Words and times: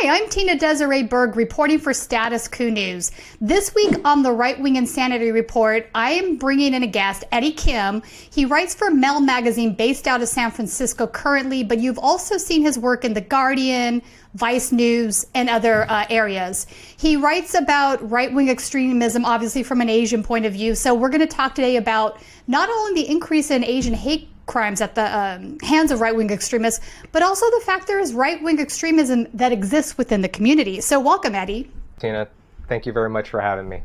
Hi, 0.00 0.16
I'm 0.16 0.28
Tina 0.28 0.56
Desiree 0.56 1.02
Berg 1.02 1.34
reporting 1.34 1.80
for 1.80 1.92
Status 1.92 2.46
Coup 2.46 2.70
News. 2.70 3.10
This 3.40 3.74
week 3.74 3.96
on 4.04 4.22
the 4.22 4.30
Right 4.30 4.60
Wing 4.60 4.76
Insanity 4.76 5.32
Report, 5.32 5.90
I 5.92 6.12
am 6.12 6.36
bringing 6.36 6.72
in 6.72 6.84
a 6.84 6.86
guest, 6.86 7.24
Eddie 7.32 7.50
Kim. 7.50 8.02
He 8.30 8.44
writes 8.44 8.76
for 8.76 8.92
Mel 8.92 9.20
Magazine 9.20 9.74
based 9.74 10.06
out 10.06 10.22
of 10.22 10.28
San 10.28 10.52
Francisco 10.52 11.08
currently, 11.08 11.64
but 11.64 11.80
you've 11.80 11.98
also 11.98 12.38
seen 12.38 12.62
his 12.62 12.78
work 12.78 13.04
in 13.04 13.14
The 13.14 13.20
Guardian, 13.20 14.00
Vice 14.34 14.70
News, 14.70 15.26
and 15.34 15.50
other 15.50 15.90
uh, 15.90 16.06
areas. 16.10 16.68
He 16.96 17.16
writes 17.16 17.54
about 17.54 18.08
right 18.08 18.32
wing 18.32 18.50
extremism, 18.50 19.24
obviously 19.24 19.64
from 19.64 19.80
an 19.80 19.88
Asian 19.88 20.22
point 20.22 20.46
of 20.46 20.52
view. 20.52 20.76
So 20.76 20.94
we're 20.94 21.08
going 21.08 21.22
to 21.22 21.26
talk 21.26 21.56
today 21.56 21.74
about 21.74 22.22
not 22.46 22.68
only 22.68 23.02
the 23.02 23.10
increase 23.10 23.50
in 23.50 23.64
Asian 23.64 23.94
hate 23.94 24.28
crimes 24.48 24.80
at 24.80 24.96
the 24.96 25.16
um, 25.16 25.58
hands 25.60 25.92
of 25.92 26.00
right 26.00 26.16
wing 26.16 26.30
extremists, 26.30 26.84
but 27.12 27.22
also 27.22 27.48
the 27.50 27.62
fact 27.64 27.86
there 27.86 28.00
is 28.00 28.12
right 28.12 28.42
wing 28.42 28.58
extremism 28.58 29.28
that 29.34 29.52
exists 29.52 29.96
within 29.96 30.22
the 30.22 30.28
community. 30.28 30.80
So, 30.80 30.98
welcome, 30.98 31.36
Eddie. 31.36 31.70
Tina, 32.00 32.26
thank 32.66 32.86
you 32.86 32.92
very 32.92 33.10
much 33.10 33.28
for 33.30 33.40
having 33.40 33.68
me. 33.68 33.82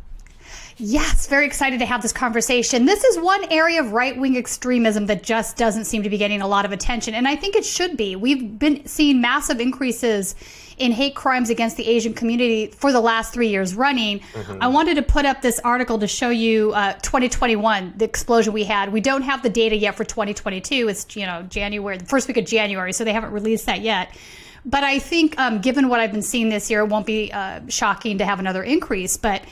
Yes, 0.77 1.27
very 1.27 1.45
excited 1.45 1.79
to 1.79 1.85
have 1.85 2.01
this 2.01 2.11
conversation. 2.11 2.85
This 2.85 3.03
is 3.03 3.19
one 3.19 3.45
area 3.51 3.79
of 3.79 3.91
right 3.91 4.17
wing 4.17 4.35
extremism 4.37 5.05
that 5.05 5.21
just 5.21 5.55
doesn't 5.55 5.85
seem 5.85 6.03
to 6.03 6.09
be 6.09 6.17
getting 6.17 6.41
a 6.41 6.47
lot 6.47 6.65
of 6.65 6.71
attention, 6.71 7.13
and 7.13 7.27
I 7.27 7.35
think 7.35 7.55
it 7.55 7.65
should 7.65 7.95
be. 7.95 8.15
We've 8.15 8.57
been 8.57 8.85
seeing 8.87 9.21
massive 9.21 9.59
increases 9.59 10.35
in 10.77 10.91
hate 10.91 11.15
crimes 11.15 11.51
against 11.51 11.77
the 11.77 11.87
Asian 11.87 12.13
community 12.15 12.67
for 12.67 12.91
the 12.91 12.99
last 12.99 13.33
three 13.33 13.49
years 13.49 13.75
running. 13.75 14.19
Mm-hmm. 14.19 14.63
I 14.63 14.67
wanted 14.67 14.95
to 14.95 15.03
put 15.03 15.25
up 15.25 15.43
this 15.43 15.59
article 15.59 15.99
to 15.99 16.07
show 16.07 16.29
you 16.29 16.73
uh, 16.73 16.93
2021, 16.93 17.93
the 17.97 18.05
explosion 18.05 18.53
we 18.53 18.63
had. 18.63 18.91
We 18.91 19.01
don't 19.01 19.21
have 19.21 19.43
the 19.43 19.49
data 19.49 19.75
yet 19.75 19.95
for 19.95 20.03
2022. 20.03 20.89
It's 20.89 21.15
you 21.15 21.27
know 21.27 21.43
January, 21.43 21.97
the 21.97 22.05
first 22.05 22.27
week 22.27 22.37
of 22.37 22.45
January, 22.45 22.93
so 22.93 23.03
they 23.03 23.13
haven't 23.13 23.31
released 23.31 23.67
that 23.67 23.81
yet. 23.81 24.15
But 24.65 24.83
I 24.83 24.97
think, 24.97 25.37
um, 25.37 25.59
given 25.59 25.89
what 25.89 25.99
I've 25.99 26.13
been 26.13 26.21
seeing 26.21 26.49
this 26.49 26.71
year, 26.71 26.79
it 26.79 26.87
won't 26.87 27.05
be 27.05 27.31
uh, 27.31 27.59
shocking 27.67 28.17
to 28.19 28.25
have 28.25 28.39
another 28.39 28.63
increase. 28.63 29.17
But 29.17 29.43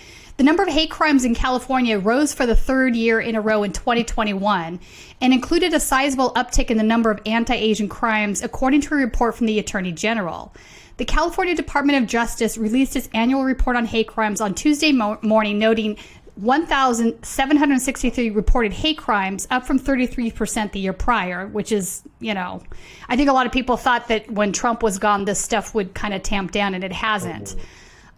the 0.42 0.46
number 0.46 0.64
of 0.64 0.70
hate 0.70 0.90
crimes 0.90 1.24
in 1.24 1.36
California 1.36 2.00
rose 2.00 2.34
for 2.34 2.48
the 2.48 2.56
third 2.56 2.96
year 2.96 3.20
in 3.20 3.36
a 3.36 3.42
row 3.42 3.62
in 3.62 3.72
2021 3.72 4.80
and 5.22 5.34
included 5.34 5.72
a 5.72 5.80
sizable 5.80 6.34
uptick 6.34 6.72
in 6.72 6.78
the 6.78 6.84
number 6.84 7.12
of 7.12 7.20
anti 7.28 7.54
Asian 7.54 7.88
crimes, 7.88 8.42
according 8.42 8.82
to 8.82 8.96
a 8.96 8.98
report 8.98 9.36
from 9.36 9.46
the 9.46 9.60
Attorney 9.60 9.92
General. 9.92 10.52
The 10.98 11.06
California 11.06 11.54
Department 11.54 12.02
of 12.02 12.10
Justice 12.10 12.58
released 12.58 12.96
its 12.96 13.08
annual 13.14 13.44
report 13.44 13.76
on 13.76 13.86
hate 13.86 14.08
crimes 14.08 14.42
on 14.42 14.56
Tuesday 14.56 14.92
mo- 14.92 15.20
morning, 15.22 15.60
noting 15.60 15.96
1,763 16.38 18.32
reported 18.32 18.74
hate 18.74 18.98
crimes, 18.98 19.48
up 19.52 19.68
from 19.68 19.78
33% 19.78 20.72
the 20.72 20.80
year 20.80 20.92
prior, 20.92 21.46
which 21.50 21.72
is, 21.72 22.02
you 22.20 22.34
know, 22.34 22.64
I 23.08 23.16
think 23.16 23.30
a 23.30 23.34
lot 23.34 23.46
of 23.46 23.52
people 23.52 23.78
thought 23.78 24.08
that 24.08 24.32
when 24.32 24.54
Trump 24.54 24.82
was 24.82 24.98
gone, 24.98 25.26
this 25.26 25.40
stuff 25.40 25.76
would 25.76 25.94
kind 25.94 26.16
of 26.16 26.24
tamp 26.24 26.50
down, 26.50 26.74
and 26.74 26.84
it 26.84 26.94
hasn't. 26.94 27.56
Oh, 27.56 27.62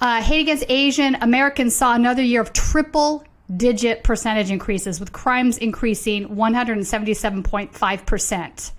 Uh, 0.03 0.21
hate 0.21 0.41
against 0.41 0.65
Asian 0.67 1.15
Americans 1.15 1.73
saw 1.73 1.95
another 1.95 2.21
year 2.21 2.41
of 2.41 2.51
triple 2.51 3.23
digit 3.55 4.03
percentage 4.03 4.51
increases, 4.51 4.99
with 4.99 5.13
crimes 5.13 5.57
increasing 5.57 6.27
177.5%. 6.27 8.71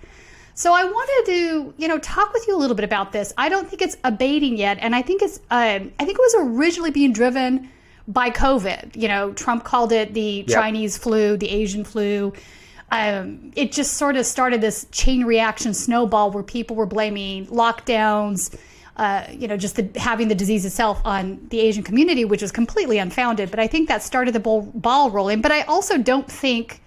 So 0.53 0.71
I 0.71 0.83
wanted 0.83 1.25
to, 1.25 1.73
you 1.79 1.87
know, 1.87 1.97
talk 1.97 2.31
with 2.31 2.47
you 2.47 2.55
a 2.55 2.59
little 2.59 2.75
bit 2.75 2.85
about 2.85 3.11
this. 3.11 3.33
I 3.39 3.49
don't 3.49 3.67
think 3.67 3.81
it's 3.81 3.97
abating 4.03 4.55
yet, 4.55 4.77
and 4.79 4.95
I 4.95 5.01
think 5.01 5.23
it's, 5.23 5.39
um, 5.49 5.91
I 5.99 6.05
think 6.05 6.11
it 6.11 6.19
was 6.19 6.35
originally 6.37 6.91
being 6.91 7.11
driven 7.11 7.71
by 8.07 8.29
COVID. 8.29 8.95
You 8.95 9.07
know, 9.07 9.33
Trump 9.33 9.63
called 9.63 9.91
it 9.91 10.13
the 10.13 10.45
yep. 10.47 10.47
Chinese 10.47 10.95
flu, 10.95 11.37
the 11.37 11.49
Asian 11.49 11.83
flu. 11.83 12.33
Um, 12.91 13.51
it 13.55 13.71
just 13.71 13.93
sort 13.93 14.15
of 14.15 14.27
started 14.27 14.61
this 14.61 14.85
chain 14.91 15.25
reaction 15.25 15.73
snowball 15.73 16.29
where 16.29 16.43
people 16.43 16.75
were 16.75 16.85
blaming 16.85 17.47
lockdowns, 17.47 18.55
uh, 18.97 19.25
you 19.29 19.47
know, 19.47 19.57
just 19.57 19.75
the, 19.75 19.89
having 19.99 20.27
the 20.27 20.35
disease 20.35 20.65
itself 20.65 21.01
on 21.03 21.45
the 21.49 21.59
Asian 21.59 21.83
community, 21.83 22.25
which 22.25 22.41
was 22.41 22.51
completely 22.51 22.97
unfounded. 22.97 23.51
But 23.51 23.59
I 23.59 23.67
think 23.67 23.87
that 23.89 24.03
started 24.03 24.33
the 24.33 24.39
ball, 24.39 24.61
ball 24.61 25.11
rolling. 25.11 25.41
But 25.41 25.51
I 25.51 25.61
also 25.63 25.97
don't 25.97 26.31
think 26.31 26.81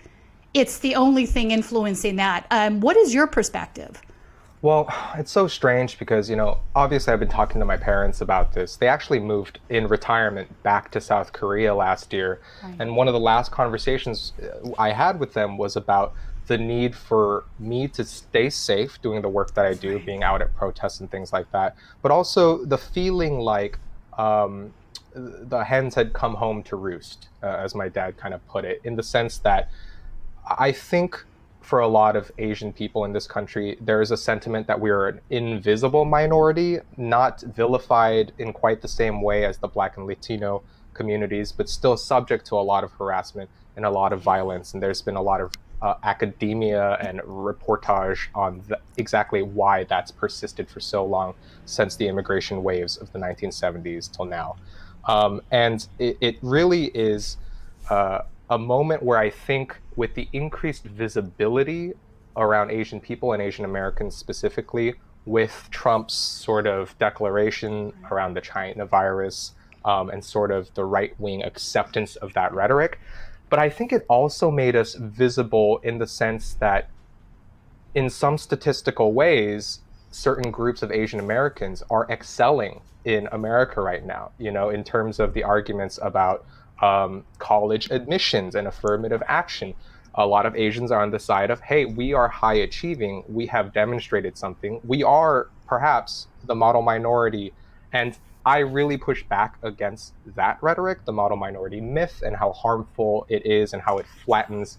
it's 0.55 0.79
the 0.79 0.95
only 0.95 1.27
thing 1.27 1.51
influencing 1.51 2.17
that. 2.17 2.47
Um, 2.51 2.81
what 2.81 2.97
is 2.97 3.13
your 3.13 3.27
perspective? 3.27 4.01
Well, 4.61 4.93
it's 5.17 5.31
so 5.31 5.47
strange 5.47 6.01
because, 6.01 6.29
you 6.29 6.35
know, 6.35 6.59
obviously 6.75 7.13
I've 7.13 7.21
been 7.21 7.29
talking 7.29 7.61
to 7.61 7.65
my 7.65 7.77
parents 7.77 8.21
about 8.23 8.55
this. 8.55 8.75
They 8.77 8.89
actually 8.89 9.21
moved 9.21 9.61
in 9.69 9.87
retirement 9.87 10.51
back 10.65 10.91
to 10.93 11.01
South 11.01 11.33
Korea 11.33 11.73
last 11.75 12.13
year. 12.13 12.41
Right. 12.65 12.75
And 12.81 12.97
one 12.97 13.07
of 13.07 13.15
the 13.15 13.21
last 13.21 13.53
conversations 13.53 14.33
uh, 14.43 14.71
I 14.77 14.91
had 14.91 15.21
with 15.21 15.33
them 15.33 15.59
was 15.59 15.77
about 15.77 16.15
the 16.49 16.59
need 16.59 16.97
for 16.97 17.45
me 17.59 17.87
to 17.89 18.05
stay 18.05 18.51
safe 18.51 19.01
doing 19.01 19.23
the 19.23 19.29
work 19.29 19.55
that 19.55 19.67
I 19.67 19.75
do, 19.75 19.99
being 20.01 20.23
out 20.23 20.43
at 20.43 20.55
protests 20.57 21.01
and 21.01 21.11
things 21.11 21.33
like 21.33 21.51
that, 21.53 21.77
but 22.03 22.11
also 22.11 22.65
the 22.65 22.79
feeling 22.79 23.39
like 23.39 23.79
um, 24.17 24.73
the 25.15 25.63
hens 25.63 25.95
had 25.95 26.13
come 26.13 26.35
home 26.35 26.63
to 26.65 26.77
roost, 26.77 27.29
uh, 27.43 27.47
as 27.47 27.75
my 27.75 27.89
dad 27.89 28.17
kind 28.17 28.35
of 28.35 28.47
put 28.49 28.65
it, 28.65 28.81
in 28.85 28.97
the 28.97 29.03
sense 29.03 29.39
that 29.39 29.71
I 30.59 30.73
think 30.73 31.25
for 31.61 31.81
a 31.81 31.89
lot 31.89 32.17
of 32.17 32.33
Asian 32.39 32.73
people 32.73 33.05
in 33.05 33.13
this 33.13 33.27
country, 33.27 33.77
there 33.81 34.01
is 34.01 34.11
a 34.11 34.17
sentiment 34.17 34.67
that 34.67 34.81
we're 34.81 35.09
an 35.09 35.21
invisible 35.29 36.07
minority, 36.07 36.79
not 36.97 37.43
vilified 37.43 38.33
in 38.39 38.55
quite 38.55 38.81
the 38.81 38.89
same 38.89 39.21
way 39.21 39.45
as 39.45 39.59
the 39.59 39.69
Black 39.69 39.99
and 39.99 40.07
Latino 40.07 40.63
communities, 40.95 41.53
but 41.53 41.69
still 41.69 41.97
subject 41.97 42.47
to 42.47 42.55
a 42.55 42.65
lot 42.73 42.85
of 42.85 42.93
harassment 42.93 43.51
and 43.77 43.85
a 43.85 43.91
lot 43.91 44.15
of 44.15 44.23
violence. 44.23 44.73
And 44.73 44.83
there's 44.83 45.03
been 45.03 45.17
a 45.17 45.23
lot 45.23 45.43
of 45.43 45.53
uh, 45.81 45.95
academia 46.03 46.95
and 47.01 47.21
reportage 47.21 48.27
on 48.35 48.63
the, 48.69 48.79
exactly 48.97 49.43
why 49.43 49.85
that's 49.85 50.11
persisted 50.11 50.69
for 50.69 50.81
so 50.81 51.05
long 51.05 51.35
since 51.67 51.97
the 51.97 52.09
immigration 52.09 52.63
waves 52.63 52.97
of 52.97 53.13
the 53.13 53.19
1970s 53.19 54.11
till 54.15 54.25
now. 54.25 54.57
Um, 55.07 55.41
and 55.51 55.87
it, 55.99 56.19
it, 56.21 56.37
really 56.43 56.87
is 56.87 57.39
uh, 57.89 58.23
a 58.51 58.59
moment 58.59 59.03
where 59.03 59.19
I 59.19 59.31
think, 59.31 59.77
with 59.97 60.15
the 60.15 60.29
increased 60.33 60.85
visibility 60.85 61.95
around 62.37 62.71
Asian 62.71 63.01
people 63.01 63.33
and 63.33 63.43
Asian 63.43 63.65
Americans 63.65 64.17
specifically, 64.17 64.95
with 65.25 65.69
Trump's 65.71 66.15
sort 66.15 66.67
of 66.67 66.99
declaration 66.99 67.93
around 68.11 68.35
the 68.35 68.41
China 68.41 68.85
virus 68.85 69.53
um, 69.85 70.11
and 70.11 70.25
sort 70.25 70.51
of 70.51 70.73
the 70.75 70.85
right 70.85 71.19
wing 71.19 71.43
acceptance 71.43 72.17
of 72.17 72.33
that 72.35 72.53
rhetoric. 72.53 72.99
But 73.49 73.59
I 73.59 73.71
think 73.71 73.93
it 73.93 74.05
also 74.09 74.51
made 74.51 74.77
us 74.77 74.95
visible 74.95 75.79
in 75.83 75.99
the 75.99 76.07
sense 76.07 76.55
that, 76.55 76.91
in 77.95 78.11
some 78.11 78.37
statistical 78.37 79.13
ways, 79.13 79.81
certain 80.11 80.51
groups 80.51 80.83
of 80.83 80.93
Asian 80.93 81.21
Americans 81.21 81.83
are 81.91 82.07
excelling 82.11 82.81
in 83.05 83.29
America 83.33 83.81
right 83.81 84.05
now, 84.05 84.31
you 84.39 84.51
know, 84.51 84.69
in 84.69 84.85
terms 84.85 85.19
of 85.19 85.33
the 85.33 85.43
arguments 85.43 85.99
about 86.03 86.45
um, 86.83 87.25
college 87.39 87.91
admissions 87.91 88.55
and 88.55 88.69
affirmative 88.69 89.23
action. 89.27 89.75
A 90.15 90.27
lot 90.27 90.47
of 90.47 90.57
Asians 90.57 90.91
are 90.91 91.03
on 91.03 91.11
the 91.11 91.19
side 91.19 91.51
of, 91.51 91.61
hey, 91.61 91.85
we 91.85 92.13
are 92.13 92.29
high 92.29 92.55
achieving. 92.55 93.25
We 93.29 93.47
have 93.47 93.73
demonstrated 93.73 94.37
something. 94.37 94.81
We 94.85 95.03
are 95.03 95.49
perhaps 95.67 96.27
the 96.45 96.55
model 96.55 96.83
minority. 96.83 97.53
And 97.93 98.17
I 98.49 98.61
really 98.61 98.97
push 98.97 99.23
back 99.25 99.59
against 99.63 100.15
that 100.35 100.57
rhetoric, 100.63 101.05
the 101.05 101.13
model 101.13 101.37
minority 101.37 101.83
myth, 101.83 102.23
and 102.25 102.35
how 102.35 102.53
harmful 102.53 103.27
it 103.29 103.45
is 103.45 103.75
and 103.75 103.83
how 103.83 103.99
it 103.99 104.07
flattens 104.25 104.79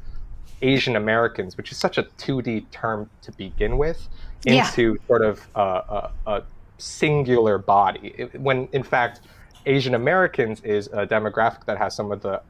Asian 0.63 0.95
Americans, 0.95 1.55
which 1.55 1.71
is 1.71 1.77
such 1.77 1.99
a 1.99 2.03
2D 2.17 2.71
term 2.71 3.11
to 3.21 3.31
begin 3.33 3.77
with, 3.77 4.09
into 4.47 4.97
yeah. 4.99 5.07
sort 5.07 5.23
of 5.23 5.47
a, 5.53 5.61
a, 5.61 6.11
a 6.25 6.43
singular 6.79 7.59
body. 7.59 8.15
It, 8.17 8.41
when 8.41 8.67
in 8.71 8.81
fact, 8.81 9.21
Asian 9.67 9.93
Americans 9.93 10.61
is 10.61 10.87
a 10.87 11.05
demographic 11.05 11.65
that 11.65 11.77
has 11.77 11.95
some 11.95 12.11
of 12.11 12.23
the 12.23 12.41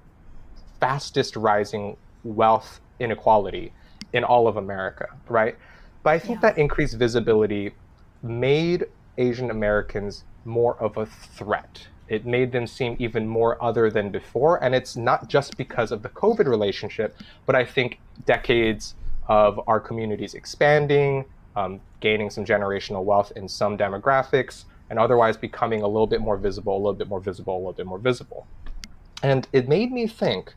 fastest 0.80 1.36
rising 1.36 1.98
wealth 2.24 2.80
inequality 3.02 3.74
in 4.14 4.24
all 4.24 4.48
of 4.48 4.56
America, 4.56 5.08
right? 5.28 5.58
But 6.02 6.12
I 6.12 6.20
think 6.20 6.38
yeah. 6.38 6.52
that 6.52 6.58
increased 6.58 6.96
visibility 6.96 7.74
made 8.24 8.86
Asian 9.18 9.52
Americans 9.52 10.24
more 10.50 10.76
of 10.82 10.98
a 10.98 11.06
threat. 11.06 11.88
It 12.10 12.26
made 12.26 12.52
them 12.52 12.66
seem 12.66 12.96
even 13.00 13.28
more 13.28 13.64
other 13.64 13.90
than 13.92 14.10
before. 14.10 14.62
And 14.64 14.74
it's 14.74 14.98
not 14.98 15.30
just 15.30 15.56
because 15.58 15.92
of 15.92 16.02
the 16.02 16.10
COVID 16.10 16.48
relationship, 16.48 17.16
but 17.46 17.56
I 17.56 17.64
think 17.64 18.00
decades 18.26 18.96
of 19.28 19.62
our 19.68 19.80
communities 19.80 20.34
expanding, 20.34 21.24
um, 21.56 21.80
gaining 22.00 22.30
some 22.30 22.44
generational 22.44 23.04
wealth 23.04 23.32
in 23.36 23.48
some 23.48 23.78
demographics, 23.78 24.66
and 24.90 24.98
otherwise 24.98 25.38
becoming 25.38 25.84
a 25.84 25.88
little 25.88 26.08
bit 26.08 26.20
more 26.20 26.36
visible, 26.36 26.76
a 26.76 26.80
little 26.80 26.94
bit 26.94 27.08
more 27.08 27.20
visible, 27.20 27.56
a 27.56 27.60
little 27.60 27.74
bit 27.74 27.86
more 27.86 28.00
visible. 28.00 28.48
And 29.22 29.48
it 29.54 29.68
made 29.68 29.92
me 29.92 30.08
think 30.08 30.56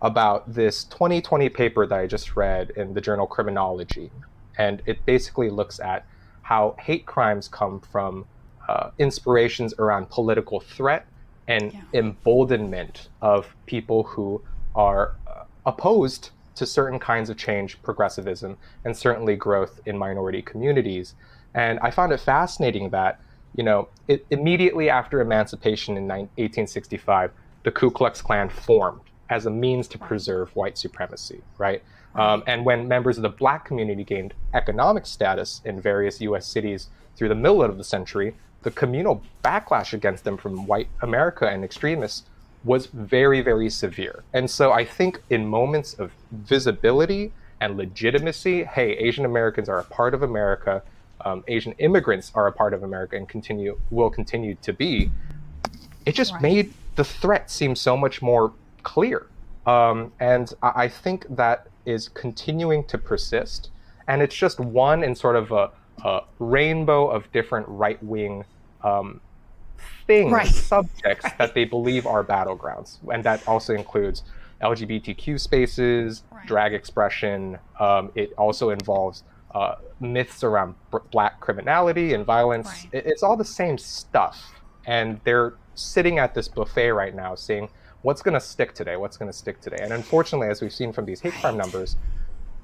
about 0.00 0.52
this 0.52 0.84
2020 0.84 1.48
paper 1.48 1.86
that 1.86 1.98
I 1.98 2.06
just 2.06 2.36
read 2.36 2.70
in 2.76 2.94
the 2.94 3.00
journal 3.00 3.26
Criminology. 3.26 4.10
And 4.58 4.82
it 4.86 5.04
basically 5.06 5.50
looks 5.50 5.80
at 5.80 6.06
how 6.42 6.76
hate 6.78 7.06
crimes 7.06 7.48
come 7.48 7.80
from 7.80 8.26
uh, 8.68 8.90
inspirations 8.98 9.74
around 9.78 10.08
political 10.10 10.60
threat 10.60 11.06
and 11.48 11.72
yeah. 11.72 11.80
emboldenment 11.92 13.08
of 13.20 13.54
people 13.66 14.02
who 14.04 14.42
are 14.74 15.14
uh, 15.26 15.44
opposed 15.66 16.30
to 16.54 16.64
certain 16.64 16.98
kinds 16.98 17.28
of 17.30 17.36
change, 17.36 17.80
progressivism, 17.82 18.56
and 18.84 18.96
certainly 18.96 19.36
growth 19.36 19.80
in 19.86 19.98
minority 19.98 20.40
communities. 20.40 21.14
And 21.54 21.78
I 21.80 21.90
found 21.90 22.12
it 22.12 22.20
fascinating 22.20 22.90
that 22.90 23.20
you 23.54 23.62
know, 23.62 23.88
it, 24.08 24.26
immediately 24.30 24.90
after 24.90 25.20
emancipation 25.20 25.96
in 25.96 26.08
1865, 26.08 27.30
the 27.62 27.70
Ku 27.70 27.90
Klux 27.90 28.20
Klan 28.20 28.48
formed 28.48 29.00
as 29.30 29.46
a 29.46 29.50
means 29.50 29.88
to 29.88 29.98
preserve 29.98 30.54
white 30.54 30.76
supremacy, 30.76 31.40
right? 31.56 31.82
Um, 32.14 32.42
and 32.46 32.64
when 32.64 32.86
members 32.86 33.16
of 33.16 33.22
the 33.22 33.28
black 33.28 33.64
community 33.64 34.04
gained 34.04 34.34
economic 34.52 35.06
status 35.06 35.62
in 35.64 35.80
various 35.80 36.20
US 36.20 36.46
cities 36.46 36.88
through 37.16 37.28
the 37.28 37.34
middle 37.34 37.62
of 37.62 37.78
the 37.78 37.84
century, 37.84 38.34
the 38.64 38.70
communal 38.70 39.22
backlash 39.44 39.92
against 39.92 40.24
them 40.24 40.36
from 40.36 40.66
white 40.66 40.88
America 41.02 41.46
and 41.46 41.62
extremists 41.62 42.24
was 42.64 42.86
very, 42.86 43.42
very 43.42 43.68
severe. 43.68 44.24
And 44.32 44.50
so 44.50 44.72
I 44.72 44.84
think 44.84 45.22
in 45.30 45.46
moments 45.46 45.94
of 45.94 46.10
visibility 46.32 47.32
and 47.60 47.76
legitimacy, 47.76 48.64
hey, 48.64 48.92
Asian 48.92 49.26
Americans 49.26 49.68
are 49.68 49.78
a 49.78 49.84
part 49.84 50.14
of 50.14 50.22
America, 50.22 50.82
um, 51.24 51.44
Asian 51.46 51.72
immigrants 51.72 52.32
are 52.34 52.46
a 52.46 52.52
part 52.52 52.72
of 52.72 52.82
America 52.82 53.16
and 53.16 53.28
continue 53.28 53.78
will 53.90 54.10
continue 54.10 54.56
to 54.62 54.72
be. 54.72 55.10
It 56.06 56.14
just 56.14 56.32
right. 56.32 56.42
made 56.42 56.74
the 56.96 57.04
threat 57.04 57.50
seem 57.50 57.76
so 57.76 57.96
much 57.96 58.22
more 58.22 58.52
clear. 58.82 59.26
Um, 59.66 60.12
and 60.20 60.52
I, 60.62 60.84
I 60.84 60.88
think 60.88 61.26
that 61.36 61.66
is 61.84 62.08
continuing 62.08 62.84
to 62.84 62.96
persist. 62.96 63.70
And 64.08 64.22
it's 64.22 64.34
just 64.34 64.58
one 64.58 65.04
in 65.04 65.14
sort 65.14 65.36
of 65.36 65.52
a, 65.52 65.70
a 66.02 66.22
rainbow 66.38 67.08
of 67.08 67.30
different 67.32 67.68
right 67.68 68.02
wing 68.02 68.44
um, 68.84 69.20
things, 70.06 70.32
right. 70.32 70.46
subjects 70.46 71.24
right. 71.24 71.38
that 71.38 71.54
they 71.54 71.64
believe 71.64 72.06
are 72.06 72.22
battlegrounds. 72.22 72.98
And 73.12 73.24
that 73.24 73.46
also 73.48 73.74
includes 73.74 74.22
LGBTQ 74.62 75.40
spaces, 75.40 76.22
right. 76.30 76.46
drag 76.46 76.74
expression. 76.74 77.58
Um, 77.80 78.12
it 78.14 78.32
also 78.38 78.70
involves 78.70 79.24
uh, 79.54 79.76
myths 80.00 80.44
around 80.44 80.74
b- 80.92 80.98
black 81.10 81.40
criminality 81.40 82.14
and 82.14 82.24
violence. 82.24 82.86
It, 82.92 83.06
it's 83.06 83.22
all 83.22 83.36
the 83.36 83.44
same 83.44 83.78
stuff. 83.78 84.60
And 84.86 85.20
they're 85.24 85.54
sitting 85.74 86.18
at 86.18 86.34
this 86.34 86.46
buffet 86.46 86.92
right 86.92 87.14
now 87.14 87.34
seeing 87.34 87.68
what's 88.02 88.20
going 88.20 88.34
to 88.34 88.40
stick 88.40 88.74
today? 88.74 88.96
What's 88.96 89.16
going 89.16 89.30
to 89.30 89.36
stick 89.36 89.60
today? 89.60 89.78
And 89.80 89.92
unfortunately, 89.92 90.48
as 90.48 90.60
we've 90.60 90.72
seen 90.72 90.92
from 90.92 91.06
these 91.06 91.20
hate 91.20 91.32
crime 91.34 91.56
numbers, 91.56 91.96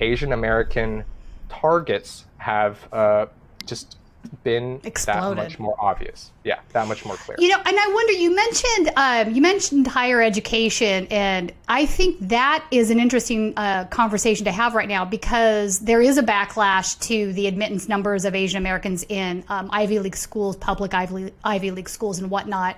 Asian 0.00 0.32
American 0.32 1.04
targets 1.48 2.26
have 2.36 2.86
uh, 2.92 3.26
just 3.66 3.98
been 4.42 4.80
Exploded. 4.84 5.38
that 5.38 5.42
much 5.42 5.58
more 5.58 5.76
obvious. 5.78 6.30
Yeah, 6.44 6.60
that 6.72 6.88
much 6.88 7.04
more 7.04 7.16
clear. 7.16 7.36
You 7.38 7.48
know, 7.48 7.58
and 7.58 7.78
I 7.78 7.90
wonder. 7.92 8.12
You 8.12 8.34
mentioned 8.34 8.90
um, 8.96 9.34
you 9.34 9.42
mentioned 9.42 9.86
higher 9.86 10.22
education, 10.22 11.06
and 11.10 11.52
I 11.68 11.86
think 11.86 12.16
that 12.28 12.64
is 12.70 12.90
an 12.90 13.00
interesting 13.00 13.54
uh, 13.56 13.84
conversation 13.86 14.44
to 14.44 14.52
have 14.52 14.74
right 14.74 14.88
now 14.88 15.04
because 15.04 15.80
there 15.80 16.00
is 16.00 16.18
a 16.18 16.22
backlash 16.22 16.98
to 17.08 17.32
the 17.32 17.46
admittance 17.46 17.88
numbers 17.88 18.24
of 18.24 18.34
Asian 18.34 18.58
Americans 18.58 19.04
in 19.08 19.44
um, 19.48 19.68
Ivy 19.72 19.98
League 19.98 20.16
schools, 20.16 20.56
public 20.56 20.94
Ivy, 20.94 21.32
Ivy 21.44 21.70
League 21.70 21.88
schools, 21.88 22.18
and 22.18 22.30
whatnot. 22.30 22.76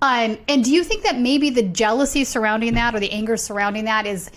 Um, 0.00 0.38
and 0.46 0.62
do 0.64 0.72
you 0.72 0.84
think 0.84 1.02
that 1.04 1.18
maybe 1.18 1.50
the 1.50 1.62
jealousy 1.62 2.24
surrounding 2.24 2.74
that 2.74 2.94
or 2.94 3.00
the 3.00 3.10
anger 3.10 3.36
surrounding 3.36 3.86
that 3.86 4.06
is 4.06 4.30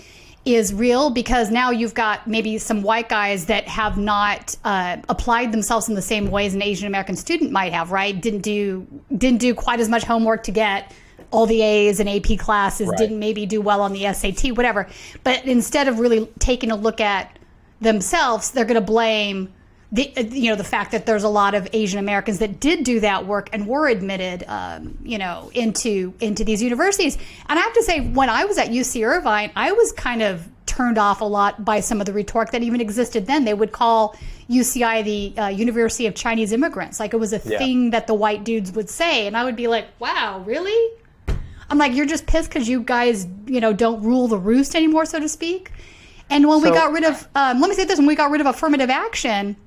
is 0.44 0.74
real 0.74 1.12
because 1.12 1.52
now 1.52 1.70
you've 1.70 1.94
got 1.94 2.26
maybe 2.28 2.58
some 2.58 2.82
white 2.82 3.10
guys 3.10 3.46
that 3.46 3.68
have 3.68 3.98
not 3.98 4.56
uh, 4.64 4.98
applied 5.08 5.52
themselves 5.52 5.88
in 5.88 5.94
the 5.94 6.02
same 6.02 6.32
way 6.32 6.46
as 6.48 6.56
an 6.56 6.64
Asian 6.64 6.88
American 6.88 7.16
student 7.16 7.52
might 7.52 7.74
have, 7.74 7.92
right? 7.92 8.20
Didn't 8.20 8.42
do 8.42 8.88
didn't 9.16 9.40
do 9.40 9.54
quite 9.54 9.80
as 9.80 9.88
much 9.88 10.04
homework 10.04 10.44
to 10.44 10.52
get 10.52 10.92
all 11.30 11.46
the 11.46 11.62
A's 11.62 12.00
and 12.00 12.10
AP 12.10 12.38
classes, 12.40 12.88
right. 12.90 12.98
didn't 12.98 13.20
maybe 13.20 13.46
do 13.46 13.62
well 13.62 13.82
on 13.82 13.94
the 13.94 14.12
SAT, 14.12 14.58
whatever. 14.58 14.88
But 15.24 15.46
instead 15.46 15.88
of 15.88 16.00
really 16.00 16.28
taking 16.40 16.72
a 16.72 16.76
look 16.76 17.00
at 17.00 17.38
themselves, 17.80 18.52
they're 18.52 18.66
going 18.66 18.76
to 18.76 18.82
blame 18.82 19.54
the 19.92 20.10
you 20.32 20.50
know 20.50 20.56
the 20.56 20.64
fact 20.64 20.92
that 20.92 21.06
there's 21.06 21.24
a 21.24 21.30
lot 21.30 21.54
of 21.54 21.68
Asian 21.74 22.00
Americans 22.00 22.40
that 22.40 22.60
did 22.60 22.84
do 22.84 23.02
that 23.02 23.26
work 23.26 23.50
and 23.52 23.68
were 23.68 23.88
admitted, 23.88 24.46
um, 24.48 24.98
you 25.04 25.18
know, 25.18 25.52
into 25.54 26.14
into 26.22 26.44
these 26.44 26.64
universities. 26.64 27.18
And 27.48 27.60
I 27.60 27.62
have 27.62 27.74
to 27.74 27.84
say, 27.84 28.00
when 28.00 28.30
I 28.30 28.46
was 28.46 28.58
at 28.58 28.70
UC 28.70 29.06
Irvine, 29.06 29.52
I 29.56 29.74
was 29.74 29.92
kind 29.92 30.22
of 30.22 30.48
turned 30.66 30.98
off 30.98 31.20
a 31.20 31.26
lot 31.26 31.66
by 31.66 31.82
some 31.82 32.00
of 32.00 32.06
the 32.06 32.14
rhetoric 32.14 32.52
that 32.52 32.64
even 32.64 32.80
existed 32.80 33.28
then. 33.28 33.44
They 33.44 33.54
would 33.54 33.74
call 33.74 34.16
UCI 34.50 35.04
the 35.04 35.42
uh, 35.42 35.48
University 35.50 36.08
of 36.08 36.16
Chinese 36.16 36.54
Immigrants, 36.54 37.00
like 37.00 37.14
it 37.14 37.18
was 37.18 37.34
a 37.34 37.42
yeah. 37.44 37.58
thing 37.58 37.90
that 37.90 38.08
the 38.08 38.14
white 38.14 38.46
dudes 38.46 38.72
would 38.72 38.90
say, 38.90 39.28
and 39.28 39.36
I 39.36 39.44
would 39.44 39.58
be 39.58 39.68
like, 39.68 39.88
"Wow, 40.00 40.42
really?" 40.46 40.96
I'm 41.70 41.78
like, 41.78 41.94
"You're 41.94 42.06
just 42.06 42.28
pissed 42.28 42.50
because 42.50 42.70
you 42.70 42.82
guys, 42.82 43.28
you 43.46 43.60
know, 43.60 43.74
don't 43.74 44.02
rule 44.04 44.30
the 44.30 44.38
roost 44.38 44.74
anymore, 44.74 45.04
so 45.04 45.20
to 45.20 45.28
speak." 45.28 45.70
And 46.30 46.48
when 46.48 46.62
so, 46.62 46.70
we 46.70 46.74
got 46.74 46.94
rid 46.94 47.04
of, 47.04 47.28
um, 47.36 47.60
let 47.60 47.70
me 47.70 47.76
say 47.76 47.84
this: 47.84 48.00
when 48.00 48.08
we 48.08 48.16
got 48.16 48.32
rid 48.32 48.40
of 48.40 48.48
affirmative 48.48 48.90
action 48.90 49.58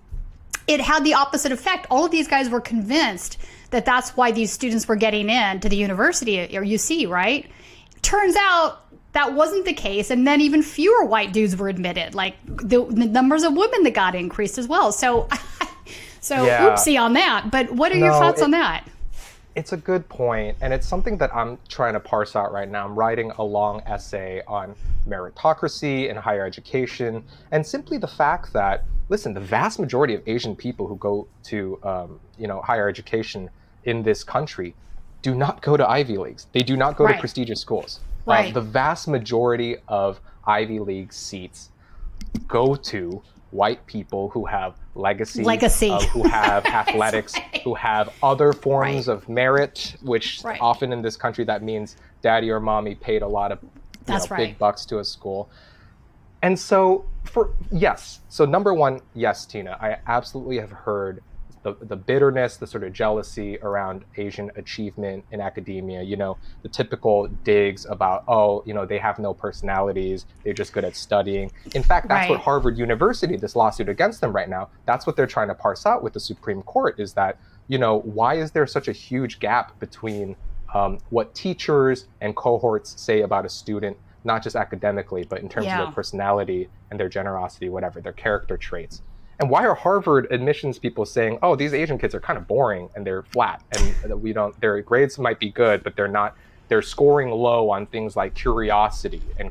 it 0.67 0.81
had 0.81 1.05
the 1.05 1.15
opposite 1.15 1.53
effect. 1.53 1.87
All 1.91 2.05
of 2.05 2.11
these 2.11 2.29
guys 2.29 2.49
were 2.49 2.61
convinced 2.61 3.39
that 3.71 3.85
that's 3.85 4.11
why 4.17 4.31
these 4.31 4.53
students 4.53 4.87
were 4.87 4.97
getting 4.97 5.29
in 5.29 5.61
to 5.61 5.69
the 5.69 5.77
university 5.77 6.41
or 6.57 6.63
UC, 6.63 7.09
right? 7.09 7.51
Turns 8.03 8.37
out 8.39 8.81
that 9.13 9.35
wasn't 9.35 9.65
the 9.65 9.73
case, 9.73 10.11
and 10.11 10.27
then 10.27 10.41
even 10.41 10.63
fewer 10.63 11.05
white 11.05 11.33
dudes 11.33 11.57
were 11.57 11.69
admitted. 11.69 12.15
Like 12.15 12.37
the, 12.47 12.85
the 12.85 13.07
numbers 13.07 13.43
of 13.43 13.55
women 13.55 13.83
that 13.85 13.95
got 13.95 14.15
increased 14.15 14.59
as 14.59 14.69
well. 14.69 14.93
So, 14.93 15.29
so 16.21 16.45
yeah. 16.45 16.69
oopsie 16.69 17.01
on 17.01 17.15
that. 17.15 17.51
But 17.51 17.71
what 17.73 17.93
are 17.93 17.97
no, 17.97 18.07
your 18.07 18.15
thoughts 18.15 18.41
it, 18.41 18.45
on 18.45 18.51
that? 18.53 18.85
It's 19.55 19.73
a 19.73 19.77
good 19.77 20.09
point, 20.09 20.57
and 20.61 20.73
it's 20.73 20.87
something 20.87 21.17
that 21.19 21.35
I'm 21.35 21.59
trying 21.69 21.95
to 21.95 22.01
parse 22.01 22.35
out 22.35 22.53
right 22.53 22.69
now. 22.69 22.85
I'm 22.85 22.97
writing 22.97 23.31
a 23.39 23.45
long 23.45 23.83
essay 23.87 24.43
on 24.49 24.75
meritocracy 25.09 26.09
in 26.09 26.17
higher 26.17 26.45
education, 26.45 27.25
and 27.53 27.65
simply 27.65 27.99
the 27.99 28.09
fact 28.09 28.53
that 28.53 28.85
listen, 29.09 29.35
the 29.35 29.41
vast 29.41 29.79
majority 29.79 30.15
of 30.15 30.23
Asian 30.27 30.57
people 30.57 30.89
who 30.89 30.97
go 30.97 31.29
to 31.45 31.79
um, 31.85 32.21
you 32.39 32.49
know 32.49 32.61
higher 32.63 32.89
education 32.89 33.49
in 33.85 34.03
this 34.03 34.25
country 34.25 34.75
do 35.23 35.35
not 35.35 35.63
go 35.63 35.77
to 35.77 35.89
Ivy 35.89 36.19
Leagues. 36.19 36.47
They 36.53 36.61
do 36.61 36.77
not 36.77 36.97
go 36.97 37.05
right. 37.05 37.15
to 37.15 37.21
prestigious 37.21 37.61
schools. 37.61 38.01
Right. 38.27 38.49
Um, 38.49 38.53
the 38.53 38.61
vast 38.61 39.09
majority 39.09 39.77
of 39.89 40.21
Ivy 40.47 40.81
League 40.81 41.13
seats 41.13 41.71
go 42.49 42.75
to 42.75 43.23
white 43.55 43.87
people 43.87 44.29
who 44.31 44.45
have 44.45 44.75
legacy, 44.97 45.45
legacy. 45.45 45.91
Uh, 45.91 46.01
who 46.07 46.29
have 46.29 46.67
athletics, 46.83 47.35
right. 47.37 47.63
who 47.63 47.73
have 47.75 48.13
other 48.23 48.53
forms 48.53 49.07
right. 49.07 49.15
of 49.15 49.29
merit, 49.29 49.95
which 50.03 50.43
right. 50.43 50.61
often 50.61 50.93
in 50.93 51.01
this 51.01 51.17
country 51.17 51.45
that 51.45 51.63
means 51.63 51.97
daddy 52.21 52.51
or 52.51 52.59
mommy 52.59 52.97
paid 52.97 53.23
a 53.23 53.29
lot 53.29 53.53
of 53.53 53.63
know, 54.09 54.37
big 54.37 54.59
bucks 54.59 54.85
to 54.85 54.99
a 54.99 55.05
school. 55.05 55.49
And 56.43 56.59
so, 56.59 57.05
for 57.23 57.55
yes, 57.71 58.21
so 58.29 58.45
number 58.45 58.75
one, 58.75 59.01
yes, 59.15 59.47
Tina, 59.47 59.79
I 59.81 59.99
absolutely 60.07 60.59
have 60.59 60.73
heard 60.73 61.23
the, 61.65 61.75
the 61.81 61.97
bitterness, 61.97 62.59
the 62.59 62.67
sort 62.67 62.85
of 62.85 62.93
jealousy 62.93 63.59
around 63.59 64.05
Asian 64.17 64.51
achievement 64.57 65.25
in 65.33 65.41
academia. 65.41 66.03
You 66.03 66.17
know, 66.17 66.37
the 66.63 66.69
typical 66.69 67.27
digs 67.43 67.87
about, 67.87 68.23
oh, 68.29 68.63
you 68.67 68.75
know, 68.75 68.87
they 68.87 68.99
have 68.99 69.19
no 69.19 69.35
personalities, 69.35 70.27
they're 70.45 70.53
just 70.53 70.73
good 70.73 70.85
at 70.85 70.95
studying. 70.95 71.51
In 71.75 71.83
fact, 71.83 72.09
that's 72.09 72.29
right. 72.29 72.31
what 72.31 72.41
Harvard 72.41 72.79
University, 72.79 73.37
this 73.37 73.57
lawsuit 73.57 73.89
against 73.89 74.21
them 74.21 74.33
right 74.33 74.49
now, 74.49 74.69
that's 74.87 75.07
what 75.07 75.17
they're 75.17 75.27
trying 75.27 75.49
to 75.49 75.55
parse 75.55 75.87
out 75.87 76.03
with 76.03 76.13
the 76.13 76.21
Supreme 76.21 76.63
Court 76.63 77.01
is 77.01 77.15
that, 77.15 77.39
you 77.67 77.79
know, 77.79 78.01
why 78.01 78.35
is 78.35 78.51
there 78.53 78.67
such 78.67 78.89
a 78.89 78.93
huge 78.93 79.41
gap 79.41 79.79
between 79.81 80.37
um, 80.75 80.99
what 81.09 81.35
teachers 81.35 82.09
and 82.21 82.37
cohorts 82.37 83.01
say 83.01 83.23
about 83.23 83.47
a 83.47 83.49
student 83.49 83.97
not 84.25 84.43
just 84.43 84.57
academically, 84.57 85.25
but 85.25 85.41
in 85.41 85.49
terms 85.49 85.67
yeah. 85.67 85.81
of 85.81 85.87
their 85.87 85.95
personality 85.95 86.69
and 86.91 86.99
their 86.99 87.11
generosity, 87.11 87.69
whatever, 87.69 88.01
their 88.01 88.13
character 88.13 88.57
traits. 88.57 89.03
And 89.41 89.51
why 89.51 89.67
are 89.67 89.75
Harvard 89.75 90.29
admissions 90.31 90.79
people 90.79 91.05
saying, 91.05 91.39
"Oh, 91.43 91.57
these 91.57 91.75
Asian 91.75 91.99
kids 91.99 92.15
are 92.15 92.21
kind 92.21 92.37
of 92.37 92.47
boring 92.47 92.89
and 92.95 93.07
they're 93.07 93.23
flat, 93.23 93.63
and 93.73 94.23
we 94.23 94.33
don't. 94.33 94.59
Their 94.61 94.81
grades 94.83 95.19
might 95.19 95.39
be 95.39 95.51
good, 95.51 95.83
but 95.83 95.97
they're 95.97 96.09
not. 96.09 96.37
They're 96.69 96.83
scoring 96.83 97.31
low 97.31 97.71
on 97.71 97.87
things 97.87 98.17
like 98.17 98.35
curiosity 98.35 99.23
and 99.39 99.51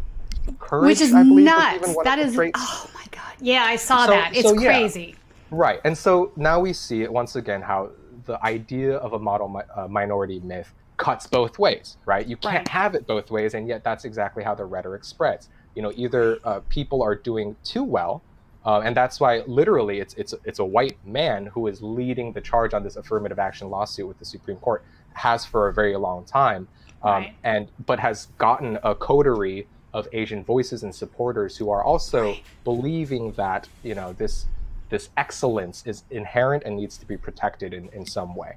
courage." 0.59 0.99
Which 0.99 1.01
is 1.01 1.13
nuts. 1.13 1.95
That 2.03 2.19
is. 2.19 2.37
Oh 2.37 2.89
my 2.93 3.05
god. 3.11 3.33
Yeah, 3.39 3.63
I 3.65 3.75
saw 3.75 4.05
so, 4.05 4.11
that. 4.11 4.35
It's 4.35 4.47
so, 4.47 4.59
yeah. 4.59 4.69
crazy. 4.69 5.15
Right, 5.51 5.79
and 5.83 5.95
so 5.97 6.31
now 6.35 6.59
we 6.59 6.73
see 6.73 7.03
it 7.03 7.11
once 7.11 7.35
again 7.35 7.61
how 7.61 7.91
the 8.25 8.43
idea 8.43 8.97
of 8.97 9.13
a 9.13 9.19
model 9.19 9.49
mi- 9.49 9.61
uh, 9.75 9.87
minority 9.87 10.39
myth 10.39 10.73
cuts 10.97 11.27
both 11.27 11.59
ways, 11.59 11.97
right? 12.05 12.25
You 12.25 12.37
can't 12.37 12.55
right. 12.55 12.67
have 12.69 12.95
it 12.95 13.05
both 13.05 13.29
ways, 13.29 13.53
and 13.53 13.67
yet 13.67 13.83
that's 13.83 14.05
exactly 14.05 14.43
how 14.43 14.55
the 14.55 14.65
rhetoric 14.65 15.03
spreads. 15.03 15.49
You 15.75 15.81
know, 15.81 15.91
either 15.95 16.39
uh, 16.43 16.61
people 16.69 17.03
are 17.03 17.15
doing 17.15 17.55
too 17.63 17.83
well, 17.83 18.21
uh, 18.65 18.81
and 18.81 18.95
that's 18.95 19.19
why 19.19 19.43
literally 19.47 19.99
it's 19.99 20.13
it's 20.15 20.33
it's 20.45 20.59
a 20.59 20.65
white 20.65 20.97
man 21.05 21.47
who 21.47 21.67
is 21.67 21.81
leading 21.81 22.31
the 22.31 22.41
charge 22.41 22.73
on 22.73 22.83
this 22.83 22.95
affirmative 22.95 23.39
action 23.39 23.69
lawsuit 23.69 24.07
with 24.07 24.19
the 24.19 24.25
Supreme 24.25 24.57
Court, 24.57 24.83
has 25.13 25.45
for 25.45 25.67
a 25.67 25.73
very 25.73 25.95
long 25.95 26.23
time, 26.25 26.67
um, 27.03 27.11
right. 27.11 27.35
and 27.43 27.67
but 27.85 27.99
has 27.99 28.27
gotten 28.37 28.79
a 28.83 28.95
coterie 28.95 29.67
of 29.93 30.07
Asian 30.13 30.43
voices 30.43 30.83
and 30.83 30.93
supporters 30.93 31.57
who 31.57 31.69
are 31.69 31.83
also 31.83 32.23
right. 32.23 32.43
believing 32.63 33.31
that 33.33 33.67
you 33.83 33.95
know 33.95 34.13
this 34.13 34.45
this 34.89 35.09
excellence 35.17 35.83
is 35.85 36.03
inherent 36.11 36.63
and 36.65 36.75
needs 36.77 36.97
to 36.97 37.05
be 37.05 37.17
protected 37.17 37.73
in, 37.73 37.89
in 37.89 38.05
some 38.05 38.35
way 38.35 38.55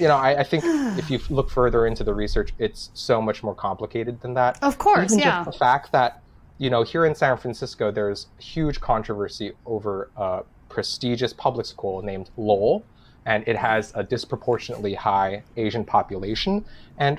you 0.00 0.08
know, 0.08 0.16
I, 0.16 0.40
I, 0.40 0.42
think 0.42 0.64
if 0.98 1.10
you 1.10 1.20
look 1.28 1.50
further 1.50 1.86
into 1.86 2.02
the 2.02 2.14
research, 2.14 2.52
it's 2.58 2.90
so 2.94 3.20
much 3.20 3.42
more 3.42 3.54
complicated 3.54 4.20
than 4.20 4.34
that. 4.34 4.58
Of 4.62 4.78
course, 4.78 5.12
Even 5.12 5.20
yeah. 5.20 5.44
The 5.44 5.52
fact 5.52 5.92
that, 5.92 6.19
you 6.60 6.68
know, 6.68 6.82
here 6.82 7.06
in 7.06 7.14
San 7.14 7.38
Francisco, 7.38 7.90
there's 7.90 8.26
huge 8.38 8.82
controversy 8.82 9.52
over 9.64 10.10
a 10.14 10.42
prestigious 10.68 11.32
public 11.32 11.64
school 11.64 12.02
named 12.02 12.28
Lowell, 12.36 12.84
and 13.24 13.42
it 13.48 13.56
has 13.56 13.92
a 13.94 14.02
disproportionately 14.02 14.92
high 14.92 15.42
Asian 15.56 15.86
population. 15.86 16.62
And 16.98 17.18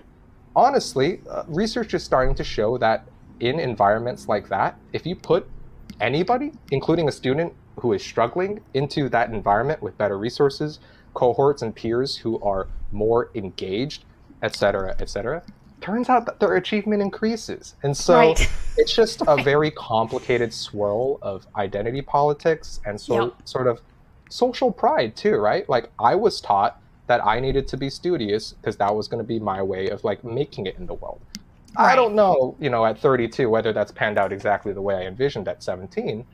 honestly, 0.55 1.21
uh, 1.27 1.43
research 1.47 1.95
is 1.95 2.03
starting 2.03 2.35
to 2.35 2.43
show 2.43 2.77
that 2.77 3.07
in 3.39 3.59
environments 3.59 4.27
like 4.27 4.47
that, 4.49 4.77
if 4.93 5.07
you 5.07 5.15
put 5.15 5.49
anybody, 5.99 6.51
including 6.69 7.07
a 7.07 7.11
student 7.11 7.51
who 7.79 7.93
is 7.93 8.03
struggling, 8.03 8.61
into 8.75 9.09
that 9.09 9.31
environment 9.31 9.81
with 9.81 9.97
better 9.97 10.19
resources, 10.19 10.79
cohorts 11.15 11.63
and 11.63 11.75
peers 11.75 12.15
who 12.15 12.39
are 12.41 12.67
more 12.91 13.31
engaged, 13.33 14.05
et 14.43 14.55
cetera, 14.55 14.95
et 14.99 15.09
cetera, 15.09 15.41
turns 15.81 16.09
out 16.09 16.25
that 16.25 16.39
their 16.39 16.55
achievement 16.55 17.01
increases. 17.01 17.75
And 17.83 17.95
so 17.95 18.17
Right. 18.17 18.49
it's 18.77 18.95
just 18.95 19.21
a 19.27 19.41
very 19.41 19.71
complicated 19.71 20.53
swirl 20.53 21.17
of 21.21 21.45
identity 21.57 22.01
politics 22.01 22.79
and 22.85 22.99
so, 22.99 23.25
Yep. 23.25 23.33
sort 23.45 23.67
of 23.67 23.81
social 24.29 24.71
pride 24.71 25.15
too, 25.15 25.35
right? 25.35 25.67
Like 25.69 25.91
I 25.99 26.15
was 26.15 26.39
taught 26.39 26.77
that 27.07 27.25
I 27.25 27.39
needed 27.39 27.67
to 27.69 27.77
be 27.77 27.89
studious 27.89 28.53
because 28.53 28.77
that 28.77 28.95
was 28.95 29.07
going 29.07 29.21
to 29.21 29.27
be 29.27 29.39
my 29.39 29.61
way 29.61 29.89
of 29.89 30.03
like 30.03 30.23
making 30.23 30.65
it 30.67 30.77
in 30.77 30.85
the 30.85 30.93
world. 30.93 31.21
I 31.77 31.95
don't 31.95 32.15
know, 32.15 32.55
you 32.59 32.69
know, 32.69 32.85
at 32.85 32.99
32 32.99 33.49
whether 33.49 33.73
that's 33.73 33.91
panned 33.91 34.17
out 34.17 34.31
exactly 34.31 34.73
the 34.73 34.81
way 34.81 34.95
I 34.95 35.01
envisioned 35.07 35.47
at 35.47 35.63
17, 35.63 36.25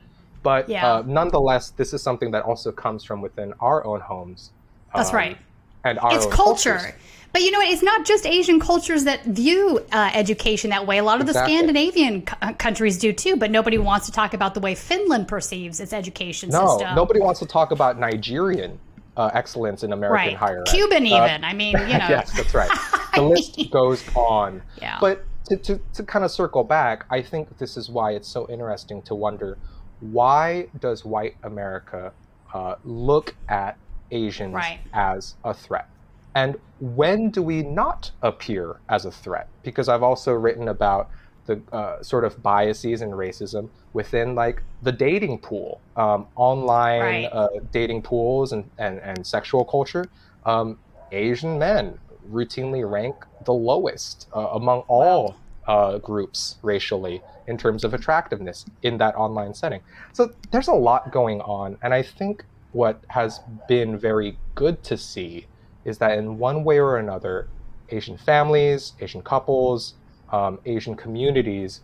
but 0.42 0.68
Yeah. 0.68 0.86
uh, 0.86 1.02
nonetheless, 1.06 1.70
this 1.70 1.92
is 1.92 2.02
something 2.02 2.30
that 2.32 2.44
also 2.44 2.70
comes 2.72 3.04
from 3.04 3.20
within 3.22 3.52
our 3.60 3.84
own 3.84 4.00
homes. 4.00 4.52
That's 4.94 5.10
um, 5.10 5.16
right. 5.16 5.38
And 5.84 5.98
our 5.98 6.14
it's 6.14 6.26
culture. 6.26 6.74
cultures. 6.78 6.92
But 7.32 7.42
you 7.42 7.50
know? 7.50 7.60
It's 7.60 7.82
not 7.82 8.06
just 8.06 8.26
Asian 8.26 8.58
cultures 8.58 9.04
that 9.04 9.22
view 9.24 9.84
uh, 9.92 10.10
education 10.14 10.70
that 10.70 10.86
way. 10.86 10.98
A 10.98 11.04
lot 11.04 11.20
of 11.20 11.28
Exactly. 11.28 11.52
the 11.52 11.58
Scandinavian 11.58 12.26
c- 12.26 12.34
uh, 12.40 12.52
countries 12.54 12.98
do 12.98 13.12
too, 13.12 13.36
but 13.36 13.50
nobody 13.50 13.76
wants 13.78 14.06
to 14.06 14.12
talk 14.12 14.32
about 14.34 14.54
the 14.54 14.60
way 14.60 14.74
Finland 14.74 15.28
perceives 15.28 15.78
its 15.78 15.92
education 15.92 16.48
No, 16.48 16.66
system. 16.78 16.94
nobody 16.94 17.20
wants 17.20 17.38
to 17.40 17.46
talk 17.46 17.70
about 17.70 17.98
Nigerian 17.98 18.80
uh, 19.16 19.30
excellence 19.34 19.82
in 19.82 19.92
American 19.92 20.14
right. 20.28 20.36
higher 20.36 20.62
ed. 20.62 20.68
Cuban, 20.68 21.02
Uh, 21.04 21.16
even. 21.26 21.44
I 21.44 21.52
mean, 21.52 21.72
you 21.72 21.86
know. 21.98 22.08
yes, 22.08 22.32
that's 22.36 22.54
right. 22.54 22.70
The 23.14 23.22
list 23.22 23.58
goes 23.72 24.04
on. 24.14 24.62
Yeah. 24.80 24.96
But 25.00 25.24
to, 25.46 25.56
to, 25.56 25.80
to 25.94 26.02
kind 26.04 26.24
of 26.24 26.30
circle 26.30 26.62
back, 26.62 27.04
I 27.10 27.20
think 27.20 27.58
this 27.58 27.76
is 27.76 27.90
why 27.90 28.12
it's 28.12 28.28
so 28.28 28.48
interesting 28.48 29.02
to 29.02 29.14
wonder 29.16 29.58
why 30.00 30.68
does 30.78 31.04
white 31.04 31.36
America 31.42 32.12
uh, 32.54 32.76
look 32.84 33.34
at 33.48 33.76
Asians 34.10 34.54
Right. 34.54 34.80
as 34.92 35.34
a 35.44 35.52
threat? 35.54 35.88
And 36.34 36.56
when 36.80 37.30
do 37.30 37.42
we 37.42 37.62
not 37.62 38.10
appear 38.22 38.76
as 38.88 39.04
a 39.04 39.10
threat? 39.10 39.48
Because 39.62 39.88
I've 39.88 40.02
also 40.02 40.32
written 40.32 40.68
about 40.68 41.08
the 41.46 41.60
uh, 41.72 42.02
sort 42.02 42.24
of 42.24 42.42
biases 42.42 43.00
and 43.00 43.12
racism 43.14 43.70
within 43.94 44.34
like 44.34 44.62
the 44.82 44.92
dating 44.92 45.38
pool, 45.38 45.80
um, 45.96 46.26
online 46.36 47.00
Right. 47.00 47.28
uh, 47.32 47.48
dating 47.72 48.02
pools 48.02 48.52
and, 48.52 48.70
and, 48.78 48.98
and 49.00 49.26
sexual 49.26 49.64
culture. 49.64 50.04
Um, 50.44 50.78
Asian 51.10 51.58
men 51.58 51.98
routinely 52.30 52.88
rank 52.88 53.16
the 53.46 53.52
lowest 53.54 54.28
uh, 54.36 54.40
among 54.52 54.80
all 54.88 55.36
uh, 55.66 55.98
groups 55.98 56.56
racially 56.62 57.22
in 57.46 57.56
terms 57.56 57.82
of 57.82 57.94
attractiveness 57.94 58.66
in 58.82 58.98
that 58.98 59.14
online 59.16 59.54
setting. 59.54 59.80
So 60.12 60.30
there's 60.50 60.68
a 60.68 60.74
lot 60.74 61.10
going 61.12 61.40
on. 61.40 61.78
And 61.82 61.94
I 61.94 62.02
think 62.02 62.44
what 62.72 63.02
has 63.08 63.40
been 63.68 63.98
very 63.98 64.38
good 64.54 64.82
to 64.84 64.96
see 64.96 65.46
is 65.84 65.98
that 65.98 66.18
in 66.18 66.38
one 66.38 66.64
way 66.64 66.78
or 66.78 66.96
another, 66.96 67.48
Asian 67.90 68.18
families, 68.18 68.92
Asian 69.00 69.22
couples, 69.22 69.94
um, 70.30 70.58
Asian 70.66 70.94
communities 70.94 71.80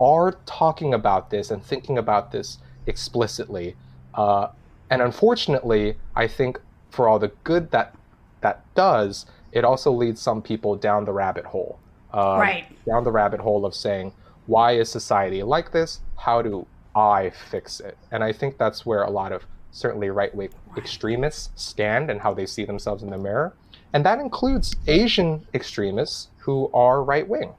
are 0.00 0.32
talking 0.44 0.92
about 0.92 1.30
this 1.30 1.50
and 1.50 1.62
thinking 1.62 1.96
about 1.98 2.32
this 2.32 2.58
explicitly. 2.86 3.76
Uh, 4.14 4.48
and 4.90 5.00
unfortunately, 5.00 5.96
I 6.14 6.26
think 6.26 6.60
for 6.90 7.08
all 7.08 7.18
the 7.18 7.32
good 7.44 7.70
that 7.70 7.94
that 8.40 8.62
does, 8.74 9.26
it 9.52 9.64
also 9.64 9.90
leads 9.90 10.20
some 10.20 10.42
people 10.42 10.76
down 10.76 11.04
the 11.04 11.12
rabbit 11.12 11.44
hole. 11.46 11.78
Um, 12.12 12.40
Right. 12.40 12.66
Down 12.86 13.04
the 13.04 13.10
rabbit 13.12 13.40
hole 13.40 13.64
of 13.64 13.74
saying, 13.74 14.12
why 14.46 14.72
is 14.72 14.88
society 14.90 15.42
like 15.42 15.72
this? 15.72 16.00
How 16.16 16.42
do 16.42 16.66
I 16.94 17.30
fix 17.30 17.80
it? 17.80 17.96
And 18.10 18.22
I 18.22 18.32
think 18.32 18.58
that's 18.58 18.86
where 18.86 19.02
a 19.02 19.10
lot 19.10 19.32
of 19.32 19.44
certainly 19.76 20.08
right 20.08 20.34
wing 20.34 20.48
extremists 20.76 21.50
stand 21.54 22.10
and 22.10 22.20
how 22.20 22.32
they 22.32 22.46
see 22.46 22.64
themselves 22.64 23.02
in 23.02 23.10
the 23.10 23.18
mirror. 23.18 23.54
And 23.92 24.04
that 24.04 24.18
includes 24.18 24.74
Asian 24.86 25.46
extremists 25.54 26.28
who 26.38 26.70
are 26.72 27.02
right 27.02 27.28
wing. 27.28 27.52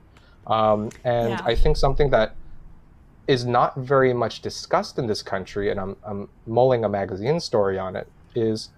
Um, 0.47 0.89
and 1.03 1.29
Yeah. 1.29 1.41
I 1.45 1.55
think 1.55 1.77
something 1.77 2.09
that 2.09 2.35
is 3.27 3.45
not 3.45 3.75
very 3.75 4.13
much 4.13 4.41
discussed 4.41 4.97
in 4.97 5.05
this 5.05 5.21
country, 5.21 5.69
and 5.69 5.79
I'm, 5.79 5.95
I'm 6.03 6.29
mulling 6.45 6.85
a 6.85 6.89
magazine 6.89 7.39
story 7.39 7.77
on 7.77 7.95
it, 7.95 8.07
is 8.35 8.69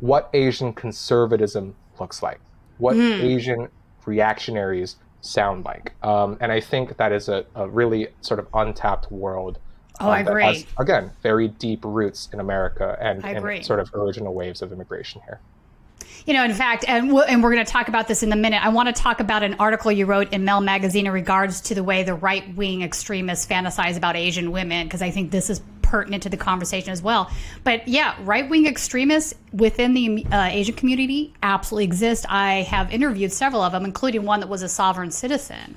what 0.00 0.28
Asian 0.32 0.72
conservatism 0.72 1.74
looks 2.00 2.22
like, 2.22 2.40
what 2.78 2.96
Asian 2.96 3.68
reactionaries 4.06 4.96
sound 5.20 5.64
like. 5.64 5.92
Um, 6.02 6.36
and 6.40 6.50
I 6.50 6.60
think 6.60 6.96
that 6.96 7.12
is 7.12 7.28
a, 7.28 7.44
a 7.54 7.68
really 7.68 8.08
sort 8.22 8.40
of 8.40 8.48
untapped 8.54 9.12
world. 9.12 9.58
Oh, 10.00 10.08
I 10.08 10.22
um, 10.22 10.28
agree. 10.28 10.44
has, 10.44 10.66
again, 10.78 11.10
very 11.22 11.48
deep 11.48 11.80
roots 11.84 12.28
in 12.32 12.40
America 12.40 12.96
and, 13.00 13.24
and 13.24 13.64
sort 13.64 13.80
of 13.80 13.92
original 13.94 14.34
waves 14.34 14.62
of 14.62 14.72
immigration 14.72 15.20
here. 15.26 15.40
You 16.26 16.34
know, 16.34 16.44
in 16.44 16.54
fact, 16.54 16.84
and 16.86 17.12
we'll, 17.12 17.24
and 17.24 17.42
we're 17.42 17.52
going 17.52 17.64
to 17.64 17.70
talk 17.70 17.88
about 17.88 18.06
this 18.06 18.22
in 18.22 18.32
a 18.32 18.36
minute. 18.36 18.64
I 18.64 18.68
want 18.68 18.94
to 18.94 19.02
talk 19.02 19.20
about 19.20 19.42
an 19.42 19.54
article 19.58 19.90
you 19.90 20.06
wrote 20.06 20.32
in 20.32 20.44
Mel 20.44 20.60
Magazine 20.60 21.06
in 21.06 21.12
regards 21.12 21.60
to 21.62 21.74
the 21.74 21.82
way 21.82 22.04
the 22.04 22.14
right 22.14 22.54
wing 22.54 22.82
extremists 22.82 23.46
fantasize 23.46 23.96
about 23.96 24.16
Asian 24.16 24.52
women, 24.52 24.86
because 24.86 25.02
I 25.02 25.10
think 25.10 25.30
this 25.30 25.50
is 25.50 25.60
pertinent 25.82 26.22
to 26.22 26.28
the 26.28 26.36
conversation 26.36 26.90
as 26.90 27.02
well. 27.02 27.30
But 27.64 27.86
yeah, 27.86 28.16
right 28.20 28.48
wing 28.48 28.66
extremists 28.66 29.34
within 29.52 29.94
the 29.94 30.24
uh, 30.30 30.48
Asian 30.50 30.74
community 30.74 31.34
absolutely 31.42 31.84
exist. 31.84 32.24
I 32.28 32.62
have 32.62 32.92
interviewed 32.92 33.32
several 33.32 33.62
of 33.62 33.72
them, 33.72 33.84
including 33.84 34.24
one 34.24 34.40
that 34.40 34.48
was 34.48 34.62
a 34.62 34.68
sovereign 34.68 35.10
citizen. 35.10 35.76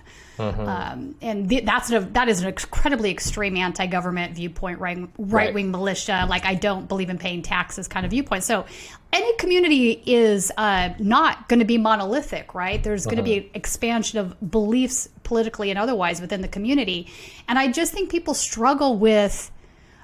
Um, 0.68 1.16
and 1.22 1.50
th- 1.50 1.66
that's 1.66 1.92
a, 1.92 2.00
that 2.00 2.28
is 2.28 2.42
an 2.42 2.48
incredibly 2.48 3.12
extreme 3.12 3.56
anti-government 3.58 4.36
viewpoint, 4.36 4.80
right 4.80 5.08
right 5.18 5.54
wing 5.54 5.72
militia, 5.72 6.26
like 6.30 6.46
I 6.46 6.56
don't 6.56 6.88
believe 6.88 7.10
in 7.10 7.18
paying 7.18 7.42
taxes 7.42 7.88
kind 7.88 8.06
of 8.06 8.12
viewpoint. 8.12 8.44
So 8.44 8.66
any 9.14 9.36
community 9.38 9.92
is 10.06 10.52
uh, 10.58 10.90
not 11.00 11.48
going 11.48 11.60
to 11.60 11.66
be 11.66 11.78
monolithic, 11.78 12.54
right? 12.54 12.84
There's 12.84 13.06
going 13.06 13.18
to 13.18 13.24
be 13.24 13.38
an 13.38 13.50
expansion 13.54 14.20
of 14.20 14.52
beliefs 14.52 15.08
politically 15.24 15.70
and 15.70 15.80
otherwise 15.80 16.20
within 16.20 16.42
the 16.42 16.48
community, 16.48 17.08
and 17.48 17.58
I 17.58 17.72
just 17.72 17.94
think 17.94 18.10
people 18.10 18.34
struggle 18.34 18.98
with. 18.98 19.52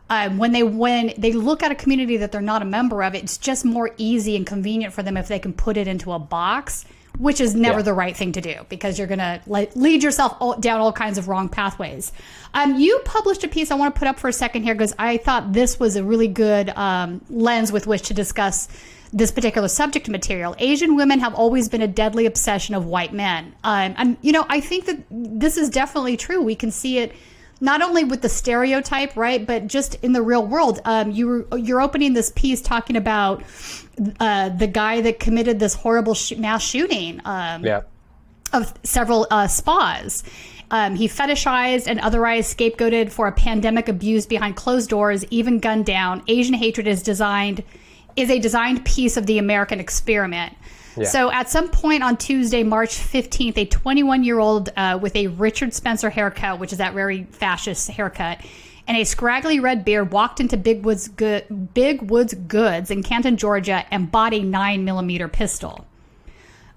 Um, 0.10 0.38
when 0.38 0.52
they 0.52 0.62
when 0.62 1.14
they 1.18 1.32
look 1.32 1.64
at 1.64 1.72
a 1.72 1.76
community 1.76 2.18
that 2.18 2.34
they're 2.34 2.42
not 2.42 2.62
a 2.62 2.66
member 2.66 3.02
of, 3.02 3.16
it's 3.16 3.38
just 3.38 3.64
more 3.64 3.92
easy 3.96 4.36
and 4.36 4.46
convenient 4.46 4.94
for 4.94 5.04
them 5.04 5.16
if 5.16 5.30
they 5.30 5.40
can 5.40 5.54
put 5.54 5.78
it 5.78 5.88
into 5.88 6.12
a 6.12 6.20
box, 6.20 6.84
which 7.18 7.42
is 7.42 7.54
never 7.54 7.80
Yeah. 7.80 7.84
the 7.84 7.94
right 7.94 8.16
thing 8.16 8.32
to 8.34 8.42
do 8.42 8.56
because 8.70 8.98
you're 8.98 9.08
going 9.08 9.20
to 9.20 9.42
lead 9.76 10.04
yourself 10.04 10.36
all, 10.40 10.58
down 10.60 10.80
all 10.80 10.94
kinds 10.94 11.18
of 11.18 11.28
wrong 11.28 11.50
pathways. 11.50 12.12
Um, 12.54 12.80
you 12.80 13.00
published 13.06 13.44
a 13.44 13.48
piece 13.48 13.72
I 13.72 13.76
want 13.76 13.94
to 13.94 14.00
put 14.00 14.08
up 14.08 14.20
for 14.20 14.28
a 14.28 14.34
second 14.34 14.64
here 14.64 14.74
because 14.74 14.96
I 14.98 15.18
thought 15.18 15.54
this 15.54 15.80
was 15.80 15.96
a 15.96 16.04
really 16.04 16.28
good 16.28 16.70
um, 16.72 17.22
lens 17.30 17.72
with 17.72 17.88
which 17.88 18.04
to 18.08 18.14
discuss 18.14 18.68
this 19.14 19.30
particular 19.30 19.68
subject 19.68 20.08
material. 20.08 20.56
Asian 20.58 20.96
women 20.96 21.20
have 21.20 21.34
always 21.36 21.68
been 21.68 21.82
a 21.82 21.88
deadly 21.88 22.26
obsession 22.26 22.76
of 22.76 22.86
white 22.86 23.14
men. 23.14 23.54
Um, 23.64 23.94
and, 23.98 24.18
you 24.22 24.32
know, 24.32 24.46
I 24.48 24.62
think 24.62 24.86
that 24.86 25.00
this 25.10 25.58
is 25.58 25.70
definitely 25.70 26.16
true. 26.16 26.42
We 26.42 26.56
can 26.56 26.72
see 26.72 26.98
it 27.00 27.14
not 27.62 27.82
only 27.82 28.04
with 28.04 28.22
the 28.22 28.30
stereotype, 28.30 29.16
right, 29.16 29.46
but 29.46 29.68
just 29.68 29.96
in 30.04 30.12
the 30.14 30.22
real 30.22 30.46
world. 30.46 30.82
Um, 30.84 31.12
you 31.12 31.28
were, 31.28 31.58
you're 31.58 31.82
opening 31.82 32.14
this 32.14 32.32
piece 32.36 32.60
talking 32.62 32.96
about 32.98 33.44
uh, 34.20 34.50
the 34.50 34.68
guy 34.68 35.02
that 35.02 35.20
committed 35.20 35.60
this 35.60 35.76
horrible 35.76 36.16
sh- 36.16 36.34
mass 36.38 36.64
shooting 36.64 37.22
um, 37.24 37.64
Yeah. 37.64 37.82
of 38.52 38.74
several 38.84 39.28
uh, 39.30 39.48
spas. 39.48 40.24
Um, 40.72 40.96
he 40.96 41.08
fetishized 41.08 41.88
and 41.88 42.00
otherwise 42.00 42.54
scapegoated 42.54 43.12
for 43.12 43.28
a 43.28 43.32
pandemic 43.32 43.88
abuse 43.90 44.26
behind 44.26 44.56
closed 44.56 44.90
doors, 44.90 45.24
even 45.26 45.60
gunned 45.60 45.86
down. 45.86 46.24
Asian 46.28 46.56
hatred 46.56 46.88
is 46.88 47.04
designed 47.04 47.64
is 48.18 48.30
a 48.30 48.40
designed 48.40 48.84
piece 48.84 49.16
of 49.16 49.26
the 49.26 49.38
American 49.38 49.80
experiment. 49.80 50.54
So 51.04 51.32
at 51.32 51.50
some 51.50 51.70
point 51.70 52.04
on 52.04 52.18
Tuesday, 52.18 52.64
March 52.64 52.98
15th, 52.98 53.58
a 53.58 53.66
21 53.66 54.24
year 54.24 54.40
old 54.40 54.70
uh, 54.76 55.00
with 55.02 55.16
a 55.16 55.28
Richard 55.28 55.74
Spencer 55.74 56.10
haircut, 56.10 56.60
which 56.60 56.72
is 56.72 56.80
that 56.80 56.94
very 56.94 57.24
fascist 57.24 57.90
haircut, 57.90 58.40
and 58.88 58.98
a 58.98 59.04
scraggly 59.04 59.60
red 59.60 59.86
beard 59.86 60.12
walked 60.12 60.40
into 60.40 60.58
Big 60.58 60.84
Woods, 60.84 61.08
Good, 61.08 61.74
Big 61.74 62.02
Woods 62.02 62.34
Goods 62.34 62.92
in 62.92 63.04
Canton, 63.04 63.38
Georgia, 63.38 63.86
and 63.92 64.12
bought 64.12 64.34
a 64.34 64.42
9 64.42 64.84
millimeter 64.84 65.28
pistol. 65.28 65.86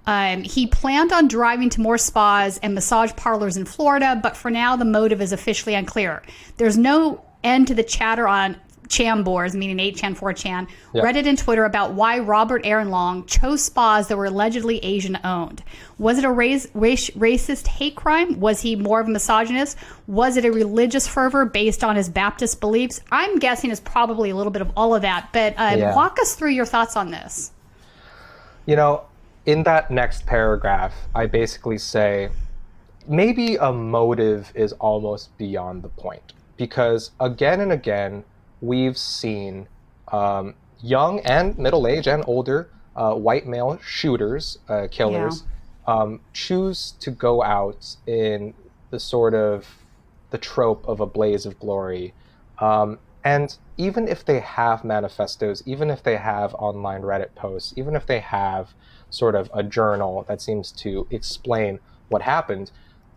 Um, 0.07 0.43
he 0.43 0.67
planned 0.67 1.13
on 1.13 1.29
driving 1.29 1.71
to 1.71 1.81
more 1.81 1.97
spas 1.97 2.59
and 2.59 2.75
massage 2.75 3.13
parlors 3.17 3.57
in 3.57 3.65
Florida, 3.65 4.19
but 4.23 4.37
for 4.37 4.51
now, 4.51 4.77
the 4.77 4.85
motive 4.85 5.23
is 5.23 5.33
officially 5.33 5.75
unclear. 5.75 6.23
There's 6.59 6.77
no 6.77 7.25
end 7.43 7.69
to 7.69 7.75
the 7.75 7.83
chatter 7.83 8.29
on 8.29 8.57
chanboards, 8.89 9.55
meaning 9.55 9.79
8chan, 9.79 10.17
4chan, 10.17 10.67
Yeah. 10.93 11.03
Reddit 11.03 11.27
and 11.27 11.37
Twitter 11.39 11.65
about 11.65 11.93
why 11.95 12.19
Robert 12.19 12.63
Aaron 12.65 12.91
Long 12.91 13.25
chose 13.27 13.63
spas 13.63 14.09
that 14.09 14.17
were 14.17 14.27
allegedly 14.27 14.79
Asian 14.85 15.19
owned. 15.25 15.63
Was 15.99 16.19
it 16.19 16.25
a 16.25 16.31
race, 16.31 16.67
race, 16.75 17.11
racist 17.11 17.67
hate 17.67 17.95
crime? 17.97 18.41
Was 18.41 18.61
he 18.61 18.77
more 18.77 19.01
of 19.01 19.07
a 19.07 19.11
misogynist? 19.11 19.77
Was 20.07 20.37
it 20.37 20.45
a 20.45 20.53
religious 20.53 21.07
fervor 21.09 21.45
based 21.45 21.83
on 21.85 21.97
his 21.97 22.09
Baptist 22.09 22.61
beliefs? 22.61 23.01
I'm 23.13 23.39
guessing 23.39 23.71
it's 23.71 23.81
probably 23.81 24.31
a 24.31 24.37
little 24.37 24.53
bit 24.53 24.63
of 24.63 24.71
all 24.77 24.95
of 24.95 25.03
that, 25.03 25.29
but 25.33 25.55
uh, 25.59 25.75
Yeah. 25.77 25.95
walk 25.95 26.19
us 26.21 26.35
through 26.35 26.51
your 26.51 26.67
thoughts 26.67 26.97
on 26.97 27.11
this. 27.11 27.53
You 28.67 28.77
know, 28.77 29.03
in 29.47 29.63
that 29.65 29.91
next 29.91 30.27
paragraph, 30.27 30.95
I 31.15 31.27
basically 31.27 31.79
say 31.79 32.31
maybe 33.07 33.57
a 33.57 33.71
motive 33.73 34.51
is 34.55 34.73
almost 34.75 35.37
beyond 35.37 35.83
the 35.83 35.89
point 35.91 36.33
because 36.57 37.11
again 37.21 37.61
and 37.61 37.71
again, 37.73 38.25
we've 38.65 38.99
seen 38.99 39.69
um, 40.13 40.55
young 40.81 41.21
and 41.21 41.57
middle 41.59 41.87
age 41.87 42.07
and 42.07 42.25
older 42.27 42.71
uh, 42.97 43.15
white 43.15 43.47
male 43.47 43.79
shooters, 43.85 44.59
uh, 44.69 44.87
killers, 44.91 45.45
yeah. 45.87 45.95
um, 45.95 46.21
choose 46.33 46.93
to 47.01 47.11
go 47.11 47.43
out 47.43 47.97
in 48.07 48.55
the 48.91 49.01
sort 49.01 49.35
of 49.35 49.67
the 50.31 50.39
trope 50.39 50.87
of 50.87 51.01
a 51.01 51.07
blaze 51.07 51.47
of 51.47 51.59
glory. 51.59 52.15
Um, 52.59 52.99
and 53.25 53.57
even 53.77 54.07
if 54.07 54.25
they 54.25 54.41
have 54.41 54.85
manifestos, 54.85 55.63
even 55.67 55.91
if 55.91 56.03
they 56.03 56.17
have 56.17 56.55
online 56.55 57.03
Reddit 57.03 57.35
posts, 57.35 57.73
even 57.77 57.97
if 57.97 58.07
they 58.07 58.21
have 58.21 58.75
sort 59.11 59.35
of 59.35 59.51
a 59.55 59.63
journal 59.63 60.25
that 60.29 60.41
seems 60.41 60.71
to 60.73 61.07
explain 61.11 61.81
what 62.09 62.23
happened, 62.23 62.71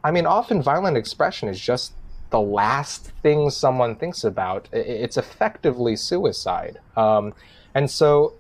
I 0.03 0.11
mean, 0.11 0.25
often 0.25 0.61
violent 0.61 0.95
expression 0.95 1.49
is 1.49 1.59
just 1.59 1.93
the 2.29 2.41
last 2.41 3.11
thing 3.23 3.49
someone 3.49 3.95
thinks 3.95 4.23
about. 4.23 4.67
It's 4.71 5.17
effectively 5.17 5.95
suicide. 5.95 6.79
Um, 6.95 7.33
and 7.73 7.89
so 7.89 8.33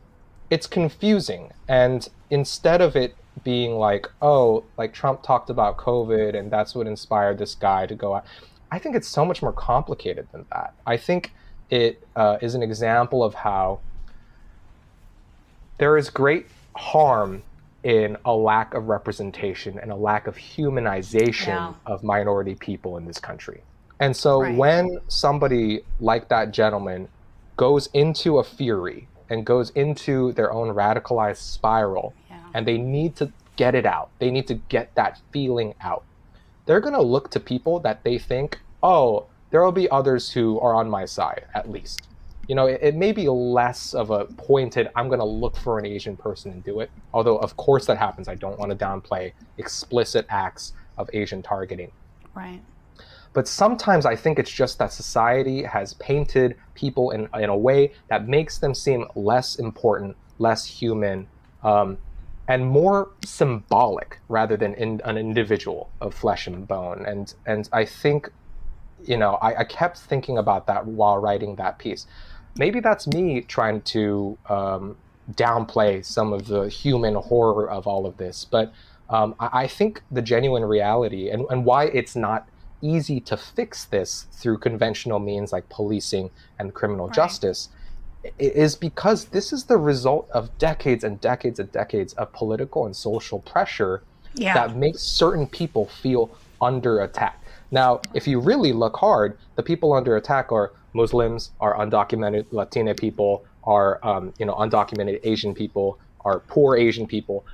it's 0.49 0.67
confusing. 0.67 1.51
And 1.67 2.07
instead 2.29 2.81
of 2.81 2.95
it 2.95 3.15
being 3.43 3.75
like, 3.75 4.07
oh, 4.21 4.63
like 4.77 4.93
Trump 4.93 5.23
talked 5.23 5.49
about 5.49 5.77
COVID 5.77 6.37
and 6.37 6.51
that's 6.51 6.75
what 6.75 6.87
inspired 6.87 7.37
this 7.37 7.55
guy 7.55 7.85
to 7.85 7.95
go 7.95 8.15
out, 8.15 8.25
I 8.71 8.79
think 8.79 8.95
it's 8.95 9.07
so 9.07 9.23
much 9.23 9.41
more 9.41 9.53
complicated 9.53 10.27
than 10.31 10.45
that. 10.51 10.73
I 10.85 10.97
think 10.97 11.33
it 11.69 12.05
uh, 12.15 12.37
is 12.41 12.55
an 12.55 12.63
example 12.63 13.23
of 13.23 13.33
how 13.33 13.79
there 15.77 15.97
is 15.97 16.09
great 16.09 16.47
harm 16.75 17.43
in 17.83 18.17
a 18.25 18.33
lack 18.33 18.73
of 18.73 18.87
representation 18.87 19.79
and 19.79 19.91
a 19.91 19.95
lack 19.95 20.27
of 20.27 20.35
humanization 20.35 21.47
yeah. 21.47 21.73
of 21.85 22.03
minority 22.03 22.55
people 22.55 22.97
in 22.97 23.05
this 23.05 23.19
country. 23.19 23.61
And 23.99 24.15
so 24.15 24.41
right. 24.41 24.55
when 24.55 24.99
somebody 25.07 25.81
like 25.99 26.29
that 26.29 26.51
gentleman 26.51 27.07
goes 27.55 27.87
into 27.93 28.37
a 28.37 28.43
fury 28.43 29.07
and 29.29 29.45
goes 29.45 29.71
into 29.71 30.31
their 30.33 30.51
own 30.53 30.73
radicalized 30.73 31.37
spiral 31.37 32.13
yeah. 32.29 32.39
and 32.53 32.67
they 32.67 32.77
need 32.77 33.15
to 33.17 33.31
get 33.55 33.75
it 33.75 33.85
out, 33.85 34.09
they 34.19 34.29
need 34.29 34.47
to 34.47 34.55
get 34.55 34.93
that 34.95 35.19
feeling 35.31 35.73
out. 35.81 36.03
They're 36.65 36.79
going 36.79 36.93
to 36.93 37.01
look 37.01 37.31
to 37.31 37.39
people 37.39 37.79
that 37.79 38.03
they 38.03 38.19
think, 38.19 38.59
oh, 38.83 39.25
there 39.49 39.63
will 39.63 39.71
be 39.71 39.89
others 39.89 40.29
who 40.29 40.59
are 40.59 40.75
on 40.75 40.89
my 40.89 41.05
side, 41.05 41.45
at 41.55 41.69
least. 41.69 42.01
You 42.47 42.55
know, 42.55 42.67
it, 42.67 42.79
it 42.81 42.95
may 42.95 43.11
be 43.11 43.27
less 43.27 43.93
of 43.93 44.11
a 44.11 44.25
pointed, 44.25 44.89
I'm 44.95 45.07
going 45.07 45.19
to 45.19 45.25
look 45.25 45.57
for 45.57 45.79
an 45.79 45.85
Asian 45.85 46.15
person 46.15 46.51
and 46.51 46.63
do 46.63 46.79
it. 46.81 46.91
Although, 47.13 47.37
of 47.37 47.57
course, 47.57 47.85
that 47.87 47.97
happens. 47.97 48.27
I 48.27 48.35
don't 48.35 48.59
want 48.59 48.71
to 48.71 48.77
downplay 48.77 49.33
explicit 49.57 50.25
acts 50.29 50.73
of 50.97 51.09
Asian 51.13 51.41
targeting. 51.41 51.91
Right. 52.35 52.61
But 53.33 53.47
sometimes 53.47 54.05
I 54.05 54.15
think 54.15 54.39
it's 54.39 54.51
just 54.51 54.79
that 54.79 54.91
society 54.91 55.63
has 55.63 55.93
painted 55.95 56.55
people 56.73 57.11
in, 57.11 57.29
in 57.35 57.49
a 57.49 57.57
way 57.57 57.93
that 58.09 58.27
makes 58.27 58.57
them 58.57 58.73
seem 58.73 59.05
less 59.15 59.55
important, 59.55 60.17
less 60.39 60.65
human, 60.65 61.27
um, 61.63 61.97
and 62.47 62.65
more 62.65 63.11
symbolic 63.25 64.19
rather 64.29 64.55
than 64.55 64.73
in, 64.75 65.01
an 65.03 65.17
individual 65.17 65.89
of 65.99 66.13
flesh 66.13 66.47
and 66.47 66.67
bone. 66.67 67.05
And 67.05 67.33
and 67.45 67.67
I 67.73 67.85
think, 67.85 68.29
you 69.03 69.17
know, 69.17 69.35
I, 69.35 69.59
I 69.59 69.63
kept 69.65 69.97
thinking 69.97 70.37
about 70.37 70.67
that 70.67 70.85
while 70.85 71.17
writing 71.17 71.55
that 71.57 71.77
piece. 71.77 72.07
Maybe 72.57 72.79
that's 72.79 73.05
me 73.07 73.41
trying 73.41 73.81
to 73.81 74.37
um, 74.49 74.97
downplay 75.33 76.03
some 76.03 76.33
of 76.33 76.47
the 76.47 76.69
human 76.69 77.15
horror 77.15 77.69
of 77.69 77.85
all 77.85 78.05
of 78.05 78.17
this, 78.17 78.45
but 78.45 78.73
um, 79.09 79.35
I, 79.39 79.63
I, 79.63 79.67
think 79.67 80.01
the 80.11 80.21
genuine 80.21 80.65
reality 80.65 81.29
and, 81.29 81.45
and 81.49 81.65
why 81.65 81.85
it's 81.85 82.15
not 82.15 82.47
easy 82.81 83.19
to 83.21 83.37
fix 83.37 83.85
this 83.85 84.27
through 84.31 84.57
conventional 84.59 85.19
means 85.19 85.51
like 85.51 85.67
policing 85.69 86.29
and 86.59 86.73
criminal 86.73 87.07
right. 87.07 87.15
justice 87.15 87.69
is 88.39 88.75
because 88.75 89.25
this 89.25 89.53
is 89.53 89.65
the 89.65 89.77
result 89.77 90.29
of 90.31 90.55
decades 90.57 91.03
and 91.03 91.21
decades 91.21 91.59
and 91.59 91.71
decades 91.71 92.13
of 92.13 92.31
political 92.33 92.85
and 92.85 92.95
social 92.95 93.39
pressure 93.39 94.03
yeah. 94.33 94.53
that 94.53 94.75
makes 94.75 95.01
certain 95.01 95.47
people 95.47 95.85
feel 95.85 96.29
under 96.61 97.01
attack. 97.01 97.41
Now, 97.71 98.01
if 98.13 98.27
you 98.27 98.39
really 98.39 98.73
look 98.73 98.97
hard, 98.97 99.37
the 99.55 99.63
people 99.63 99.93
under 99.93 100.15
attack 100.15 100.51
are 100.51 100.73
Muslims, 100.93 101.51
are 101.59 101.75
undocumented 101.77 102.45
Latina 102.51 102.95
people, 102.95 103.45
are 103.63 103.99
um, 104.05 104.33
you 104.39 104.45
know 104.45 104.55
undocumented 104.55 105.19
Asian 105.23 105.53
people, 105.53 105.99
are 106.25 106.39
poor 106.39 106.75
Asian 106.75 107.05
people. 107.05 107.45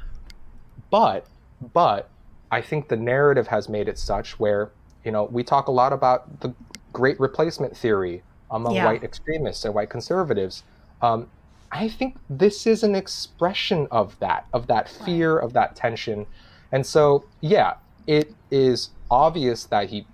But 0.90 1.26
but 1.74 2.10
I 2.52 2.62
think 2.62 2.88
the 2.88 2.96
narrative 2.96 3.48
has 3.48 3.68
made 3.68 3.88
it 3.88 3.98
such 3.98 4.40
where 4.40 4.72
you 5.04 5.12
know, 5.12 5.26
we 5.26 5.44
talk 5.44 5.68
a 5.68 5.72
lot 5.72 5.94
about 5.94 6.40
the 6.42 6.54
great 6.92 7.20
replacement 7.20 7.76
theory 7.76 8.24
among 8.52 8.76
yeah. 8.76 8.86
white 8.86 9.04
extremists 9.04 9.66
and 9.66 9.74
white 9.74 9.90
conservatives. 9.90 10.64
Um, 11.02 11.28
I 11.72 11.90
think 11.90 12.18
this 12.30 12.68
is 12.68 12.84
an 12.84 12.96
expression 12.96 13.88
of 13.90 14.18
that, 14.20 14.46
of 14.54 14.68
that 14.68 14.88
fear, 14.88 15.38
of 15.38 15.54
that 15.54 15.76
tension. 15.76 16.28
And 16.72 16.86
so, 16.86 17.26
yeah, 17.42 17.76
it 18.06 18.34
is 18.52 18.92
obvious 19.10 19.66
that 19.66 19.90
he 19.90 20.06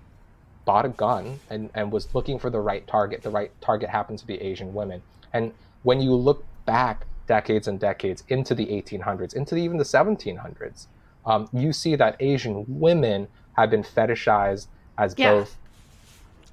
bought 0.64 0.86
a 0.86 0.88
gun 0.88 1.38
and, 1.50 1.70
and 1.74 1.92
was 1.92 2.14
looking 2.14 2.38
for 2.38 2.48
the 2.48 2.60
right 2.60 2.86
target. 2.86 3.22
The 3.22 3.30
right 3.30 3.50
target 3.60 3.90
happened 3.90 4.18
to 4.20 4.26
be 4.26 4.40
Asian 4.40 4.72
women. 4.72 5.02
And 5.32 5.52
when 5.82 6.00
you 6.00 6.14
look 6.14 6.44
back 6.64 7.06
decades 7.26 7.68
and 7.68 7.78
decades 7.78 8.24
into 8.28 8.54
the 8.54 8.66
1800s, 8.66 9.34
into 9.34 9.54
the, 9.54 9.62
even 9.62 9.76
the 9.76 9.84
1700s, 9.84 10.86
um, 11.26 11.48
you 11.52 11.72
see 11.72 11.94
that 11.96 12.16
Asian 12.20 12.64
women 12.68 13.28
have 13.52 13.70
been 13.70 13.82
fetishized 13.82 14.66
as 15.00 15.14
yeah. 15.16 15.32
both 15.32 15.56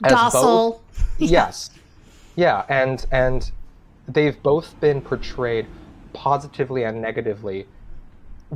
as 0.03 0.11
docile. 0.11 0.71
Both, 0.71 1.03
yes, 1.19 1.69
yeah, 2.35 2.65
and 2.69 3.05
and 3.11 3.51
they've 4.07 4.41
both 4.41 4.79
been 4.79 5.01
portrayed 5.01 5.67
positively 6.13 6.83
and 6.83 7.01
negatively 7.01 7.67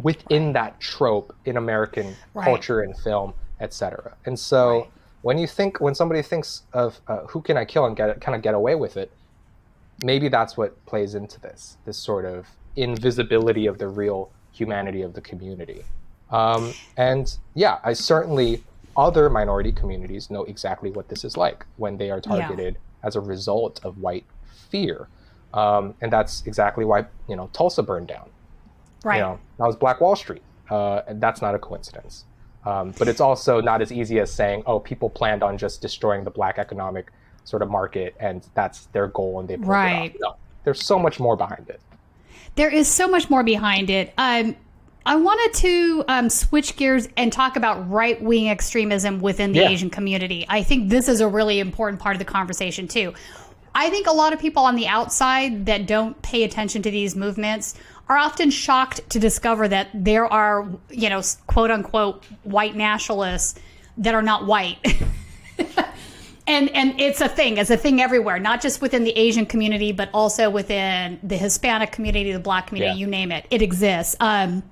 within 0.01 0.45
right. 0.45 0.54
that 0.54 0.80
trope 0.80 1.36
in 1.45 1.58
American 1.58 2.15
right. 2.34 2.45
culture 2.45 2.82
and 2.82 2.97
film, 2.97 3.34
etc. 3.60 4.15
And 4.25 4.39
so 4.39 4.80
right. 4.80 4.89
when 5.21 5.38
you 5.38 5.47
think 5.47 5.82
when 5.82 5.93
somebody 5.93 6.21
thinks 6.21 6.63
of 6.73 6.99
uh, 7.08 7.25
who 7.27 7.41
can 7.41 7.58
I 7.58 7.65
kill 7.65 7.86
and 7.86 7.95
get 7.95 8.21
kind 8.21 8.36
of 8.36 8.41
get 8.41 8.54
away 8.54 8.75
with 8.75 8.97
it, 8.97 9.12
maybe 10.04 10.30
that's 10.30 10.56
what 10.56 10.84
plays 10.86 11.15
into 11.15 11.39
this 11.41 11.77
this 11.86 11.97
sort 11.97 12.25
of 12.25 12.47
invisibility 12.77 13.67
of 13.67 13.77
the 13.77 13.88
real 13.88 14.32
humanity 14.54 15.01
of 15.01 15.13
the 15.13 15.21
community. 15.21 15.84
Um, 16.30 16.73
and 16.95 17.38
yeah, 17.56 17.80
I 17.84 17.91
certainly 17.93 18.63
other 18.97 19.30
minority 19.30 19.71
communities 19.71 20.30
know 20.30 20.43
exactly 20.43 20.91
what 20.91 21.10
this 21.10 21.23
is 21.23 21.38
like 21.38 21.65
when 21.77 21.97
they 21.97 22.10
are 22.10 22.21
targeted 22.21 22.75
yeah. 22.75 23.08
as 23.08 23.15
a 23.15 23.21
result 23.21 23.80
of 23.84 23.97
white 23.97 24.25
fear. 24.69 25.08
Um, 25.54 25.95
and 26.01 26.12
that's 26.12 26.43
exactly 26.45 26.86
why 26.86 27.06
you 27.27 27.36
know 27.36 27.49
Tulsa 27.54 27.84
burned 27.84 28.08
down. 28.08 28.30
Right. 29.04 29.17
You 29.17 29.21
know, 29.21 29.39
that 29.58 29.65
was 29.65 29.75
Black 29.75 29.99
Wall 30.01 30.15
Street. 30.15 30.43
Uh, 30.69 31.01
and 31.08 31.19
that's 31.19 31.41
not 31.41 31.54
a 31.54 31.60
coincidence. 31.60 32.23
Um, 32.65 32.93
but 32.97 33.08
it's 33.08 33.19
also 33.19 33.60
not 33.60 33.82
as 33.82 33.91
easy 33.91 34.19
as 34.19 34.32
saying, 34.32 34.63
oh, 34.65 34.80
people 34.80 35.10
planned 35.10 35.43
on 35.43 35.58
just 35.58 35.82
destroying 35.82 36.23
the 36.23 36.32
black 36.32 36.60
economic 36.60 37.12
sort 37.43 37.62
of 37.62 37.69
market, 37.69 38.15
and 38.19 38.47
that's 38.54 38.86
their 38.88 39.08
goal, 39.08 39.39
and 39.39 39.49
they 39.49 39.58
pulled 39.58 39.67
right. 39.67 40.15
it 40.15 40.23
off. 40.23 40.36
No, 40.36 40.36
there's 40.63 40.84
so 40.84 40.97
much 40.99 41.19
more 41.19 41.36
behind 41.36 41.69
it. 41.69 41.82
There 42.56 42.69
is 42.69 42.88
so 42.88 43.08
much 43.08 43.30
more 43.30 43.43
behind 43.43 43.89
it. 43.89 44.13
Um, 44.17 44.56
I 45.05 45.15
wanted 45.15 45.53
to 45.59 46.03
um, 46.07 46.29
switch 46.29 46.75
gears 46.75 47.07
and 47.17 47.33
talk 47.33 47.55
about 47.55 47.89
right 47.89 48.21
wing 48.21 48.49
extremism 48.49 49.19
within 49.19 49.51
the 49.51 49.61
yeah. 49.61 49.69
Asian 49.69 49.89
community. 49.89 50.45
I 50.47 50.63
think 50.63 50.89
this 50.89 51.07
is 51.07 51.21
a 51.21 51.27
really 51.27 51.59
important 51.59 52.01
part 52.01 52.15
of 52.15 52.19
the 52.19 52.25
conversation, 52.25 52.87
too. 52.87 53.13
I 53.73 53.89
think 53.89 54.07
a 54.07 54.11
lot 54.11 54.33
of 54.33 54.39
people 54.39 54.63
on 54.63 54.75
the 54.75 54.87
outside 54.87 55.65
that 55.65 55.87
don't 55.87 56.21
pay 56.21 56.43
attention 56.43 56.81
to 56.83 56.91
these 56.91 57.15
movements 57.15 57.75
are 58.09 58.17
often 58.17 58.51
shocked 58.51 59.09
to 59.09 59.19
discover 59.19 59.67
that 59.69 59.89
there 59.93 60.25
are, 60.31 60.67
you 60.89 61.09
know, 61.09 61.21
quote 61.47 61.71
unquote, 61.71 62.23
white 62.43 62.75
nationalists 62.75 63.59
that 63.97 64.13
are 64.13 64.21
not 64.21 64.45
white. 64.45 64.77
and 66.47 66.69
and 66.69 66.99
it's 66.99 67.21
a 67.21 67.30
thing 67.30 67.58
it's 67.58 67.69
a 67.69 67.77
thing 67.77 68.01
everywhere 68.01 68.39
not 68.39 68.62
just 68.62 68.82
within 68.82 69.04
the 69.04 69.17
asian 69.17 69.45
community 69.45 69.91
but 69.91 70.10
also 70.13 70.49
within 70.49 71.19
the 71.23 71.38
hispanic 71.38 71.91
community 71.91 72.32
the 72.32 72.39
black 72.39 72.67
community 72.67 72.91
yeah. 72.91 72.99
you 72.99 73.08
name 73.08 73.32
it 73.32 73.45
it 73.51 73.62
exists 73.62 74.15
um, 74.19 74.63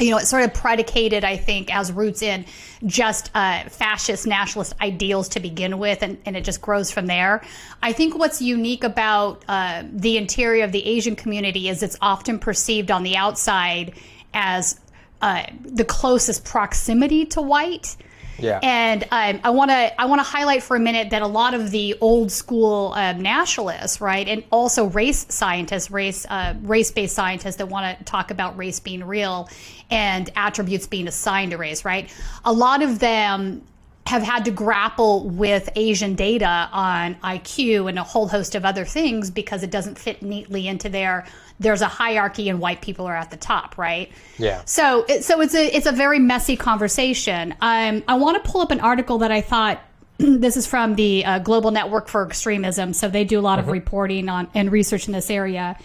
you 0.00 0.10
know, 0.10 0.18
it's 0.18 0.28
sort 0.28 0.42
of 0.42 0.52
predicated, 0.52 1.24
I 1.24 1.36
think, 1.36 1.74
as 1.74 1.92
roots 1.92 2.20
in 2.20 2.44
just 2.84 3.30
uh, 3.34 3.68
fascist 3.68 4.26
nationalist 4.26 4.74
ideals 4.80 5.28
to 5.30 5.40
begin 5.40 5.78
with, 5.78 6.02
and, 6.02 6.18
and, 6.26 6.36
it 6.36 6.44
just 6.44 6.60
grows 6.60 6.90
from 6.90 7.06
there. 7.06 7.42
I 7.80 7.92
think 7.92 8.18
what's 8.18 8.42
unique 8.42 8.82
about 8.82 9.44
uh, 9.46 9.84
the 9.92 10.16
interior 10.16 10.64
of 10.64 10.72
the 10.72 10.84
Asian 10.84 11.14
community 11.14 11.68
is 11.68 11.82
it's 11.82 11.96
often 12.00 12.40
perceived 12.40 12.90
on 12.90 13.04
the 13.04 13.16
outside 13.16 13.94
as 14.32 14.80
uh, 15.22 15.44
the 15.60 15.84
closest 15.84 16.44
proximity 16.44 17.24
to 17.26 17.40
white. 17.40 17.96
Yeah. 18.38 18.60
And 18.62 19.04
um, 19.10 19.40
I 19.44 19.50
want 19.50 19.70
to 19.70 20.00
I 20.00 20.06
want 20.06 20.20
to 20.20 20.24
highlight 20.24 20.62
for 20.62 20.76
a 20.76 20.80
minute 20.80 21.10
that 21.10 21.22
a 21.22 21.26
lot 21.26 21.54
of 21.54 21.70
the 21.70 21.96
old 22.00 22.30
school 22.32 22.92
uh, 22.94 23.12
nationalists, 23.12 24.00
right, 24.00 24.26
and 24.26 24.44
also 24.50 24.86
race 24.86 25.26
scientists, 25.28 25.90
race 25.90 26.26
uh, 26.28 26.54
race 26.62 26.90
based 26.90 27.14
scientists 27.14 27.56
that 27.56 27.66
want 27.66 27.98
to 27.98 28.04
talk 28.04 28.30
about 28.30 28.56
race 28.56 28.80
being 28.80 29.04
real 29.04 29.48
and 29.90 30.30
attributes 30.36 30.86
being 30.86 31.06
assigned 31.06 31.52
to 31.52 31.58
race, 31.58 31.84
right? 31.84 32.12
A 32.44 32.52
lot 32.52 32.82
of 32.82 32.98
them 32.98 33.62
have 34.06 34.22
had 34.22 34.44
to 34.44 34.50
grapple 34.50 35.28
with 35.30 35.68
Asian 35.76 36.14
data 36.14 36.68
on 36.72 37.14
IQ 37.16 37.88
and 37.88 37.98
a 37.98 38.02
whole 38.02 38.28
host 38.28 38.54
of 38.54 38.64
other 38.64 38.84
things 38.84 39.30
because 39.30 39.62
it 39.62 39.70
doesn't 39.70 39.98
fit 39.98 40.22
neatly 40.22 40.68
into 40.68 40.88
their 40.88 41.26
there's 41.60 41.82
a 41.82 41.86
hierarchy 41.86 42.48
and 42.48 42.60
white 42.60 42.82
people 42.82 43.06
are 43.06 43.16
at 43.16 43.30
the 43.30 43.36
top, 43.36 43.78
right? 43.78 44.10
Yeah. 44.38 44.62
So 44.64 45.06
so 45.20 45.40
it's 45.40 45.54
a 45.54 45.76
it's 45.76 45.86
a 45.86 45.92
very 45.92 46.18
messy 46.18 46.56
conversation. 46.56 47.54
Um, 47.60 48.02
I 48.08 48.14
want 48.14 48.42
to 48.42 48.50
pull 48.50 48.60
up 48.60 48.70
an 48.70 48.80
article 48.80 49.18
that 49.18 49.30
I 49.30 49.40
thought 49.40 49.80
this 50.18 50.56
is 50.56 50.66
from 50.66 50.94
the 50.96 51.24
uh, 51.24 51.38
Global 51.40 51.70
Network 51.70 52.08
for 52.08 52.26
Extremism, 52.26 52.92
so 52.92 53.08
they 53.08 53.24
do 53.24 53.38
a 53.38 53.42
lot 53.42 53.58
mm-hmm. 53.58 53.68
of 53.68 53.72
reporting 53.72 54.28
on 54.28 54.48
and 54.54 54.72
research 54.72 55.06
in 55.06 55.12
this 55.12 55.30
area, 55.30 55.78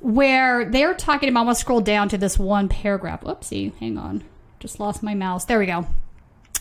where 0.00 0.64
they're 0.64 0.94
talking 0.94 1.28
about. 1.28 1.40
I'm 1.40 1.46
gonna 1.46 1.56
scroll 1.56 1.80
down 1.80 2.08
to 2.10 2.18
this 2.18 2.38
one 2.38 2.68
paragraph. 2.68 3.22
Oopsie, 3.22 3.74
hang 3.78 3.98
on, 3.98 4.22
just 4.60 4.78
lost 4.78 5.02
my 5.02 5.14
mouse. 5.14 5.44
There 5.44 5.58
we 5.58 5.66
go. 5.66 5.86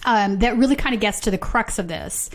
Um, 0.05 0.39
that 0.39 0.57
really 0.57 0.75
kind 0.75 0.95
of 0.95 1.01
gets 1.01 1.19
to 1.21 1.31
the 1.31 1.37
crux 1.37 1.77
of 1.77 1.87
this. 1.87 2.29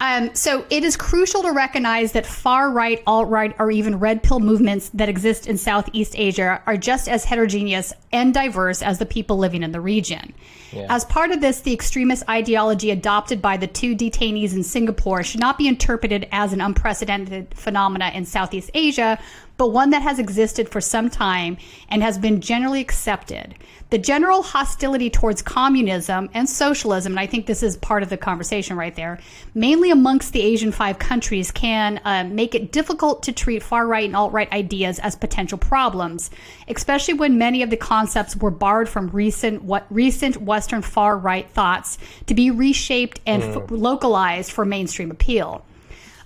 Um, 0.00 0.34
so 0.34 0.64
it 0.70 0.84
is 0.84 0.96
crucial 0.96 1.42
to 1.42 1.50
recognize 1.52 2.12
that 2.12 2.24
far 2.24 2.70
right, 2.70 3.02
alt 3.06 3.28
right, 3.28 3.54
or 3.58 3.70
even 3.70 3.98
red 3.98 4.22
pill 4.22 4.38
movements 4.38 4.90
that 4.94 5.08
exist 5.08 5.46
in 5.46 5.58
Southeast 5.58 6.14
Asia 6.16 6.62
are 6.66 6.76
just 6.76 7.08
as 7.08 7.24
heterogeneous 7.24 7.92
and 8.12 8.32
diverse 8.32 8.80
as 8.80 8.98
the 8.98 9.06
people 9.06 9.38
living 9.38 9.62
in 9.62 9.72
the 9.72 9.80
region. 9.80 10.34
Yeah. 10.72 10.86
As 10.88 11.04
part 11.06 11.30
of 11.32 11.40
this, 11.40 11.60
the 11.60 11.72
extremist 11.72 12.28
ideology 12.28 12.90
adopted 12.90 13.42
by 13.42 13.56
the 13.56 13.66
two 13.66 13.96
detainees 13.96 14.52
in 14.52 14.62
Singapore 14.62 15.22
should 15.22 15.40
not 15.40 15.58
be 15.58 15.66
interpreted 15.66 16.28
as 16.30 16.52
an 16.52 16.60
unprecedented 16.60 17.54
phenomena 17.54 18.10
in 18.14 18.24
Southeast 18.24 18.70
Asia, 18.74 19.18
but 19.58 19.72
one 19.72 19.90
that 19.90 20.02
has 20.02 20.18
existed 20.18 20.68
for 20.68 20.80
some 20.80 21.10
time 21.10 21.58
and 21.90 22.02
has 22.02 22.16
been 22.16 22.40
generally 22.40 22.80
accepted. 22.80 23.54
The 23.90 23.98
general 23.98 24.42
hostility 24.42 25.10
towards 25.10 25.42
communism 25.42 26.30
and 26.32 26.48
socialism, 26.48 27.12
and 27.12 27.20
I 27.20 27.26
think 27.26 27.46
this 27.46 27.62
is 27.62 27.76
part 27.76 28.02
of 28.02 28.08
the 28.08 28.16
conversation 28.16 28.76
right 28.76 28.94
there, 28.94 29.18
mainly 29.54 29.90
amongst 29.90 30.32
the 30.32 30.40
ASEAN 30.40 30.72
five 30.72 30.98
countries, 30.98 31.50
can 31.50 32.00
uh, 32.04 32.24
make 32.24 32.54
it 32.54 32.70
difficult 32.70 33.22
to 33.24 33.32
treat 33.32 33.62
far 33.62 33.86
right 33.86 34.04
and 34.04 34.14
alt 34.14 34.32
right 34.32 34.50
ideas 34.52 34.98
as 35.00 35.16
potential 35.16 35.58
problems, 35.58 36.30
especially 36.68 37.14
when 37.14 37.38
many 37.38 37.62
of 37.62 37.70
the 37.70 37.76
concepts 37.76 38.36
were 38.36 38.50
borrowed 38.50 38.88
from 38.88 39.08
recent 39.08 39.64
what 39.64 39.86
recent 39.90 40.36
Western 40.36 40.82
far 40.82 41.18
right 41.18 41.48
thoughts 41.50 41.98
to 42.26 42.34
be 42.34 42.50
reshaped 42.50 43.20
and 43.26 43.42
mm. 43.42 43.64
f- 43.64 43.70
localized 43.70 44.52
for 44.52 44.64
mainstream 44.64 45.10
appeal. 45.10 45.64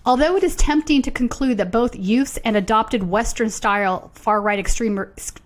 Although 0.04 0.36
it 0.36 0.42
is 0.42 0.56
tempting 0.56 1.02
to 1.02 1.12
conclude 1.12 1.58
that 1.58 1.70
both 1.70 1.94
youths 1.94 2.36
and 2.44 2.56
adopted 2.56 3.04
Western 3.04 3.50
style 3.50 4.10
far 4.14 4.42
right 4.42 4.58
extreme, 4.58 4.98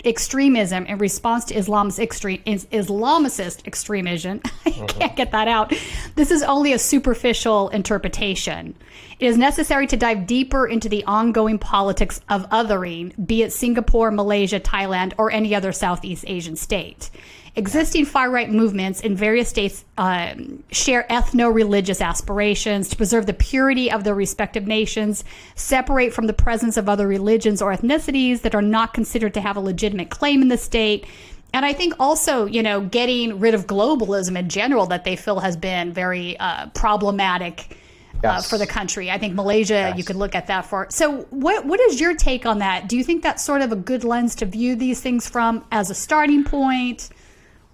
extremism 0.02 0.86
in 0.86 0.96
response 0.96 1.44
to 1.46 1.54
Islam's 1.54 1.98
extreme, 1.98 2.42
Islamicist 2.44 3.66
extremism, 3.66 4.40
I 4.66 4.70
uh-huh. 4.70 4.86
can't 4.86 5.16
get 5.16 5.32
that 5.32 5.46
out, 5.46 5.74
this 6.14 6.30
is 6.30 6.42
only 6.42 6.72
a 6.72 6.78
superficial 6.78 7.68
interpretation. 7.68 8.74
It 9.20 9.26
is 9.26 9.36
necessary 9.36 9.86
to 9.88 9.96
dive 9.96 10.26
deeper 10.26 10.66
into 10.66 10.88
the 10.88 11.04
ongoing 11.04 11.58
politics 11.58 12.22
of 12.30 12.48
othering, 12.48 13.12
be 13.26 13.42
it 13.42 13.52
Singapore, 13.52 14.10
Malaysia, 14.10 14.58
Thailand, 14.58 15.12
or 15.18 15.30
any 15.30 15.54
other 15.54 15.72
Southeast 15.72 16.24
Asian 16.26 16.56
state. 16.56 17.10
Existing 17.58 18.04
far 18.04 18.30
right 18.30 18.50
movements 18.50 19.00
in 19.00 19.16
various 19.16 19.48
states 19.48 19.82
um, 19.96 20.62
share 20.70 21.06
ethno 21.08 21.52
religious 21.52 22.02
aspirations 22.02 22.90
to 22.90 22.96
preserve 22.96 23.24
the 23.24 23.32
purity 23.32 23.90
of 23.90 24.04
their 24.04 24.14
respective 24.14 24.66
nations, 24.66 25.24
separate 25.54 26.12
from 26.12 26.26
the 26.26 26.34
presence 26.34 26.76
of 26.76 26.86
other 26.86 27.08
religions 27.08 27.62
or 27.62 27.74
ethnicities 27.74 28.42
that 28.42 28.54
are 28.54 28.60
not 28.60 28.92
considered 28.92 29.32
to 29.32 29.40
have 29.40 29.56
a 29.56 29.60
legitimate 29.60 30.10
claim 30.10 30.42
in 30.42 30.48
the 30.48 30.58
state. 30.58 31.06
And 31.54 31.64
I 31.64 31.72
think 31.72 31.94
also, 31.98 32.44
you 32.44 32.62
know, 32.62 32.82
getting 32.82 33.40
rid 33.40 33.54
of 33.54 33.66
globalism 33.66 34.38
in 34.38 34.50
general 34.50 34.84
that 34.88 35.04
they 35.04 35.16
feel 35.16 35.40
has 35.40 35.56
been 35.56 35.94
very 35.94 36.38
uh, 36.38 36.66
problematic. 36.74 37.78
Uh, 38.16 38.28
yes. 38.28 38.46
Uh, 38.46 38.48
for 38.48 38.58
the 38.58 38.66
country. 38.66 39.10
I 39.10 39.18
think 39.18 39.34
Malaysia, 39.34 39.74
yes. 39.74 39.98
you 39.98 40.02
could 40.02 40.16
look 40.16 40.34
at 40.34 40.46
that 40.46 40.64
for. 40.64 40.86
So, 40.88 41.26
what 41.28 41.66
what 41.66 41.78
is 41.80 42.00
your 42.00 42.14
take 42.14 42.46
on 42.46 42.60
that? 42.60 42.88
Do 42.88 42.96
you 42.96 43.04
think 43.04 43.22
that's 43.22 43.44
sort 43.44 43.60
of 43.60 43.72
a 43.72 43.76
good 43.76 44.04
lens 44.04 44.34
to 44.36 44.46
view 44.46 44.74
these 44.74 45.02
things 45.02 45.28
from 45.28 45.66
as 45.70 45.90
a 45.90 45.94
starting 45.94 46.42
point? 46.42 47.10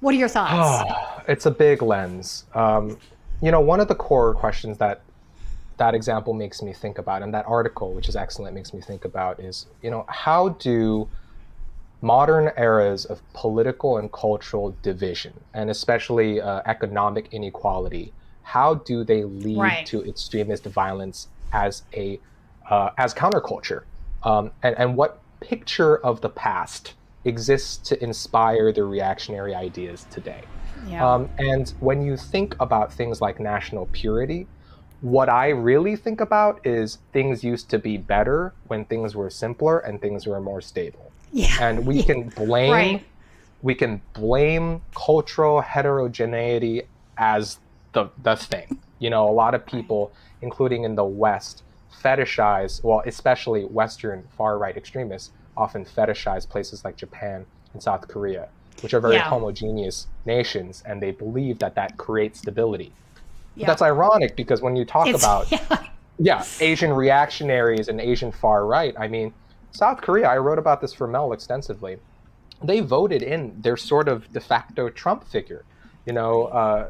What 0.03 0.17
are 0.17 0.19
your 0.19 0.29
thoughts? 0.29 0.91
Oh, 0.91 1.23
it's 1.29 1.47
a 1.47 1.51
big 1.53 1.81
lens. 1.81 2.45
Um, 2.55 2.99
you 3.41 3.53
know, 3.53 3.61
one 3.61 3.79
of 3.79 3.87
the 3.87 3.95
core 3.95 4.35
questions 4.35 4.77
that 4.79 5.03
that 5.77 5.95
example 5.95 6.35
makes 6.35 6.61
me 6.61 6.73
think 6.73 6.99
about, 6.99 7.23
and 7.23 7.33
that 7.35 7.47
article, 7.47 7.93
which 7.93 8.09
is 8.09 8.17
excellent, 8.17 8.53
makes 8.53 8.75
me 8.75 8.81
think 8.81 9.05
about 9.05 9.39
is, 9.39 9.67
you 9.81 9.93
know, 9.93 10.05
how 10.09 10.49
do 10.49 11.09
modern 12.01 12.51
eras 12.59 13.05
of 13.05 13.23
political 13.33 13.99
and 13.99 14.11
cultural 14.11 14.75
division, 14.83 15.35
and 15.55 15.71
especially 15.71 16.41
uh, 16.41 16.63
economic 16.67 17.29
inequality, 17.31 18.13
how 18.43 18.75
do 18.75 19.05
they 19.05 19.23
lead 19.23 19.57
right. 19.59 19.87
to 19.87 20.03
extremist 20.03 20.65
violence 20.65 21.29
as 21.53 21.85
a 21.95 22.19
uh, 22.69 22.91
as 22.99 23.15
counterculture? 23.15 23.85
Um, 24.25 24.51
and, 24.65 24.77
and 24.77 24.97
what 24.97 25.21
picture 25.39 25.99
of 25.99 26.23
the 26.23 26.29
past 26.29 26.95
exists 27.25 27.77
to 27.89 28.03
inspire 28.03 28.73
the 28.73 28.85
reactionary 28.85 29.55
ideas 29.55 30.07
today. 30.11 30.43
Yeah. 30.87 31.09
Um, 31.09 31.29
and 31.39 31.73
when 31.81 32.03
you 32.03 32.17
think 32.17 32.57
about 32.61 32.93
things 32.93 33.21
like 33.21 33.39
national 33.39 33.87
purity, 33.93 34.47
what 35.01 35.29
I 35.29 35.49
really 35.49 35.97
think 35.97 36.21
about 36.21 36.65
is 36.67 36.99
things 37.13 37.43
used 37.43 37.69
to 37.71 37.79
be 37.79 37.97
better 37.97 38.53
when 38.69 38.85
things 38.85 39.15
were 39.15 39.31
simpler 39.31 39.81
and 39.81 40.01
things 40.01 40.27
were 40.27 40.41
more 40.41 40.61
stable. 40.61 41.13
Yeah. 41.33 41.57
And 41.61 41.87
we 41.87 42.03
can 42.03 42.29
blame 42.37 42.73
right. 42.73 43.05
we 43.63 43.75
can 43.75 44.01
blame 44.13 44.83
cultural 44.95 45.61
heterogeneity 45.61 46.83
as 47.19 47.59
the 47.93 48.11
the 48.23 48.37
thing. 48.37 48.79
You 48.99 49.11
know, 49.11 49.29
a 49.29 49.33
lot 49.33 49.55
of 49.55 49.67
people, 49.67 50.13
including 50.41 50.85
in 50.85 50.95
the 50.95 51.05
West, 51.05 51.65
fetishize, 52.03 52.83
well, 52.85 53.03
especially 53.05 53.65
Western 53.65 54.25
far 54.37 54.59
right 54.59 54.77
extremists, 54.77 55.31
often 55.57 55.85
fetishize 55.85 56.49
places 56.49 56.85
like 56.85 56.97
Japan 56.97 57.47
and 57.73 57.83
South 57.83 58.09
Korea, 58.09 58.49
which 58.81 58.95
are 58.95 59.01
very 59.01 59.17
yeah. 59.17 59.29
homogeneous 59.29 60.07
nations, 60.25 60.83
and 60.87 61.03
they 61.03 61.11
believe 61.11 61.59
that 61.59 61.75
that 61.75 61.97
creates 61.97 62.41
stability. 62.41 62.93
Yeah. 63.55 63.67
That's 63.67 63.83
ironic 63.83 64.37
because 64.37 64.63
when 64.63 64.77
you 64.77 64.85
talk 64.85 65.09
it's, 65.09 65.23
about 65.23 65.51
yeah. 65.53 65.87
yeah, 66.19 66.45
Asian 66.61 66.93
reactionaries 66.93 67.89
and 67.89 68.01
Asian 68.01 68.33
far 68.33 68.67
right, 68.67 68.95
I 68.99 69.09
mean, 69.09 69.33
South 69.73 70.01
Korea, 70.01 70.29
I 70.29 70.39
wrote 70.39 70.59
about 70.59 70.81
this 70.81 70.93
for 70.93 71.07
Mel 71.07 71.33
extensively. 71.33 71.99
They 72.63 72.81
voted 72.81 73.23
in 73.23 73.61
their 73.61 73.77
sort 73.77 74.09
of 74.09 74.31
de 74.33 74.41
facto 74.41 74.89
Trump 74.89 75.27
figure. 75.27 75.65
You 76.07 76.13
know, 76.13 76.45
uh, 76.45 76.89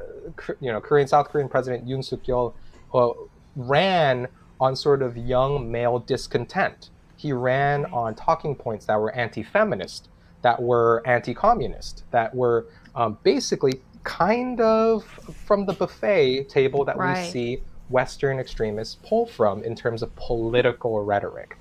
you 0.61 0.73
know, 0.73 0.81
Korean 0.81 1.07
South 1.07 1.29
Korean 1.29 1.49
President 1.49 1.87
Yoon 1.87 2.05
Suk 2.05 2.23
Yeol 2.25 2.55
uh, 2.95 3.11
ran 3.57 4.29
on 4.61 4.77
sort 4.77 5.03
of 5.03 5.17
young 5.17 5.71
male 5.71 5.99
discontent 5.99 6.91
he 7.23 7.33
ran 7.33 7.85
on 7.87 8.17
talking 8.17 8.53
points 8.57 8.87
that 8.87 8.99
were 8.99 9.15
anti-feminist, 9.15 10.09
that 10.43 10.61
were 10.61 11.01
anti-communist, 11.07 12.03
that 12.11 12.35
were 12.35 12.67
um, 12.97 13.17
basically 13.23 13.81
kind 14.03 14.61
of 14.61 15.05
from 15.47 15.65
the 15.65 15.73
buffet 15.73 16.49
table 16.49 16.85
that 16.85 16.97
right. 16.97 17.25
we 17.25 17.31
see 17.31 17.63
Western 17.91 18.41
extremists 18.41 18.97
pull 19.05 19.27
from 19.27 19.63
in 19.63 19.77
terms 19.77 20.03
of 20.03 20.15
political 20.17 21.05
rhetoric. 21.05 21.57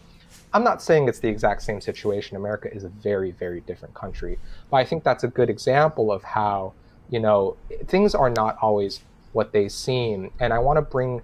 I'm 0.51 0.63
not 0.63 0.81
saying 0.81 1.07
it's 1.07 1.19
the 1.19 1.29
exact 1.29 1.61
same 1.61 1.79
situation. 1.79 2.35
America 2.35 2.73
is 2.73 2.83
a 2.83 2.89
very, 2.89 3.29
very 3.29 3.61
different 3.61 3.93
country. 3.93 4.39
But 4.71 4.77
I 4.77 4.83
think 4.83 5.03
that's 5.03 5.23
a 5.23 5.27
good 5.27 5.49
example 5.49 6.11
of 6.11 6.23
how, 6.23 6.73
you 7.11 7.19
know, 7.19 7.55
things 7.85 8.15
are 8.15 8.31
not 8.31 8.57
always 8.63 9.01
what 9.33 9.51
they 9.51 9.69
seem. 9.69 10.31
And 10.39 10.51
I 10.51 10.57
want 10.57 10.77
to 10.77 10.81
bring 10.81 11.21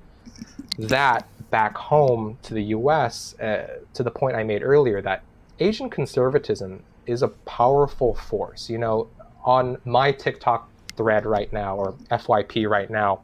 that 0.78 1.28
back 1.50 1.78
home 1.78 2.38
to 2.44 2.54
the 2.54 2.64
US 2.64 3.38
uh, 3.40 3.80
to 3.94 4.04
the 4.04 4.12
point 4.12 4.36
I 4.36 4.44
made 4.44 4.64
earlier 4.64 5.02
that 5.02 5.24
Asian 5.60 5.90
conservatism 5.90 6.84
is 7.06 7.22
a 7.22 7.30
powerful 7.30 8.16
force. 8.16 8.70
You 8.70 8.78
know, 8.78 9.08
on 9.44 9.78
my 9.86 10.12
TikTok 10.12 10.70
thread 10.96 11.26
right 11.26 11.52
now, 11.54 11.78
or 11.78 11.94
FYP 12.12 12.70
right 12.70 12.90
now, 12.90 13.22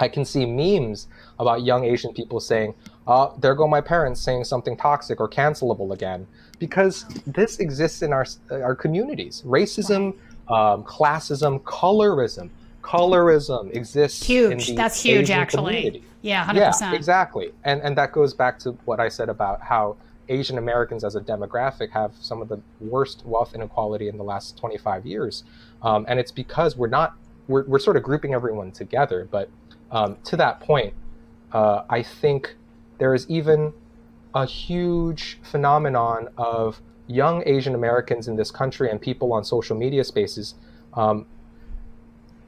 I 0.00 0.08
can 0.08 0.24
see 0.24 0.44
memes 0.44 1.06
about 1.38 1.62
young 1.62 1.84
Asian 1.84 2.12
people 2.12 2.40
saying, 2.40 2.74
uh, 3.06 3.30
there 3.38 3.54
go 3.54 3.68
my 3.68 3.80
parents 3.80 4.20
saying 4.20 4.44
something 4.44 4.76
toxic 4.76 5.20
or 5.20 5.28
cancelable 5.28 5.92
again. 5.92 6.26
Because 6.58 7.04
this 7.26 7.58
exists 7.58 8.02
in 8.02 8.12
our, 8.12 8.26
our 8.50 8.74
communities. 8.74 9.42
Racism, 9.46 10.16
um, 10.48 10.82
classism, 10.84 11.60
colorism. 11.62 12.50
Colorism 12.84 13.74
exists 13.74 14.22
huge. 14.24 14.74
That's 14.76 15.02
huge, 15.02 15.22
Asian 15.22 15.38
actually. 15.38 15.74
Community. 15.76 16.04
Yeah, 16.20 16.46
100%. 16.46 16.80
Yeah, 16.80 16.92
exactly. 16.92 17.52
And 17.64 17.80
and 17.82 17.96
that 17.96 18.12
goes 18.12 18.34
back 18.34 18.58
to 18.60 18.72
what 18.84 19.00
I 19.00 19.08
said 19.08 19.30
about 19.30 19.62
how 19.62 19.96
Asian 20.28 20.58
Americans 20.58 21.02
as 21.02 21.16
a 21.16 21.20
demographic 21.20 21.90
have 21.90 22.12
some 22.20 22.42
of 22.42 22.48
the 22.48 22.60
worst 22.80 23.24
wealth 23.24 23.54
inequality 23.54 24.08
in 24.08 24.18
the 24.18 24.24
last 24.24 24.58
25 24.58 25.06
years. 25.06 25.44
Um, 25.82 26.04
and 26.08 26.20
it's 26.20 26.30
because 26.30 26.76
we're 26.76 26.88
not 26.88 27.14
we're, 27.48 27.64
we're 27.64 27.78
sort 27.78 27.96
of 27.96 28.02
grouping 28.02 28.34
everyone 28.34 28.70
together. 28.70 29.26
But 29.30 29.48
um, 29.90 30.18
to 30.24 30.36
that 30.36 30.60
point, 30.60 30.92
uh, 31.52 31.84
I 31.88 32.02
think 32.02 32.54
there 32.98 33.14
is 33.14 33.28
even 33.30 33.72
a 34.34 34.44
huge 34.44 35.38
phenomenon 35.42 36.28
of 36.36 36.82
young 37.06 37.42
Asian 37.46 37.74
Americans 37.74 38.28
in 38.28 38.36
this 38.36 38.50
country 38.50 38.90
and 38.90 39.00
people 39.00 39.32
on 39.32 39.44
social 39.44 39.76
media 39.76 40.04
spaces 40.04 40.54
um, 40.94 41.26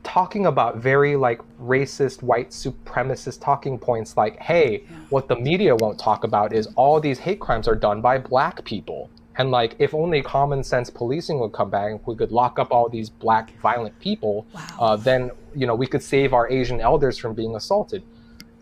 talking 0.07 0.47
about 0.47 0.77
very 0.77 1.17
like 1.17 1.41
racist 1.61 2.23
white 2.23 2.51
supremacist 2.51 3.41
talking 3.41 3.77
points 3.77 4.17
like 4.17 4.41
hey 4.41 4.85
what 5.11 5.27
the 5.27 5.35
media 5.35 5.75
won't 5.75 5.99
talk 5.99 6.23
about 6.23 6.53
is 6.53 6.69
all 6.77 7.01
these 7.01 7.19
hate 7.19 7.41
crimes 7.41 7.67
are 7.67 7.75
done 7.75 8.01
by 8.01 8.17
black 8.17 8.65
people. 8.65 9.11
And 9.37 9.51
like 9.51 9.75
if 9.81 9.93
only 9.95 10.23
common 10.23 10.63
sense 10.63 10.91
policing 10.91 11.41
would 11.41 11.53
come 11.53 11.71
back 11.71 11.91
and 11.91 12.01
we 12.07 12.15
could 12.15 12.31
lock 12.31 12.61
up 12.61 12.71
all 12.71 12.89
these 12.89 13.11
black 13.11 13.53
violent 13.61 13.99
people 13.99 14.47
wow. 14.55 14.67
uh, 14.79 14.97
then 14.97 15.33
you 15.57 15.67
know 15.67 15.75
we 15.75 15.89
could 15.89 16.03
save 16.03 16.33
our 16.33 16.49
asian 16.51 16.81
elders 16.81 17.19
from 17.19 17.35
being 17.35 17.57
assaulted. 17.57 18.05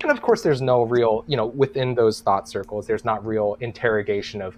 And 0.00 0.10
of 0.10 0.22
course 0.22 0.40
there's 0.42 0.62
no 0.62 0.82
real 0.84 1.24
you 1.26 1.36
know 1.36 1.46
within 1.46 1.94
those 1.94 2.22
thought 2.22 2.48
circles 2.48 2.86
there's 2.86 3.04
not 3.04 3.24
real 3.24 3.58
interrogation 3.60 4.40
of 4.40 4.56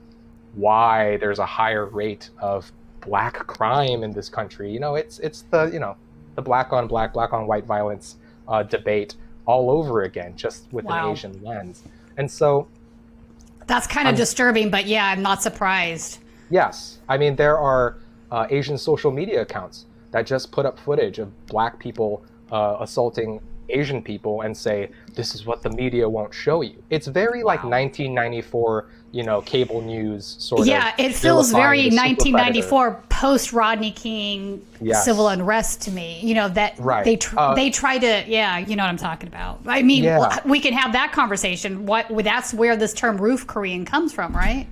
why 0.55 1.17
there's 1.17 1.41
a 1.41 1.47
higher 1.47 1.87
rate 1.87 2.31
of 2.39 2.71
black 3.01 3.35
crime 3.47 4.05
in 4.05 4.13
this 4.13 4.29
country. 4.29 4.71
You 4.71 4.79
know 4.79 4.95
it's 4.95 5.19
it's 5.19 5.43
the 5.51 5.65
you 5.73 5.81
know 5.81 5.97
the 6.37 6.43
black 6.43 6.73
on 6.73 6.87
black, 6.87 7.13
black 7.13 7.33
on 7.33 7.47
white 7.47 7.67
violence 7.67 8.17
uh, 8.47 8.63
debate 8.63 9.17
all 9.47 9.71
over 9.71 10.03
again, 10.03 10.37
just 10.37 10.73
with 10.73 10.85
wow. 10.85 11.09
an 11.09 11.13
Asian 11.13 11.43
lens. 11.43 11.83
And 12.17 12.31
so 12.31 12.69
that's 13.67 13.87
kind 13.87 14.07
of 14.07 14.15
um, 14.15 14.19
disturbing, 14.19 14.71
but 14.71 14.87
yeah, 14.87 15.07
I'm 15.07 15.23
not 15.23 15.43
surprised. 15.43 16.21
Yes. 16.51 16.99
I 17.09 17.19
mean, 17.19 17.35
there 17.35 17.59
are 17.59 17.99
uh, 18.31 18.47
Asian 18.51 18.79
social 18.79 19.11
media 19.11 19.43
accounts 19.43 19.87
that 20.13 20.27
just 20.27 20.53
put 20.53 20.67
up 20.67 20.79
footage 20.79 21.19
of 21.19 21.47
black 21.47 21.79
people 21.79 22.25
uh, 22.53 22.77
assaulting 22.81 23.41
Asian 23.69 24.03
people 24.03 24.43
and 24.43 24.57
say, 24.57 24.91
this 25.15 25.35
is 25.35 25.47
what 25.47 25.63
the 25.63 25.71
media 25.71 26.09
won't 26.09 26.33
show 26.33 26.63
you. 26.63 26.83
It's 26.91 27.09
very 27.09 27.43
wow. 27.43 27.49
like 27.49 27.65
1994 27.65 28.89
you 29.13 29.23
know 29.23 29.41
cable 29.41 29.81
news 29.81 30.37
sort 30.39 30.67
yeah, 30.67 30.91
of. 30.91 30.99
Yeah, 30.99 31.07
it 31.07 31.15
feels 31.15 31.51
very 31.51 31.89
1994 31.89 33.03
post 33.09 33.53
Rodney 33.53 33.91
King 33.91 34.65
yes. 34.81 35.05
civil 35.05 35.29
unrest 35.29 35.83
to 35.83 35.91
me. 35.91 36.21
You 36.23 36.35
know 36.35 36.49
that 36.51 36.79
right. 36.79 37.05
they 37.05 37.17
tr- 37.17 37.39
uh, 37.39 37.55
they 37.55 37.71
try 37.71 37.99
to 37.99 38.25
yeah, 38.27 38.59
you 38.59 38.77
know 38.77 38.83
what 38.83 38.91
I'm 38.91 38.97
talking 38.97 39.29
about. 39.29 39.61
I 39.67 39.83
mean, 39.83 40.05
yeah. 40.05 40.41
we 40.45 40.61
can 40.61 40.73
have 40.73 40.93
that 40.93 41.13
conversation. 41.13 41.87
What 41.87 42.07
that's 42.25 42.53
where 42.53 42.77
this 42.77 42.93
term 42.93 43.17
roof 43.17 43.47
Korean 43.47 43.85
comes 43.85 44.13
from, 44.13 44.35
right? 44.35 44.67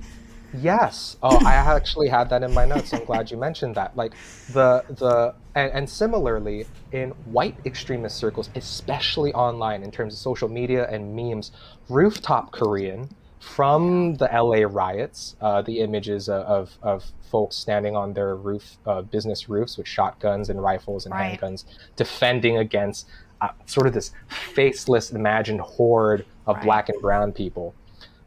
Yes. 0.61 1.17
Oh, 1.23 1.39
I 1.45 1.55
actually 1.77 2.09
had 2.09 2.31
that 2.31 2.43
in 2.43 2.53
my 2.53 2.65
notes. 2.65 2.93
I'm 2.93 3.05
glad 3.05 3.31
you 3.31 3.37
mentioned 3.37 3.75
that. 3.77 3.97
Like 3.97 4.13
the 4.53 4.85
the 4.89 5.35
and, 5.55 5.73
and, 5.73 5.91
similarly 5.91 6.67
in 6.93 7.11
white 7.27 7.57
extremist 7.65 8.17
circles, 8.17 8.51
especially 8.57 9.33
online 9.33 9.83
in 9.83 9.91
terms 9.91 10.15
of 10.15 10.19
social 10.19 10.49
media 10.49 10.89
and 10.91 11.15
memes, 11.15 11.53
rooftop 11.89 12.53
Korean 12.53 13.09
from 13.45 14.15
the 14.17 14.25
LA 14.25 14.67
riots, 14.67 15.37
uh, 15.41 15.63
the 15.63 15.81
images 15.81 16.29
of, 16.29 16.77
of 16.83 17.05
folks 17.31 17.57
standing 17.57 17.95
on 17.95 18.13
their 18.13 18.37
roof, 18.37 18.79
uh, 18.87 19.03
business 19.03 19.49
roofs 19.49 19.77
with 19.77 19.87
shotguns 19.87 20.49
and 20.49 20.63
rifles 20.63 21.05
and 21.05 21.15
right. 21.15 21.39
handguns, 21.39 21.65
defending 21.95 22.59
against 22.59 23.07
uh, 23.41 23.49
sort 23.67 23.87
of 23.87 23.93
this 23.93 24.13
faceless 24.55 25.13
imagined 25.13 25.61
horde 25.61 26.25
of 26.47 26.57
right. 26.57 26.65
black 26.65 26.89
and 26.89 27.01
brown 27.01 27.33
people. 27.33 27.75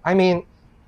I 0.05 0.13
mean, 0.13 0.45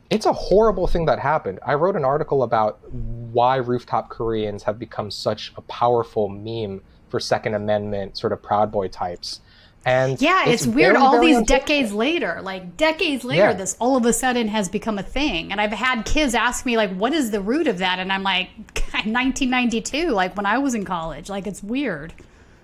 it's 0.10 0.26
a 0.26 0.34
horrible 0.34 0.88
thing 0.88 1.06
that 1.06 1.20
happened. 1.20 1.60
I 1.66 1.74
wrote 1.74 1.96
an 1.96 2.06
article 2.06 2.44
about 2.44 2.80
why 2.92 3.58
rooftop 3.58 4.10
Koreans 4.10 4.64
have 4.64 4.80
become 4.80 5.12
such 5.12 5.52
a 5.58 5.62
powerful 5.62 6.30
meme 6.30 6.82
for 7.10 7.20
Second 7.20 7.56
Amendment 7.56 8.18
sort 8.18 8.32
of 8.32 8.42
Proud 8.42 8.72
Boy 8.72 8.88
types. 8.88 9.42
And 9.86 10.22
yeah, 10.22 10.48
it's, 10.48 10.66
it's 10.66 10.76
weird. 10.76 10.94
Very, 10.94 10.98
all 10.98 11.14
very 11.14 11.34
these 11.34 11.48
decades 11.48 11.94
later, 11.94 12.42
like 12.42 12.76
decades 12.76 13.24
later, 13.24 13.42
yeah. 13.42 13.54
this 13.54 13.78
all 13.80 13.96
of 13.96 14.06
a 14.06 14.14
sudden 14.14 14.48
has 14.50 14.68
become 14.68 14.98
a 14.98 15.04
thing. 15.04 15.52
And 15.52 15.62
I've 15.62 15.72
had 15.72 16.04
kids 16.04 16.36
ask 16.36 16.66
me, 16.66 16.76
like, 16.76 16.94
what 16.96 17.14
is 17.14 17.32
the 17.32 17.42
root 17.42 17.68
of 17.68 17.78
that? 17.78 18.00
And 18.00 18.12
I'm 18.12 18.24
like, 18.24 18.50
1992, 18.92 20.10
like 20.10 20.36
when 20.36 20.46
I 20.46 20.58
was 20.58 20.76
in 20.76 20.84
college. 20.84 21.30
Like, 21.30 21.48
it's 21.48 21.64
weird. 21.64 22.14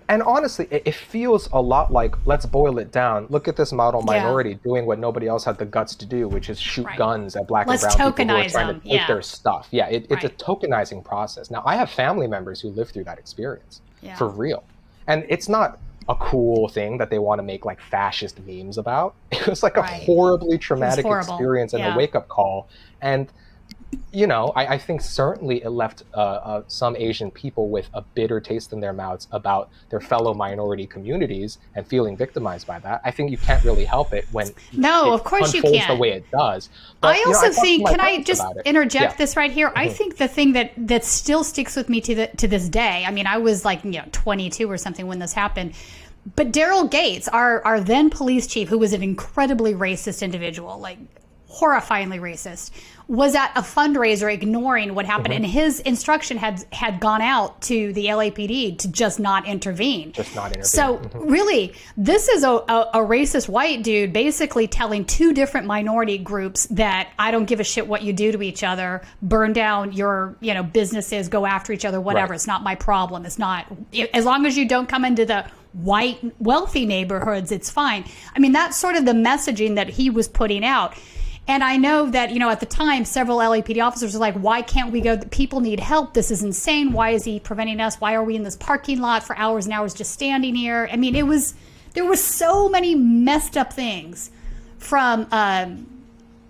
And 0.08 0.22
honestly, 0.22 0.68
it, 0.70 0.82
it 0.84 0.94
feels 0.94 1.48
a 1.52 1.60
lot 1.60 1.92
like 1.92 2.14
let's 2.26 2.46
boil 2.46 2.78
it 2.78 2.92
down. 2.92 3.26
Look 3.28 3.48
at 3.48 3.56
this 3.56 3.72
model 3.72 4.02
minority 4.02 4.50
yeah. 4.50 4.56
doing 4.62 4.86
what 4.86 4.98
nobody 4.98 5.26
else 5.26 5.44
had 5.44 5.58
the 5.58 5.64
guts 5.64 5.94
to 5.96 6.06
do, 6.06 6.28
which 6.28 6.48
is 6.48 6.60
shoot 6.60 6.86
right. 6.86 6.96
guns 6.96 7.34
at 7.34 7.48
black 7.48 7.66
let's 7.66 7.82
and 7.82 7.96
brown 7.96 8.12
people 8.12 8.36
who 8.36 8.42
are 8.42 8.48
trying 8.48 8.66
them. 8.68 8.80
to 8.80 8.86
take 8.86 9.00
yeah. 9.00 9.06
their 9.08 9.22
stuff. 9.22 9.66
Yeah, 9.72 9.88
it, 9.88 10.06
it's 10.08 10.22
right. 10.22 10.24
a 10.24 10.44
tokenizing 10.44 11.04
process. 11.04 11.50
Now, 11.50 11.62
I 11.66 11.74
have 11.74 11.90
family 11.90 12.28
members 12.28 12.60
who 12.60 12.68
live 12.70 12.90
through 12.90 13.04
that 13.04 13.18
experience 13.18 13.80
yeah. 14.00 14.14
for 14.14 14.28
real, 14.28 14.62
and 15.08 15.26
it's 15.28 15.48
not 15.48 15.80
a 16.08 16.14
cool 16.14 16.68
thing 16.68 16.98
that 16.98 17.10
they 17.10 17.18
want 17.18 17.38
to 17.40 17.42
make 17.42 17.64
like 17.64 17.80
fascist 17.80 18.38
memes 18.46 18.78
about. 18.78 19.14
It 19.32 19.46
was 19.48 19.62
like 19.62 19.76
right. 19.76 19.90
a 19.90 20.04
horribly 20.04 20.58
traumatic 20.58 21.06
experience 21.06 21.72
and 21.72 21.80
yeah. 21.82 21.94
a 21.94 21.96
wake 21.96 22.14
up 22.14 22.28
call. 22.28 22.68
And 23.00 23.28
you 24.12 24.26
know, 24.26 24.52
I, 24.56 24.74
I, 24.74 24.78
think 24.78 25.00
certainly 25.00 25.62
it 25.62 25.70
left 25.70 26.02
uh, 26.14 26.16
uh, 26.16 26.62
some 26.68 26.96
Asian 26.96 27.30
people 27.30 27.68
with 27.68 27.88
a 27.94 28.02
bitter 28.02 28.40
taste 28.40 28.72
in 28.72 28.80
their 28.80 28.92
mouths 28.92 29.28
about 29.30 29.70
their 29.90 30.00
fellow 30.00 30.32
minority 30.34 30.86
communities 30.86 31.58
and 31.74 31.86
feeling 31.86 32.16
victimized 32.16 32.66
by 32.66 32.78
that. 32.80 33.00
I 33.04 33.10
think 33.10 33.30
you 33.30 33.36
can't 33.36 33.62
really 33.62 33.84
help 33.84 34.12
it 34.12 34.26
when 34.32 34.50
no, 34.72 35.12
of 35.12 35.22
course 35.22 35.54
you 35.54 35.62
can't. 35.62 35.88
the 35.88 35.96
way 35.96 36.12
it 36.12 36.28
does. 36.30 36.68
But, 37.00 37.16
I 37.16 37.22
also 37.26 37.46
you 37.46 37.52
know, 37.52 37.58
I 37.58 37.60
think. 37.60 37.88
Can 37.88 38.00
I 38.00 38.22
just 38.22 38.42
interject 38.64 39.12
yeah. 39.12 39.16
this 39.18 39.36
right 39.36 39.52
here? 39.52 39.68
Mm-hmm. 39.68 39.78
I 39.78 39.88
think 39.88 40.16
the 40.16 40.28
thing 40.28 40.52
that 40.52 40.72
that 40.76 41.04
still 41.04 41.44
sticks 41.44 41.76
with 41.76 41.88
me 41.88 42.00
to 42.00 42.14
the 42.14 42.26
to 42.28 42.48
this 42.48 42.68
day. 42.68 43.04
I 43.06 43.10
mean, 43.10 43.26
I 43.26 43.38
was 43.38 43.64
like 43.64 43.84
you 43.84 43.92
know 43.92 44.04
22 44.12 44.70
or 44.70 44.78
something 44.78 45.06
when 45.06 45.18
this 45.18 45.32
happened. 45.32 45.74
But 46.34 46.52
Daryl 46.52 46.90
Gates, 46.90 47.28
our 47.28 47.62
our 47.64 47.80
then 47.80 48.10
police 48.10 48.46
chief, 48.46 48.68
who 48.68 48.78
was 48.78 48.92
an 48.92 49.02
incredibly 49.02 49.74
racist 49.74 50.22
individual, 50.22 50.78
like 50.78 50.98
horrifyingly 51.58 52.20
racist, 52.20 52.70
was 53.08 53.36
at 53.36 53.52
a 53.56 53.60
fundraiser 53.60 54.32
ignoring 54.32 54.94
what 54.94 55.06
happened, 55.06 55.32
mm-hmm. 55.32 55.44
and 55.44 55.46
his 55.46 55.78
instruction 55.80 56.36
had 56.36 56.64
had 56.72 56.98
gone 56.98 57.22
out 57.22 57.62
to 57.62 57.92
the 57.92 58.06
LAPD 58.06 58.78
to 58.78 58.88
just 58.88 59.20
not 59.20 59.46
intervene. 59.46 60.12
Just 60.12 60.34
not 60.34 60.46
intervene. 60.46 60.64
So 60.64 60.98
mm-hmm. 60.98 61.30
really, 61.30 61.74
this 61.96 62.28
is 62.28 62.42
a, 62.42 62.50
a, 62.50 62.90
a, 62.94 62.98
racist 62.98 63.48
white 63.48 63.84
dude 63.84 64.12
basically 64.12 64.66
telling 64.66 65.04
two 65.04 65.32
different 65.32 65.68
minority 65.68 66.18
groups 66.18 66.66
that 66.66 67.12
I 67.18 67.30
don't 67.30 67.44
give 67.44 67.60
a 67.60 67.64
shit 67.64 67.86
what 67.86 68.02
you 68.02 68.12
do 68.12 68.32
to 68.32 68.42
each 68.42 68.64
other, 68.64 69.02
burn 69.22 69.52
down 69.52 69.92
your 69.92 70.36
you 70.40 70.52
know 70.52 70.64
businesses, 70.64 71.28
go 71.28 71.46
after 71.46 71.72
each 71.72 71.84
other, 71.84 72.00
whatever. 72.00 72.32
Right. 72.32 72.36
It's 72.36 72.48
not 72.48 72.64
my 72.64 72.74
problem. 72.74 73.24
It's 73.24 73.38
not 73.38 73.66
as 74.12 74.24
long 74.24 74.46
as 74.46 74.58
you 74.58 74.66
don't 74.66 74.88
come 74.88 75.04
into 75.04 75.24
the 75.24 75.46
white 75.76 76.18
wealthy 76.40 76.86
neighborhoods, 76.86 77.52
it's 77.52 77.70
fine. 77.70 78.04
I 78.34 78.38
mean, 78.38 78.52
that's 78.52 78.76
sort 78.76 78.96
of 78.96 79.04
the 79.04 79.12
messaging 79.12 79.74
that 79.74 79.88
he 79.88 80.10
was 80.10 80.26
putting 80.26 80.64
out. 80.64 80.96
And 81.48 81.62
I 81.62 81.76
know 81.76 82.10
that, 82.10 82.32
you 82.32 82.40
know, 82.40 82.50
at 82.50 82.58
the 82.58 82.66
time, 82.66 83.04
several 83.04 83.38
LAPD 83.38 83.80
officers 83.80 84.14
were 84.14 84.20
like, 84.20 84.34
why 84.34 84.62
can't 84.62 84.90
we 84.90 85.00
go? 85.00 85.16
People 85.30 85.60
need 85.60 85.78
help. 85.78 86.12
This 86.12 86.30
is 86.30 86.42
insane. 86.42 86.92
Why 86.92 87.10
is 87.10 87.24
he 87.24 87.38
preventing 87.38 87.80
us? 87.80 88.00
Why 88.00 88.14
are 88.14 88.24
we 88.24 88.34
in 88.34 88.42
this 88.42 88.56
parking 88.56 89.00
lot 89.00 89.22
for 89.22 89.36
hours 89.38 89.66
and 89.66 89.72
hours 89.72 89.94
just 89.94 90.12
standing 90.12 90.56
here? 90.56 90.88
I 90.90 90.96
mean, 90.96 91.14
it 91.14 91.26
was, 91.26 91.54
there 91.94 92.04
were 92.04 92.16
so 92.16 92.68
many 92.68 92.96
messed 92.96 93.56
up 93.56 93.72
things 93.72 94.32
from, 94.78 95.28
um, 95.30 95.86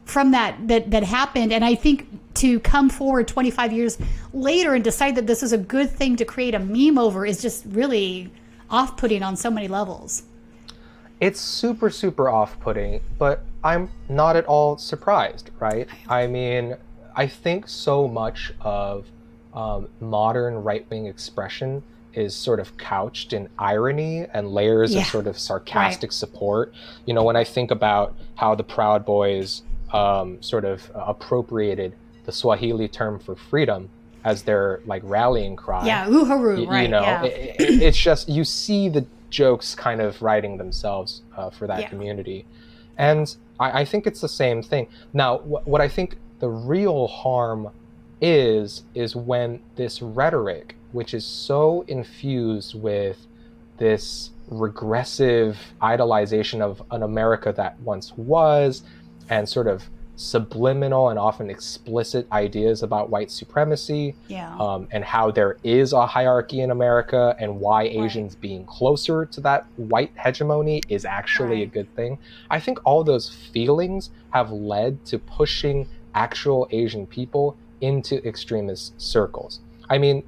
from 0.06 0.30
that, 0.30 0.66
that, 0.68 0.90
that 0.90 1.02
happened. 1.02 1.52
And 1.52 1.62
I 1.62 1.74
think 1.74 2.08
to 2.36 2.58
come 2.60 2.88
forward 2.88 3.28
25 3.28 3.72
years 3.72 3.98
later 4.32 4.74
and 4.74 4.82
decide 4.82 5.14
that 5.16 5.26
this 5.26 5.42
is 5.42 5.52
a 5.52 5.58
good 5.58 5.90
thing 5.90 6.16
to 6.16 6.24
create 6.24 6.54
a 6.54 6.58
meme 6.58 6.96
over 6.96 7.26
is 7.26 7.42
just 7.42 7.64
really 7.66 8.30
off 8.70 8.96
putting 8.96 9.22
on 9.22 9.36
so 9.36 9.50
many 9.50 9.68
levels. 9.68 10.22
It's 11.20 11.40
super, 11.40 11.90
super 11.90 12.28
off 12.28 12.58
putting, 12.60 13.00
but 13.18 13.42
I'm 13.66 13.90
not 14.08 14.36
at 14.36 14.46
all 14.46 14.78
surprised, 14.78 15.50
right? 15.58 15.88
I 16.08 16.26
mean, 16.28 16.76
I 17.16 17.26
think 17.26 17.68
so 17.68 18.06
much 18.06 18.52
of 18.60 19.06
um, 19.52 19.88
modern 20.00 20.62
right 20.62 20.88
wing 20.88 21.06
expression 21.06 21.82
is 22.14 22.34
sort 22.34 22.60
of 22.60 22.76
couched 22.78 23.32
in 23.32 23.48
irony 23.58 24.26
and 24.32 24.52
layers 24.52 24.94
yeah. 24.94 25.00
of 25.00 25.06
sort 25.08 25.26
of 25.26 25.36
sarcastic 25.36 26.08
right. 26.08 26.14
support. 26.14 26.72
You 27.06 27.14
know, 27.14 27.24
when 27.24 27.36
I 27.36 27.44
think 27.44 27.70
about 27.70 28.16
how 28.36 28.54
the 28.54 28.62
Proud 28.62 29.04
Boys 29.04 29.62
um, 29.92 30.40
sort 30.42 30.64
of 30.64 30.88
appropriated 30.94 31.94
the 32.24 32.32
Swahili 32.32 32.88
term 32.88 33.18
for 33.18 33.34
freedom 33.34 33.88
as 34.24 34.42
their 34.42 34.80
like 34.86 35.02
rallying 35.04 35.56
cry. 35.56 35.86
Yeah, 35.86 36.06
uhuru, 36.06 36.62
you, 36.62 36.68
right? 36.68 36.82
You 36.82 36.88
know, 36.88 37.02
yeah. 37.02 37.24
it, 37.24 37.60
it, 37.60 37.82
it's 37.82 37.98
just 37.98 38.28
you 38.28 38.44
see 38.44 38.88
the 38.88 39.06
jokes 39.30 39.74
kind 39.74 40.00
of 40.00 40.22
writing 40.22 40.56
themselves 40.56 41.22
uh, 41.36 41.50
for 41.50 41.66
that 41.66 41.80
yeah. 41.80 41.88
community, 41.88 42.44
and 42.98 43.36
I, 43.58 43.80
I, 43.80 43.84
think 43.84 44.06
it's 44.06 44.20
the 44.20 44.28
same 44.28 44.62
thing. 44.62 44.88
Now, 45.12 45.38
wh- 45.38 45.66
what 45.66 45.80
I 45.80 45.88
think 45.88 46.16
the 46.38 46.48
real 46.48 47.06
harm 47.06 47.70
is 48.20 48.82
is 48.94 49.14
when 49.14 49.60
this 49.76 50.00
rhetoric, 50.00 50.76
which 50.92 51.12
is 51.14 51.24
so 51.24 51.84
infused 51.88 52.74
with 52.74 53.26
this 53.78 54.30
regressive 54.48 55.58
idolization 55.82 56.60
of 56.60 56.82
an 56.90 57.02
America 57.02 57.52
that 57.56 57.78
once 57.80 58.12
was, 58.16 58.82
and 59.28 59.48
sort 59.48 59.66
of 59.66 59.88
subliminal 60.16 61.10
and 61.10 61.18
often 61.18 61.50
explicit 61.50 62.26
ideas 62.32 62.82
about 62.82 63.10
white 63.10 63.30
supremacy 63.30 64.14
yeah. 64.28 64.56
um, 64.58 64.88
and 64.90 65.04
how 65.04 65.30
there 65.30 65.58
is 65.62 65.92
a 65.92 66.06
hierarchy 66.06 66.62
in 66.62 66.70
America 66.70 67.36
and 67.38 67.60
why 67.60 67.84
Asians 67.84 68.34
being 68.34 68.64
closer 68.64 69.26
to 69.26 69.40
that 69.42 69.66
white 69.76 70.10
hegemony 70.16 70.80
is 70.88 71.04
actually 71.04 71.58
right. 71.58 71.68
a 71.68 71.70
good 71.70 71.94
thing. 71.94 72.18
I 72.50 72.58
think 72.58 72.78
all 72.84 73.04
those 73.04 73.28
feelings 73.28 74.10
have 74.30 74.50
led 74.50 75.04
to 75.06 75.18
pushing 75.18 75.86
actual 76.14 76.66
Asian 76.70 77.06
people 77.06 77.56
into 77.82 78.26
extremist 78.26 78.98
circles. 79.00 79.60
I 79.90 79.98
mean, 79.98 80.22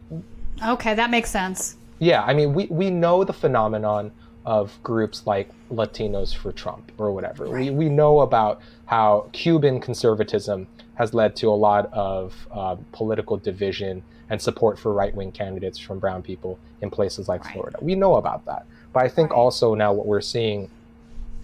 okay, 0.64 0.94
that 0.94 1.11
makes 1.11 1.31
sense. 1.31 1.79
Yeah, 1.98 2.22
I 2.22 2.35
mean, 2.35 2.53
we, 2.53 2.66
we 2.66 2.90
know 2.90 3.24
the 3.24 3.33
phenomenon 3.33 4.12
of 4.48 4.82
groups 4.82 5.26
like 5.26 5.50
Latinos 5.70 6.34
for 6.34 6.52
Trump 6.52 6.90
or 6.96 7.12
whatever. 7.12 7.44
Right. 7.44 7.64
We, 7.64 7.70
we 7.70 7.88
know 7.90 8.20
about 8.20 8.62
how 8.87 9.28
Cuban 9.32 9.78
conservatism 9.78 10.66
has 10.94 11.12
led 11.12 11.37
to 11.37 11.48
a 11.48 11.58
lot 11.68 11.92
of 11.92 12.48
uh, 12.50 12.76
political 12.92 13.37
division 13.37 14.02
and 14.30 14.40
support 14.40 14.78
for 14.78 14.94
right 14.94 15.14
wing 15.14 15.32
candidates 15.32 15.78
from 15.78 15.98
brown 15.98 16.22
people 16.22 16.58
in 16.80 16.88
places 16.88 17.28
like 17.28 17.44
right. 17.44 17.52
Florida. 17.52 17.76
We 17.82 17.94
know 17.94 18.14
about 18.14 18.46
that. 18.46 18.64
But 18.94 19.04
I 19.04 19.08
think 19.11 19.32
right. 19.32 19.37
also 19.37 19.74
now 19.74 19.92
what 19.92 20.06
we're 20.06 20.22
seeing 20.22 20.70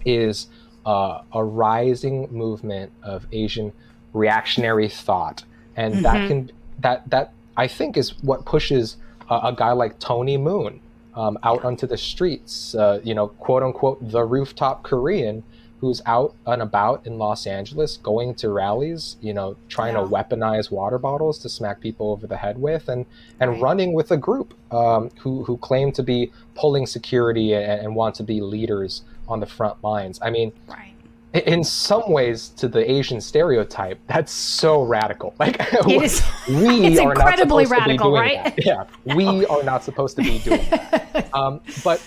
is 0.03 0.47
uh, 0.87 1.21
a 1.31 1.43
rising 1.43 2.27
movement 2.31 2.91
of 3.03 3.27
Asian 3.31 3.71
reactionary 4.13 4.89
thought. 4.89 5.43
And 5.75 5.93
mm-hmm. 5.93 6.03
that 6.03 6.27
can, 6.27 6.51
that, 6.79 7.07
that 7.11 7.33
I 7.55 7.67
think 7.67 7.97
is 7.97 8.17
what 8.23 8.45
pushes 8.45 8.97
uh, 9.29 9.41
a 9.43 9.53
guy 9.53 9.73
like 9.73 9.99
Tony 9.99 10.37
Moon 10.37 10.81
um, 11.15 11.37
out 11.43 11.63
onto 11.63 11.87
the 11.87 11.97
streets, 11.97 12.75
uh, 12.75 12.99
you 13.03 13.13
know, 13.13 13.27
quote 13.27 13.63
unquote, 13.63 14.11
the 14.11 14.23
rooftop 14.23 14.83
Korean 14.83 15.43
who's 15.81 16.01
out 16.05 16.33
and 16.45 16.61
about 16.61 17.05
in 17.05 17.17
Los 17.17 17.45
Angeles 17.45 17.97
going 17.97 18.33
to 18.35 18.49
rallies, 18.49 19.17
you 19.21 19.33
know, 19.33 19.57
trying 19.67 19.93
yeah. 19.93 20.01
to 20.01 20.07
weaponize 20.07 20.71
water 20.71 20.97
bottles 20.97 21.37
to 21.39 21.49
smack 21.49 21.81
people 21.81 22.11
over 22.11 22.25
the 22.27 22.37
head 22.37 22.57
with 22.57 22.87
and, 22.87 23.05
and 23.39 23.51
right. 23.51 23.61
running 23.61 23.93
with 23.93 24.09
a 24.09 24.17
group 24.17 24.53
um, 24.71 25.11
who, 25.19 25.43
who 25.43 25.57
claim 25.57 25.91
to 25.91 26.01
be 26.01 26.31
pulling 26.55 26.85
security 26.85 27.53
and, 27.53 27.81
and, 27.81 27.95
want 27.95 28.15
to 28.15 28.23
be 28.23 28.41
leaders 28.41 29.03
on 29.27 29.41
the 29.41 29.45
front 29.45 29.83
lines. 29.83 30.17
I 30.21 30.29
mean, 30.29 30.53
right 30.67 30.94
in 31.35 31.63
some 31.63 32.09
ways 32.09 32.49
to 32.49 32.67
the 32.67 32.89
Asian 32.89 33.19
stereotype, 33.19 33.99
that's 34.07 34.31
so 34.31 34.83
radical. 34.83 35.33
Like 35.39 35.57
it 35.59 36.03
is, 36.03 36.23
we 36.47 36.85
it's 36.85 36.99
are 36.99 37.11
incredibly 37.11 37.65
not 37.65 37.71
radical, 37.71 38.11
right? 38.11 38.43
That. 38.43 38.55
Yeah, 38.65 38.85
no. 39.05 39.15
we 39.15 39.45
are 39.45 39.63
not 39.63 39.83
supposed 39.83 40.15
to 40.15 40.23
be 40.23 40.39
doing 40.39 40.65
that. 40.69 41.29
Um, 41.33 41.61
but 41.83 42.01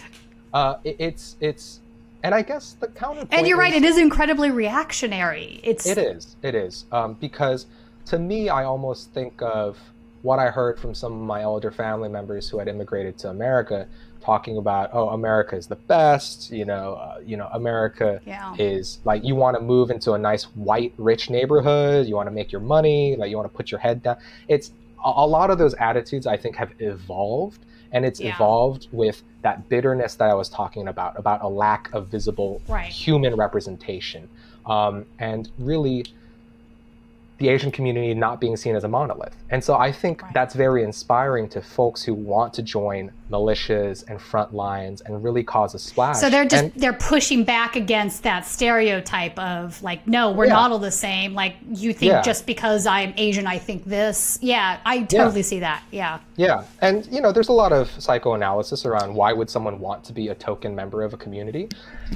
uh, 0.54 0.76
it, 0.82 0.96
it's 0.98 1.36
it's, 1.40 1.80
and 2.22 2.34
I 2.34 2.42
guess 2.42 2.72
the 2.80 2.88
counterpoint. 2.88 3.32
And 3.32 3.46
you're 3.46 3.58
right; 3.58 3.74
is, 3.74 3.82
it 3.82 3.86
is 3.86 3.98
incredibly 3.98 4.50
reactionary. 4.50 5.60
It's 5.62 5.86
it 5.86 5.98
is 5.98 6.36
it 6.42 6.54
is 6.54 6.86
um, 6.90 7.14
because 7.14 7.66
to 8.06 8.18
me, 8.18 8.48
I 8.48 8.64
almost 8.64 9.12
think 9.12 9.42
of 9.42 9.78
what 10.22 10.38
I 10.38 10.50
heard 10.50 10.80
from 10.80 10.94
some 10.94 11.12
of 11.12 11.20
my 11.20 11.44
older 11.44 11.70
family 11.70 12.08
members 12.08 12.48
who 12.48 12.58
had 12.58 12.66
immigrated 12.66 13.18
to 13.18 13.30
America 13.30 13.86
talking 14.20 14.58
about 14.58 14.90
oh 14.92 15.10
America 15.10 15.56
is 15.56 15.66
the 15.66 15.76
best 15.76 16.50
you 16.50 16.64
know 16.64 16.94
uh, 16.94 17.20
you 17.24 17.36
know 17.36 17.48
America 17.52 18.20
yeah. 18.26 18.54
is 18.58 18.98
like 19.04 19.24
you 19.24 19.34
want 19.34 19.56
to 19.56 19.62
move 19.62 19.90
into 19.90 20.12
a 20.12 20.18
nice 20.18 20.44
white 20.54 20.92
rich 20.98 21.30
neighborhood 21.30 22.06
you 22.06 22.14
want 22.14 22.26
to 22.26 22.32
make 22.32 22.52
your 22.52 22.60
money 22.60 23.16
like 23.16 23.30
you 23.30 23.36
want 23.36 23.50
to 23.50 23.56
put 23.56 23.70
your 23.70 23.80
head 23.80 24.02
down 24.02 24.16
it's 24.48 24.72
a, 25.04 25.08
a 25.08 25.26
lot 25.26 25.50
of 25.50 25.58
those 25.58 25.74
attitudes 25.74 26.26
I 26.26 26.36
think 26.36 26.56
have 26.56 26.72
evolved 26.78 27.64
and 27.92 28.04
it's 28.04 28.20
yeah. 28.20 28.34
evolved 28.34 28.88
with 28.92 29.22
that 29.42 29.68
bitterness 29.68 30.14
that 30.16 30.28
I 30.28 30.34
was 30.34 30.48
talking 30.48 30.88
about 30.88 31.18
about 31.18 31.42
a 31.42 31.48
lack 31.48 31.92
of 31.92 32.08
visible 32.08 32.60
right. 32.68 32.90
human 32.90 33.34
representation 33.36 34.28
um, 34.66 35.06
and 35.18 35.50
really 35.58 36.04
the 37.38 37.48
Asian 37.48 37.70
community 37.70 38.12
not 38.14 38.40
being 38.40 38.56
seen 38.56 38.74
as 38.74 38.82
a 38.84 38.88
monolith. 38.88 39.34
And 39.50 39.62
so 39.62 39.76
I 39.76 39.92
think 39.92 40.22
right. 40.22 40.34
that's 40.34 40.54
very 40.54 40.82
inspiring 40.82 41.48
to 41.50 41.62
folks 41.62 42.02
who 42.02 42.12
want 42.12 42.52
to 42.54 42.62
join 42.62 43.12
militias 43.30 44.04
and 44.08 44.20
front 44.20 44.52
lines 44.52 45.02
and 45.02 45.22
really 45.22 45.44
cause 45.44 45.72
a 45.74 45.78
splash. 45.78 46.16
So 46.16 46.30
they're 46.30 46.44
just 46.44 46.64
and, 46.64 46.72
they're 46.74 46.92
pushing 46.92 47.44
back 47.44 47.76
against 47.76 48.24
that 48.24 48.44
stereotype 48.44 49.38
of 49.38 49.80
like, 49.84 50.06
no, 50.06 50.32
we're 50.32 50.46
yeah. 50.46 50.54
not 50.54 50.72
all 50.72 50.80
the 50.80 50.90
same. 50.90 51.32
Like 51.32 51.54
you 51.70 51.92
think 51.92 52.10
yeah. 52.10 52.22
just 52.22 52.44
because 52.44 52.86
I'm 52.86 53.14
Asian, 53.16 53.46
I 53.46 53.58
think 53.58 53.84
this. 53.84 54.38
Yeah, 54.42 54.80
I 54.84 55.02
totally 55.02 55.40
yeah. 55.40 55.46
see 55.46 55.60
that. 55.60 55.82
Yeah. 55.92 56.18
Yeah, 56.36 56.64
and 56.80 57.06
you 57.06 57.20
know, 57.20 57.30
there's 57.30 57.48
a 57.48 57.52
lot 57.52 57.72
of 57.72 57.88
psychoanalysis 58.00 58.84
around 58.84 59.14
why 59.14 59.32
would 59.32 59.48
someone 59.48 59.78
want 59.78 60.04
to 60.04 60.12
be 60.12 60.28
a 60.28 60.34
token 60.34 60.74
member 60.74 61.02
of 61.02 61.14
a 61.14 61.16
community. 61.16 61.68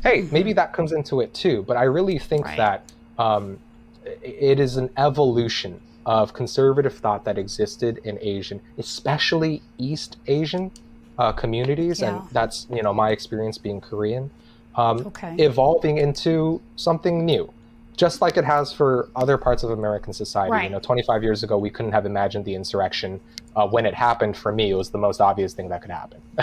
Hey, 0.03 0.29
maybe 0.33 0.51
mm-hmm. 0.51 0.57
that 0.57 0.73
comes 0.73 0.93
into 0.93 1.21
it 1.21 1.33
too. 1.33 1.63
But 1.63 1.77
I 1.77 1.85
really 1.85 2.19
think 2.19 2.47
right. 2.47 2.57
that. 2.57 2.93
Um, 3.19 3.59
it 4.05 4.59
is 4.61 4.77
an 4.77 4.91
evolution 4.97 5.81
of 6.05 6.33
conservative 6.33 6.95
thought 6.95 7.25
that 7.25 7.38
existed 7.38 7.99
in 8.05 8.19
Asian, 8.21 8.61
especially 8.79 9.62
East 9.79 10.17
Asian 10.27 10.71
uh, 11.19 11.33
communities, 11.33 12.01
yeah. 12.01 12.21
and 12.21 12.31
that's 12.31 12.67
you 12.73 12.83
know 12.83 12.93
my 12.93 13.11
experience 13.11 13.59
being 13.59 13.81
Korean, 13.81 14.31
um, 14.77 15.07
okay. 15.07 15.35
evolving 15.38 15.99
into 15.99 16.61
something 16.77 17.25
new, 17.25 17.53
just 17.97 18.21
like 18.21 18.37
it 18.37 18.45
has 18.45 18.73
for 18.73 19.09
other 19.15 19.37
parts 19.37 19.63
of 19.63 19.71
American 19.71 20.13
society. 20.13 20.53
Right. 20.53 20.65
You 20.65 20.71
know, 20.71 20.81
25 20.81 21.23
years 21.23 21.43
ago, 21.43 21.59
we 21.59 21.71
couldn't 21.71 21.93
have 21.93 22.07
imagined 22.07 22.45
the 22.45 22.55
insurrection 22.55 23.21
uh, 23.55 23.67
when 23.69 23.85
it 23.85 23.95
happened 23.95 24.37
for 24.37 24.51
me, 24.51 24.71
it 24.71 24.75
was 24.75 24.91
the 24.91 24.99
most 24.99 25.21
obvious 25.21 25.53
thing 25.53 25.69
that 25.69 25.83
could 25.83 25.91
happen. 25.91 26.21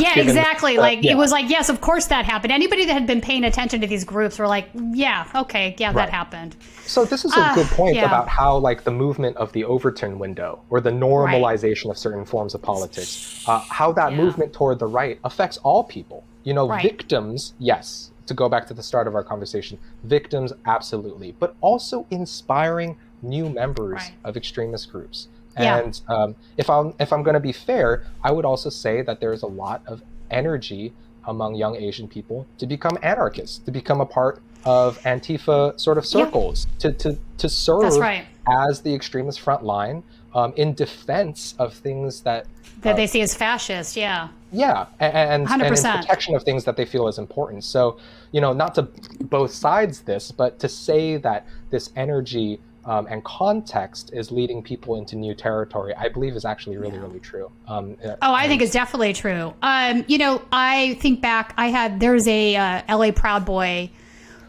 yeah, 0.00 0.14
Given, 0.14 0.28
exactly. 0.28 0.78
Uh, 0.78 0.80
like 0.80 1.02
yeah. 1.02 1.12
it 1.12 1.16
was 1.16 1.30
like, 1.30 1.48
yes, 1.48 1.68
of 1.68 1.80
course 1.80 2.06
that 2.06 2.24
happened. 2.24 2.52
Anybody 2.52 2.86
that 2.86 2.92
had 2.92 3.06
been 3.06 3.20
paying 3.20 3.44
attention 3.44 3.80
to 3.80 3.86
these 3.86 4.04
groups 4.04 4.38
were 4.38 4.48
like, 4.48 4.68
yeah, 4.92 5.30
okay, 5.34 5.76
yeah, 5.78 5.88
right. 5.88 5.96
that 5.96 6.10
happened. 6.10 6.56
So 6.82 7.04
this 7.04 7.24
is 7.24 7.36
a 7.36 7.40
uh, 7.40 7.54
good 7.54 7.68
point 7.68 7.94
yeah. 7.94 8.06
about 8.06 8.28
how 8.28 8.56
like 8.56 8.82
the 8.82 8.90
movement 8.90 9.36
of 9.36 9.52
the 9.52 9.64
Overton 9.64 10.18
window 10.18 10.60
or 10.70 10.80
the 10.80 10.90
normalization 10.90 11.86
right. 11.86 11.92
of 11.92 11.98
certain 11.98 12.24
forms 12.24 12.54
of 12.54 12.62
politics, 12.62 13.44
uh, 13.46 13.60
how 13.68 13.92
that 13.92 14.10
yeah. 14.10 14.18
movement 14.18 14.52
toward 14.52 14.80
the 14.80 14.88
right 14.88 15.20
affects 15.24 15.58
all 15.58 15.84
people. 15.84 16.24
You 16.42 16.54
know, 16.54 16.66
victims, 16.78 17.52
yes. 17.58 18.10
To 18.26 18.34
go 18.34 18.48
back 18.48 18.66
to 18.68 18.74
the 18.74 18.82
start 18.82 19.08
of 19.08 19.14
our 19.14 19.24
conversation, 19.24 19.78
victims, 20.04 20.52
absolutely, 20.66 21.32
but 21.38 21.56
also 21.60 22.06
inspiring 22.10 22.96
new 23.22 23.48
members 23.48 24.02
of 24.24 24.36
extremist 24.36 24.90
groups. 24.92 25.28
And 25.56 26.00
yeah. 26.08 26.14
um, 26.14 26.36
if 26.56 26.70
I'm 26.70 26.94
if 27.00 27.12
I'm 27.12 27.22
going 27.22 27.34
to 27.34 27.40
be 27.40 27.52
fair, 27.52 28.06
I 28.22 28.30
would 28.30 28.44
also 28.44 28.70
say 28.70 29.02
that 29.02 29.20
there's 29.20 29.42
a 29.42 29.48
lot 29.48 29.82
of 29.86 30.02
energy 30.30 30.92
among 31.24 31.54
young 31.54 31.76
Asian 31.76 32.08
people 32.08 32.46
to 32.58 32.66
become 32.66 32.96
anarchists, 33.02 33.58
to 33.58 33.70
become 33.70 34.00
a 34.00 34.06
part 34.06 34.40
of 34.64 34.98
Antifa 35.00 35.78
sort 35.78 35.98
of 35.98 36.06
circles, 36.06 36.66
yeah. 36.66 36.78
to, 36.78 36.92
to, 36.92 37.18
to 37.38 37.48
serve 37.48 37.96
right. 37.96 38.26
as 38.68 38.82
the 38.82 38.94
extremist 38.94 39.40
front 39.40 39.64
line 39.64 40.02
um, 40.34 40.52
in 40.56 40.74
defense 40.74 41.54
of 41.58 41.74
things 41.74 42.20
that 42.22 42.46
that 42.82 42.92
uh, 42.94 42.96
they 42.96 43.06
see 43.06 43.20
as 43.20 43.34
fascist. 43.34 43.96
Yeah. 43.96 44.28
Yeah, 44.52 44.86
and, 44.98 45.48
and, 45.48 45.62
and 45.62 45.76
protection 45.76 46.34
of 46.34 46.42
things 46.42 46.64
that 46.64 46.76
they 46.76 46.84
feel 46.84 47.06
is 47.06 47.18
important. 47.18 47.62
So, 47.62 47.98
you 48.32 48.40
know, 48.40 48.52
not 48.52 48.74
to 48.74 48.82
both 49.20 49.52
sides 49.52 50.00
this, 50.00 50.32
but 50.32 50.58
to 50.58 50.68
say 50.68 51.18
that 51.18 51.46
this 51.70 51.90
energy 51.94 52.58
um, 52.84 53.06
and 53.08 53.22
context 53.22 54.10
is 54.12 54.32
leading 54.32 54.60
people 54.60 54.96
into 54.96 55.14
new 55.14 55.34
territory, 55.34 55.94
I 55.94 56.08
believe 56.08 56.34
is 56.34 56.44
actually 56.44 56.78
really, 56.78 56.94
yeah. 56.94 57.02
really 57.02 57.20
true. 57.20 57.52
Um, 57.68 57.96
uh, 58.04 58.16
oh, 58.22 58.34
I 58.34 58.48
think 58.48 58.60
it's 58.60 58.72
definitely 58.72 59.12
true. 59.12 59.54
Um, 59.62 60.04
you 60.08 60.18
know, 60.18 60.42
I 60.50 60.94
think 60.94 61.20
back, 61.20 61.54
I 61.56 61.68
had, 61.68 62.00
there's 62.00 62.26
a 62.26 62.56
uh, 62.56 62.96
LA 62.96 63.12
Proud 63.12 63.44
Boy 63.44 63.90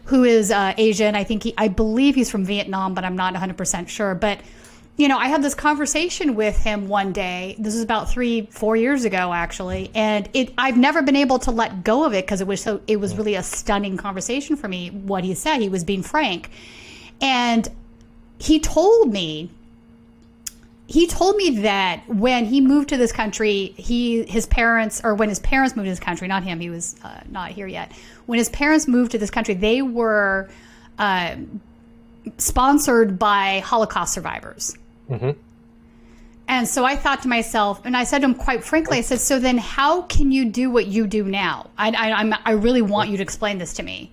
who 0.06 0.24
is 0.24 0.50
uh, 0.50 0.74
Asian. 0.78 1.14
I 1.14 1.22
think 1.22 1.44
he, 1.44 1.54
I 1.56 1.68
believe 1.68 2.16
he's 2.16 2.30
from 2.30 2.44
Vietnam, 2.44 2.94
but 2.94 3.04
I'm 3.04 3.14
not 3.14 3.34
100% 3.34 3.86
sure. 3.86 4.16
But, 4.16 4.40
you 5.02 5.08
know, 5.08 5.18
I 5.18 5.26
had 5.26 5.42
this 5.42 5.56
conversation 5.56 6.36
with 6.36 6.56
him 6.56 6.86
one 6.86 7.12
day. 7.12 7.56
This 7.58 7.74
is 7.74 7.82
about 7.82 8.08
three, 8.08 8.46
four 8.52 8.76
years 8.76 9.04
ago, 9.04 9.32
actually, 9.32 9.90
and 9.96 10.28
it. 10.32 10.54
I've 10.56 10.76
never 10.76 11.02
been 11.02 11.16
able 11.16 11.40
to 11.40 11.50
let 11.50 11.82
go 11.82 12.04
of 12.04 12.14
it 12.14 12.24
because 12.24 12.40
it 12.40 12.46
was 12.46 12.60
so. 12.60 12.80
It 12.86 13.00
was 13.00 13.16
really 13.16 13.34
a 13.34 13.42
stunning 13.42 13.96
conversation 13.96 14.54
for 14.54 14.68
me. 14.68 14.90
What 14.90 15.24
he 15.24 15.34
said, 15.34 15.58
he 15.58 15.68
was 15.68 15.82
being 15.82 16.04
frank, 16.04 16.50
and 17.20 17.68
he 18.38 18.60
told 18.60 19.12
me 19.12 19.50
he 20.86 21.08
told 21.08 21.34
me 21.34 21.62
that 21.62 22.04
when 22.06 22.44
he 22.44 22.60
moved 22.60 22.90
to 22.90 22.96
this 22.96 23.10
country, 23.10 23.74
he 23.76 24.22
his 24.22 24.46
parents 24.46 25.00
or 25.02 25.16
when 25.16 25.30
his 25.30 25.40
parents 25.40 25.74
moved 25.74 25.86
to 25.86 25.90
this 25.90 25.98
country, 25.98 26.28
not 26.28 26.44
him, 26.44 26.60
he 26.60 26.70
was 26.70 26.94
uh, 27.02 27.22
not 27.28 27.50
here 27.50 27.66
yet. 27.66 27.90
When 28.26 28.38
his 28.38 28.50
parents 28.50 28.86
moved 28.86 29.10
to 29.10 29.18
this 29.18 29.32
country, 29.32 29.54
they 29.54 29.82
were 29.82 30.48
uh, 30.96 31.34
sponsored 32.38 33.18
by 33.18 33.60
Holocaust 33.64 34.14
survivors. 34.14 34.76
Mm-hmm. 35.12 35.38
And 36.48 36.68
so 36.68 36.84
I 36.84 36.96
thought 36.96 37.22
to 37.22 37.28
myself, 37.28 37.80
and 37.84 37.96
I 37.96 38.04
said 38.04 38.20
to 38.20 38.26
him 38.26 38.34
quite 38.34 38.64
frankly, 38.64 38.98
I 38.98 39.00
said, 39.02 39.20
"So 39.20 39.38
then, 39.38 39.58
how 39.58 40.02
can 40.02 40.32
you 40.32 40.44
do 40.44 40.70
what 40.70 40.86
you 40.86 41.06
do 41.06 41.24
now? 41.24 41.70
I, 41.78 41.90
I, 41.90 42.38
I 42.44 42.52
really 42.52 42.82
want 42.82 43.10
you 43.10 43.16
to 43.16 43.22
explain 43.22 43.58
this 43.58 43.72
to 43.74 43.82
me." 43.82 44.10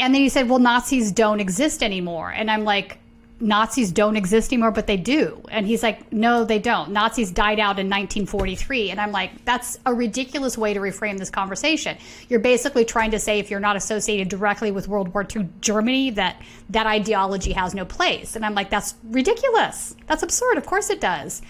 And 0.00 0.14
then 0.14 0.22
he 0.22 0.28
said, 0.28 0.48
"Well, 0.48 0.58
Nazis 0.58 1.12
don't 1.12 1.40
exist 1.40 1.82
anymore," 1.82 2.30
and 2.30 2.50
I'm 2.50 2.64
like 2.64 2.98
Nazis 3.40 3.92
don't 3.92 4.16
exist 4.16 4.52
anymore, 4.52 4.72
but 4.72 4.86
they 4.86 4.96
do. 4.96 5.40
And 5.50 5.66
he's 5.66 5.82
like, 5.82 6.12
no, 6.12 6.44
they 6.44 6.58
don't. 6.58 6.90
Nazis 6.90 7.30
died 7.30 7.60
out 7.60 7.78
in 7.78 7.86
1943. 7.86 8.90
And 8.90 9.00
I'm 9.00 9.12
like, 9.12 9.44
that's 9.44 9.78
a 9.86 9.94
ridiculous 9.94 10.58
way 10.58 10.74
to 10.74 10.80
reframe 10.80 11.18
this 11.18 11.30
conversation. 11.30 11.96
You're 12.28 12.40
basically 12.40 12.84
trying 12.84 13.12
to 13.12 13.18
say 13.18 13.38
if 13.38 13.50
you're 13.50 13.60
not 13.60 13.76
associated 13.76 14.28
directly 14.28 14.70
with 14.72 14.88
World 14.88 15.14
War 15.14 15.24
II 15.24 15.48
Germany, 15.60 16.10
that 16.10 16.42
that 16.70 16.86
ideology 16.86 17.52
has 17.52 17.74
no 17.74 17.84
place. 17.84 18.34
And 18.34 18.44
I'm 18.44 18.54
like, 18.54 18.70
that's 18.70 18.94
ridiculous. 19.04 19.94
That's 20.06 20.22
absurd. 20.22 20.58
Of 20.58 20.66
course 20.66 20.90
it 20.90 21.00
does. 21.00 21.40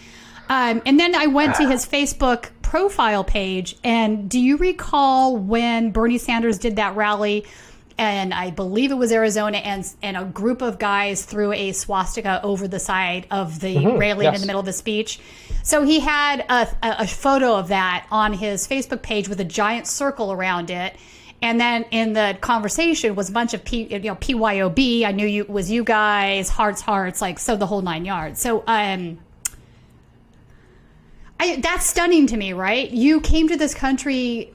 Um, 0.51 0.83
and 0.87 0.99
then 0.99 1.15
I 1.15 1.27
went 1.27 1.55
to 1.57 1.69
his 1.69 1.87
Facebook 1.87 2.49
profile 2.63 3.25
page. 3.25 3.77
And 3.83 4.29
do 4.29 4.39
you 4.39 4.57
recall 4.59 5.37
when 5.37 5.91
Bernie 5.91 6.19
Sanders 6.19 6.59
did 6.59 6.77
that 6.77 6.97
rally? 6.97 7.47
And 7.99 8.33
I 8.33 8.51
believe 8.51 8.93
it 8.93 8.95
was 8.95 9.11
Arizona, 9.11 9.59
and 9.59 9.87
and 10.03 10.17
a 10.17 10.25
group 10.25 10.63
of 10.63 10.79
guys 10.79 11.25
threw 11.25 11.53
a 11.53 11.73
swastika 11.73 12.41
over 12.43 12.69
the 12.69 12.79
side 12.79 13.27
of 13.31 13.59
the 13.59 13.75
mm-hmm, 13.75 13.99
railing 13.99 14.25
yes. 14.25 14.37
in 14.37 14.41
the 14.41 14.47
middle 14.47 14.61
of 14.61 14.67
the 14.67 14.73
speech. 14.73 15.19
So 15.65 15.83
he 15.83 16.01
had 16.01 16.47
a, 16.49 16.69
a, 16.83 17.07
photo 17.07 17.57
of 17.57 17.69
that 17.69 18.07
on 18.11 18.33
his 18.33 18.67
Facebook 18.67 19.03
page 19.03 19.29
with 19.29 19.41
a 19.41 19.45
giant 19.45 19.87
circle 19.87 20.33
around 20.33 20.71
it. 20.71 20.97
And 21.43 21.61
then 21.61 21.85
in 21.91 22.15
the 22.15 22.39
conversation 22.41 23.15
was 23.15 23.29
a 23.29 23.33
bunch 23.33 23.53
of 23.53 23.65
P, 23.65 23.83
you 23.83 23.99
know 23.99 24.15
PYOB. 24.15 25.05
I 25.05 25.13
knew 25.13 25.27
you 25.27 25.45
was 25.45 25.71
you 25.71 25.85
guys, 25.85 26.49
hearts, 26.49 26.81
hearts, 26.81 27.21
like 27.21 27.39
so 27.39 27.57
the 27.57 27.67
whole 27.67 27.83
nine 27.83 28.05
yards. 28.05 28.41
So 28.41 28.63
um, 28.67 29.19
I, 31.41 31.57
that's 31.57 31.87
stunning 31.87 32.27
to 32.29 32.37
me, 32.37 32.53
right? 32.53 32.91
You 32.91 33.21
came 33.21 33.49
to 33.49 33.57
this 33.57 33.75
country 33.75 34.53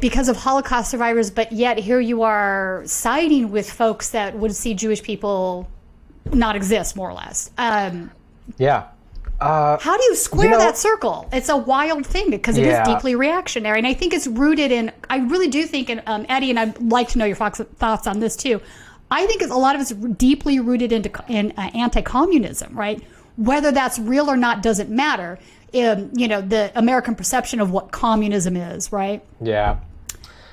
because 0.00 0.28
of 0.28 0.36
Holocaust 0.36 0.90
survivors, 0.90 1.30
but 1.30 1.52
yet 1.52 1.78
here 1.78 2.00
you 2.00 2.22
are 2.22 2.82
siding 2.86 3.50
with 3.50 3.70
folks 3.70 4.10
that 4.10 4.36
would 4.36 4.54
see 4.54 4.74
Jewish 4.74 5.02
people 5.02 5.68
not 6.32 6.56
exist, 6.56 6.96
more 6.96 7.10
or 7.10 7.14
less. 7.14 7.50
Um, 7.56 8.10
yeah. 8.58 8.88
Uh, 9.40 9.78
how 9.78 9.96
do 9.96 10.02
you 10.04 10.14
square 10.14 10.46
you 10.46 10.52
know, 10.52 10.58
that 10.58 10.78
circle? 10.78 11.28
It's 11.32 11.50
a 11.50 11.56
wild 11.56 12.06
thing 12.06 12.30
because 12.30 12.56
it 12.56 12.64
yeah. 12.64 12.82
is 12.82 12.88
deeply 12.88 13.14
reactionary, 13.14 13.78
and 13.78 13.86
I 13.86 13.92
think 13.92 14.14
it's 14.14 14.26
rooted 14.26 14.72
in. 14.72 14.92
I 15.10 15.18
really 15.18 15.48
do 15.48 15.64
think, 15.64 15.90
and 15.90 16.02
um, 16.06 16.24
Eddie, 16.28 16.50
and 16.50 16.58
I'd 16.58 16.80
like 16.80 17.08
to 17.08 17.18
know 17.18 17.26
your 17.26 17.36
thoughts 17.36 18.06
on 18.06 18.20
this 18.20 18.34
too. 18.34 18.60
I 19.10 19.26
think 19.26 19.42
a 19.42 19.54
lot 19.54 19.74
of 19.74 19.82
it's 19.82 19.92
deeply 19.92 20.58
rooted 20.58 20.90
into 20.90 21.10
in 21.28 21.52
uh, 21.56 21.70
anti-communism, 21.74 22.76
right? 22.76 23.02
Whether 23.36 23.70
that's 23.70 23.98
real 23.98 24.30
or 24.30 24.36
not 24.36 24.62
doesn't 24.62 24.90
matter 24.90 25.38
um, 25.74 26.10
you 26.14 26.28
know, 26.28 26.40
the 26.40 26.70
American 26.74 27.14
perception 27.14 27.60
of 27.60 27.70
what 27.70 27.90
communism 27.90 28.56
is, 28.56 28.92
right? 28.92 29.22
Yeah. 29.40 29.78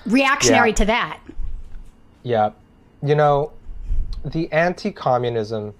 Reactionary 0.06 0.70
yeah. 0.70 0.76
to 0.76 0.86
that. 0.86 1.20
Yeah. 2.24 2.50
You 3.02 3.16
know, 3.16 3.52
the 4.26 4.52
anti 4.52 4.92
communism 4.92 5.74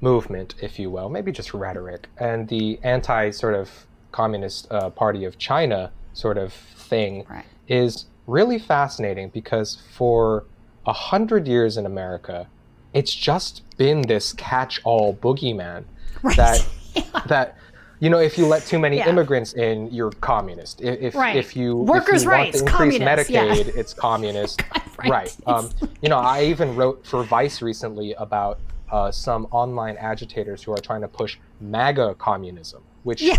movement, 0.00 0.54
if 0.60 0.78
you 0.78 0.90
will, 0.90 1.08
maybe 1.08 1.32
just 1.32 1.54
rhetoric, 1.54 2.08
and 2.18 2.48
the 2.48 2.78
anti 2.82 3.30
sort 3.30 3.54
of 3.54 3.86
communist 4.12 4.70
uh, 4.70 4.90
party 4.90 5.24
of 5.24 5.38
China 5.38 5.92
sort 6.12 6.38
of 6.38 6.52
thing 6.52 7.24
right. 7.28 7.44
is 7.68 8.06
really 8.26 8.58
fascinating 8.58 9.28
because 9.28 9.78
for 9.92 10.44
a 10.86 10.92
hundred 10.92 11.46
years 11.46 11.76
in 11.76 11.86
America, 11.86 12.46
it's 12.94 13.14
just 13.14 13.62
been 13.76 14.02
this 14.02 14.32
catch-all 14.32 15.14
boogeyman 15.14 15.84
right. 16.22 16.36
that 16.36 16.66
yeah. 16.94 17.02
that 17.26 17.56
you 17.98 18.10
know, 18.10 18.18
if 18.18 18.36
you 18.36 18.46
let 18.46 18.66
too 18.66 18.78
many 18.78 18.98
yeah. 18.98 19.08
immigrants 19.08 19.54
in, 19.54 19.90
you're 19.90 20.10
communist. 20.12 20.82
If 20.82 21.14
right. 21.14 21.34
if 21.34 21.56
you 21.56 21.76
workers' 21.76 22.22
if 22.22 22.24
you 22.24 22.30
rights, 22.30 22.62
want 22.62 22.76
to 22.76 22.82
increase 22.84 23.00
Medicaid, 23.00 23.66
yeah. 23.66 23.80
it's 23.80 23.94
communist. 24.08 24.62
right. 24.98 25.10
right. 25.10 25.36
Um, 25.46 25.70
you 26.02 26.08
know, 26.08 26.18
I 26.18 26.44
even 26.44 26.76
wrote 26.76 27.06
for 27.06 27.24
Vice 27.24 27.62
recently 27.62 28.12
about 28.14 28.60
uh, 28.90 29.10
some 29.10 29.46
online 29.50 29.96
agitators 29.96 30.62
who 30.62 30.72
are 30.72 30.78
trying 30.78 31.00
to 31.00 31.08
push 31.08 31.38
MAGA 31.60 32.16
communism, 32.18 32.82
which 33.02 33.22
yeah. 33.22 33.38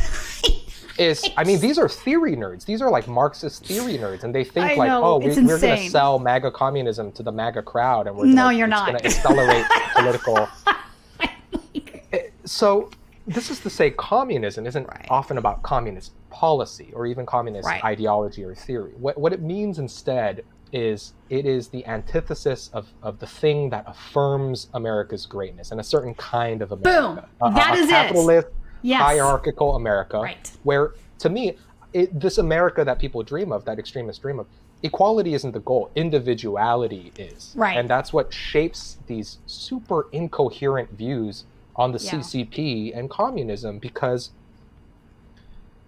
is, 0.98 1.24
I 1.38 1.44
mean, 1.44 1.60
these 1.60 1.78
are 1.78 1.88
theory 1.88 2.36
nerds. 2.36 2.66
These 2.66 2.82
are 2.82 2.90
like 2.90 3.08
Marxist 3.08 3.66
theory 3.66 3.98
nerds, 3.98 4.24
and 4.24 4.34
they 4.34 4.44
think 4.44 4.66
I 4.66 4.76
like, 4.76 4.88
know, 4.90 5.04
oh, 5.04 5.18
we, 5.20 5.32
are 5.32 5.36
going 5.36 5.48
to 5.48 5.90
sell 5.90 6.20
MAGA 6.20 6.52
communism 6.52 7.12
to 7.14 7.24
the 7.24 7.32
MAGA 7.32 7.62
crowd, 7.62 8.08
and 8.08 8.16
we're 8.16 8.26
no, 8.26 8.44
gonna, 8.44 8.58
you're 8.58 8.68
not. 8.68 8.88
going 8.88 9.00
to 9.00 9.06
accelerate 9.06 9.66
political. 9.96 10.50
So 12.50 12.90
this 13.28 13.50
is 13.52 13.60
to 13.60 13.70
say 13.70 13.92
communism 13.92 14.66
isn't 14.66 14.88
right. 14.88 15.06
often 15.10 15.38
about 15.38 15.62
communist 15.62 16.14
policy 16.30 16.92
or 16.94 17.06
even 17.06 17.26
communist 17.26 17.68
right. 17.68 17.84
ideology 17.84 18.44
or 18.44 18.56
theory. 18.56 18.94
What, 18.98 19.18
what 19.18 19.34
it 19.34 19.42
means 19.42 19.80
instead 19.80 20.46
is 20.72 21.14
it 21.30 21.46
is 21.46 21.68
the 21.70 21.86
antithesis 21.86 22.70
of, 22.74 22.88
of 23.02 23.20
the 23.20 23.28
thing 23.28 23.70
that 23.70 23.84
affirms 23.88 24.68
America's 24.74 25.26
greatness 25.26 25.72
and 25.72 25.80
a 25.80 25.84
certain 25.84 26.14
kind 26.16 26.62
of 26.62 26.72
America. 26.72 27.28
Boom. 27.42 27.50
A, 27.50 27.54
that 27.54 27.76
a, 27.76 27.80
a 27.80 27.84
is 27.84 27.90
capitalist, 27.90 28.48
it. 28.48 28.54
Yes. 28.82 29.02
hierarchical 29.02 29.76
America. 29.76 30.20
Right. 30.20 30.52
Where, 30.64 30.94
to 31.20 31.30
me, 31.30 31.58
it, 31.94 32.18
this 32.18 32.38
America 32.38 32.84
that 32.86 33.00
people 33.00 33.24
dream 33.24 33.52
of, 33.52 33.66
that 33.66 33.80
extremists 33.80 34.22
dream 34.22 34.40
of, 34.40 34.48
equality 34.84 35.34
isn't 35.34 35.52
the 35.52 35.60
goal. 35.60 35.90
Individuality 35.96 37.12
is. 37.18 37.54
Right. 37.58 37.78
And 37.78 37.90
that's 37.90 38.14
what 38.14 38.34
shapes 38.34 38.98
these 39.08 39.40
super 39.46 40.08
incoherent 40.12 40.92
views 40.92 41.46
on 41.78 41.92
the 41.92 42.00
yeah. 42.00 42.12
CCP 42.12 42.98
and 42.98 43.10
communism 43.10 43.80
because 43.80 44.32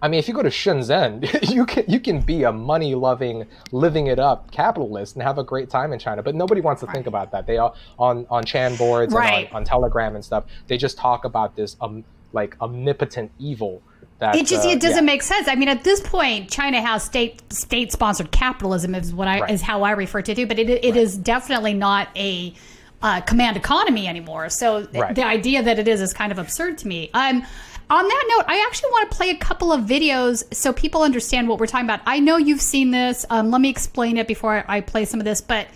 I 0.02 0.08
mean, 0.08 0.18
if 0.18 0.28
you 0.28 0.34
go 0.34 0.42
to 0.42 0.48
Shenzhen, 0.48 1.50
you 1.54 1.66
can 1.66 1.84
you 1.86 2.00
can 2.00 2.20
be 2.20 2.44
a 2.44 2.52
money 2.52 2.94
loving, 2.94 3.46
living 3.72 4.06
it 4.06 4.18
up 4.18 4.50
capitalist 4.50 5.16
and 5.16 5.22
have 5.22 5.38
a 5.38 5.44
great 5.44 5.68
time 5.68 5.92
in 5.92 5.98
China. 5.98 6.22
But 6.22 6.34
nobody 6.34 6.60
wants 6.60 6.80
to 6.80 6.86
right. 6.86 6.94
think 6.94 7.06
about 7.06 7.32
that. 7.32 7.46
They 7.46 7.58
all 7.58 7.76
on 7.98 8.26
on 8.30 8.44
chanboards 8.44 9.12
right. 9.12 9.46
and 9.46 9.48
on, 9.48 9.56
on, 9.56 9.64
Telegram 9.64 10.14
and 10.14 10.24
stuff. 10.24 10.44
They 10.68 10.78
just 10.78 10.96
talk 10.96 11.24
about 11.24 11.54
this 11.54 11.76
um 11.80 12.04
like 12.32 12.56
omnipotent 12.60 13.30
evil. 13.38 13.82
That, 14.20 14.36
it 14.36 14.46
just 14.46 14.66
uh, 14.66 14.70
it 14.70 14.80
doesn't 14.80 14.98
yeah. 14.98 15.12
make 15.12 15.22
sense. 15.22 15.48
I 15.48 15.54
mean, 15.54 15.68
at 15.68 15.82
this 15.82 16.00
point, 16.00 16.50
China 16.50 16.80
has 16.80 17.02
state 17.02 17.42
state 17.52 17.92
sponsored 17.92 18.30
capitalism 18.30 18.94
is 18.94 19.12
what 19.12 19.28
I 19.28 19.40
right. 19.40 19.50
is 19.50 19.62
how 19.62 19.82
I 19.82 19.92
refer 19.92 20.22
to 20.22 20.32
it. 20.32 20.48
But 20.48 20.58
it, 20.58 20.70
it 20.70 20.96
is 20.96 21.16
definitely 21.16 21.74
not 21.74 22.08
a 22.16 22.54
uh, 23.02 23.20
command 23.22 23.56
economy 23.56 24.06
anymore. 24.06 24.48
So 24.48 24.86
right. 24.92 25.14
the 25.14 25.24
idea 25.24 25.62
that 25.62 25.78
it 25.78 25.88
is 25.88 26.00
is 26.00 26.12
kind 26.12 26.32
of 26.32 26.38
absurd 26.38 26.78
to 26.78 26.88
me. 26.88 27.10
Um, 27.14 27.44
on 27.88 28.06
that 28.06 28.24
note, 28.36 28.44
I 28.46 28.64
actually 28.66 28.90
want 28.90 29.10
to 29.10 29.16
play 29.16 29.30
a 29.30 29.36
couple 29.36 29.72
of 29.72 29.82
videos 29.82 30.54
so 30.54 30.72
people 30.72 31.02
understand 31.02 31.48
what 31.48 31.58
we're 31.58 31.66
talking 31.66 31.86
about. 31.86 32.00
I 32.06 32.20
know 32.20 32.36
you've 32.36 32.60
seen 32.60 32.92
this. 32.92 33.26
Um, 33.30 33.50
let 33.50 33.60
me 33.60 33.68
explain 33.68 34.16
it 34.16 34.28
before 34.28 34.64
I, 34.68 34.76
I 34.76 34.80
play 34.80 35.04
some 35.04 35.20
of 35.20 35.24
this, 35.24 35.40
but. 35.40 35.66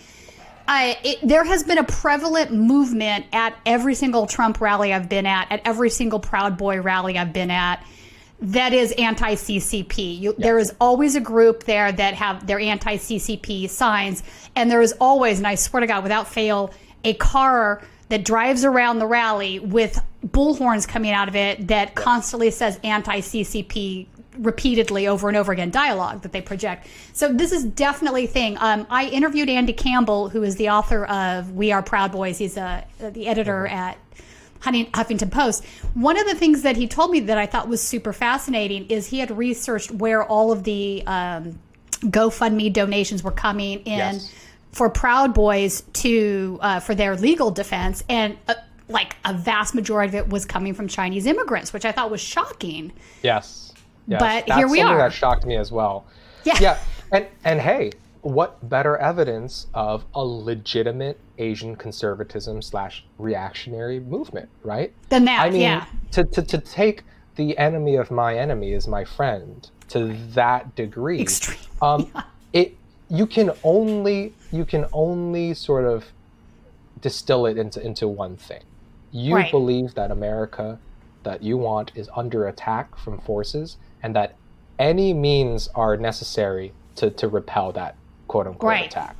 Uh, 0.67 0.95
it, 1.05 1.19
there 1.23 1.45
has 1.45 1.63
been 1.63 1.77
a 1.77 1.85
prevalent 1.85 2.51
movement 2.51 3.27
at 3.35 3.55
every 3.67 3.95
single 3.95 4.27
Trump 4.27 4.63
rally 4.63 4.95
I've 4.95 5.11
been 5.11 5.27
at, 5.27 5.53
at 5.53 5.61
every 5.67 5.91
single 5.91 6.19
Proud 6.19 6.57
Boy 6.57 6.81
rally 6.81 7.19
I've 7.19 7.35
been 7.35 7.51
at, 7.51 7.85
that 8.41 8.73
is 8.73 8.93
anti 8.93 9.35
CCP. 9.35 10.23
Yes. 10.23 10.35
There 10.39 10.59
is 10.59 10.75
always 10.81 11.17
a 11.17 11.21
group 11.21 11.65
there 11.65 11.93
that 11.93 12.15
have 12.15 12.47
their 12.47 12.59
anti 12.59 12.97
CCP 12.97 13.69
signs, 13.69 14.23
and 14.57 14.71
there 14.71 14.81
is 14.81 14.95
always, 15.01 15.37
and 15.37 15.47
I 15.47 15.55
swear 15.55 15.81
to 15.81 15.87
God, 15.87 16.03
without 16.03 16.29
fail, 16.29 16.73
a 17.05 17.15
car 17.15 17.83
that 18.09 18.25
drives 18.25 18.65
around 18.65 18.99
the 18.99 19.07
rally 19.07 19.59
with 19.59 20.01
bullhorns 20.27 20.87
coming 20.87 21.13
out 21.13 21.29
of 21.29 21.37
it 21.37 21.69
that 21.69 21.95
constantly 21.95 22.51
says 22.51 22.79
anti 22.83 23.21
CCP 23.21 24.07
repeatedly 24.39 25.07
over 25.07 25.29
and 25.29 25.37
over 25.37 25.53
again 25.53 25.71
dialogue 25.71 26.23
that 26.23 26.33
they 26.33 26.41
project. 26.41 26.89
So 27.13 27.33
this 27.33 27.53
is 27.53 27.65
definitely 27.65 28.25
a 28.25 28.29
thing. 28.29 28.57
Um, 28.59 28.87
I 28.91 29.07
interviewed 29.07 29.49
Andy 29.49 29.73
Campbell, 29.73 30.29
who 30.29 30.43
is 30.43 30.57
the 30.57 30.71
author 30.71 31.05
of 31.05 31.53
We 31.53 31.71
Are 31.71 31.83
Proud 31.83 32.11
Boys. 32.11 32.39
He's 32.39 32.57
a, 32.57 32.85
uh, 33.01 33.11
the 33.11 33.29
editor 33.29 33.67
at 33.69 33.97
Huffington 34.61 35.31
Post. 35.31 35.65
One 35.95 36.19
of 36.19 36.27
the 36.27 36.35
things 36.35 36.63
that 36.63 36.77
he 36.77 36.89
told 36.89 37.11
me 37.11 37.21
that 37.21 37.39
I 37.39 37.47
thought 37.47 37.69
was 37.69 37.81
super 37.81 38.13
fascinating 38.13 38.87
is 38.87 39.07
he 39.07 39.21
had 39.21 39.37
researched 39.37 39.93
where 39.93 40.25
all 40.25 40.51
of 40.51 40.65
the 40.65 41.05
um, 41.07 41.59
GoFundMe 42.01 42.73
donations 42.73 43.23
were 43.23 43.31
coming 43.31 43.81
in. 43.81 43.99
Yes 43.99 44.35
for 44.75 44.91
Proud 44.91 45.33
Boys 45.33 45.83
to 45.95 46.59
uh, 46.61 46.81
for 46.81 46.95
their 46.95 47.17
legal 47.17 47.51
defense, 47.51 48.03
and 48.09 48.37
uh, 48.49 48.55
like 48.89 49.17
a 49.25 49.33
vast 49.33 49.75
majority 49.75 50.19
of 50.19 50.27
it 50.27 50.31
was 50.31 50.45
coming 50.45 50.75
from 50.75 50.89
Chinese 50.89 51.27
immigrants, 51.27 51.73
which 51.73 51.85
I 51.85 51.93
thought 51.93 52.11
was 52.11 52.21
shocking. 52.21 52.93
Yes, 53.23 53.73
yes. 54.09 54.21
but 54.21 54.47
That's 54.47 54.59
here 54.59 54.69
we 54.69 54.79
something 54.79 54.97
are. 54.97 54.99
That 54.99 55.13
shocked 55.13 55.47
me 55.47 55.57
as 55.57 55.71
well. 55.71 56.07
Yeah, 56.45 56.59
yeah, 56.61 56.79
and 57.13 57.27
and 57.45 57.61
hey, 57.61 57.93
what 58.23 58.69
better 58.69 58.97
evidence 58.97 59.69
of 59.75 60.05
a 60.15 60.25
legitimate 60.25 61.21
Asian 61.39 61.77
conservatism 61.77 62.61
slash 62.61 63.05
reactionary 63.19 64.01
movement, 64.01 64.49
right? 64.63 64.93
Than 65.09 65.25
that, 65.27 65.41
I 65.41 65.51
mean, 65.51 65.61
yeah. 65.61 65.87
To, 66.13 66.25
to, 66.25 66.43
to 66.43 66.59
take 66.59 67.03
the 67.37 67.57
enemy 67.59 67.97
of 67.97 68.11
my 68.11 68.37
enemy 68.37 68.73
is 68.73 68.89
my 68.89 69.05
friend 69.05 69.69
to 69.89 70.17
that 70.33 70.75
degree. 70.75 71.21
Extreme. 71.21 71.59
Um, 71.81 72.11
yeah. 72.15 72.23
It 72.53 72.77
you 73.15 73.27
can 73.27 73.53
only 73.63 74.35
you 74.51 74.65
can 74.65 74.87
only 74.93 75.55
sort 75.55 75.85
of 75.85 76.05
distill 77.01 77.47
it 77.47 77.57
into 77.57 77.81
into 77.81 78.09
one 78.09 78.37
thing. 78.37 78.63
You 79.13 79.37
right. 79.37 79.51
believe 79.51 79.95
that 79.95 80.11
America 80.11 80.79
that 81.23 81.43
you 81.43 81.57
want 81.57 81.93
is 81.95 82.09
under 82.17 82.49
attack 82.49 82.97
from 82.97 83.19
forces 83.21 83.77
and 84.03 84.15
that 84.17 84.35
any 84.79 85.15
means 85.15 85.69
are 85.75 85.97
necessary 85.97 86.73
to, 86.97 87.11
to 87.11 87.29
repel 87.29 87.73
that 87.73 87.97
quote 88.27 88.47
unquote 88.47 88.69
right. 88.69 88.87
attack. 88.87 89.17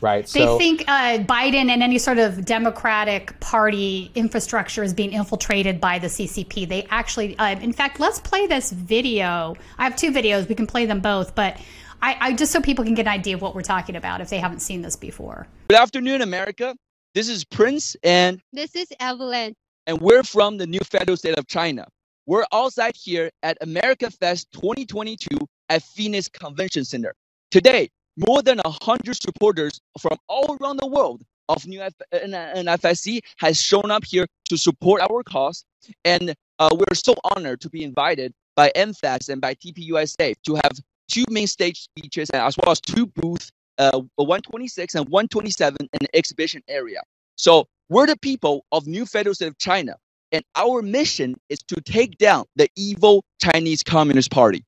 right? 0.00 0.26
They 0.26 0.44
so, 0.44 0.58
think 0.58 0.84
uh, 0.86 1.18
Biden 1.18 1.70
and 1.70 1.82
any 1.82 1.98
sort 1.98 2.18
of 2.18 2.44
Democratic 2.44 3.38
Party 3.40 4.10
infrastructure 4.14 4.82
is 4.82 4.92
being 4.92 5.12
infiltrated 5.12 5.80
by 5.80 5.98
the 5.98 6.08
CCP. 6.08 6.68
They 6.68 6.86
actually, 6.90 7.38
uh, 7.38 7.58
in 7.58 7.72
fact, 7.72 8.00
let's 8.00 8.20
play 8.20 8.46
this 8.46 8.70
video. 8.70 9.56
I 9.78 9.84
have 9.84 9.96
two 9.96 10.10
videos. 10.10 10.48
We 10.48 10.54
can 10.54 10.66
play 10.66 10.86
them 10.86 11.00
both, 11.00 11.34
but 11.34 11.58
I, 12.02 12.16
I 12.20 12.32
just 12.32 12.52
so 12.52 12.60
people 12.60 12.84
can 12.84 12.94
get 12.94 13.06
an 13.06 13.12
idea 13.12 13.34
of 13.34 13.42
what 13.42 13.54
we're 13.54 13.62
talking 13.62 13.96
about 13.96 14.20
if 14.20 14.30
they 14.30 14.38
haven't 14.38 14.60
seen 14.60 14.82
this 14.82 14.96
before. 14.96 15.46
Good 15.68 15.78
afternoon, 15.78 16.22
America. 16.22 16.74
This 17.14 17.28
is 17.28 17.44
Prince, 17.44 17.96
and 18.02 18.40
this 18.52 18.74
is 18.76 18.88
Evelyn, 19.00 19.54
and 19.86 20.00
we're 20.00 20.22
from 20.22 20.58
the 20.58 20.66
new 20.66 20.80
federal 20.80 21.16
state 21.16 21.36
of 21.36 21.46
China. 21.46 21.86
We're 22.26 22.44
outside 22.52 22.94
here 22.96 23.30
at 23.42 23.58
America 23.60 24.10
Fest 24.10 24.48
2022 24.52 25.26
at 25.68 25.82
Phoenix 25.82 26.28
Convention 26.28 26.84
Center. 26.84 27.14
Today, 27.50 27.88
more 28.16 28.42
than 28.42 28.58
100 28.64 29.20
supporters 29.20 29.80
from 29.98 30.16
all 30.28 30.56
around 30.60 30.78
the 30.78 30.86
world 30.86 31.22
of 31.48 31.66
New 31.66 31.80
F- 31.80 31.92
NFSC 32.12 33.20
has 33.38 33.60
shown 33.60 33.90
up 33.90 34.04
here 34.04 34.26
to 34.48 34.56
support 34.56 35.02
our 35.02 35.22
cause. 35.24 35.64
And 36.04 36.34
uh, 36.60 36.68
we're 36.72 36.94
so 36.94 37.14
honored 37.24 37.60
to 37.62 37.70
be 37.70 37.82
invited 37.82 38.32
by 38.54 38.70
NFES 38.76 39.30
and 39.30 39.40
by 39.40 39.54
TPUSA 39.54 40.34
to 40.44 40.54
have 40.54 40.72
two 41.10 41.24
main 41.30 41.46
stage 41.46 41.82
speeches 41.82 42.30
as 42.30 42.56
well 42.62 42.72
as 42.72 42.80
two 42.80 43.06
booths, 43.06 43.50
uh, 43.78 44.00
126 44.16 44.94
and 44.94 45.08
127 45.08 45.76
in 45.80 45.98
the 46.00 46.16
exhibition 46.16 46.62
area. 46.68 47.00
So 47.36 47.66
we're 47.88 48.06
the 48.06 48.18
people 48.18 48.64
of 48.72 48.86
New 48.86 49.06
Federal 49.06 49.34
State 49.34 49.48
of 49.48 49.58
China, 49.58 49.96
and 50.32 50.44
our 50.54 50.82
mission 50.82 51.34
is 51.48 51.58
to 51.68 51.80
take 51.80 52.18
down 52.18 52.44
the 52.56 52.68
evil 52.76 53.24
Chinese 53.42 53.82
Communist 53.82 54.30
Party. 54.30 54.64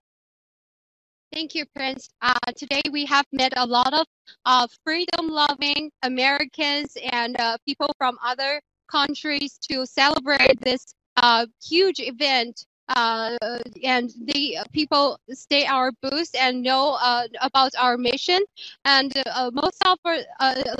Thank 1.32 1.55
you, 1.55 1.64
Prince. 1.74 2.11
Uh, 2.20 2.34
today 2.55 2.82
we 2.90 3.07
have 3.07 3.24
met 3.32 3.55
a 3.57 3.66
lot 3.66 3.95
of 3.95 4.07
uh, 4.45 4.66
freedom-loving 4.84 5.90
Americans 6.03 6.97
and 7.11 7.40
uh, 7.40 7.57
people 7.66 7.95
from 7.97 8.18
other 8.22 8.61
countries 8.90 9.59
to 9.70 9.86
celebrate 9.86 10.61
this 10.61 10.95
uh, 11.16 11.47
huge 11.64 12.01
event. 12.01 12.66
Uh, 12.95 13.36
and 13.82 14.11
the 14.26 14.59
people 14.72 15.18
stay 15.30 15.64
our 15.64 15.93
booth 16.03 16.30
and 16.38 16.62
know 16.62 16.99
uh, 17.01 17.26
about 17.40 17.72
our 17.78 17.97
mission. 17.97 18.40
And 18.84 19.12
most 19.53 19.78
of 19.86 19.99
our, 20.05 20.18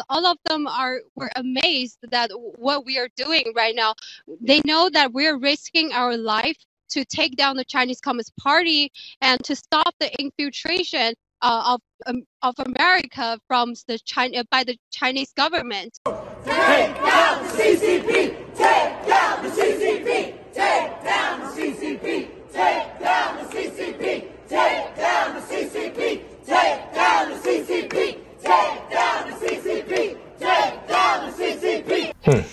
all 0.08 0.26
of 0.26 0.36
them 0.44 0.66
are 0.66 1.00
were 1.14 1.30
amazed 1.36 1.98
that 2.10 2.30
what 2.56 2.84
we 2.84 2.98
are 2.98 3.08
doing 3.16 3.52
right 3.56 3.74
now. 3.74 3.94
They 4.40 4.60
know 4.64 4.90
that 4.90 5.12
we're 5.12 5.38
risking 5.38 5.92
our 5.92 6.16
life 6.16 6.56
to 6.90 7.04
take 7.06 7.36
down 7.36 7.56
the 7.56 7.64
Chinese 7.64 8.00
Communist 8.00 8.36
Party 8.36 8.92
and 9.20 9.42
to 9.44 9.56
stop 9.56 9.94
the 9.98 10.12
infiltration 10.20 11.14
uh, 11.40 11.74
of 11.74 11.80
um, 12.06 12.22
of 12.42 12.54
America 12.58 13.38
from 13.48 13.74
the 13.88 13.98
China 14.04 14.44
by 14.50 14.64
the 14.64 14.76
Chinese 14.90 15.32
government. 15.32 15.98
Take 16.04 16.94
down 16.94 17.42
the 17.42 17.48
CCP. 17.50 18.36
Take 18.54 19.06
down 19.06 19.42
the 19.42 19.50
CCP. 19.50 20.41
Take 20.55 21.03
down 21.03 21.40
the 21.40 21.46
CCP. 21.46 22.28
Take 22.53 23.00
down 23.00 23.36
the 23.38 23.44
CCP. 23.55 24.28
Take 24.48 24.96
down 24.96 25.34
the 25.34 25.40
CCP. 25.40 26.22
Take 26.44 26.94
down 26.94 27.30
the 27.30 27.36
CCP. 27.36 28.18
Take 28.42 28.90
down 28.90 29.30
the 29.30 29.36
CCP. 29.36 30.18
Take 30.38 30.88
down 30.88 31.30
the 31.30 31.36
CCP. 31.36 32.12
Hmm. 32.24 32.46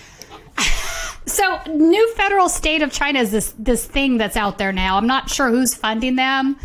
So, 1.25 1.59
new 1.71 2.13
federal 2.15 2.47
state 2.47 2.81
of 2.81 2.91
China 2.91 3.19
is 3.19 3.31
this 3.31 3.53
this 3.59 3.85
thing 3.85 4.17
that's 4.17 4.37
out 4.37 4.57
there 4.57 4.71
now. 4.71 4.97
I'm 4.97 5.07
not 5.07 5.29
sure 5.29 5.49
who's 5.49 5.73
funding 5.73 6.15
them. 6.15 6.57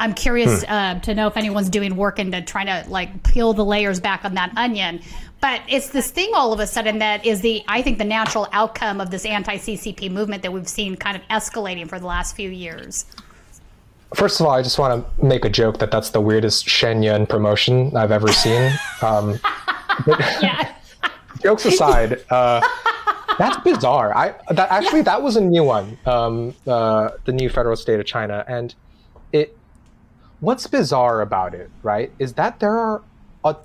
I'm 0.00 0.14
curious 0.14 0.64
hmm. 0.64 0.72
uh, 0.72 0.98
to 1.00 1.14
know 1.14 1.28
if 1.28 1.36
anyone's 1.36 1.70
doing 1.70 1.94
work 1.94 2.18
into 2.18 2.42
trying 2.42 2.66
to 2.66 2.90
like 2.90 3.22
peel 3.22 3.52
the 3.52 3.64
layers 3.64 4.00
back 4.00 4.24
on 4.24 4.34
that 4.34 4.52
onion. 4.56 5.02
But 5.40 5.62
it's 5.68 5.88
this 5.90 6.10
thing 6.10 6.30
all 6.34 6.52
of 6.52 6.60
a 6.60 6.66
sudden 6.66 6.98
that 6.98 7.24
is 7.24 7.40
the 7.40 7.62
I 7.66 7.82
think 7.82 7.98
the 7.98 8.04
natural 8.04 8.48
outcome 8.52 9.00
of 9.00 9.10
this 9.10 9.24
anti-CCP 9.24 10.10
movement 10.10 10.42
that 10.42 10.52
we've 10.52 10.68
seen 10.68 10.96
kind 10.96 11.16
of 11.16 11.22
escalating 11.28 11.88
for 11.88 11.98
the 11.98 12.06
last 12.06 12.36
few 12.36 12.50
years. 12.50 13.06
First 14.14 14.40
of 14.40 14.46
all, 14.46 14.52
I 14.52 14.62
just 14.62 14.78
want 14.78 15.06
to 15.18 15.24
make 15.24 15.44
a 15.44 15.48
joke 15.48 15.78
that 15.78 15.90
that's 15.90 16.10
the 16.10 16.20
weirdest 16.20 16.68
Shen 16.68 17.02
Yun 17.02 17.26
promotion 17.26 17.96
I've 17.96 18.12
ever 18.12 18.28
seen. 18.28 18.72
Um, 19.02 19.40
yeah. 20.42 20.74
jokes 21.42 21.64
aside. 21.64 22.22
Uh, 22.30 22.60
that's 23.38 23.56
bizarre. 23.64 24.14
I 24.14 24.34
that 24.50 24.70
actually 24.70 25.00
that 25.02 25.22
was 25.22 25.36
a 25.36 25.40
new 25.40 25.64
one. 25.64 25.96
Um, 26.04 26.54
uh, 26.66 27.10
the 27.24 27.32
new 27.32 27.48
federal 27.48 27.76
state 27.76 27.98
of 27.98 28.06
China, 28.06 28.44
and 28.46 28.74
it. 29.32 29.56
What's 30.40 30.66
bizarre 30.66 31.20
about 31.20 31.54
it, 31.54 31.70
right, 31.82 32.12
is 32.18 32.34
that 32.34 32.60
there 32.60 32.76
are, 32.78 33.02
a, 33.44 33.56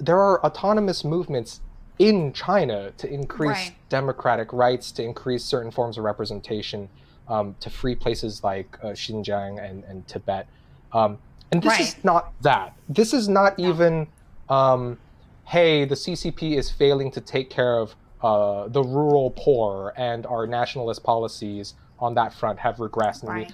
there 0.00 0.18
are 0.18 0.44
autonomous 0.44 1.04
movements 1.04 1.60
in 1.98 2.32
China 2.32 2.90
to 2.96 3.12
increase 3.12 3.50
right. 3.50 3.74
democratic 3.90 4.52
rights, 4.52 4.90
to 4.92 5.02
increase 5.02 5.44
certain 5.44 5.70
forms 5.70 5.98
of 5.98 6.04
representation, 6.04 6.88
um, 7.28 7.54
to 7.60 7.68
free 7.68 7.94
places 7.94 8.42
like 8.42 8.78
uh, 8.82 8.88
Xinjiang 8.88 9.62
and, 9.62 9.84
and 9.84 10.08
Tibet. 10.08 10.48
Um, 10.92 11.18
and 11.52 11.62
this 11.62 11.70
right. 11.70 11.80
is 11.80 11.96
not 12.02 12.32
that. 12.42 12.74
This 12.88 13.12
is 13.12 13.28
not 13.28 13.58
no. 13.58 13.68
even, 13.68 14.06
um, 14.48 14.98
hey, 15.44 15.84
the 15.84 15.94
CCP 15.94 16.56
is 16.56 16.70
failing 16.70 17.10
to 17.10 17.20
take 17.20 17.50
care 17.50 17.78
of 17.78 17.94
uh, 18.22 18.68
the 18.68 18.82
rural 18.82 19.32
poor 19.36 19.92
and 19.96 20.26
our 20.26 20.46
nationalist 20.46 21.02
policies 21.02 21.74
on 21.98 22.14
that 22.14 22.32
front 22.32 22.58
have 22.58 22.76
regressed. 22.76 23.24
Right. 23.24 23.52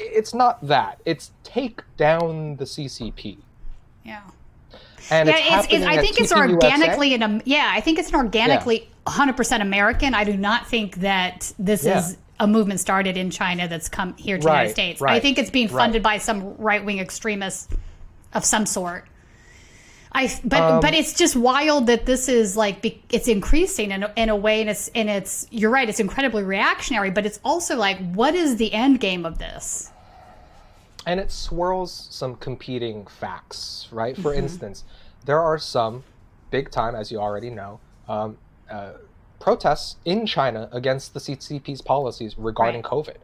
It's 0.00 0.34
not 0.34 0.66
that. 0.66 1.00
It's 1.04 1.30
take 1.44 1.82
down 1.96 2.56
the 2.56 2.64
CCP. 2.64 3.38
Yeah. 4.04 4.22
And 5.10 5.28
yeah, 5.28 5.58
it's, 5.58 5.66
it's, 5.70 5.84
I 5.84 5.98
think 5.98 6.20
it's 6.20 6.32
organically 6.32 7.14
an 7.14 7.42
yeah. 7.44 7.70
I 7.72 7.80
think 7.80 7.98
it's 7.98 8.08
an 8.08 8.16
organically 8.16 8.88
yeah. 9.06 9.12
100% 9.12 9.60
American. 9.60 10.14
I 10.14 10.24
do 10.24 10.36
not 10.36 10.66
think 10.66 10.96
that 10.96 11.52
this 11.58 11.84
yeah. 11.84 11.98
is 11.98 12.16
a 12.40 12.46
movement 12.46 12.80
started 12.80 13.16
in 13.16 13.30
China 13.30 13.68
that's 13.68 13.88
come 13.88 14.16
here 14.16 14.38
to 14.38 14.46
right, 14.46 14.52
the 14.52 14.56
United 14.56 14.72
States. 14.72 15.00
Right, 15.00 15.14
I 15.14 15.20
think 15.20 15.38
it's 15.38 15.50
being 15.50 15.68
funded 15.68 16.04
right. 16.04 16.14
by 16.14 16.18
some 16.18 16.56
right 16.56 16.84
wing 16.84 16.98
extremists 16.98 17.68
of 18.32 18.44
some 18.44 18.66
sort. 18.66 19.06
I 20.14 20.32
but 20.44 20.60
um, 20.60 20.80
but 20.80 20.94
it's 20.94 21.12
just 21.14 21.34
wild 21.34 21.88
that 21.88 22.06
this 22.06 22.28
is 22.28 22.56
like 22.56 23.02
it's 23.12 23.26
increasing 23.26 23.90
in 23.90 24.04
a, 24.04 24.12
in 24.16 24.28
a 24.28 24.36
way 24.36 24.60
and 24.60 24.70
it's 24.70 24.88
and 24.88 25.10
it's 25.10 25.46
you're 25.50 25.70
right 25.70 25.88
it's 25.88 25.98
incredibly 25.98 26.44
reactionary 26.44 27.10
but 27.10 27.26
it's 27.26 27.40
also 27.44 27.76
like 27.76 27.98
what 28.12 28.36
is 28.36 28.56
the 28.56 28.72
end 28.72 29.00
game 29.00 29.26
of 29.26 29.38
this? 29.38 29.90
And 31.06 31.20
it 31.20 31.30
swirls 31.30 32.08
some 32.10 32.36
competing 32.36 33.06
facts, 33.06 33.88
right? 33.92 34.16
For 34.16 34.30
mm-hmm. 34.30 34.44
instance, 34.44 34.84
there 35.24 35.40
are 35.40 35.58
some 35.58 36.04
big 36.50 36.70
time, 36.70 36.94
as 36.94 37.10
you 37.10 37.18
already 37.18 37.50
know, 37.50 37.80
um, 38.08 38.38
uh, 38.70 38.92
protests 39.40 39.96
in 40.04 40.26
China 40.26 40.68
against 40.72 41.14
the 41.14 41.20
CCP's 41.20 41.82
policies 41.82 42.38
regarding 42.38 42.82
right. 42.82 42.90
COVID. 42.90 43.16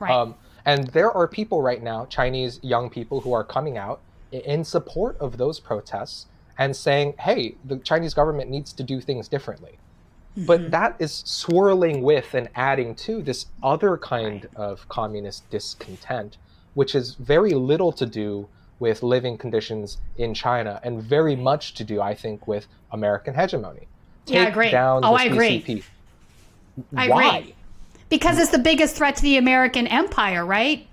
Right. 0.00 0.10
Um, 0.10 0.34
and 0.64 0.88
there 0.88 1.10
are 1.12 1.28
people 1.28 1.62
right 1.62 1.82
now, 1.82 2.06
Chinese 2.06 2.60
young 2.62 2.90
people, 2.90 3.20
who 3.20 3.32
are 3.32 3.44
coming 3.44 3.78
out 3.78 4.00
in 4.30 4.64
support 4.64 5.16
of 5.18 5.36
those 5.36 5.60
protests 5.60 6.26
and 6.58 6.74
saying, 6.74 7.14
hey, 7.18 7.56
the 7.64 7.76
Chinese 7.78 8.14
government 8.14 8.50
needs 8.50 8.72
to 8.72 8.82
do 8.82 9.00
things 9.00 9.28
differently. 9.28 9.78
Mm-hmm. 10.36 10.46
But 10.46 10.70
that 10.70 10.96
is 10.98 11.22
swirling 11.26 12.02
with 12.02 12.34
and 12.34 12.48
adding 12.54 12.94
to 12.96 13.22
this 13.22 13.46
other 13.62 13.96
kind 13.98 14.48
of 14.56 14.88
communist 14.88 15.48
discontent, 15.50 16.38
which 16.74 16.94
is 16.94 17.14
very 17.14 17.52
little 17.52 17.92
to 17.92 18.06
do 18.06 18.48
with 18.78 19.02
living 19.02 19.38
conditions 19.38 19.98
in 20.18 20.34
China 20.34 20.80
and 20.82 21.02
very 21.02 21.36
much 21.36 21.74
to 21.74 21.84
do, 21.84 22.00
I 22.00 22.14
think, 22.14 22.48
with 22.48 22.66
American 22.90 23.34
hegemony. 23.34 23.86
Take 24.26 24.34
yeah, 24.34 24.42
I 24.42 24.46
agree. 24.46 24.70
Down 24.70 25.04
oh, 25.04 25.14
I 25.14 25.24
agree. 25.24 25.84
I 26.96 27.08
Why? 27.08 27.36
agree. 27.36 27.54
Because 28.08 28.38
it's 28.38 28.50
the 28.50 28.58
biggest 28.58 28.96
threat 28.96 29.16
to 29.16 29.22
the 29.22 29.36
American 29.36 29.86
empire, 29.86 30.44
right? 30.44 30.86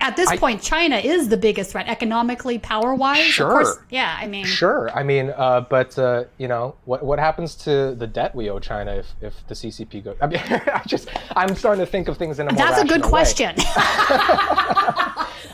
At 0.00 0.14
this 0.14 0.28
I, 0.28 0.36
point, 0.36 0.62
China 0.62 0.96
is 0.96 1.28
the 1.28 1.36
biggest 1.36 1.72
threat 1.72 1.88
economically, 1.88 2.58
power 2.58 2.94
wise. 2.94 3.24
Sure. 3.24 3.50
Course, 3.50 3.78
yeah, 3.90 4.16
I 4.20 4.28
mean. 4.28 4.44
Sure. 4.44 4.90
I 4.96 5.02
mean, 5.02 5.34
uh, 5.36 5.62
but 5.62 5.98
uh, 5.98 6.24
you 6.38 6.46
know, 6.46 6.76
what 6.84 7.04
what 7.04 7.18
happens 7.18 7.56
to 7.56 7.96
the 7.96 8.06
debt 8.06 8.32
we 8.34 8.48
owe 8.48 8.60
China 8.60 8.92
if, 8.92 9.06
if 9.20 9.46
the 9.48 9.54
CCP 9.54 10.04
goes? 10.04 10.16
I 10.20 10.26
mean, 10.28 10.40
I 10.50 10.82
just 10.86 11.08
I'm 11.34 11.54
starting 11.56 11.84
to 11.84 11.90
think 11.90 12.06
of 12.06 12.16
things 12.16 12.38
in 12.38 12.46
a 12.46 12.52
more. 12.52 12.64
That's 12.64 12.80
a 12.80 12.86
good 12.86 13.02
question. 13.02 13.50
um, 13.50 13.56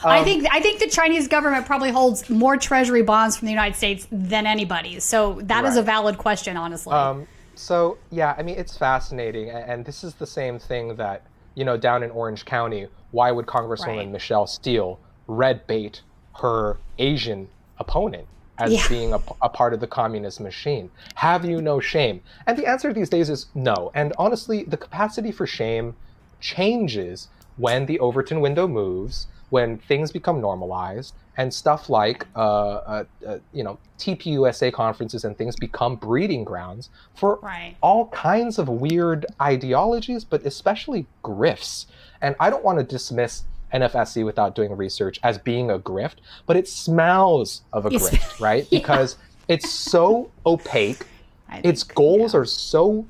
I 0.04 0.20
think 0.22 0.46
I 0.52 0.60
think 0.60 0.78
the 0.78 0.90
Chinese 0.90 1.26
government 1.26 1.64
probably 1.64 1.90
holds 1.90 2.28
more 2.28 2.58
Treasury 2.58 3.02
bonds 3.02 3.38
from 3.38 3.46
the 3.46 3.52
United 3.52 3.76
States 3.76 4.06
than 4.12 4.46
anybody. 4.46 5.00
So 5.00 5.40
that 5.44 5.64
right. 5.64 5.70
is 5.70 5.78
a 5.78 5.82
valid 5.82 6.18
question, 6.18 6.58
honestly. 6.58 6.92
Um, 6.92 7.26
so 7.54 7.96
yeah, 8.10 8.34
I 8.36 8.42
mean, 8.42 8.58
it's 8.58 8.76
fascinating, 8.76 9.48
and 9.48 9.86
this 9.86 10.04
is 10.04 10.14
the 10.14 10.26
same 10.26 10.58
thing 10.58 10.96
that 10.96 11.22
you 11.54 11.64
know 11.64 11.78
down 11.78 12.02
in 12.02 12.10
Orange 12.10 12.44
County 12.44 12.88
why 13.14 13.30
would 13.30 13.46
Congresswoman 13.46 13.96
right. 13.96 14.10
Michelle 14.10 14.46
Steel 14.46 14.98
red 15.28 15.66
bait 15.66 16.02
her 16.40 16.76
Asian 16.98 17.48
opponent 17.78 18.26
as 18.58 18.72
yeah. 18.72 18.88
being 18.88 19.12
a, 19.12 19.20
a, 19.40 19.48
part 19.48 19.72
of 19.72 19.80
the 19.80 19.86
communist 19.86 20.40
machine? 20.40 20.90
Have 21.14 21.44
you 21.44 21.62
no 21.62 21.78
shame? 21.78 22.20
And 22.46 22.58
the 22.58 22.66
answer 22.66 22.92
these 22.92 23.08
days 23.08 23.30
is 23.30 23.46
no. 23.54 23.92
And 23.94 24.12
honestly, 24.18 24.64
the 24.64 24.76
capacity 24.76 25.30
for 25.30 25.46
shame 25.46 25.94
changes 26.40 27.28
when 27.56 27.86
the 27.86 28.00
Overton 28.00 28.40
window 28.40 28.66
moves, 28.66 29.28
when 29.50 29.78
things 29.78 30.10
become 30.10 30.40
normalized, 30.40 31.14
and 31.36 31.52
stuff 31.52 31.88
like 31.88 32.26
uh, 32.36 32.38
uh, 32.38 33.04
uh, 33.26 33.38
you 33.52 33.64
know 33.64 33.78
TPUSA 33.98 34.72
conferences 34.72 35.24
and 35.24 35.36
things 35.36 35.56
become 35.56 35.96
breeding 35.96 36.44
grounds 36.44 36.90
for 37.14 37.38
Right. 37.42 37.76
all 37.80 38.08
kinds 38.08 38.58
of 38.58 38.68
weird 38.68 39.26
ideologies, 39.40 40.24
but 40.24 40.44
especially 40.44 41.06
grifts. 41.22 41.86
And 42.24 42.34
I 42.40 42.48
don't 42.48 42.64
want 42.64 42.78
to 42.78 42.84
dismiss 42.84 43.44
NFSC 43.74 44.24
without 44.24 44.54
doing 44.54 44.74
research 44.74 45.20
as 45.22 45.36
being 45.36 45.70
a 45.70 45.78
grift, 45.78 46.16
but 46.46 46.56
it 46.56 46.66
smells 46.66 47.62
of 47.72 47.84
a 47.84 47.90
grift, 47.90 48.40
right? 48.40 48.66
Yeah. 48.70 48.78
Because 48.78 49.16
it's 49.46 49.70
so 49.70 50.30
opaque, 50.46 51.06
I 51.50 51.60
its 51.62 51.82
goals 51.82 52.32
yeah. 52.32 52.40
are 52.40 52.44
so 52.46 53.06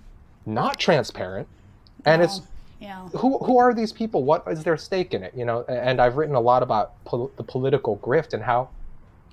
not 0.46 0.80
transparent, 0.80 1.46
and 2.04 2.22
it's 2.22 2.40
yeah. 2.80 3.06
who 3.10 3.38
who 3.38 3.56
are 3.58 3.72
these 3.72 3.92
people? 3.92 4.24
What 4.24 4.42
is 4.48 4.64
their 4.64 4.76
stake 4.76 5.14
in 5.14 5.22
it? 5.22 5.32
You 5.36 5.44
know, 5.44 5.62
and 5.68 6.00
I've 6.00 6.16
written 6.16 6.34
a 6.34 6.40
lot 6.40 6.64
about 6.64 7.04
pol- 7.04 7.30
the 7.36 7.44
political 7.44 7.98
grift 7.98 8.32
and 8.32 8.42
how 8.42 8.68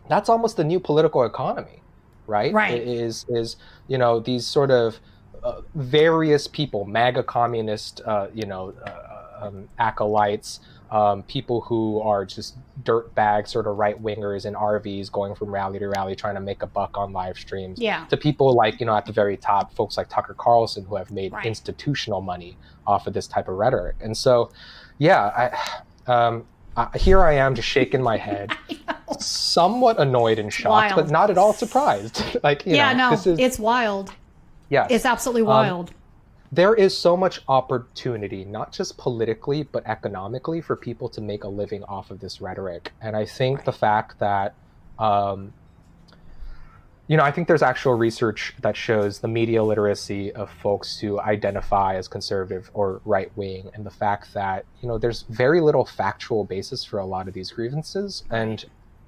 that's 0.09 0.29
almost 0.29 0.57
the 0.57 0.63
new 0.63 0.79
political 0.79 1.23
economy, 1.23 1.81
right? 2.27 2.53
Right. 2.53 2.75
It 2.75 2.87
Is 2.87 3.25
is 3.29 3.55
you 3.87 3.97
know 3.97 4.19
these 4.19 4.45
sort 4.45 4.69
of 4.69 4.99
uh, 5.43 5.61
various 5.73 6.47
people, 6.47 6.85
MAGA 6.85 7.23
communist, 7.23 8.01
uh, 8.05 8.27
you 8.33 8.45
know, 8.45 8.73
uh, 8.85 9.10
um, 9.41 9.67
acolytes, 9.79 10.59
um, 10.91 11.23
people 11.23 11.61
who 11.61 12.01
are 12.01 12.25
just 12.25 12.57
dirtbag 12.83 13.47
sort 13.47 13.65
of 13.67 13.77
right 13.77 14.01
wingers 14.01 14.45
in 14.45 14.53
RVs, 14.55 15.11
going 15.11 15.35
from 15.35 15.49
rally 15.49 15.79
to 15.79 15.87
rally, 15.87 16.15
trying 16.15 16.35
to 16.35 16.41
make 16.41 16.61
a 16.63 16.67
buck 16.67 16.97
on 16.97 17.13
live 17.13 17.37
streams 17.37 17.79
Yeah. 17.79 18.05
to 18.09 18.17
people 18.17 18.53
like 18.53 18.79
you 18.79 18.85
know 18.85 18.95
at 18.95 19.05
the 19.05 19.13
very 19.13 19.37
top 19.37 19.73
folks 19.73 19.97
like 19.97 20.09
tucker 20.09 20.33
carlson 20.33 20.83
who 20.85 20.95
have 20.95 21.09
made 21.11 21.31
Right. 21.31 21.45
institutional 21.45 22.21
money 22.21 22.57
off 22.85 23.07
of 23.07 23.13
this 23.13 23.27
type 23.27 23.47
of 23.47 23.55
rhetoric 23.55 23.95
and 24.01 24.15
so 24.17 24.51
yeah 24.97 25.51
i 26.07 26.11
um 26.11 26.45
I, 26.75 26.97
here 26.97 27.21
i 27.23 27.33
am 27.33 27.53
just 27.55 27.67
shaking 27.67 28.01
my 28.01 28.17
head 28.17 28.51
somewhat 29.19 29.99
annoyed 29.99 30.39
and 30.39 30.51
shocked 30.51 30.95
but 30.95 31.09
not 31.09 31.29
at 31.29 31.37
all 31.37 31.53
surprised 31.53 32.37
like 32.43 32.65
you 32.65 32.75
yeah, 32.75 32.93
know 32.93 33.09
no, 33.09 33.15
this 33.15 33.27
is 33.27 33.39
it's 33.39 33.59
wild. 33.59 34.13
yes. 34.69 34.87
It's 34.89 35.05
absolutely 35.05 35.43
wild. 35.43 35.91
There 36.51 36.73
is 36.73 36.97
so 36.97 37.15
much 37.15 37.41
opportunity, 37.47 38.43
not 38.43 38.73
just 38.73 38.97
politically, 38.97 39.63
but 39.63 39.85
economically, 39.85 40.59
for 40.59 40.75
people 40.75 41.07
to 41.09 41.21
make 41.21 41.45
a 41.45 41.47
living 41.47 41.83
off 41.85 42.11
of 42.11 42.19
this 42.19 42.41
rhetoric. 42.41 42.91
And 43.01 43.15
I 43.15 43.25
think 43.25 43.63
the 43.63 43.71
fact 43.71 44.19
that, 44.19 44.53
um, 44.99 45.53
you 47.07 47.17
know, 47.17 47.23
I 47.23 47.31
think 47.31 47.47
there's 47.47 47.61
actual 47.61 47.93
research 47.93 48.53
that 48.61 48.75
shows 48.75 49.19
the 49.19 49.27
media 49.27 49.63
literacy 49.63 50.31
of 50.33 50.49
folks 50.49 50.99
who 50.99 51.19
identify 51.19 51.95
as 51.95 52.07
conservative 52.07 52.69
or 52.73 53.01
right 53.05 53.31
wing, 53.37 53.69
and 53.73 53.85
the 53.85 53.91
fact 53.91 54.33
that, 54.33 54.65
you 54.81 54.89
know, 54.89 54.97
there's 54.97 55.23
very 55.29 55.61
little 55.61 55.85
factual 55.85 56.43
basis 56.43 56.83
for 56.83 56.99
a 56.99 57.05
lot 57.05 57.27
of 57.27 57.33
these 57.33 57.51
grievances. 57.51 58.23
And 58.29 58.65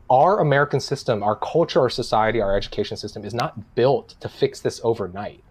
our 0.10 0.40
American 0.40 0.80
system, 0.80 1.24
our 1.24 1.36
culture, 1.36 1.80
our 1.82 1.90
society, 1.90 2.42
our 2.42 2.56
education 2.56 2.98
system 2.98 3.26
is 3.26 3.34
not 3.34 3.76
built 3.76 4.16
to 4.20 4.30
fix 4.30 4.60
this 4.60 4.80
overnight. 4.84 5.44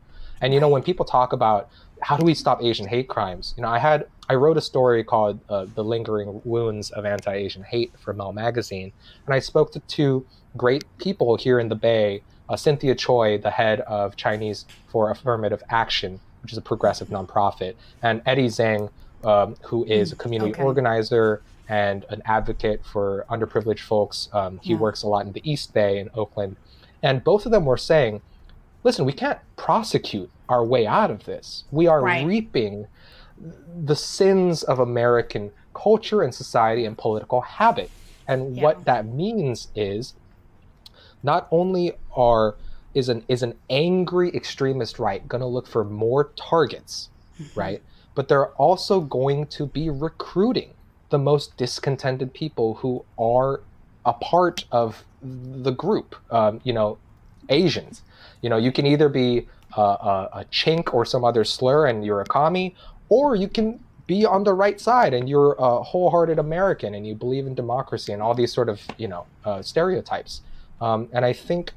And 0.43 0.53
you 0.53 0.61
know, 0.61 0.69
when 0.69 0.83
people 0.83 1.07
talk 1.07 1.33
about 1.33 1.71
how 2.03 2.17
do 2.17 2.25
we 2.25 2.35
stop 2.35 2.63
Asian 2.63 2.89
hate 2.89 3.09
crimes, 3.09 3.55
you 3.57 3.63
know, 3.63 3.69
I 3.71 3.79
had 3.79 4.07
I 4.29 4.35
wrote 4.35 4.57
a 4.57 4.61
story 4.61 5.05
called 5.05 5.41
uh, 5.49 5.67
"The 5.75 5.85
Lingering 5.85 6.43
Wounds 6.45 6.91
of 6.91 7.07
Anti-Asian 7.07 7.63
Hate" 7.63 7.93
for 7.99 8.13
Mel 8.13 8.33
Magazine, 8.33 8.93
and 9.25 9.35
I 9.35 9.39
spoke 9.39 9.73
to 9.73 9.81
two 9.81 10.27
great 10.57 10.85
people 10.99 11.37
here 11.37 11.59
in 11.59 11.69
the 11.69 11.75
Bay. 11.77 12.23
Uh, 12.49 12.57
Cynthia 12.57 12.95
Choi, 12.95 13.39
the 13.39 13.51
head 13.51 13.81
of 13.83 14.17
Chinese 14.17 14.67
for 14.89 15.11
Affirmative 15.11 15.63
Action, 15.71 16.21
which 16.43 16.53
is 16.53 16.59
a 16.59 16.63
progressive 16.63 17.09
nonprofit, 17.09 17.77
and 18.03 18.21
Eddie 18.27 18.49
Zhang, 18.49 18.91
um, 19.25 19.57
who 19.63 19.85
is 19.85 20.13
a 20.13 20.17
community 20.17 20.51
okay. 20.53 20.63
organizer 20.63 21.41
and 21.69 22.05
an 22.11 22.21
advocate 22.27 22.85
for 22.85 23.25
underprivileged 23.31 23.81
folks. 23.81 24.29
Um, 24.33 24.59
he 24.63 24.73
Yeah. 24.73 24.79
works 24.81 25.03
a 25.05 25.09
lot 25.09 25.25
in 25.25 25.33
the 25.33 25.51
East 25.51 25.73
Bay 25.73 25.99
in 26.01 26.11
Oakland, 26.15 26.57
and 27.03 27.23
both 27.23 27.47
of 27.47 27.53
them 27.53 27.65
were 27.65 27.77
saying 27.77 28.21
listen, 28.85 29.05
we 29.05 29.13
can't 29.13 29.39
prosecute 29.57 30.31
our 30.49 30.65
way 30.65 30.87
out 30.87 31.11
of 31.11 31.25
this. 31.25 31.65
We 31.71 31.87
are 31.87 32.03
Right. 32.03 32.27
reaping 32.27 32.87
the 33.39 33.97
sins 33.97 34.63
of 34.63 34.79
American 34.79 35.53
culture 35.75 36.23
and 36.23 36.35
society 36.35 36.85
and 36.85 36.99
political 36.99 37.41
habit. 37.41 37.91
And 38.29 38.57
Yeah. 38.57 38.65
what 38.65 38.85
that 38.85 39.07
means 39.07 39.69
is 39.75 40.15
not 41.23 41.49
only 41.51 41.93
are 42.17 42.57
is 42.95 43.09
an 43.09 43.25
is 43.29 43.43
an 43.43 43.55
angry 43.71 44.29
extremist 44.35 44.99
right 44.99 45.27
going 45.27 45.41
to 45.41 45.47
look 45.47 45.67
for 45.67 45.83
more 45.83 46.33
targets, 46.39 47.09
right? 47.55 47.83
But 48.15 48.29
they're 48.29 48.53
also 48.57 49.01
going 49.01 49.47
to 49.47 49.67
be 49.67 49.89
recruiting 49.89 50.75
the 51.11 51.19
most 51.19 51.57
discontented 51.57 52.35
people 52.35 52.75
who 52.75 53.07
are 53.19 53.63
a 54.05 54.13
part 54.13 54.65
of 54.71 55.07
the 55.23 55.71
group. 55.71 56.17
Um, 56.31 56.61
you 56.65 56.73
know, 56.75 56.99
Asians. 57.49 58.03
You 58.41 58.51
know, 58.51 58.57
you 58.57 58.73
can 58.73 58.87
either 58.87 59.09
be 59.09 59.49
a, 59.77 59.81
a, 59.81 60.29
a 60.33 60.45
chink 60.51 60.93
or 60.95 61.05
some 61.05 61.25
other 61.25 61.45
slur 61.45 61.87
and 61.87 62.05
you're 62.05 62.21
a 62.21 62.25
commie, 62.25 62.75
or 63.09 63.35
you 63.37 63.49
can 63.49 63.81
be 64.07 64.27
on 64.27 64.43
the 64.45 64.53
right 64.53 64.81
side 64.81 65.15
and 65.15 65.29
you're 65.29 65.55
a 65.59 65.83
wholehearted 65.83 66.39
American 66.39 66.95
and 66.95 67.07
you 67.07 67.15
believe 67.15 67.47
in 67.47 67.55
democracy 67.55 68.13
and 68.13 68.21
all 68.21 68.35
these 68.35 68.53
sort 68.53 68.69
of 68.69 68.81
you 68.99 69.09
know 69.09 69.27
uh, 69.45 69.63
stereotypes. 69.63 70.41
Um, 70.81 71.09
and 71.13 71.25
I 71.25 71.33
think 71.33 71.73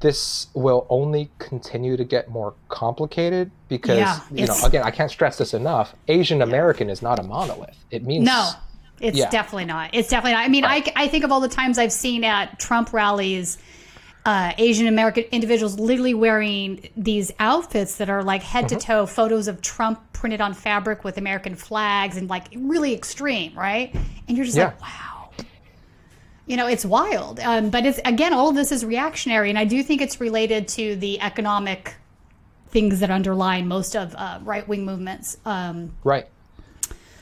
this 0.00 0.46
will 0.54 0.86
only 0.88 1.28
continue 1.38 1.96
to 1.96 2.04
get 2.04 2.28
more 2.30 2.54
complicated 2.68 3.50
because 3.68 3.98
Yeah, 3.98 4.20
you 4.32 4.46
know 4.46 4.56
again 4.64 4.84
I 4.84 4.90
can't 4.90 5.10
stress 5.10 5.36
this 5.38 5.54
enough. 5.54 5.94
Asian 6.06 6.40
American 6.40 6.88
is 6.88 7.02
not 7.02 7.18
a 7.18 7.22
monolith. 7.22 7.76
It 7.90 8.04
means 8.04 8.24
No, 8.24 8.50
it's 9.00 9.18
Yeah. 9.18 9.28
definitely 9.28 9.64
not. 9.64 9.90
It's 9.92 10.08
definitely 10.08 10.32
not. 10.34 10.44
I 10.44 10.48
mean, 10.48 10.64
I, 10.64 10.84
I 10.96 11.08
think 11.08 11.24
of 11.24 11.32
all 11.32 11.40
the 11.40 11.48
times 11.48 11.78
I've 11.78 11.92
seen 11.92 12.22
at 12.24 12.58
Trump 12.60 12.92
rallies, 12.92 13.58
uh, 14.24 14.52
Asian 14.58 14.86
American 14.86 15.24
individuals 15.32 15.78
literally 15.78 16.14
wearing 16.14 16.90
these 16.96 17.32
outfits 17.38 17.96
that 17.96 18.10
are 18.10 18.22
like 18.22 18.42
head 18.42 18.68
to 18.68 18.74
Mm-hmm. 18.76 18.92
toe 18.92 19.06
photos 19.06 19.48
of 19.48 19.62
Trump 19.62 20.00
printed 20.12 20.40
on 20.40 20.52
fabric 20.54 21.04
with 21.04 21.16
American 21.16 21.54
flags 21.54 22.16
and 22.16 22.28
like 22.28 22.46
really 22.56 22.92
extreme, 22.94 23.56
right? 23.56 23.94
And 24.26 24.36
you're 24.36 24.44
just 24.46 24.56
Yeah. 24.58 24.66
like, 24.66 24.80
wow. 24.82 25.30
You 26.46 26.56
know, 26.56 26.66
it's 26.66 26.84
wild. 26.84 27.40
Um, 27.40 27.70
but 27.70 27.84
it's 27.86 28.00
again, 28.04 28.32
all 28.32 28.48
of 28.48 28.54
this 28.54 28.72
is 28.72 28.84
reactionary, 28.84 29.50
and 29.50 29.58
I 29.58 29.64
do 29.64 29.82
think 29.82 30.00
it's 30.00 30.18
related 30.20 30.66
to 30.68 30.96
the 30.96 31.20
economic 31.20 31.94
things 32.70 33.00
that 33.00 33.10
underlie 33.10 33.62
most 33.62 33.94
of 33.96 34.14
uh, 34.14 34.40
right 34.42 34.66
wing 34.66 34.84
movements. 34.84 35.36
Um, 35.44 35.92
Right. 36.04 36.26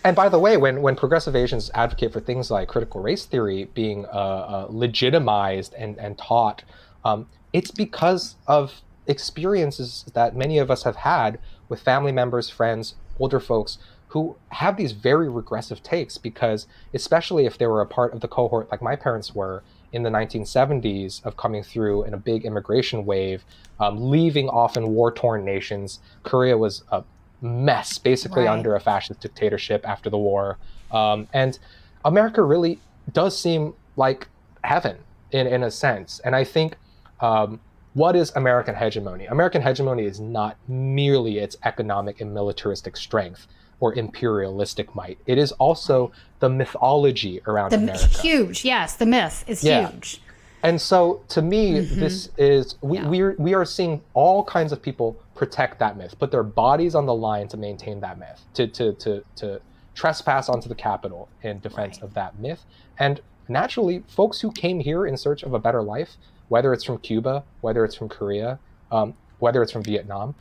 And 0.05 0.15
by 0.15 0.29
the 0.29 0.39
way, 0.39 0.57
when, 0.57 0.83
when 0.83 0.95
progressive 0.95 1.35
Asians 1.35 1.69
advocate 1.75 2.13
for 2.13 2.21
things 2.21 2.49
like 2.53 2.69
critical 2.69 3.01
race 3.01 3.25
theory 3.27 3.65
being 3.75 4.07
uh, 4.07 4.09
uh, 4.09 4.67
legitimized 4.71 5.75
and, 5.75 5.99
and 5.99 6.17
taught, 6.17 6.63
um, 7.07 7.29
it's 7.53 7.71
because 7.71 8.35
of 8.47 8.83
experiences 9.07 10.05
that 10.15 10.35
many 10.35 10.59
of 10.59 10.71
us 10.71 10.83
have 10.83 10.97
had 10.97 11.39
with 11.69 11.81
family 11.81 12.13
members, 12.13 12.51
friends, 12.51 12.97
older 13.21 13.39
folks 13.41 13.79
who 14.09 14.37
have 14.49 14.77
these 14.77 14.93
very 14.93 15.29
regressive 15.29 15.83
takes 15.83 16.19
because, 16.19 16.67
especially 16.95 17.47
if 17.47 17.59
they 17.59 17.67
were 17.67 17.81
a 17.81 17.87
part 17.87 18.13
of 18.13 18.21
the 18.21 18.29
cohort 18.29 18.71
like 18.71 18.83
my 18.83 18.97
parents 18.97 19.35
were 19.35 19.63
in 19.93 20.03
the 20.03 20.11
1970s 20.11 21.25
of 21.25 21.37
coming 21.37 21.63
through 21.63 22.03
in 22.05 22.13
a 22.15 22.17
big 22.17 22.45
immigration 22.45 23.05
wave, 23.07 23.45
um, 23.79 24.11
leaving 24.11 24.49
often 24.49 24.89
war 24.89 25.13
torn 25.13 25.45
nations. 25.45 26.01
Korea 26.25 26.59
was 26.59 26.83
a 26.91 27.05
mess, 27.41 27.99
basically 27.99 28.45
Right. 28.45 28.53
under 28.53 28.75
a 28.75 28.81
fascist 28.81 29.21
dictatorship 29.21 29.89
after 29.89 30.11
the 30.11 30.19
war. 30.19 30.59
Um, 30.91 31.29
and 31.33 31.59
America 32.05 32.43
really 32.43 32.81
does 33.13 33.39
seem 33.39 33.75
like 33.97 34.29
heaven 34.65 34.97
in, 35.31 35.47
in 35.47 35.63
a 35.63 35.71
sense. 35.71 36.21
And 36.25 36.35
I 36.35 36.45
think 36.45 36.77
um, 37.21 37.61
what 37.95 38.15
is 38.15 38.31
American 38.37 38.75
hegemony? 38.75 39.27
American 39.27 39.63
hegemony 39.63 40.05
is 40.05 40.21
not 40.21 40.57
merely 40.69 41.39
its 41.39 41.57
economic 41.65 42.21
and 42.21 42.33
militaristic 42.35 42.97
strength 42.97 43.47
or 43.81 43.95
imperialistic 43.95 44.95
might. 44.95 45.19
It 45.27 45.39
is 45.39 45.53
also 45.53 46.13
the 46.41 46.49
mythology 46.49 47.41
around 47.47 47.71
the 47.71 47.77
America. 47.79 48.07
huge, 48.21 48.65
yes, 48.65 48.97
the 48.97 49.07
myth 49.07 49.45
is 49.47 49.63
Yeah. 49.65 49.89
huge. 49.91 50.21
And 50.63 50.81
so 50.81 51.23
to 51.29 51.43
me, 51.43 51.81
this 51.81 52.31
is 52.39 52.77
we, 52.81 52.99
Mm-hmm. 52.99 53.15
Yeah. 53.15 53.33
we 53.39 53.55
are 53.55 53.65
seeing 53.65 54.03
all 54.15 54.45
kinds 54.45 54.73
of 54.73 54.83
people 54.83 55.17
protect 55.35 55.79
that 55.79 55.97
myth, 55.97 56.19
put 56.19 56.31
their 56.31 56.43
bodies 56.43 56.95
on 56.95 57.07
the 57.07 57.15
line 57.15 57.49
to 57.49 57.57
maintain 57.57 58.01
that 58.01 58.19
myth, 58.19 58.43
to 58.55 58.67
to 58.69 58.93
to 58.95 59.23
to 59.37 59.61
trespass 59.95 60.49
onto 60.49 60.69
the 60.69 60.75
Capitol 60.75 61.29
in 61.43 61.61
defense 61.61 61.97
Right. 61.99 62.03
of 62.05 62.15
that 62.15 62.39
myth. 62.39 62.65
And 62.99 63.21
naturally, 63.49 64.03
folks 64.09 64.41
who 64.41 64.51
came 64.53 64.81
here 64.81 65.07
in 65.07 65.17
search 65.17 65.43
of 65.43 65.55
a 65.55 65.59
better 65.59 65.83
life, 65.83 66.17
whether 66.49 66.73
it's 66.73 66.85
from 66.85 66.99
Cuba, 66.99 67.45
whether 67.61 67.85
it's 67.85 67.95
from 67.95 68.09
Korea, 68.09 68.59
um, 68.93 69.15
whether 69.39 69.63
it's 69.63 69.73
from 69.73 69.83
Vietnam, 69.83 70.35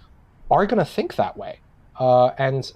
are 0.52 0.66
going 0.66 0.80
to 0.80 0.86
think 0.86 1.16
that 1.16 1.36
way. 1.38 1.60
Uh, 2.00 2.28
and 2.38 2.72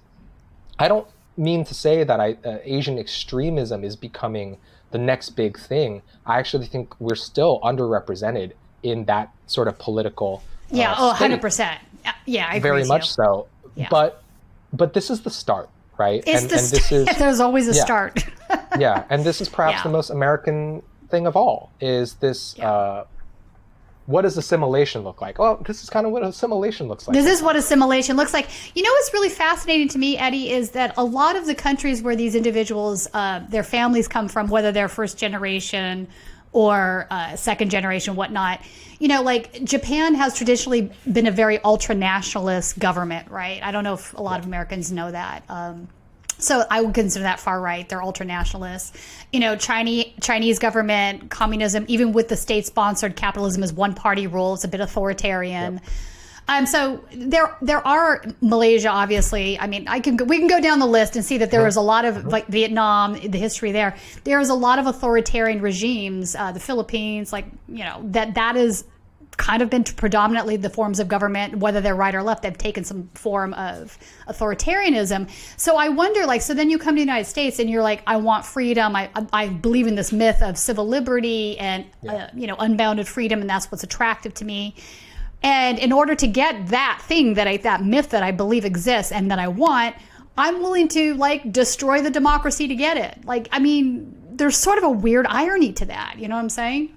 I 0.77 0.87
don't 0.87 1.07
mean 1.37 1.63
to 1.65 1.73
say 1.73 2.03
that 2.03 2.19
I, 2.19 2.37
uh, 2.43 2.57
Asian 2.63 2.97
extremism 2.97 3.83
is 3.83 3.95
becoming 3.95 4.57
the 4.91 4.97
next 4.97 5.31
big 5.31 5.59
thing. 5.59 6.01
I 6.25 6.39
actually 6.39 6.65
think 6.65 6.99
we're 6.99 7.15
still 7.15 7.59
underrepresented 7.61 8.53
in 8.83 9.05
that 9.05 9.29
sort 9.47 9.67
of 9.67 9.77
political. 9.77 10.41
uh, 10.71 10.75
Yeah, 10.75 10.95
oh, 10.97 11.13
100%. 11.17 11.77
Uh, 12.05 12.11
Yeah, 12.25 12.45
I 12.47 12.55
agree 12.55 12.59
Very 12.69 12.85
much 12.85 13.01
you. 13.07 13.23
so. 13.23 13.47
Yeah. 13.75 13.87
But 13.91 14.23
but 14.73 14.93
this 14.93 15.09
is 15.09 15.21
the 15.21 15.29
start, 15.31 15.67
right? 15.97 16.23
It's 16.27 16.41
and 16.41 16.49
the 16.49 16.55
and 16.57 16.63
this 16.67 16.85
st- 16.85 17.09
is 17.09 17.17
there's 17.19 17.39
always 17.39 17.67
a 17.67 17.73
yeah. 17.73 17.83
start. 17.83 18.25
yeah, 18.79 19.03
and 19.09 19.23
this 19.23 19.41
is 19.41 19.49
perhaps 19.49 19.77
Yeah. 19.77 19.83
the 19.83 19.89
most 19.89 20.09
American 20.11 20.81
thing 21.09 21.25
of 21.27 21.35
all 21.35 21.71
is 21.81 22.15
this 22.15 22.57
uh, 22.59 23.05
what 24.09 24.23
does 24.23 24.37
assimilation 24.37 25.03
look 25.03 25.21
like? 25.21 25.39
Oh, 25.39 25.61
this 25.67 25.83
is 25.83 25.89
kind 25.89 26.07
of 26.07 26.11
what 26.11 26.23
assimilation 26.23 26.87
looks 26.87 27.07
like. 27.07 27.13
This 27.13 27.27
is 27.27 27.43
what 27.43 27.55
assimilation 27.55 28.17
looks 28.17 28.33
like. 28.33 28.47
You 28.75 28.81
know 28.81 28.89
what's 28.91 29.13
really 29.13 29.29
fascinating 29.29 29.87
to 29.89 29.99
me, 29.99 30.17
Eddie, 30.17 30.49
is 30.49 30.71
that 30.71 30.95
a 30.97 31.03
lot 31.03 31.35
of 31.35 31.45
the 31.45 31.53
countries 31.53 32.01
where 32.01 32.15
these 32.15 32.33
individuals, 32.33 33.07
uh, 33.13 33.41
their 33.49 33.61
families 33.61 34.07
come 34.07 34.27
from, 34.27 34.47
whether 34.47 34.71
they're 34.71 34.87
first 34.87 35.19
generation 35.19 36.07
or 36.53 37.05
uh, 37.11 37.35
second 37.35 37.69
generation, 37.69 38.15
whatnot, 38.15 38.61
you 38.97 39.07
know, 39.07 39.21
like 39.21 39.63
Japan 39.63 40.15
has 40.15 40.35
traditionally 40.35 40.91
been 41.11 41.27
a 41.27 41.31
very 41.31 41.59
ultra 41.59 41.93
nationalist 41.93 42.79
government, 42.79 43.29
right? 43.29 43.61
I 43.61 43.71
don't 43.71 43.83
know 43.83 43.93
if 43.93 44.15
a 44.15 44.23
lot 44.23 44.39
of 44.39 44.47
Americans 44.47 44.91
know 44.91 45.11
that. 45.11 45.43
Um, 45.49 45.87
so 46.39 46.63
I 46.69 46.81
would 46.81 46.93
consider 46.93 47.23
that 47.23 47.39
far 47.39 47.59
right. 47.61 47.87
They're 47.87 48.01
ultra 48.01 48.25
nationalists. 48.25 48.93
You 49.31 49.39
know, 49.39 49.55
Chinese 49.55 50.07
Chinese 50.21 50.59
government, 50.59 51.29
communism, 51.29 51.85
even 51.87 52.13
with 52.13 52.29
the 52.29 52.35
state 52.35 52.65
sponsored 52.65 53.15
capitalism 53.15 53.61
is 53.63 53.71
one 53.71 53.93
party 53.93 54.27
rule. 54.27 54.55
It's 54.55 54.63
a 54.63 54.67
bit 54.67 54.79
authoritarian. 54.79 55.81
Um, 56.49 56.65
so 56.65 57.05
there 57.11 57.55
there 57.61 57.85
are 57.85 58.23
Malaysia, 58.41 58.89
obviously. 58.89 59.59
I 59.59 59.67
mean, 59.67 59.87
I 59.87 59.99
can 59.99 60.17
go, 60.17 60.25
we 60.25 60.39
can 60.39 60.47
go 60.47 60.59
down 60.59 60.79
the 60.79 60.87
list 60.87 61.15
and 61.15 61.23
see 61.23 61.37
that 61.37 61.51
there 61.51 61.67
is 61.67 61.75
a 61.75 61.81
lot 61.81 62.05
of 62.05 62.25
like 62.25 62.47
Vietnam, 62.47 63.13
the 63.13 63.37
history 63.37 63.71
there. 63.71 63.95
There 64.23 64.39
is 64.39 64.49
a 64.49 64.55
lot 64.55 64.79
of 64.79 64.87
authoritarian 64.87 65.61
regimes. 65.61 66.35
Uh, 66.35 66.51
the 66.51 66.59
Philippines, 66.59 67.31
like 67.31 67.45
you 67.67 67.83
know, 67.83 68.01
that 68.05 68.33
that 68.33 68.55
is 68.55 68.83
kind 69.39 69.61
of 69.61 69.69
been 69.69 69.83
predominantly 69.83 70.57
the 70.57 70.69
forms 70.69 70.99
of 70.99 71.07
government, 71.07 71.57
whether 71.57 71.79
they're 71.81 71.95
right 71.95 72.13
or 72.13 72.21
left, 72.21 72.43
they've 72.43 72.57
taken 72.57 72.83
some 72.83 73.07
form 73.15 73.53
of 73.55 73.97
authoritarianism. 74.27 75.29
So 75.57 75.77
I 75.77 75.89
wonder, 75.89 76.25
like, 76.25 76.41
so 76.41 76.53
then 76.53 76.69
you 76.69 76.77
come 76.77 76.95
to 76.95 76.99
the 76.99 77.05
United 77.05 77.25
States 77.25 77.57
and 77.57 77.69
you're 77.69 77.81
like, 77.81 78.03
I 78.05 78.17
want 78.17 78.45
freedom. 78.45 78.95
I, 78.95 79.09
I 79.31 79.47
believe 79.47 79.87
in 79.87 79.95
this 79.95 80.11
myth 80.11 80.41
of 80.41 80.57
civil 80.57 80.85
liberty 80.87 81.57
and, 81.57 81.85
uh, 82.07 82.27
you 82.35 82.47
know, 82.47 82.57
unbounded 82.59 83.07
freedom, 83.07 83.39
and 83.39 83.49
that's 83.49 83.71
what's 83.71 83.83
attractive 83.83 84.33
to 84.35 84.45
me. 84.45 84.75
And 85.41 85.79
in 85.79 85.93
order 85.93 86.15
to 86.15 86.27
get 86.27 86.67
that 86.67 87.01
thing 87.01 87.35
that 87.35 87.47
I, 87.47 87.57
that 87.57 87.81
myth 87.81 88.09
that 88.09 88.23
I 88.23 88.31
believe 88.31 88.65
exists 88.65 89.13
and 89.13 89.31
that 89.31 89.39
I 89.39 89.47
want, 89.47 89.95
I'm 90.37 90.61
willing 90.61 90.89
to 90.89 91.15
like 91.15 91.49
destroy 91.51 92.01
the 92.01 92.11
democracy 92.11 92.67
to 92.67 92.75
get 92.75 92.97
it. 92.97 93.23
Like, 93.23 93.47
I 93.53 93.59
mean, 93.59 94.15
there's 94.31 94.57
sort 94.57 94.77
of 94.77 94.83
a 94.83 94.89
weird 94.89 95.25
irony 95.27 95.71
to 95.73 95.85
that. 95.85 96.19
You 96.19 96.27
know 96.27 96.35
what 96.35 96.41
I'm 96.41 96.49
saying? 96.49 96.95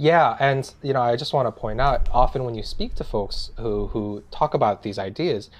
Yeah, 0.00 0.36
and 0.38 0.72
you 0.80 0.92
know, 0.92 1.02
I 1.02 1.16
just 1.16 1.32
want 1.32 1.46
to 1.48 1.52
point 1.52 1.80
out, 1.80 2.08
often 2.12 2.44
when 2.44 2.54
you 2.54 2.62
speak 2.62 2.94
to 2.94 3.04
folks 3.04 3.50
who 3.58 3.88
who 3.88 4.22
talk 4.30 4.54
about 4.54 4.84
these 4.84 4.96
ideas, 4.98 5.50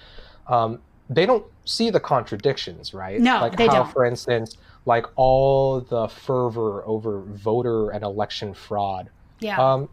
um, 0.46 0.78
they 1.10 1.26
don't 1.26 1.44
see 1.64 1.90
the 1.90 1.98
contradictions, 1.98 2.94
right? 2.94 3.20
No, 3.20 3.40
like 3.40 3.56
they 3.56 3.66
how, 3.66 3.82
don't. 3.82 3.92
for 3.92 4.04
instance, 4.04 4.56
like 4.86 5.06
all 5.16 5.80
the 5.80 6.06
fervor 6.06 6.84
over 6.86 7.20
voter 7.20 7.90
and 7.90 8.04
election 8.04 8.54
fraud. 8.54 9.10
Yeah. 9.40 9.58
Um, 9.58 9.88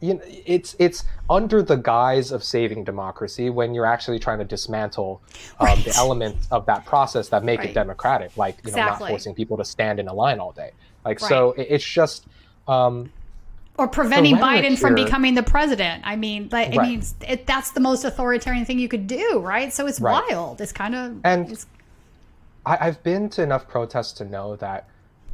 you 0.00 0.14
know, 0.14 0.20
it's 0.24 0.76
it's 0.78 1.02
under 1.28 1.60
the 1.60 1.76
guise 1.76 2.30
of 2.30 2.44
saving 2.44 2.84
democracy 2.84 3.50
when 3.50 3.74
you're 3.74 3.86
actually 3.86 4.20
trying 4.20 4.38
to 4.38 4.44
dismantle 4.44 5.20
um, 5.58 5.66
Right. 5.66 5.84
the 5.84 5.96
elements 5.96 6.46
of 6.52 6.64
that 6.66 6.84
process 6.86 7.28
that 7.30 7.42
make 7.42 7.58
Right. 7.58 7.70
it 7.70 7.74
democratic, 7.74 8.36
like 8.36 8.58
you 8.64 8.70
know, 8.70 8.76
not 8.76 8.98
forcing 8.98 9.34
people 9.34 9.56
to 9.56 9.64
stand 9.64 9.98
in 9.98 10.06
a 10.06 10.14
line 10.14 10.38
all 10.38 10.52
day. 10.52 10.70
Like 11.04 11.18
so, 11.18 11.52
it, 11.52 11.66
it's 11.70 11.84
just. 11.84 12.26
Um, 12.68 13.10
or 13.76 13.88
preventing 13.88 14.36
Biden 14.36 14.78
from 14.78 14.94
becoming 14.94 15.34
the 15.34 15.42
president. 15.42 16.02
I 16.06 16.16
mean, 16.16 16.48
but 16.48 16.72
I 16.72 16.76
Right. 16.76 16.88
mean, 16.88 17.02
it, 17.26 17.46
that's 17.46 17.72
the 17.72 17.80
most 17.80 18.04
authoritarian 18.04 18.64
thing 18.64 18.78
you 18.78 18.88
could 18.88 19.06
do, 19.06 19.40
right? 19.40 19.72
So 19.72 19.86
it's 19.86 20.00
Right. 20.00 20.22
wild. 20.30 20.60
It's 20.60 20.72
kind 20.72 20.94
of 20.94 21.16
And- 21.24 21.50
it's, 21.50 21.66
I, 22.64 22.78
I've 22.80 23.02
been 23.02 23.28
to 23.30 23.42
enough 23.42 23.66
protests 23.66 24.12
to 24.14 24.24
know 24.24 24.56
that 24.56 24.86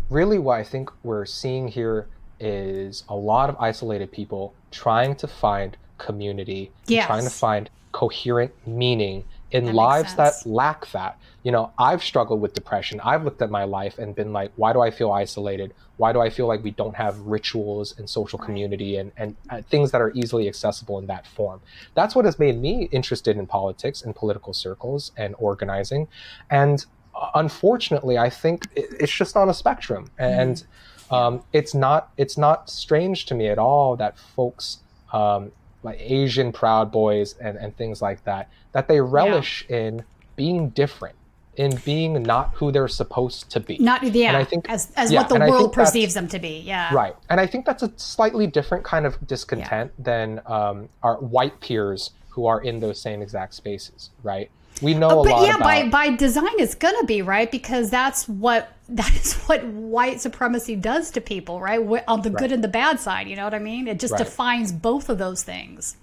really 0.09 0.39
what 0.39 0.59
I 0.59 0.65
think 0.65 0.91
we're 1.03 1.27
seeing 1.27 1.69
here 1.69 2.09
is 2.41 3.05
a 3.09 3.15
lot 3.15 3.51
of 3.51 3.57
isolated 3.61 4.11
people 4.11 4.55
trying 4.71 5.15
to 5.17 5.29
find 5.29 5.77
community, 5.99 6.73
Yes. 6.87 7.07
trying 7.07 7.25
to 7.25 7.31
find 7.31 7.69
coherent 7.93 8.53
meaning 8.67 9.25
in 9.51 9.67
That 9.67 9.75
lives 9.75 10.15
that 10.17 10.35
lack 10.47 10.91
that. 10.93 11.19
You 11.43 11.53
know, 11.53 11.73
I've 11.79 12.03
struggled 12.03 12.41
with 12.41 12.55
depression. 12.55 13.01
I've 13.01 13.25
looked 13.25 13.43
at 13.43 13.51
my 13.51 13.65
life 13.65 13.99
and 13.99 14.15
been 14.15 14.33
like, 14.33 14.53
why 14.57 14.73
do 14.73 14.81
I 14.81 14.91
feel 14.91 15.11
isolated? 15.11 15.75
Why 15.97 16.13
do 16.13 16.21
I 16.21 16.31
feel 16.31 16.47
like 16.47 16.63
we 16.63 16.71
don't 16.71 16.97
have 16.97 17.19
rituals 17.21 17.99
and 17.99 18.09
social 18.09 18.39
community 18.39 18.97
and, 18.97 19.13
and 19.17 19.37
uh, 19.49 19.63
things 19.63 19.91
that 19.91 20.01
are 20.01 20.13
easily 20.15 20.49
accessible 20.49 20.99
in 20.99 21.07
that 21.07 21.27
form? 21.27 21.61
That's 21.95 22.15
what 22.15 22.25
has 22.25 22.39
made 22.39 22.61
me 22.61 22.89
interested 22.93 23.37
in 23.37 23.47
politics 23.47 24.03
and 24.03 24.15
political 24.15 24.55
circles 24.55 25.13
and 25.17 25.35
organizing. 25.39 26.09
And 26.51 26.85
uh, 27.15 27.31
unfortunately, 27.35 28.19
I 28.19 28.31
think 28.31 28.69
it's 28.75 29.13
just 29.13 29.37
on 29.37 29.49
a 29.49 29.55
spectrum. 29.55 30.11
And 30.19 30.63
um, 31.11 31.43
it's 31.53 31.75
not 31.75 32.13
it's 32.17 32.39
not 32.39 32.71
strange 32.71 33.27
to 33.27 33.35
me 33.35 33.49
at 33.49 33.59
all 33.59 33.97
that 33.97 34.19
folks 34.19 34.79
um, 35.13 35.53
like 35.83 35.99
Asian 36.01 36.53
Proud 36.53 36.91
Boys 36.93 37.35
and, 37.41 37.57
and 37.57 37.77
things 37.77 38.03
like 38.03 38.25
that 38.25 38.49
that 38.73 38.89
they 38.89 39.01
relish 39.01 39.65
in 39.69 40.05
being 40.37 40.71
different, 40.71 41.17
in 41.57 41.77
being 41.85 42.23
not 42.23 42.53
who 42.55 42.71
they're 42.71 42.89
supposed 42.89 43.51
to 43.51 43.61
be. 43.61 43.79
not 43.79 44.03
yeah, 44.03 44.29
And 44.29 44.37
I 44.37 44.45
think- 44.45 44.69
as 44.71 44.93
as 44.97 45.11
yeah, 45.11 45.21
what 45.21 45.29
the 45.29 45.39
world 45.39 45.73
perceives 45.73 46.15
them 46.15 46.29
to 46.29 46.39
be. 46.39 46.61
Yeah, 46.61 46.95
Right. 46.95 47.17
And 47.29 47.41
I 47.41 47.47
think 47.47 47.67
that's 47.67 47.83
a 47.83 47.93
slightly 47.97 48.47
different 48.47 48.85
kind 48.85 49.07
of 49.07 49.27
discontent 49.27 49.93
than 50.03 50.41
um, 50.47 50.89
our 51.03 51.17
white 51.17 51.61
peers 51.61 52.11
who 52.31 52.47
are 52.47 52.61
in 52.61 52.81
those 52.81 53.01
same 53.01 53.23
exact 53.23 53.55
spaces, 53.55 54.11
right? 54.23 54.51
We 54.81 54.95
know 54.95 55.09
a 55.11 55.17
Oh, 55.19 55.25
but 55.25 55.43
yeah, 55.43 55.57
about 55.57 55.61
by 55.61 55.89
by 55.89 56.17
design, 56.17 56.55
it's 56.59 56.75
gonna 56.75 57.05
be 57.05 57.21
right 57.23 57.51
because 57.51 57.91
that's 57.91 58.29
what 58.29 58.73
that 58.91 59.15
is 59.15 59.35
what 59.47 59.65
white 59.65 60.21
supremacy 60.21 60.77
does 60.77 61.11
to 61.13 61.21
people, 61.21 61.61
right? 61.61 61.81
On 62.09 62.23
the 62.23 62.31
good 62.31 62.53
and 62.53 62.63
the 62.65 62.69
bad 62.69 62.99
side, 63.01 63.29
you 63.29 63.37
know 63.37 63.45
what 63.45 63.55
I 63.55 63.59
mean? 63.59 63.87
It 63.89 64.01
just 64.01 64.13
Right. 64.13 64.19
defines 64.25 64.73
both 64.73 65.09
of 65.09 65.19
those 65.19 65.43
things. 65.43 65.97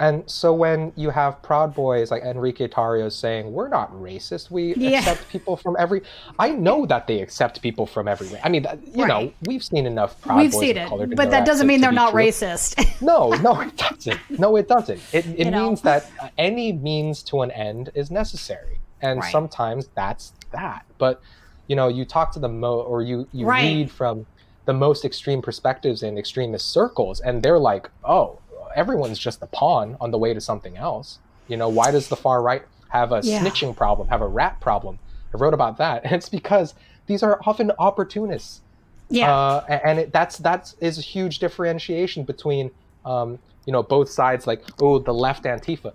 And 0.00 0.22
so 0.30 0.54
when 0.54 0.92
you 0.94 1.10
have 1.10 1.42
Proud 1.42 1.74
Boys 1.74 2.12
like 2.12 2.22
Enrique 2.22 2.68
Tarrio 2.68 3.10
saying, 3.10 3.52
we're 3.52 3.66
not 3.66 3.92
racist, 3.92 4.48
we 4.48 4.72
Yeah. 4.76 4.98
accept 5.00 5.28
people 5.28 5.56
from 5.56 5.74
every. 5.76 6.02
I 6.38 6.50
know 6.50 6.86
that 6.86 7.08
they 7.08 7.20
accept 7.20 7.60
people 7.62 7.84
from 7.84 8.06
everywhere. 8.06 8.40
I 8.44 8.48
mean, 8.48 8.62
that- 8.62 8.78
you 8.94 9.04
know, 9.04 9.32
we've 9.46 9.64
seen 9.64 9.86
enough 9.86 10.20
Proud 10.20 10.38
We've 10.38 10.52
Boys 10.52 10.60
seen 10.60 10.76
it, 10.76 11.16
but 11.16 11.32
that 11.32 11.44
doesn't 11.44 11.66
mean 11.66 11.80
they're 11.80 11.90
not 11.90 12.14
racist. 12.14 12.76
racist. 12.76 13.00
No, 13.02 13.30
no, 13.30 13.60
it 13.60 13.76
doesn't. 13.76 14.20
No, 14.38 14.54
it 14.54 14.68
doesn't. 14.68 15.00
It, 15.12 15.26
it 15.26 15.38
You 15.46 15.50
know? 15.50 15.66
means 15.66 15.80
that 15.82 16.06
any 16.38 16.72
means 16.72 17.24
to 17.24 17.42
an 17.42 17.50
end 17.50 17.90
is 17.94 18.08
necessary, 18.08 18.78
and 19.02 19.18
Right. 19.18 19.32
sometimes 19.32 19.88
that's 19.96 20.32
that. 20.52 20.84
But 20.98 21.20
you 21.68 21.76
know, 21.76 21.88
you 21.88 22.04
talk 22.06 22.32
to 22.32 22.40
the 22.40 22.48
mo, 22.48 22.80
or 22.80 23.02
you 23.02 23.28
you 23.32 23.46
Right. 23.46 23.58
read 23.60 23.92
from 23.92 24.26
the 24.66 24.74
most 24.74 25.04
extreme 25.04 25.42
perspectives 25.42 26.02
in 26.02 26.18
extremist 26.18 26.72
circles, 26.72 27.20
and 27.20 27.42
they're 27.42 27.58
like, 27.60 27.90
oh, 28.04 28.42
everyone's 28.76 29.18
just 29.18 29.42
a 29.42 29.46
pawn 29.48 29.96
on 30.00 30.10
the 30.10 30.18
way 30.18 30.34
to 30.34 30.40
something 30.40 30.76
else. 30.76 31.20
You 31.46 31.56
know, 31.56 31.68
why 31.70 31.90
does 31.92 32.08
the 32.08 32.16
far 32.16 32.42
right 32.42 32.62
have 32.90 33.12
a 33.12 33.20
Yeah. 33.20 33.40
snitching 33.40 33.76
problem, 33.76 34.08
have 34.08 34.22
a 34.22 34.28
rat 34.28 34.60
problem? 34.60 35.00
I 35.34 35.38
wrote 35.38 35.54
about 35.54 35.78
that, 35.78 36.02
and 36.06 36.14
it's 36.14 36.30
because 36.30 36.74
these 37.06 37.22
are 37.22 37.40
often 37.46 37.72
opportunists 37.78 38.62
yeah, 39.10 39.26
uh, 39.28 39.60
and 39.68 39.98
it, 40.00 40.12
that's 40.12 40.38
that 40.38 40.72
is 40.80 40.98
a 40.98 41.02
huge 41.02 41.38
differentiation 41.38 42.24
between 42.24 42.70
um, 43.04 43.38
you 43.66 43.72
know 43.72 43.82
both 43.82 44.08
sides 44.10 44.46
like 44.46 44.62
oh 44.80 44.98
the 44.98 45.12
left 45.14 45.44
antifa 45.44 45.92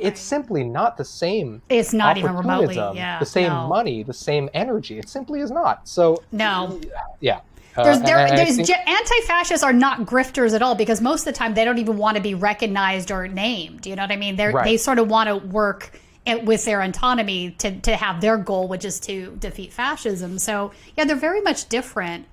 it's 0.00 0.20
simply 0.20 0.64
not 0.64 0.96
the 0.96 1.04
same 1.04 1.60
it's 1.68 1.92
not 1.92 2.16
even 2.18 2.34
remotely. 2.36 2.76
Yeah, 2.76 3.18
the 3.18 3.26
same 3.26 3.48
no. 3.48 3.66
money 3.68 4.02
the 4.02 4.14
same 4.14 4.48
energy 4.54 4.98
it 4.98 5.08
simply 5.08 5.40
is 5.40 5.50
not 5.50 5.86
so 5.88 6.22
No. 6.32 6.80
yeah 7.20 7.40
Uh, 7.76 7.84
There's, 7.84 8.00
there, 8.02 8.28
there's 8.28 8.56
think- 8.56 8.70
anti-fascists 8.70 9.62
are 9.62 9.72
not 9.72 10.00
grifters 10.00 10.52
at 10.54 10.62
all 10.62 10.74
because 10.74 11.00
most 11.00 11.20
of 11.20 11.26
the 11.26 11.38
time 11.38 11.54
they 11.54 11.64
don't 11.64 11.78
even 11.78 11.96
want 11.96 12.16
to 12.16 12.22
be 12.22 12.34
recognized 12.34 13.12
or 13.12 13.28
named. 13.28 13.86
You 13.86 13.94
know 13.94 14.02
what 14.02 14.10
I 14.10 14.16
mean? 14.16 14.34
They're, 14.34 14.50
Right. 14.50 14.64
They 14.64 14.76
sort 14.78 14.98
of 14.98 15.08
want 15.08 15.28
to 15.28 15.36
work 15.36 15.92
it- 16.26 16.44
with 16.44 16.64
their 16.64 16.80
autonomy 16.80 17.52
to, 17.58 17.78
to 17.80 17.94
have 17.94 18.20
their 18.20 18.36
goal, 18.36 18.66
which 18.66 18.84
is 18.84 18.98
to 19.00 19.36
defeat 19.38 19.72
fascism. 19.72 20.38
So 20.40 20.72
yeah, 20.96 21.04
they're 21.04 21.14
very 21.30 21.40
much 21.40 21.68
different. 21.68 22.26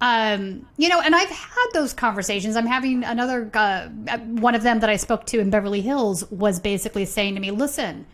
Um, 0.00 0.66
you 0.78 0.88
know, 0.88 1.00
and 1.00 1.14
I've 1.14 1.28
had 1.28 1.66
those 1.74 1.92
conversations. 1.92 2.56
I'm 2.56 2.66
having 2.66 3.04
another 3.04 3.50
uh, 3.52 3.88
one 4.18 4.54
of 4.54 4.62
them 4.62 4.80
that 4.80 4.88
I 4.88 4.96
spoke 4.96 5.26
to 5.26 5.40
in 5.40 5.50
Beverly 5.50 5.82
Hills 5.82 6.28
was 6.30 6.58
basically 6.58 7.04
saying 7.04 7.34
to 7.34 7.40
me, 7.40 7.50
"Listen, 7.50 8.06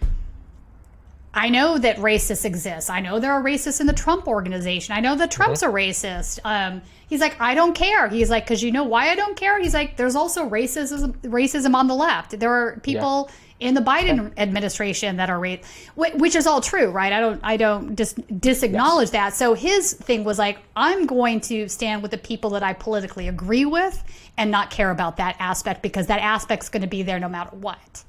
I 1.37 1.51
know 1.51 1.76
that 1.76 1.99
racists 1.99 2.47
exist. 2.47 2.89
I 2.89 3.01
know 3.01 3.20
there 3.20 3.30
are 3.30 3.43
racists 3.43 3.78
in 3.78 3.87
the 3.87 3.93
Trump 3.93 4.26
organization. 4.26 4.97
I 4.97 5.01
know 5.01 5.14
that 5.16 5.30
Trump's 5.30 5.62
a 5.62 5.66
racist. 5.66 6.39
Um, 6.45 6.80
he's 7.09 7.20
like, 7.20 7.39
I 7.39 7.55
don't 7.55 7.74
care. 7.74 8.09
He's 8.09 8.30
like, 8.30 8.45
because 8.45 8.62
you 8.62 8.72
know 8.72 8.84
why 8.84 9.11
I 9.11 9.14
don't 9.14 9.37
care? 9.37 9.61
He's 9.61 9.74
like, 9.74 9.99
there's 9.99 10.16
also 10.16 10.49
racism, 10.49 11.12
racism 11.18 11.74
on 11.74 11.89
the 11.89 11.95
left. 11.95 12.41
There 12.41 12.51
are 12.51 12.80
people 12.80 13.30
in 13.59 13.75
the 13.75 13.81
Biden 13.81 14.33
administration 14.37 15.17
that 15.17 15.31
are 15.31 15.39
racist, 15.39 15.65
which 16.19 16.35
is 16.35 16.47
all 16.47 16.61
true, 16.61 16.91
right? 16.91 17.13
I 17.13 17.21
don't, 17.21 17.41
I 17.43 17.57
don't 17.57 17.97
just 17.97 18.17
disacknowledge 18.41 19.11
that. 19.13 19.35
So 19.35 19.55
his 19.55 19.95
thing 19.95 20.25
was 20.25 20.39
like, 20.39 20.59
I'm 20.77 21.07
going 21.07 21.41
to 21.43 21.69
stand 21.69 22.03
with 22.03 22.11
the 22.11 22.19
people 22.19 22.51
that 22.51 22.63
I 22.63 22.75
politically 22.75 23.29
agree 23.29 23.65
with 23.65 24.03
and 24.37 24.51
not 24.51 24.71
care 24.71 24.91
about 24.91 25.17
that 25.17 25.37
aspect 25.39 25.83
because 25.83 26.07
that 26.09 26.21
aspect's 26.21 26.69
going 26.69 26.83
to 26.83 26.87
be 26.89 27.03
there 27.03 27.19
no 27.19 27.29
matter 27.29 27.57
what. 27.57 28.05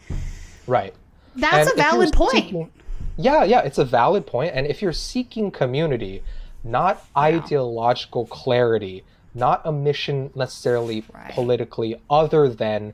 right 0.67 0.93
That's 1.35 1.69
And 1.69 1.79
a 1.79 1.81
valid 1.81 2.11
point. 2.13 2.31
seeking- 2.31 2.71
yeah, 3.15 3.43
yeah, 3.45 3.61
it's 3.61 3.77
a 3.77 3.85
valid 3.85 4.27
point. 4.27 4.51
And 4.53 4.67
if 4.67 4.81
you're 4.81 4.93
seeking 4.93 5.49
community, 5.49 6.23
not 6.63 7.03
ideological 7.17 8.25
clarity, 8.27 9.03
not 9.33 9.61
a 9.65 9.71
mission 9.71 10.29
necessarily 10.35 11.03
Right. 11.13 11.31
politically 11.31 11.95
other 12.09 12.49
than 12.49 12.93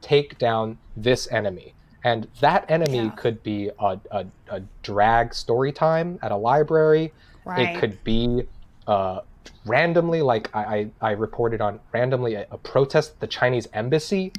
take 0.00 0.36
down 0.38 0.78
this 0.96 1.30
enemy. 1.30 1.74
And 2.04 2.26
that 2.40 2.68
enemy 2.70 2.96
Yeah. 2.98 3.10
could 3.10 3.42
be 3.42 3.70
a, 3.78 3.98
a, 4.10 4.26
a 4.50 4.62
drag 4.82 5.34
story 5.34 5.72
time 5.72 6.18
at 6.22 6.32
a 6.32 6.36
library. 6.36 7.12
Right. 7.44 7.76
It 7.76 7.78
could 7.78 8.02
be 8.04 8.42
uh, 8.86 9.20
randomly, 9.66 10.22
like 10.22 10.50
I, 10.54 10.90
I, 11.00 11.08
I 11.08 11.10
reported 11.12 11.60
on 11.60 11.80
randomly 11.92 12.34
a, 12.34 12.46
a 12.50 12.58
protest 12.58 13.12
at 13.12 13.20
the 13.20 13.26
Chinese 13.28 13.68
embassy. 13.72 14.32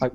Like, 0.00 0.12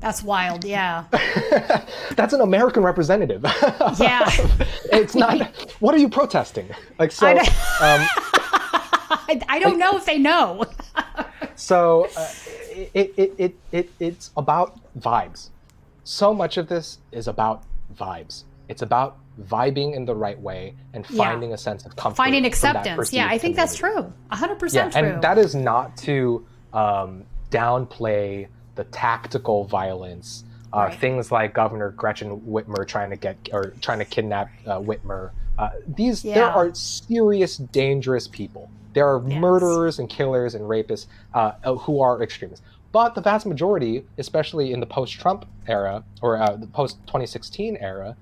That's 0.00 0.22
wild. 0.22 0.64
Yeah. 0.64 1.04
that's 2.16 2.32
an 2.32 2.40
American 2.40 2.82
representative. 2.82 3.44
Yeah. 3.98 4.28
it's 4.92 5.14
not. 5.14 5.48
What 5.80 5.94
are 5.94 5.98
you 5.98 6.08
protesting? 6.08 6.68
Like 6.98 7.10
so. 7.12 7.26
I 7.26 7.32
know. 7.34 7.40
Um, 7.40 8.08
I, 9.28 9.40
I 9.48 9.58
don't 9.58 9.78
know 9.78 9.96
if 9.96 10.04
they 10.04 10.18
know. 10.18 10.64
so 11.54 12.08
uh, 12.16 12.28
it, 12.94 13.14
it, 13.16 13.34
it, 13.38 13.54
it, 13.72 13.90
it's 14.00 14.30
about 14.36 14.78
vibes. 15.00 15.50
So 16.06 16.32
much 16.32 16.56
of 16.56 16.68
this 16.68 16.98
is 17.10 17.26
about 17.26 17.64
vibes. 17.92 18.44
It's 18.68 18.82
about 18.82 19.18
vibing 19.42 19.94
in 19.96 20.04
the 20.04 20.14
right 20.14 20.40
way 20.40 20.74
and 20.94 21.04
Yeah. 21.10 21.16
finding 21.24 21.52
a 21.52 21.58
sense 21.58 21.84
of 21.84 21.96
comfort. 21.96 22.16
Finding 22.16 22.46
acceptance. 22.46 23.12
Yeah, 23.12 23.26
I 23.28 23.38
think 23.38 23.56
that's 23.56 23.76
community. 23.78 24.04
true. 24.12 24.12
100% 24.30 24.72
Yeah, 24.94 25.00
true. 25.00 25.10
and 25.14 25.22
that 25.22 25.36
is 25.36 25.56
not 25.56 25.96
to 25.98 26.46
um, 26.72 27.24
downplay 27.50 28.46
the 28.76 28.84
tactical 28.84 29.64
violence. 29.64 30.44
Uh, 30.72 30.86
Right. 30.90 30.94
Things 30.98 31.32
like 31.32 31.54
Governor 31.54 31.90
Gretchen 31.90 32.40
Whitmer 32.42 32.86
trying 32.86 33.10
to 33.10 33.16
get 33.16 33.36
or 33.52 33.70
trying 33.80 33.98
to 33.98 34.04
kidnap 34.04 34.48
uh, 34.66 34.78
Whitmer. 34.78 35.30
Uh, 35.58 35.70
these 35.88 36.22
there 36.22 36.44
are 36.44 36.72
serious, 36.74 37.56
dangerous 37.56 38.28
people. 38.28 38.68
There 38.92 39.08
are 39.08 39.22
Yes. 39.26 39.40
murderers 39.40 39.98
and 39.98 40.08
killers 40.08 40.54
and 40.54 40.64
rapists 40.64 41.06
uh, 41.34 41.52
who 41.78 42.00
are 42.00 42.22
extremists. 42.22 42.64
But 42.96 43.14
the 43.14 43.20
vast 43.20 43.44
majority, 43.44 44.06
especially 44.16 44.72
in 44.72 44.80
the 44.80 44.86
post-Trump 44.86 45.44
era 45.68 46.02
or 46.22 46.40
uh, 46.40 46.56
the 46.56 46.66
post-2016 46.66 47.76
era, 47.78 48.16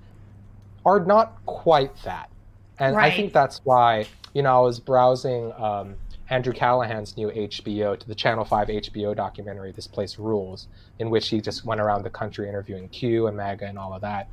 are 0.85 0.99
not 0.99 1.37
quite 1.45 1.95
that. 2.03 2.29
And 2.77 2.97
I 2.97 3.09
think 3.09 3.31
that's 3.31 3.61
why, 3.63 4.05
you 4.33 4.41
know, 4.41 4.53
I 4.53 4.59
was 4.59 4.81
browsing 4.81 5.53
um, 5.53 5.95
Andrew 6.29 6.51
Callaghan's 6.51 7.15
new 7.15 7.29
HBO 7.29 7.97
to 7.97 8.05
the 8.05 8.15
Channel 8.15 8.43
5 8.43 8.67
HBO 8.67 9.15
documentary, 9.15 9.71
This 9.71 9.87
Place 9.87 10.19
Rules, 10.19 10.67
in 10.99 11.09
which 11.09 11.29
he 11.29 11.39
just 11.39 11.63
went 11.63 11.79
around 11.79 12.03
the 12.03 12.09
country 12.09 12.49
interviewing 12.49 12.89
Q 12.89 13.27
and 13.27 13.37
MAGA 13.37 13.67
and 13.67 13.79
all 13.79 13.93
of 13.93 14.01
that. 14.01 14.27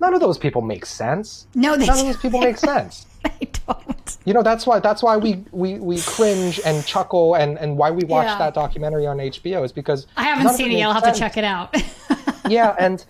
None 0.00 0.14
of 0.14 0.20
those 0.20 0.38
people 0.38 0.62
make 0.62 0.86
sense. 0.86 1.46
no, 1.54 1.76
they, 1.76 1.84
None 1.84 1.98
of 1.98 2.06
those 2.06 2.16
people 2.16 2.40
make 2.50 2.56
sense. 2.56 3.04
they 3.40 3.50
don't. 3.66 4.18
You 4.24 4.34
know, 4.34 4.42
that's 4.42 4.66
why 4.66 4.78
that's 4.80 5.02
why 5.02 5.16
we, 5.16 5.44
we, 5.52 5.78
we 5.78 6.00
cringe 6.00 6.60
and 6.64 6.84
chuckle 6.84 7.34
and, 7.34 7.58
and 7.58 7.76
why 7.76 7.90
we 7.90 8.04
watch 8.04 8.26
Yeah. 8.26 8.38
that 8.38 8.54
documentary 8.54 9.06
on 9.06 9.18
HBO 9.18 9.64
is 9.64 9.72
because 9.72 10.06
I 10.16 10.24
haven't 10.24 10.54
seen 10.54 10.72
it. 10.72 10.82
I'll 10.82 10.92
have 10.92 11.02
sense 11.04 11.16
to 11.18 11.20
check 11.22 11.36
it 11.36 11.44
out. 11.44 11.74
yeah 12.50 12.74
and 12.78 13.04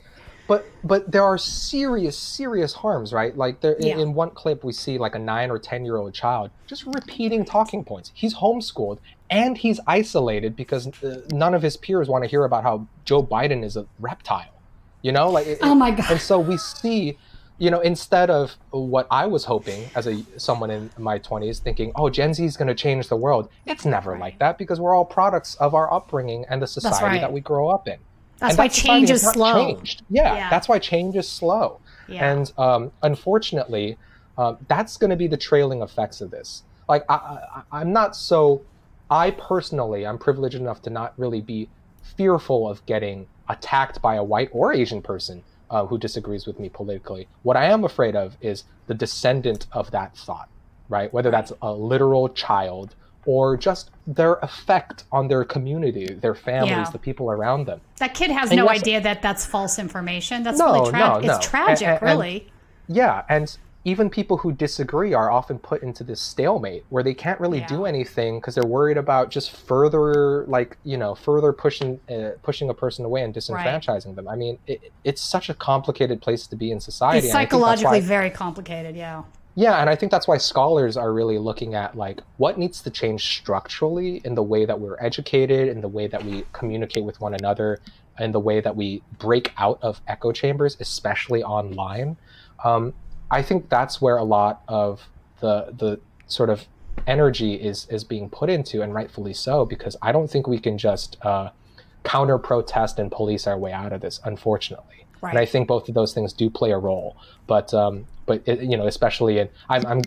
but 0.49 0.67
but 0.83 1.11
there 1.13 1.23
are 1.23 1.39
serious 1.39 2.19
serious 2.19 2.73
harms 2.73 3.13
right 3.13 3.37
like 3.37 3.61
there 3.61 3.73
in, 3.75 3.87
Yeah. 3.87 3.99
in 3.99 4.15
one 4.15 4.31
clip 4.31 4.65
we 4.65 4.73
see 4.73 4.99
like 4.99 5.15
a 5.15 5.19
nine 5.19 5.51
or 5.51 5.59
ten 5.59 5.85
year 5.85 5.97
old 5.97 6.13
child 6.15 6.51
just 6.67 6.85
repeating 6.87 7.45
talking 7.45 7.85
points 7.85 8.11
he's 8.15 8.35
homeschooled 8.35 8.99
and 9.31 9.59
he's 9.59 9.79
isolated 9.87 10.57
because 10.57 10.89
uh, 11.05 11.21
none 11.31 11.55
of 11.55 11.63
his 11.63 11.77
peers 11.77 12.09
want 12.09 12.25
to 12.25 12.31
hear 12.31 12.45
about 12.45 12.63
how 12.65 12.87
joe 13.05 13.23
biden 13.23 13.63
is 13.63 13.77
a 13.77 13.87
reptile 14.01 14.55
you 15.03 15.13
know 15.13 15.31
like 15.31 15.47
it- 15.47 15.59
Oh 15.63 15.75
my 15.75 15.91
God. 15.93 16.11
and 16.11 16.21
so 16.21 16.41
we 16.41 16.57
see 16.57 17.17
you 17.59 17.71
know 17.71 17.81
instead 17.81 18.31
of 18.31 18.57
what 18.71 19.07
i 19.11 19.27
was 19.27 19.45
hoping 19.45 19.85
as 19.95 20.07
a 20.07 20.23
someone 20.37 20.71
in 20.71 20.91
my 20.97 21.19
20s 21.19 21.59
thinking 21.59 21.93
oh 21.97 22.09
gen 22.09 22.33
z 22.33 22.45
is 22.45 22.57
going 22.57 22.69
to 22.69 22.75
change 22.75 23.09
the 23.09 23.17
world 23.17 23.49
it's 23.67 23.85
never 23.85 24.17
like 24.19 24.39
that 24.39 24.57
because 24.59 24.81
we're 24.81 24.95
all 24.95 25.05
products 25.05 25.55
of 25.57 25.75
our 25.75 25.93
upbringing 25.93 26.45
and 26.49 26.63
the 26.63 26.67
society 26.67 27.05
right. 27.05 27.21
that 27.21 27.33
we 27.33 27.41
grow 27.41 27.69
up 27.69 27.89
in 27.89 27.99
That's 28.39 28.53
and 28.53 28.59
why 28.59 28.69
that 28.69 28.75
change 28.75 29.11
is 29.11 29.23
slow. 29.23 29.75
changed. 29.75 30.03
Yeah, 30.09 30.35
Yeah. 30.35 30.51
that's 30.51 30.69
why 30.69 30.79
change 30.79 31.17
is 31.17 31.29
slow. 31.29 31.81
Yeah. 32.07 32.31
And 32.31 32.53
um, 32.57 32.93
unfortunately, 33.03 33.99
um, 34.39 34.59
that's 34.69 34.97
going 34.97 35.11
to 35.11 35.17
be 35.17 35.27
the 35.27 35.37
trailing 35.37 35.83
effects 35.83 36.21
of 36.21 36.31
this. 36.31 36.63
Like, 36.89 37.05
I, 37.09 37.15
I, 37.15 37.63
I'm 37.73 37.93
not 37.93 38.15
so. 38.15 38.63
I 39.11 39.33
personally, 39.33 40.07
I'm 40.07 40.19
privileged 40.19 40.55
enough 40.55 40.81
to 40.83 40.91
not 40.91 41.15
really 41.17 41.41
be 41.41 41.69
fearful 42.17 42.69
of 42.69 42.85
getting 42.87 43.27
attacked 43.49 44.01
by 44.01 44.15
a 44.15 44.23
white 44.23 44.51
or 44.53 44.73
Asian 44.73 45.03
person 45.03 45.43
uh, 45.71 45.87
who 45.87 45.99
disagrees 45.99 46.47
with 46.47 46.59
me 46.59 46.69
politically. 46.69 47.29
What 47.43 47.57
I 47.57 47.67
am 47.67 47.85
afraid 47.85 48.17
of 48.17 48.37
is 48.41 48.65
the 48.87 48.95
descendant 48.95 49.67
of 49.73 49.91
that 49.91 50.17
thought, 50.17 50.49
right? 50.89 51.13
Whether 51.13 51.31
that's 51.31 51.53
a 51.63 51.73
literal 51.73 52.29
child 52.31 52.95
or 53.27 53.57
just 53.57 53.91
their 54.07 54.35
effect 54.37 55.05
on 55.13 55.29
their 55.29 55.45
community, 55.45 56.07
their 56.15 56.35
families, 56.35 56.71
Yeah. 56.71 56.91
the 56.91 56.99
people 56.99 57.31
around 57.31 57.67
them. 57.67 57.81
that 57.99 58.15
kid 58.15 58.31
has 58.31 58.51
And 58.51 58.59
no 58.59 58.65
yes- 58.71 58.81
idea 58.81 59.01
that 59.03 59.21
that's 59.21 59.45
false 59.45 59.79
information. 59.79 60.43
That's 60.45 60.59
No, 60.59 60.73
really 60.73 60.91
tragic. 60.91 61.23
no, 61.23 61.29
no. 61.29 61.37
It's 61.37 61.47
tragic, 61.47 61.87
And- 61.89 61.99
and- 61.99 62.03
really. 62.03 62.49
Yeah, 62.87 63.23
and 63.29 63.55
even 63.85 64.11
people 64.11 64.37
who 64.37 64.53
disagree 64.53 65.15
are 65.15 65.31
often 65.31 65.59
put 65.59 65.83
into 65.83 66.03
this 66.03 66.21
stalemate 66.21 66.85
where 66.89 67.03
they 67.03 67.15
can't 67.15 67.41
really 67.41 67.61
do 67.69 67.87
anything 67.87 68.39
because 68.41 68.55
they're 68.55 68.69
worried 68.69 68.97
about 68.97 69.31
just 69.31 69.53
further, 69.53 70.45
like 70.47 70.77
you 70.85 70.97
know, 70.97 71.15
further 71.15 71.53
pushing 71.53 72.01
uh, 72.11 72.31
pushing 72.43 72.69
a 72.71 72.75
person 72.75 73.05
away 73.05 73.23
and 73.23 73.35
disenfranchising 73.35 74.15
them. 74.17 74.29
I 74.29 74.37
mean, 74.37 74.59
it, 74.67 74.93
it's 75.05 75.23
such 75.23 75.49
a 75.49 75.55
complicated 75.55 76.21
place 76.21 76.47
to 76.49 76.57
be 76.57 76.71
in 76.71 76.81
society. 76.81 77.19
it's 77.19 77.29
and 77.29 77.37
I 77.37 77.43
think 77.43 77.51
that's 77.51 77.61
psychologically 77.61 78.01
why- 78.01 78.07
very 78.07 78.31
complicated. 78.31 78.97
Yeah. 78.97 79.23
yeah, 79.55 79.81
and 79.81 79.89
I 79.89 79.95
think 79.95 80.13
that's 80.13 80.27
why 80.29 80.39
scholars 80.39 80.97
are 80.97 81.13
really 81.13 81.39
looking 81.39 81.75
at 81.75 81.97
like 81.97 82.21
what 82.37 82.59
needs 82.59 82.83
to 82.83 82.91
change 82.91 83.39
structurally 83.39 84.21
in 84.25 84.35
the 84.35 84.43
way 84.43 84.65
that 84.65 84.79
we're 84.79 84.97
educated, 85.01 85.69
in 85.69 85.81
the 85.81 85.89
way 85.89 86.09
that 86.09 86.25
we 86.25 86.45
communicate 86.53 87.05
with 87.05 87.21
one 87.21 87.35
another, 87.35 87.81
in 88.19 88.33
the 88.33 88.41
way 88.41 88.61
that 88.61 88.75
we 88.75 89.03
break 89.19 89.53
out 89.57 89.79
of 89.83 90.01
echo 90.09 90.33
chambers, 90.33 90.77
especially 90.81 91.43
online. 91.45 92.17
Um, 92.65 92.93
I 93.31 93.43
think 93.43 93.69
that's 93.69 94.01
where 94.01 94.17
a 94.17 94.25
lot 94.25 94.63
of 94.69 95.09
the 95.41 95.73
the 95.77 96.01
sort 96.27 96.51
of 96.51 96.67
energy 97.07 97.55
is 97.55 97.87
is 97.91 98.05
being 98.05 98.29
put 98.29 98.51
into, 98.51 98.83
and 98.83 98.95
rightfully 98.95 99.35
so, 99.35 99.65
because 99.65 99.97
I 100.03 100.13
don't 100.13 100.31
think 100.31 100.47
we 100.47 100.59
can 100.59 100.79
just 100.79 101.17
uh, 101.23 101.51
counter 102.05 102.39
protest 102.39 102.99
and 102.99 103.11
police 103.11 103.47
our 103.47 103.59
way 103.59 103.73
out 103.73 103.93
of 103.93 104.01
this, 104.01 104.21
unfortunately. 104.25 105.05
And 105.23 105.39
I 105.39 105.47
think 105.47 105.67
both 105.67 105.89
of 105.89 105.95
those 105.95 106.15
things 106.15 106.33
do 106.33 106.49
play 106.49 106.71
a 106.71 106.79
role. 106.79 107.17
But 107.47 107.75
um, 107.75 108.07
but 108.27 108.43
it, 108.47 108.63
you 108.63 108.77
know, 108.77 108.87
especially 108.87 109.39
in 109.39 109.49
I'm, 109.69 109.85
I'm 109.87 110.03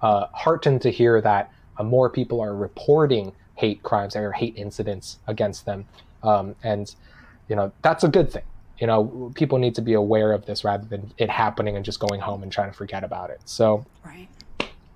uh, 0.00 0.26
heartened 0.32 0.82
to 0.82 0.90
hear 0.90 1.20
that 1.20 1.50
uh, 1.78 1.82
more 1.82 2.08
people 2.08 2.40
are 2.40 2.54
reporting 2.54 3.32
hate 3.56 3.82
crimes 3.82 4.14
or 4.14 4.32
hate 4.32 4.56
incidents 4.56 5.18
against 5.26 5.66
them, 5.66 5.86
um, 6.22 6.54
and 6.62 6.94
you 7.48 7.56
know 7.56 7.72
that's 7.82 8.04
a 8.04 8.08
good 8.08 8.30
thing. 8.30 8.44
You 8.78 8.86
know, 8.86 9.32
people 9.34 9.58
need 9.58 9.74
to 9.76 9.82
be 9.82 9.94
aware 9.94 10.32
of 10.32 10.44
this 10.46 10.64
rather 10.64 10.84
than 10.86 11.12
it 11.18 11.30
happening 11.30 11.76
and 11.76 11.84
just 11.84 11.98
going 12.00 12.20
home 12.20 12.42
and 12.42 12.52
trying 12.52 12.70
to 12.70 12.76
forget 12.76 13.04
about 13.04 13.30
it. 13.30 13.40
So 13.44 13.84
Right. 14.04 14.28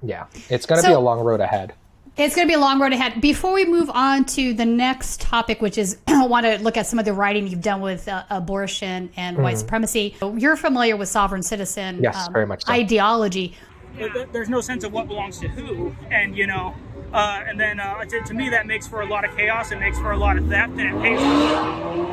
yeah, 0.02 0.26
it's 0.48 0.66
going 0.66 0.78
to 0.78 0.82
So- 0.82 0.88
be 0.88 0.94
a 0.94 1.00
long 1.00 1.20
road 1.20 1.40
ahead. 1.40 1.72
It's 2.16 2.34
going 2.34 2.46
to 2.46 2.50
be 2.50 2.56
a 2.56 2.60
long 2.60 2.78
road 2.80 2.92
ahead. 2.92 3.20
Before 3.22 3.52
we 3.52 3.64
move 3.64 3.88
on 3.94 4.24
to 4.26 4.52
the 4.52 4.66
next 4.66 5.20
topic, 5.22 5.62
which 5.62 5.78
is 5.78 5.96
I 6.08 6.26
want 6.26 6.44
to 6.44 6.58
look 6.58 6.76
at 6.76 6.86
some 6.86 6.98
of 6.98 7.04
the 7.06 7.14
writing 7.14 7.46
you've 7.46 7.62
done 7.62 7.80
with 7.80 8.08
uh, 8.08 8.24
abortion 8.28 9.10
and 9.16 9.38
white 9.38 9.56
supremacy. 9.58 10.16
You're 10.36 10.56
familiar 10.56 10.96
with 10.96 11.08
sovereign 11.08 11.42
citizen. 11.42 12.00
Yes, 12.02 12.28
very 12.28 12.46
much 12.46 12.64
so. 12.66 12.72
ideology. 12.72 13.56
There- 13.96 14.08
there- 14.12 14.26
there's 14.32 14.48
no 14.50 14.60
sense 14.60 14.84
of 14.84 14.92
what 14.92 15.08
belongs 15.08 15.38
to 15.38 15.48
who, 15.48 15.94
and 16.10 16.36
you 16.36 16.46
know, 16.46 16.74
uh, 17.12 17.42
and 17.46 17.58
then 17.58 17.80
uh, 17.80 18.04
to, 18.04 18.22
to 18.22 18.34
me 18.34 18.48
that 18.50 18.66
makes 18.66 18.86
for 18.86 19.00
a 19.00 19.06
lot 19.06 19.24
of 19.24 19.36
chaos. 19.36 19.72
It 19.72 19.80
makes 19.80 19.98
for 19.98 20.12
a 20.12 20.16
lot 20.16 20.38
of 20.38 20.46
theft, 20.48 20.72
and 20.78 20.82
it 20.82 21.02
paves 21.02 21.22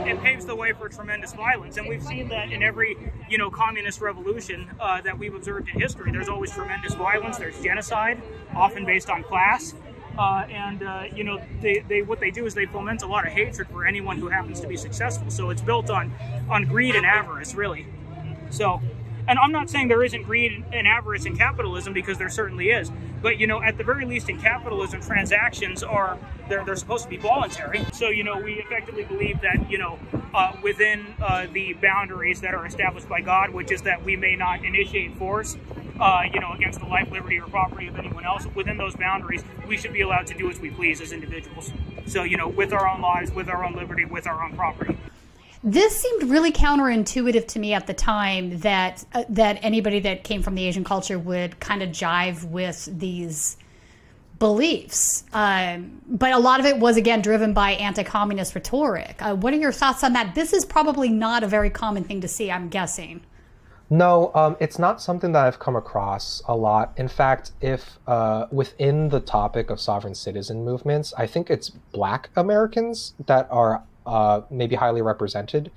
it 0.07 0.21
paves 0.23 0.45
the 0.45 0.55
way 0.55 0.73
for 0.73 0.89
tremendous 0.89 1.33
violence. 1.33 1.77
And 1.77 1.87
we've 1.87 2.03
seen 2.03 2.29
that 2.29 2.51
in 2.51 2.63
every 2.63 2.97
you 3.29 3.37
know 3.37 3.49
communist 3.51 4.01
revolution 4.01 4.69
uh, 4.79 5.01
that 5.01 5.17
we've 5.17 5.35
observed 5.35 5.69
in 5.73 5.79
history. 5.79 6.11
There's 6.11 6.29
always 6.29 6.51
tremendous 6.51 6.95
violence. 6.95 7.37
There's 7.37 7.59
genocide, 7.61 8.21
often 8.55 8.85
based 8.85 9.09
on 9.09 9.23
class. 9.23 9.75
Uh, 10.17 10.47
and 10.49 10.81
uh, 10.81 11.03
you 11.13 11.23
know 11.23 11.39
they, 11.61 11.83
they 11.87 12.01
what 12.01 12.19
they 12.19 12.31
do 12.31 12.47
is 12.47 12.55
they 12.55 12.65
foment 12.65 13.03
a 13.03 13.07
lot 13.07 13.27
of 13.27 13.33
hatred 13.33 13.67
for 13.67 13.85
anyone 13.85 14.17
who 14.17 14.29
happens 14.29 14.59
to 14.61 14.67
be 14.67 14.75
successful. 14.75 15.29
So 15.29 15.51
it's 15.51 15.61
built 15.61 15.91
on 15.91 16.11
on 16.49 16.65
greed 16.65 16.95
and 16.95 17.05
avarice, 17.05 17.53
really. 17.53 17.85
So, 18.49 18.81
and 19.27 19.37
I'm 19.39 19.51
not 19.51 19.69
saying 19.69 19.89
there 19.89 20.03
isn't 20.03 20.23
greed 20.23 20.63
and 20.71 20.87
avarice 20.87 21.25
in 21.25 21.35
capitalism 21.35 21.93
because 21.93 22.17
there 22.17 22.29
certainly 22.29 22.69
is. 22.69 22.91
But 23.21 23.39
you 23.39 23.47
know, 23.47 23.61
at 23.61 23.77
the 23.77 23.83
very 23.83 24.05
least, 24.05 24.29
in 24.29 24.39
capitalism, 24.39 25.01
transactions 25.01 25.83
are 25.83 26.17
they're 26.47 26.63
they're 26.63 26.75
supposed 26.75 27.03
to 27.03 27.09
be 27.09 27.17
voluntary. 27.17 27.85
So 27.93 28.09
you 28.09 28.23
know, 28.23 28.39
we 28.39 28.53
effectively 28.53 29.03
believe 29.03 29.41
that 29.41 29.69
you 29.69 29.77
know 29.77 29.99
uh, 30.33 30.53
within 30.61 31.05
uh, 31.21 31.47
the 31.51 31.73
boundaries 31.73 32.41
that 32.41 32.53
are 32.53 32.65
established 32.65 33.09
by 33.09 33.21
God, 33.21 33.49
which 33.51 33.71
is 33.71 33.81
that 33.83 34.03
we 34.03 34.15
may 34.15 34.35
not 34.35 34.63
initiate 34.63 35.15
force. 35.17 35.57
Uh, 35.99 36.21
you 36.31 36.39
know, 36.39 36.51
against 36.51 36.79
the 36.79 36.85
life, 36.85 37.09
liberty, 37.11 37.39
or 37.39 37.47
property 37.47 37.87
of 37.87 37.97
anyone 37.97 38.23
else. 38.23 38.45
Within 38.53 38.77
those 38.77 38.95
boundaries, 38.95 39.43
we 39.67 39.75
should 39.75 39.93
be 39.93 40.01
allowed 40.01 40.27
to 40.27 40.35
do 40.35 40.47
as 40.47 40.59
we 40.59 40.69
please 40.69 41.01
as 41.01 41.11
individuals. 41.11 41.71
So, 42.05 42.21
you 42.21 42.37
know, 42.37 42.47
with 42.47 42.71
our 42.71 42.87
own 42.87 43.01
lives, 43.01 43.31
with 43.31 43.49
our 43.49 43.65
own 43.65 43.73
liberty, 43.73 44.05
with 44.05 44.27
our 44.27 44.43
own 44.43 44.55
property. 44.55 44.95
This 45.63 45.97
seemed 45.97 46.29
really 46.29 46.51
counterintuitive 46.51 47.47
to 47.47 47.59
me 47.59 47.73
at 47.73 47.87
the 47.87 47.93
time 47.93 48.59
that 48.59 49.03
uh, 49.13 49.23
that 49.29 49.59
anybody 49.61 49.99
that 50.01 50.23
came 50.23 50.43
from 50.43 50.55
the 50.55 50.65
Asian 50.65 50.83
culture 50.83 51.17
would 51.17 51.59
kind 51.59 51.81
of 51.81 51.89
jive 51.89 52.43
with 52.43 52.87
these 52.91 53.57
beliefs. 54.39 55.23
Um, 55.33 56.01
but 56.07 56.31
a 56.31 56.37
lot 56.37 56.59
of 56.59 56.65
it 56.65 56.77
was, 56.77 56.97
again, 56.97 57.21
driven 57.21 57.53
by 57.53 57.71
anti 57.71 58.03
communist 58.03 58.55
rhetoric. 58.55 59.17
Uh, 59.19 59.35
what 59.35 59.53
are 59.53 59.57
your 59.57 59.71
thoughts 59.71 60.03
on 60.03 60.13
that? 60.13 60.35
This 60.35 60.53
is 60.53 60.65
probably 60.65 61.09
not 61.09 61.43
a 61.43 61.47
very 61.47 61.69
common 61.69 62.03
thing 62.03 62.21
to 62.21 62.27
see, 62.27 62.51
I'm 62.51 62.69
guessing. 62.69 63.21
No, 63.89 64.31
um, 64.35 64.57
it's 64.59 64.77
not 64.77 65.01
something 65.01 65.31
that 65.31 65.45
I've 65.45 65.59
come 65.59 65.77
across 65.77 66.43
a 66.45 66.55
lot. 66.55 66.91
In 66.97 67.07
fact, 67.07 67.51
if 67.61 67.97
uh, 68.05 68.47
within 68.51 69.09
the 69.09 69.21
topic 69.21 69.69
of 69.69 69.79
sovereign 69.79 70.13
citizen 70.13 70.65
movements, 70.65 71.13
I 71.17 71.25
think 71.25 71.49
it's 71.49 71.69
Black 71.69 72.29
Americans 72.35 73.13
that 73.27 73.47
are 73.49 73.83
uh, 74.07 74.41
maybe 74.49 74.75
highly 74.75 75.01
represented. 75.01 75.71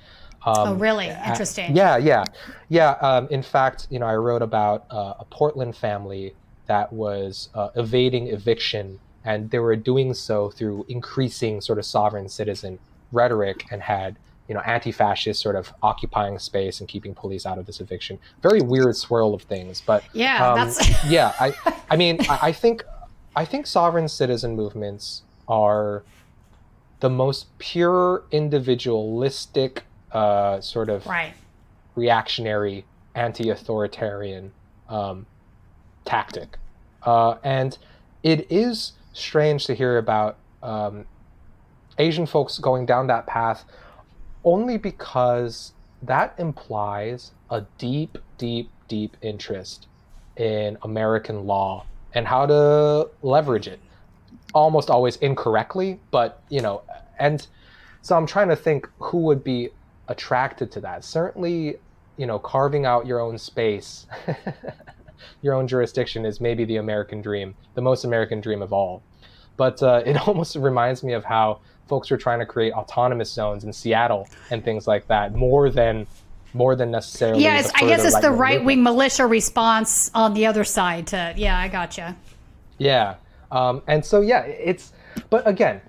Um, 0.46 0.54
oh, 0.56 0.74
really? 0.74 1.08
Interesting. 1.08 1.76
yeah, 1.76 1.98
yeah, 1.98 2.24
yeah. 2.68 2.92
Um, 3.02 3.28
in 3.30 3.42
fact, 3.42 3.88
you 3.90 3.98
know, 3.98 4.06
I 4.06 4.16
wrote 4.16 4.40
about 4.40 4.86
uh, 4.90 5.14
a 5.18 5.24
Portland 5.26 5.76
family 5.76 6.34
that 6.66 6.90
was 6.92 7.50
uh, 7.54 7.68
evading 7.74 8.28
eviction, 8.28 9.00
and 9.24 9.50
they 9.50 9.58
were 9.58 9.76
doing 9.76 10.14
so 10.14 10.50
through 10.50 10.86
increasing 10.88 11.60
sort 11.60 11.78
of 11.78 11.84
sovereign 11.84 12.28
citizen 12.28 12.78
rhetoric 13.12 13.66
and 13.70 13.82
had 13.82 14.16
you 14.50 14.54
know, 14.54 14.62
anti-fascist 14.62 15.40
sort 15.40 15.54
of 15.54 15.72
occupying 15.80 16.36
space 16.36 16.80
and 16.80 16.88
keeping 16.88 17.14
police 17.14 17.46
out 17.46 17.56
of 17.56 17.66
this 17.66 17.80
eviction. 17.80 18.18
Very 18.42 18.60
weird 18.60 18.96
swirl 18.96 19.32
of 19.32 19.42
things, 19.42 19.80
but 19.80 20.02
yeah, 20.12 20.44
um, 20.44 20.56
that's 20.56 21.04
yeah. 21.08 21.32
I, 21.38 21.54
I 21.88 21.94
mean, 21.94 22.18
I, 22.28 22.38
I 22.42 22.52
think, 22.52 22.82
I 23.36 23.44
think 23.44 23.68
sovereign 23.68 24.08
citizen 24.08 24.56
movements 24.56 25.22
are 25.46 26.02
the 27.00 27.10
most 27.10 27.46
pure 27.58 28.22
individualistic, 28.30 29.84
uh, 30.12 30.60
sort 30.60 30.88
of 30.88 31.06
right. 31.06 31.34
reactionary, 31.96 32.84
anti-authoritarian 33.14 34.52
um, 34.88 35.26
tactic, 36.04 36.58
uh, 37.02 37.36
and 37.42 37.78
it 38.22 38.50
is 38.50 38.92
strange 39.12 39.64
to 39.66 39.74
hear 39.74 39.98
about 39.98 40.36
um, 40.62 41.06
Asian 41.98 42.26
folks 42.26 42.58
going 42.58 42.86
down 42.86 43.06
that 43.06 43.26
path 43.26 43.64
only 44.44 44.76
because 44.76 45.72
that 46.02 46.34
implies 46.38 47.32
a 47.50 47.62
deep, 47.78 48.16
deep, 48.38 48.70
deep 48.88 49.16
interest 49.20 49.86
in 50.36 50.78
American 50.82 51.46
law 51.46 51.84
and 52.14 52.26
how 52.26 52.46
to 52.46 53.08
leverage 53.22 53.68
it. 53.68 53.80
Almost 54.54 54.90
always 54.90 55.16
incorrectly, 55.16 56.00
but 56.10 56.42
you 56.48 56.60
know, 56.60 56.82
and 57.18 57.46
so 58.02 58.16
I'm 58.16 58.26
trying 58.26 58.48
to 58.48 58.56
think 58.56 58.88
who 58.98 59.18
would 59.18 59.44
be 59.44 59.70
attracted 60.08 60.72
to 60.72 60.80
that. 60.80 61.04
Certainly, 61.04 61.76
you 62.16 62.26
know, 62.26 62.38
carving 62.38 62.84
out 62.84 63.06
your 63.06 63.20
own 63.20 63.38
space, 63.38 64.06
your 65.42 65.54
own 65.54 65.68
jurisdiction 65.68 66.24
is 66.24 66.40
maybe 66.40 66.64
the 66.64 66.76
American 66.76 67.22
dream, 67.22 67.54
the 67.74 67.82
most 67.82 68.04
American 68.04 68.40
dream 68.40 68.62
of 68.62 68.72
all. 68.72 69.02
But 69.56 69.82
uh, 69.82 70.02
it 70.06 70.16
almost 70.26 70.56
reminds 70.56 71.02
me 71.02 71.12
of 71.12 71.24
how 71.24 71.60
folks 71.88 72.10
are 72.12 72.16
trying 72.16 72.38
to 72.38 72.46
create 72.46 72.72
autonomous 72.72 73.30
zones 73.30 73.64
in 73.64 73.72
Seattle 73.72 74.28
and 74.50 74.64
things 74.64 74.86
like 74.86 75.06
that 75.08 75.34
more 75.34 75.70
than 75.70 76.06
more 76.52 76.74
than 76.74 76.90
necessarily. 76.90 77.44
Yeah, 77.44 77.62
I 77.76 77.86
guess 77.86 78.04
it's 78.04 78.20
the 78.20 78.30
right 78.30 78.64
wing 78.64 78.82
militia 78.82 79.26
response 79.26 80.10
on 80.14 80.34
the 80.34 80.46
other 80.46 80.64
side. 80.64 81.08
To 81.08 81.34
yeah, 81.36 81.58
I 81.58 81.68
gotcha. 81.68 82.16
Yeah, 82.78 83.16
um, 83.50 83.82
and 83.86 84.04
so 84.04 84.20
yeah, 84.20 84.42
it's 84.42 84.92
but 85.28 85.46
again, 85.46 85.80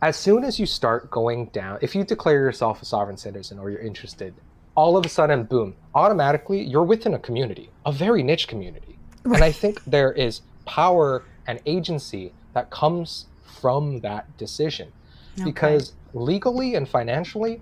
as 0.00 0.16
soon 0.16 0.44
as 0.44 0.58
you 0.58 0.66
start 0.66 1.10
going 1.10 1.46
down, 1.46 1.78
if 1.80 1.94
you 1.94 2.04
declare 2.04 2.40
yourself 2.40 2.82
a 2.82 2.84
sovereign 2.84 3.16
citizen 3.16 3.58
or 3.58 3.70
you're 3.70 3.80
interested, 3.80 4.34
all 4.74 4.96
of 4.96 5.06
a 5.06 5.08
sudden, 5.08 5.44
boom, 5.44 5.76
automatically 5.94 6.62
you're 6.62 6.84
within 6.84 7.14
a 7.14 7.18
community, 7.18 7.70
a 7.86 7.92
very 7.92 8.22
niche 8.22 8.48
community, 8.48 8.98
right. 9.24 9.36
and 9.36 9.44
I 9.44 9.52
think 9.52 9.82
there 9.84 10.12
is 10.12 10.42
power 10.64 11.24
and 11.46 11.60
agency 11.66 12.32
that 12.54 12.70
comes 12.70 13.26
from 13.44 14.00
that 14.00 14.36
decision. 14.36 14.92
Okay. 15.34 15.44
Because 15.44 15.92
legally 16.14 16.74
and 16.74 16.88
financially, 16.88 17.60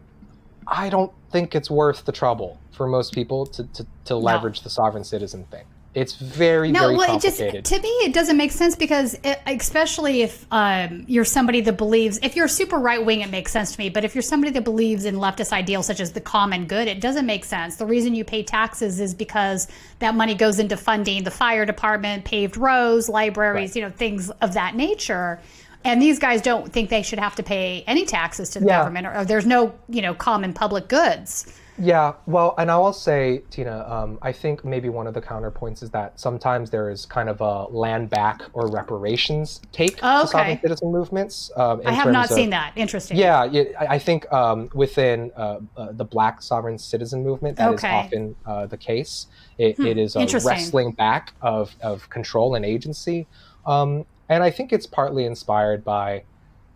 I 0.67 0.89
don't 0.89 1.13
think 1.31 1.55
it's 1.55 1.71
worth 1.71 2.05
the 2.05 2.13
trouble 2.13 2.59
for 2.73 2.87
most 2.87 3.13
people 3.13 3.47
to, 3.47 3.65
to, 3.65 3.87
to 4.07 4.17
leverage 4.17 4.61
no. 4.61 4.65
the 4.65 4.71
sovereign 4.71 5.05
citizen 5.05 5.45
thing. 5.51 5.65
It's 5.93 6.15
very, 6.15 6.71
no, 6.71 6.81
very 6.81 6.97
well, 6.97 7.07
complicated. 7.09 7.65
Just, 7.65 7.75
to 7.75 7.83
me, 7.83 7.89
it 7.89 8.15
doesn't 8.15 8.37
make 8.37 8.53
sense 8.53 8.77
because, 8.77 9.19
it, 9.25 9.41
especially 9.47 10.23
if 10.23 10.47
um, 10.53 11.05
you're 11.09 11.25
somebody 11.25 11.61
that 11.63 11.77
believes, 11.77 12.21
if 12.23 12.37
you're 12.37 12.47
super 12.47 12.79
right 12.79 13.05
wing, 13.05 13.23
it 13.23 13.31
makes 13.31 13.51
sense 13.51 13.73
to 13.73 13.79
me. 13.81 13.89
But 13.89 14.05
if 14.05 14.15
you're 14.15 14.23
somebody 14.23 14.53
that 14.53 14.63
believes 14.63 15.05
in 15.05 15.17
leftist 15.17 15.53
ideals 15.53 15.87
such 15.87 15.99
as 15.99 16.13
the 16.13 16.21
common 16.21 16.67
good, 16.67 16.87
it 16.87 17.01
doesn't 17.01 17.27
make 17.27 17.45
sense. 17.45 17.75
The 17.75 17.87
reason 17.87 18.15
you 18.15 18.25
pay 18.25 18.45
taxes 18.45 19.01
is 19.01 19.15
because 19.15 19.67
that 19.99 20.15
money 20.15 20.37
goes 20.37 20.61
into 20.61 20.77
funding 20.77 21.25
the 21.25 21.31
fire 21.33 21.67
department, 21.67 22.25
paved 22.25 22.57
roads, 22.57 23.09
libraries, 23.09 23.71
right. 23.71 23.77
you 23.77 23.83
know, 23.83 23.91
things 23.91 24.31
of 24.31 24.55
that 24.55 24.77
nature. 24.77 25.41
And 25.83 26.01
these 26.01 26.21
guys 26.21 26.41
don't 26.41 26.73
think 26.73 26.91
they 26.91 27.03
should 27.03 27.19
have 27.19 27.35
to 27.37 27.43
pay 27.43 27.83
any 27.89 28.05
taxes 28.05 28.51
to 28.51 28.61
the 28.61 28.67
yeah. 28.67 28.79
government, 28.79 29.09
or, 29.09 29.17
or, 29.17 29.25
there's 29.25 29.47
no, 29.47 29.75
you 29.89 30.03
know, 30.03 30.15
common 30.15 30.53
public 30.53 30.89
goods. 30.89 31.53
Yeah, 31.81 32.13
well, 32.27 32.55
and 32.59 32.71
I 32.71 32.77
will 32.77 32.93
say, 32.93 33.43
Tina, 33.51 33.87
um, 33.89 34.19
I 34.21 34.33
think 34.33 34.67
maybe 34.67 34.91
one 34.91 35.07
of 35.07 35.15
the 35.15 35.21
counterpoints 35.23 35.83
is 35.83 35.89
that 35.91 36.21
sometimes 36.21 36.69
there 36.69 36.91
is 36.91 37.07
kind 37.07 37.31
of 37.31 37.41
a 37.41 37.65
land 37.65 38.11
back 38.11 38.43
or 38.53 38.69
reparations 38.69 39.63
take 39.73 39.99
oh, 40.03 40.19
okay. 40.19 40.21
to 40.21 40.29
sovereign 40.29 40.61
citizen 40.61 40.93
movements. 40.93 41.51
Um, 41.57 41.81
I 41.87 41.93
have 41.93 42.13
not 42.13 42.31
of, 42.31 42.37
seen 42.37 42.51
that. 42.51 42.75
Interesting. 42.77 43.17
Yeah, 43.17 43.65
I 43.81 43.99
think 43.99 44.31
um, 44.31 44.69
within 44.75 45.33
uh, 45.35 45.61
uh, 45.75 45.93
the 45.93 46.05
Black 46.05 46.43
sovereign 46.43 46.77
citizen 46.77 47.23
movement, 47.23 47.57
that 47.57 47.71
okay. 47.71 47.89
is 47.89 48.05
often 48.05 48.37
uh, 48.45 48.67
the 48.67 48.77
case. 48.77 49.27
It, 49.57 49.77
hmm. 49.77 49.87
it 49.87 49.97
is 49.97 50.17
a 50.17 50.27
wrestling 50.41 50.93
back 50.93 51.33
of, 51.41 51.75
of 51.81 52.11
control 52.11 52.57
and 52.57 52.65
agency. 52.65 53.27
Um, 53.65 54.05
and 54.29 54.43
I 54.43 54.51
think 54.51 54.75
it's 54.75 54.87
partly 54.87 55.25
inspired 55.25 55.83
by, 55.83 56.25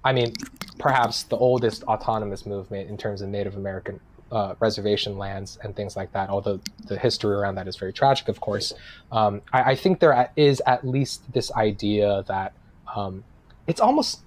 I 0.02 0.14
mean, 0.14 0.32
perhaps 0.78 1.24
the 1.24 1.36
oldest 1.36 1.82
autonomous 1.84 2.46
movement 2.46 2.88
in 2.88 2.96
terms 2.96 3.20
of 3.20 3.28
Native 3.28 3.56
American 3.56 4.00
uh, 4.32 4.54
reservation 4.60 5.18
lands 5.18 5.58
and 5.62 5.74
things 5.76 5.96
like 5.96 6.12
that. 6.12 6.30
Although 6.30 6.60
the 6.86 6.98
history 6.98 7.34
around 7.34 7.56
that 7.56 7.68
is 7.68 7.76
very 7.76 7.92
tragic, 7.92 8.28
of 8.28 8.40
course. 8.40 8.72
Um, 9.12 9.42
I, 9.52 9.72
I, 9.72 9.74
think 9.76 10.00
there 10.00 10.30
is 10.36 10.62
at 10.66 10.86
least 10.86 11.32
this 11.32 11.52
idea 11.52 12.24
that 12.26 12.52
um, 12.94 13.24
it's 13.66 13.80
almost 13.80 14.20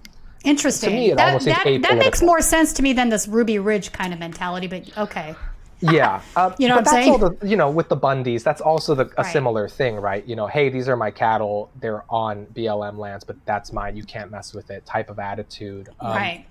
interesting. 0.43 0.91
To 0.91 0.95
me, 0.95 1.11
it 1.11 1.17
that, 1.17 1.27
almost 1.27 1.45
that, 1.45 1.81
that 1.81 1.97
makes 1.97 2.21
more 2.21 2.41
sense 2.41 2.73
to 2.73 2.81
me 2.81 2.93
than 2.93 3.09
this 3.09 3.27
Ruby 3.27 3.59
Ridge 3.59 3.91
kind 3.91 4.13
of 4.13 4.19
mentality. 4.19 4.67
But 4.67 4.97
okay. 4.97 5.35
Yeah, 5.79 6.21
uh, 6.35 6.53
you 6.57 6.67
know 6.67 6.75
what 6.75 6.79
I'm 6.79 6.83
that's 6.85 6.91
saying? 6.91 7.11
All 7.11 7.17
the, 7.17 7.47
you 7.47 7.55
know, 7.55 7.69
with 7.69 7.89
the 7.89 7.97
Bundys, 7.97 8.43
that's 8.43 8.61
also 8.61 8.95
the, 8.95 9.05
a 9.17 9.23
right. 9.23 9.33
similar 9.33 9.69
thing, 9.69 9.97
right? 9.97 10.25
You 10.25 10.35
know, 10.35 10.47
hey, 10.47 10.69
these 10.69 10.87
are 10.87 10.95
my 10.95 11.11
cattle; 11.11 11.69
they're 11.79 12.03
on 12.09 12.45
BLM 12.47 12.97
lands, 12.97 13.23
but 13.23 13.35
that's 13.45 13.71
mine. 13.71 13.95
You 13.95 14.03
can't 14.03 14.31
mess 14.31 14.53
with 14.53 14.71
it. 14.71 14.85
Type 14.85 15.09
of 15.09 15.19
attitude. 15.19 15.89
Um, 15.99 16.11
right. 16.15 16.45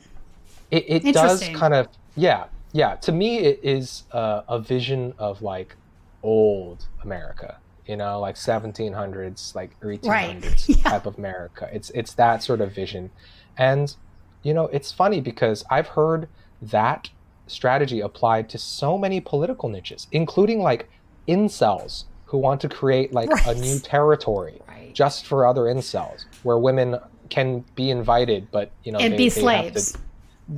It, 0.71 1.07
it 1.07 1.15
does 1.15 1.49
kind 1.51 1.75
of, 1.75 1.89
yeah, 2.17 2.47
yeah. 2.77 2.97
To 2.97 3.13
me, 3.13 3.39
it 3.39 3.61
is 3.63 4.05
uh, 4.13 4.43
a 4.49 4.59
vision 4.59 5.15
of 5.19 5.41
like 5.41 5.77
old 6.23 6.87
America. 7.03 7.59
You 7.87 7.97
know, 7.97 8.19
like 8.19 8.35
1700s, 8.35 9.55
like 9.55 9.79
1800s 9.81 10.09
right. 10.09 10.69
yeah. 10.69 10.91
type 10.91 11.07
of 11.07 11.17
America. 11.19 11.69
It's 11.73 11.91
it's 11.91 12.15
that 12.15 12.43
sort 12.43 12.61
of 12.61 12.73
vision, 12.73 13.11
and 13.57 13.95
you 14.43 14.53
know, 14.53 14.65
it's 14.67 14.93
funny 14.93 15.21
because 15.21 15.65
I've 15.71 15.89
heard 15.89 16.29
that 16.61 17.11
strategy 17.47 18.01
applied 18.01 18.49
to 18.51 18.59
so 18.59 18.99
many 18.99 19.21
political 19.21 19.69
niches, 19.69 20.09
including 20.11 20.61
like 20.61 20.89
incels 21.29 22.05
who 22.27 22.39
want 22.39 22.61
to 22.61 22.69
create 22.69 23.13
like 23.13 23.31
right. 23.31 23.47
a 23.47 23.55
new 23.55 23.79
territory 23.79 24.61
right. 24.67 24.93
just 24.93 25.27
for 25.27 25.47
other 25.47 25.63
incels 25.63 26.25
where 26.43 26.59
women 26.59 26.99
can 27.31 27.65
be 27.77 27.91
invited, 27.91 28.51
but 28.51 28.73
you 28.83 28.93
know, 28.93 28.99
and 28.99 29.15
they, 29.15 29.17
be 29.17 29.31
slaves, 29.31 29.97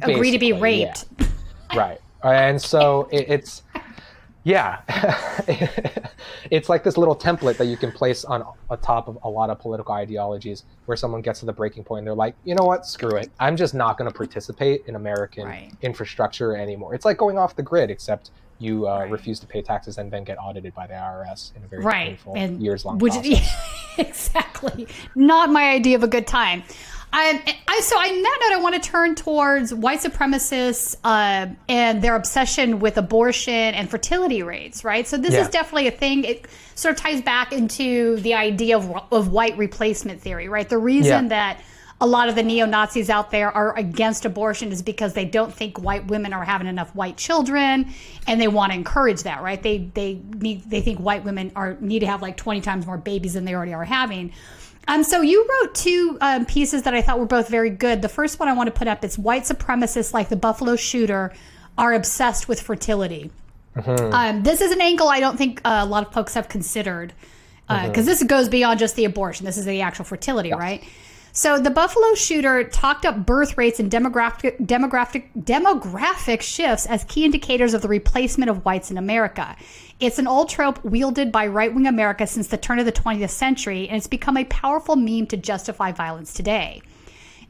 to, 0.01 0.13
agree 0.13 0.31
to 0.31 0.39
be 0.39 0.55
raped. 0.55 1.05
Yeah. 1.21 1.27
right. 1.77 2.01
And 2.23 2.61
so 2.61 3.09
it, 3.13 3.27
it's, 3.29 3.63
yeah, 4.45 4.81
it's 6.51 6.69
like 6.69 6.83
this 6.83 6.97
little 6.97 7.15
template 7.15 7.57
that 7.59 7.67
you 7.67 7.77
can 7.77 7.93
place 7.93 8.25
on 8.25 8.45
a 8.71 8.77
top 8.77 9.09
of 9.09 9.19
a 9.23 9.29
lot 9.29 9.51
of 9.51 9.59
political 9.59 9.95
ideologies 9.95 10.65
where 10.87 10.97
someone 10.97 11.21
gets 11.21 11.41
to 11.41 11.47
the 11.47 11.53
breaking 11.53 11.85
point 11.85 11.99
and 11.99 12.07
they're 12.07 12.15
like, 12.15 12.35
you 12.45 12.55
know 12.55 12.65
what, 12.65 12.87
screw 12.87 13.17
it. 13.17 13.31
I'm 13.39 13.57
just 13.57 13.75
not 13.75 13.99
going 13.99 14.11
to 14.11 14.17
participate 14.17 14.85
in 14.87 14.95
American 14.95 15.45
right. 15.45 15.73
infrastructure 15.83 16.57
anymore. 16.57 16.95
It's 16.95 17.05
like 17.05 17.19
going 17.19 17.37
off 17.37 17.57
the 17.57 17.63
grid, 17.63 17.91
except 17.91 18.31
you 18.59 18.89
uh, 18.89 19.01
right. 19.01 19.11
refuse 19.11 19.39
to 19.41 19.47
pay 19.47 19.63
taxes 19.63 19.99
and 19.99 20.11
then 20.11 20.25
get 20.25 20.39
audited 20.39 20.75
by 20.75 20.87
the 20.87 20.95
IRS 20.95 21.55
in 21.57 21.63
a 21.63 21.67
very 21.67 21.85
right. 21.85 22.19
painful, 22.25 22.37
years 22.61 22.85
long 22.85 22.99
process. 22.99 23.49
exactly. 23.99 24.89
Not 25.15 25.51
my 25.51 25.71
idea 25.71 25.97
of 25.97 26.03
a 26.03 26.09
good 26.09 26.27
time. 26.27 26.63
I, 27.11 27.57
I, 27.67 27.81
so 27.81 27.97
on 27.97 28.23
that 28.23 28.39
note, 28.51 28.59
I 28.59 28.61
want 28.61 28.75
to 28.75 28.81
turn 28.81 29.15
towards 29.15 29.73
white 29.73 30.01
supremacists 30.01 30.97
uh, 31.05 31.55
and 31.69 32.03
their 32.03 32.15
obsession 32.15 32.81
with 32.81 32.99
abortion 32.99 33.53
and 33.53 33.89
fertility 33.91 34.43
rates, 34.43 34.85
right? 34.85 35.07
So 35.07 35.17
this 35.17 35.33
yeah. 35.33 35.41
is 35.41 35.49
definitely 35.49 35.89
a 35.89 35.93
thing. 35.93 36.25
It 36.25 36.47
sort 36.75 36.95
of 36.95 37.01
ties 37.01 37.23
back 37.23 37.53
into 37.53 38.17
the 38.17 38.35
idea 38.35 38.77
of, 38.77 38.95
of 39.11 39.29
white 39.33 39.57
replacement 39.57 40.21
theory, 40.21 40.49
right? 40.49 40.69
The 40.69 40.79
reason 40.79 41.25
yeah. 41.25 41.29
that 41.29 41.63
a 42.01 42.07
lot 42.07 42.29
of 42.29 42.37
the 42.37 42.43
neo 42.43 42.67
Nazis 42.67 43.11
out 43.11 43.31
there 43.31 43.51
are 43.51 43.77
against 43.77 44.25
abortion 44.25 44.71
is 44.71 44.83
because 44.83 45.15
they 45.15 45.25
don't 45.25 45.53
think 45.53 45.81
white 45.81 46.07
women 46.07 46.33
are 46.33 46.45
having 46.45 46.69
enough 46.69 46.95
white 46.95 47.17
children, 47.17 47.93
and 48.27 48.41
they 48.41 48.49
want 48.49 48.71
to 48.71 48.79
encourage 48.79 49.25
that, 49.25 49.43
right? 49.43 49.61
They 49.61 49.79
they 49.95 50.21
need 50.37 50.71
they 50.71 50.81
think 50.81 51.01
white 51.01 51.25
women 51.25 51.51
are 51.57 51.77
need 51.81 52.01
to 52.01 52.07
have 52.07 52.23
like 52.23 52.37
twenty 52.37 52.61
times 52.61 52.87
more 52.87 52.99
babies 52.99 53.35
than 53.35 53.45
they 53.45 53.55
already 53.55 53.75
are 53.75 53.85
having. 53.85 54.33
Um, 54.89 55.05
so 55.05 55.21
you 55.21 55.47
wrote 55.49 55.75
two 55.75 56.19
um, 56.21 56.47
pieces 56.47 56.83
that 56.83 56.95
I 56.95 57.03
thought 57.03 57.19
were 57.21 57.27
both 57.27 57.49
very 57.49 57.71
good. 57.71 58.03
The 58.03 58.09
first 58.09 58.41
one 58.41 58.49
I 58.49 58.55
want 58.55 58.67
to 58.67 58.73
put 58.73 58.89
up 58.89 59.05
is 59.05 59.19
white 59.19 59.43
supremacists 59.43 60.13
like 60.15 60.31
the 60.31 60.37
Buffalo 60.37 60.77
shooter 60.77 61.33
are 61.77 61.93
obsessed 61.93 62.49
with 62.49 62.61
fertility. 62.61 63.31
Mm-hmm. 63.77 64.13
Um, 64.13 64.43
this 64.43 64.61
is 64.61 64.73
an 64.73 64.81
angle 64.81 65.09
I 65.09 65.21
don't 65.21 65.37
think 65.37 65.61
uh, 65.65 65.83
a 65.83 65.87
lot 65.87 66.07
of 66.07 66.13
folks 66.13 66.35
have 66.35 66.49
considered 66.49 67.13
because 67.69 67.91
Mm-hmm. 67.91 68.05
this 68.07 68.23
goes 68.23 68.49
beyond 68.49 68.81
just 68.81 68.97
the 68.97 69.05
abortion. 69.05 69.45
This 69.45 69.59
is 69.59 69.67
the 69.67 69.83
actual 69.83 70.07
fertility, 70.07 70.53
right? 70.53 70.83
So 71.39 71.57
the 71.57 71.71
Buffalo 71.71 72.17
shooter 72.17 72.65
talked 72.65 73.07
up 73.07 73.25
birth 73.25 73.57
rates 73.57 73.79
and 73.79 73.89
demographic 73.89 74.61
demographic 74.67 75.29
demographic 75.39 76.43
shifts 76.43 76.85
as 76.85 77.05
key 77.05 77.25
indicators 77.25 77.75
of 77.75 77.83
the 77.83 77.87
replacement 77.87 78.51
of 78.51 78.65
whites 78.65 78.91
in 78.91 78.99
America. 78.99 79.55
It's 80.01 80.19
an 80.19 80.27
old 80.27 80.49
trope 80.49 80.85
wielded 80.85 81.31
by 81.31 81.47
right-wing 81.47 81.87
America 81.87 82.27
since 82.27 82.49
the 82.49 82.57
turn 82.57 82.81
of 82.81 82.87
the 82.87 82.93
20th 82.93 83.31
century, 83.31 83.87
and 83.87 83.97
it's 83.97 84.09
become 84.09 84.37
a 84.37 84.47
powerful 84.47 84.97
meme 84.97 85.29
to 85.29 85.37
justify 85.37 85.93
violence 85.93 86.35
today. 86.35 86.83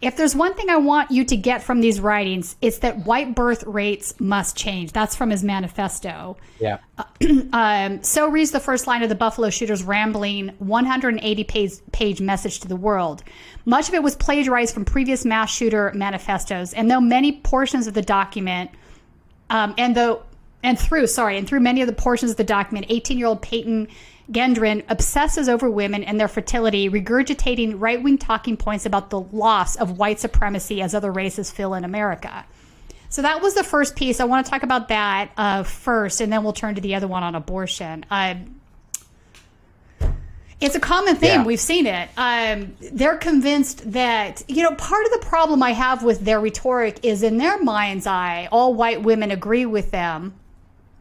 If 0.00 0.16
there's 0.16 0.34
one 0.36 0.54
thing 0.54 0.70
I 0.70 0.76
want 0.76 1.10
you 1.10 1.24
to 1.24 1.36
get 1.36 1.62
from 1.62 1.80
these 1.80 2.00
writings, 2.00 2.56
it's 2.60 2.78
that 2.78 3.04
white 3.04 3.34
birth 3.34 3.64
rates 3.64 4.14
must 4.20 4.56
change. 4.56 4.92
That's 4.92 5.16
from 5.16 5.30
his 5.30 5.42
manifesto. 5.42 6.36
Yeah. 6.60 6.78
Um, 7.52 8.02
so 8.02 8.28
reads 8.28 8.50
the 8.50 8.60
first 8.60 8.86
line 8.86 9.02
of 9.02 9.08
the 9.08 9.14
Buffalo 9.14 9.50
Shooter's 9.50 9.82
rambling 9.82 10.50
180 10.58 11.44
page, 11.44 11.72
page 11.92 12.20
message 12.20 12.60
to 12.60 12.68
the 12.68 12.76
world. 12.76 13.22
Much 13.64 13.88
of 13.88 13.94
it 13.94 14.02
was 14.02 14.14
plagiarized 14.14 14.72
from 14.74 14.84
previous 14.84 15.24
mass 15.24 15.50
shooter 15.50 15.92
manifestos, 15.94 16.72
and 16.74 16.90
though 16.90 17.00
many 17.00 17.32
portions 17.32 17.86
of 17.86 17.94
the 17.94 18.02
document, 18.02 18.70
um, 19.50 19.74
and 19.78 19.96
though 19.96 20.22
and 20.62 20.78
through 20.78 21.06
sorry, 21.06 21.38
and 21.38 21.48
through 21.48 21.60
many 21.60 21.80
of 21.80 21.86
the 21.86 21.92
portions 21.92 22.30
of 22.30 22.36
the 22.36 22.44
document, 22.44 22.86
18 22.88 23.18
year 23.18 23.26
old 23.26 23.42
Peyton 23.42 23.88
Gendron 24.30 24.84
obsesses 24.88 25.48
over 25.48 25.70
women 25.70 26.04
and 26.04 26.20
their 26.20 26.28
fertility, 26.28 26.90
regurgitating 26.90 27.74
right 27.78 28.02
wing 28.02 28.18
talking 28.18 28.56
points 28.56 28.84
about 28.84 29.10
the 29.10 29.20
loss 29.20 29.76
of 29.76 29.98
white 29.98 30.20
supremacy 30.20 30.82
as 30.82 30.94
other 30.94 31.10
races 31.10 31.50
fill 31.50 31.74
in 31.74 31.84
America. 31.84 32.44
So 33.08 33.22
that 33.22 33.40
was 33.40 33.54
the 33.54 33.64
first 33.64 33.96
piece. 33.96 34.20
I 34.20 34.24
want 34.24 34.44
to 34.44 34.50
talk 34.50 34.62
about 34.62 34.88
that 34.88 35.30
uh, 35.36 35.62
first, 35.62 36.20
and 36.20 36.30
then 36.30 36.44
we'll 36.44 36.52
turn 36.52 36.74
to 36.74 36.80
the 36.80 36.94
other 36.94 37.06
one 37.08 37.22
on 37.22 37.34
abortion. 37.34 38.04
Um, 38.10 38.60
it's 40.60 40.74
a 40.74 40.80
common 40.80 41.16
theme. 41.16 41.40
Yeah. 41.40 41.44
We've 41.44 41.60
seen 41.60 41.86
it. 41.86 42.08
Um, 42.16 42.74
they're 42.92 43.16
convinced 43.16 43.92
that, 43.92 44.42
you 44.48 44.62
know, 44.62 44.74
part 44.74 45.06
of 45.06 45.12
the 45.12 45.26
problem 45.26 45.62
I 45.62 45.72
have 45.72 46.02
with 46.02 46.20
their 46.20 46.40
rhetoric 46.40 46.98
is 47.04 47.22
in 47.22 47.38
their 47.38 47.62
mind's 47.62 48.06
eye, 48.06 48.48
all 48.50 48.74
white 48.74 49.02
women 49.02 49.30
agree 49.30 49.66
with 49.66 49.90
them, 49.90 50.34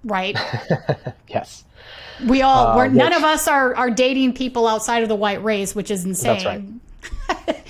right? 0.04 0.38
Yes. 1.28 1.66
We 2.26 2.42
all, 2.42 2.68
uh, 2.68 2.78
we're, 2.78 2.88
none 2.88 3.14
of 3.14 3.24
us 3.24 3.48
are, 3.48 3.76
are 3.76 3.90
dating 3.90 4.34
people 4.34 4.68
outside 4.68 5.04
of 5.04 5.10
the 5.10 5.16
white 5.16 5.44
race, 5.44 5.76
which 5.76 5.92
is 5.92 6.06
insane. 6.06 6.46
right. 6.46 6.64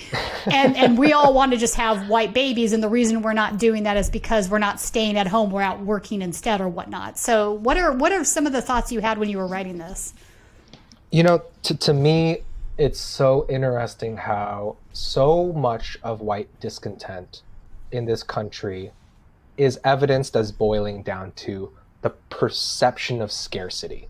and 0.52 0.76
and 0.78 0.98
we 0.98 1.14
all 1.14 1.34
want 1.34 1.52
to 1.52 1.58
just 1.58 1.76
have 1.76 2.08
white 2.10 2.34
babies, 2.34 2.74
and 2.74 2.82
the 2.82 2.90
reason 2.90 3.22
we're 3.22 3.34
not 3.34 3.58
doing 3.58 3.84
that 3.84 3.98
is 3.98 4.10
because 4.10 4.50
we're 4.50 4.60
not 4.60 4.80
staying 4.80 5.18
at 5.18 5.28
home; 5.28 5.52
we're 5.52 5.62
out 5.62 5.82
working 5.82 6.22
instead, 6.22 6.62
or 6.62 6.70
whatnot. 6.70 7.18
So, 7.18 7.52
what 7.52 7.78
are 7.78 7.92
what 7.92 8.12
are 8.12 8.24
some 8.24 8.46
of 8.46 8.54
the 8.54 8.62
thoughts 8.62 8.92
you 8.92 9.02
had 9.02 9.18
when 9.18 9.30
you 9.30 9.38
were 9.38 9.48
writing 9.48 9.78
this? 9.78 10.14
You 11.12 11.24
know, 11.24 11.42
to, 11.64 11.78
to 11.78 11.94
me, 11.94 12.40
it's 12.78 13.00
so 13.00 13.46
interesting 13.50 14.18
how 14.18 14.78
so 14.94 15.52
much 15.54 15.98
of 16.04 16.22
white 16.22 16.48
discontent 16.60 17.42
in 17.92 18.06
this 18.06 18.24
country 18.24 18.92
is 19.58 19.80
evidenced 19.84 20.36
as 20.36 20.52
boiling 20.52 21.02
down 21.02 21.32
to 21.32 21.72
the 22.02 22.12
perception 22.30 23.22
of 23.22 23.32
scarcity. 23.32 24.08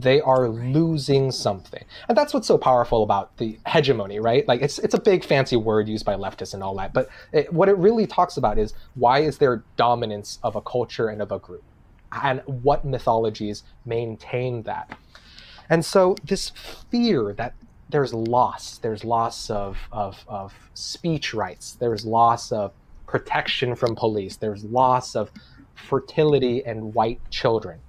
They 0.00 0.20
are 0.20 0.48
losing 0.48 1.32
something. 1.32 1.84
And 2.08 2.16
that's 2.16 2.32
what's 2.32 2.46
so 2.46 2.56
powerful 2.56 3.02
about 3.02 3.36
the 3.38 3.58
hegemony, 3.66 4.20
right? 4.20 4.46
Like 4.46 4.62
it's 4.62 4.78
it's 4.78 4.94
a 4.94 5.00
big 5.00 5.24
fancy 5.24 5.56
word 5.56 5.88
used 5.88 6.04
by 6.04 6.14
leftists 6.14 6.54
and 6.54 6.62
all 6.62 6.76
that, 6.76 6.92
but 6.92 7.08
it, 7.32 7.52
what 7.52 7.68
it 7.68 7.76
really 7.76 8.06
talks 8.06 8.36
about 8.36 8.58
is 8.58 8.74
why 8.94 9.20
is 9.20 9.38
there 9.38 9.64
dominance 9.76 10.38
of 10.42 10.54
a 10.56 10.60
culture 10.60 11.08
and 11.08 11.20
of 11.20 11.32
a 11.32 11.38
group? 11.38 11.64
And 12.12 12.42
what 12.46 12.84
mythologies 12.84 13.64
maintain 13.84 14.62
that? 14.62 14.96
And 15.68 15.84
so 15.84 16.16
this 16.24 16.50
fear 16.90 17.34
that 17.34 17.54
there's 17.90 18.14
loss, 18.14 18.78
there's 18.78 19.04
loss 19.04 19.50
of, 19.50 19.78
of, 19.92 20.24
of 20.28 20.54
speech 20.74 21.34
rights, 21.34 21.74
there's 21.74 22.04
loss 22.04 22.52
of 22.52 22.72
protection 23.06 23.74
from 23.74 23.94
police, 23.94 24.36
there's 24.36 24.64
loss 24.64 25.16
of 25.16 25.30
fertility 25.74 26.64
and 26.64 26.94
white 26.94 27.20
children. 27.30 27.80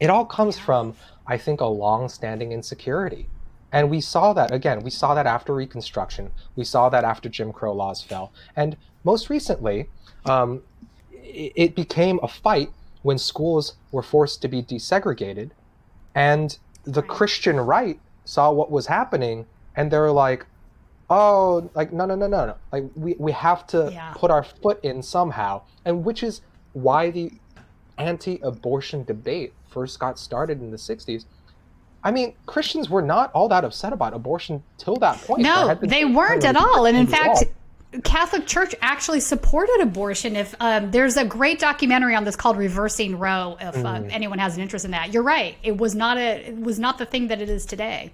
It 0.00 0.10
all 0.10 0.24
comes 0.24 0.58
from, 0.58 0.94
I 1.26 1.38
think, 1.38 1.60
a 1.60 1.66
long-standing 1.66 2.52
insecurity. 2.52 3.28
And 3.72 3.90
we 3.90 4.00
saw 4.00 4.32
that 4.34 4.52
again, 4.52 4.80
we 4.82 4.90
saw 4.90 5.14
that 5.14 5.26
after 5.26 5.52
Reconstruction, 5.54 6.30
we 6.54 6.64
saw 6.64 6.88
that 6.90 7.02
after 7.04 7.28
Jim 7.28 7.52
Crow 7.52 7.72
laws 7.72 8.02
fell. 8.02 8.32
And 8.54 8.76
most 9.02 9.28
recently, 9.30 9.88
um, 10.26 10.62
it, 11.10 11.52
it 11.56 11.74
became 11.74 12.20
a 12.22 12.28
fight 12.28 12.70
when 13.02 13.18
schools 13.18 13.74
were 13.90 14.02
forced 14.02 14.40
to 14.42 14.48
be 14.48 14.62
desegregated 14.62 15.50
and 16.14 16.56
the 16.84 17.02
Christian 17.02 17.58
right 17.58 17.98
saw 18.24 18.50
what 18.52 18.70
was 18.70 18.86
happening 18.86 19.46
and 19.74 19.90
they 19.90 19.98
were 19.98 20.12
like, 20.12 20.46
oh, 21.10 21.70
like, 21.74 21.92
no, 21.92 22.06
no, 22.06 22.14
no, 22.14 22.26
no, 22.26 22.46
no. 22.46 22.54
Like, 22.72 22.84
we, 22.94 23.14
we 23.18 23.32
have 23.32 23.66
to 23.68 23.90
Yeah. 23.92 24.12
put 24.16 24.30
our 24.30 24.44
foot 24.44 24.82
in 24.84 25.02
somehow. 25.02 25.62
And 25.84 26.04
which 26.04 26.22
is 26.22 26.40
why 26.72 27.10
the 27.10 27.32
anti 27.98 28.38
abortion 28.42 29.04
debate 29.04 29.52
first 29.68 29.98
got 29.98 30.18
started 30.18 30.60
in 30.60 30.70
the 30.70 30.76
60s. 30.76 31.24
I 32.02 32.10
mean, 32.10 32.34
Christians 32.46 32.90
were 32.90 33.02
not 33.02 33.32
all 33.32 33.48
that 33.48 33.64
upset 33.64 33.92
about 33.92 34.12
abortion 34.12 34.62
till 34.76 34.96
that 34.96 35.18
point. 35.22 35.42
No, 35.42 35.74
they 35.74 36.04
weren't 36.04 36.44
at 36.44 36.56
all. 36.56 36.84
And 36.84 36.96
in 36.96 37.06
fact, 37.06 37.44
Catholic 38.02 38.46
Church 38.46 38.74
actually 38.82 39.20
supported 39.20 39.80
abortion. 39.80 40.36
If 40.36 40.54
um, 40.60 40.90
there's 40.90 41.16
a 41.16 41.24
great 41.24 41.58
documentary 41.60 42.14
on 42.14 42.24
this 42.24 42.36
called 42.36 42.56
"Reversing 42.58 43.18
Roe," 43.18 43.56
if 43.60 43.76
uh, 43.76 44.00
Mm. 44.00 44.08
anyone 44.12 44.38
has 44.38 44.56
an 44.56 44.62
interest 44.62 44.84
in 44.84 44.90
that, 44.90 45.12
you're 45.14 45.22
right. 45.22 45.56
It 45.62 45.78
was 45.78 45.94
not 45.94 46.18
a 46.18 46.48
it 46.48 46.60
was 46.60 46.78
not 46.78 46.98
the 46.98 47.06
thing 47.06 47.28
that 47.28 47.40
it 47.40 47.48
is 47.48 47.64
today. 47.64 48.12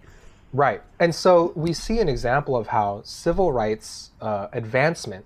Right. 0.53 0.83
And 0.99 1.15
so 1.15 1.53
we 1.55 1.73
see 1.73 1.99
an 2.01 2.09
example 2.09 2.57
of 2.57 2.69
how 2.69 3.03
civil 3.05 3.53
rights 3.53 4.11
uh, 4.21 4.49
advancement 4.53 5.25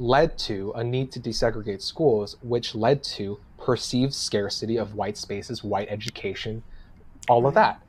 led 0.00 0.38
to 0.38 0.72
a 0.74 0.82
need 0.82 1.12
to 1.12 1.20
desegregate 1.20 1.82
schools, 1.82 2.36
which 2.42 2.74
led 2.74 3.02
to 3.04 3.38
perceived 3.58 4.14
scarcity 4.14 4.76
of 4.78 4.94
white 4.94 5.18
spaces, 5.18 5.62
white 5.62 5.86
education, 5.90 6.62
all 7.28 7.46
of 7.46 7.52
that. 7.54 7.80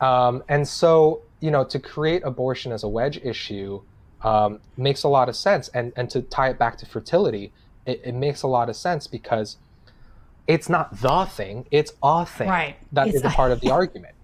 Um, 0.00 0.44
and 0.48 0.66
so, 0.66 1.22
you 1.40 1.50
know, 1.50 1.64
to 1.64 1.78
create 1.80 2.22
abortion 2.24 2.70
as 2.70 2.84
a 2.84 2.88
wedge 2.88 3.18
issue 3.18 3.82
um, 4.22 4.60
makes 4.76 5.02
a 5.02 5.08
lot 5.08 5.28
of 5.28 5.34
sense. 5.34 5.68
And, 5.68 5.92
and 5.96 6.08
to 6.10 6.22
tie 6.22 6.50
it 6.50 6.58
back 6.58 6.78
to 6.78 6.86
fertility, 6.86 7.52
it, 7.84 8.00
it 8.04 8.14
makes 8.14 8.42
a 8.42 8.46
lot 8.46 8.68
of 8.68 8.76
sense 8.76 9.06
because 9.08 9.56
it's 10.46 10.68
not 10.68 11.00
the 11.00 11.24
thing, 11.24 11.66
it's 11.72 11.92
a 12.02 12.24
thing 12.24 12.48
Right. 12.48 12.76
that 12.92 13.08
It's 13.08 13.16
is 13.16 13.24
a 13.24 13.28
a- 13.28 13.30
part 13.30 13.50
of 13.50 13.60
the 13.60 13.70
argument. 13.80 14.14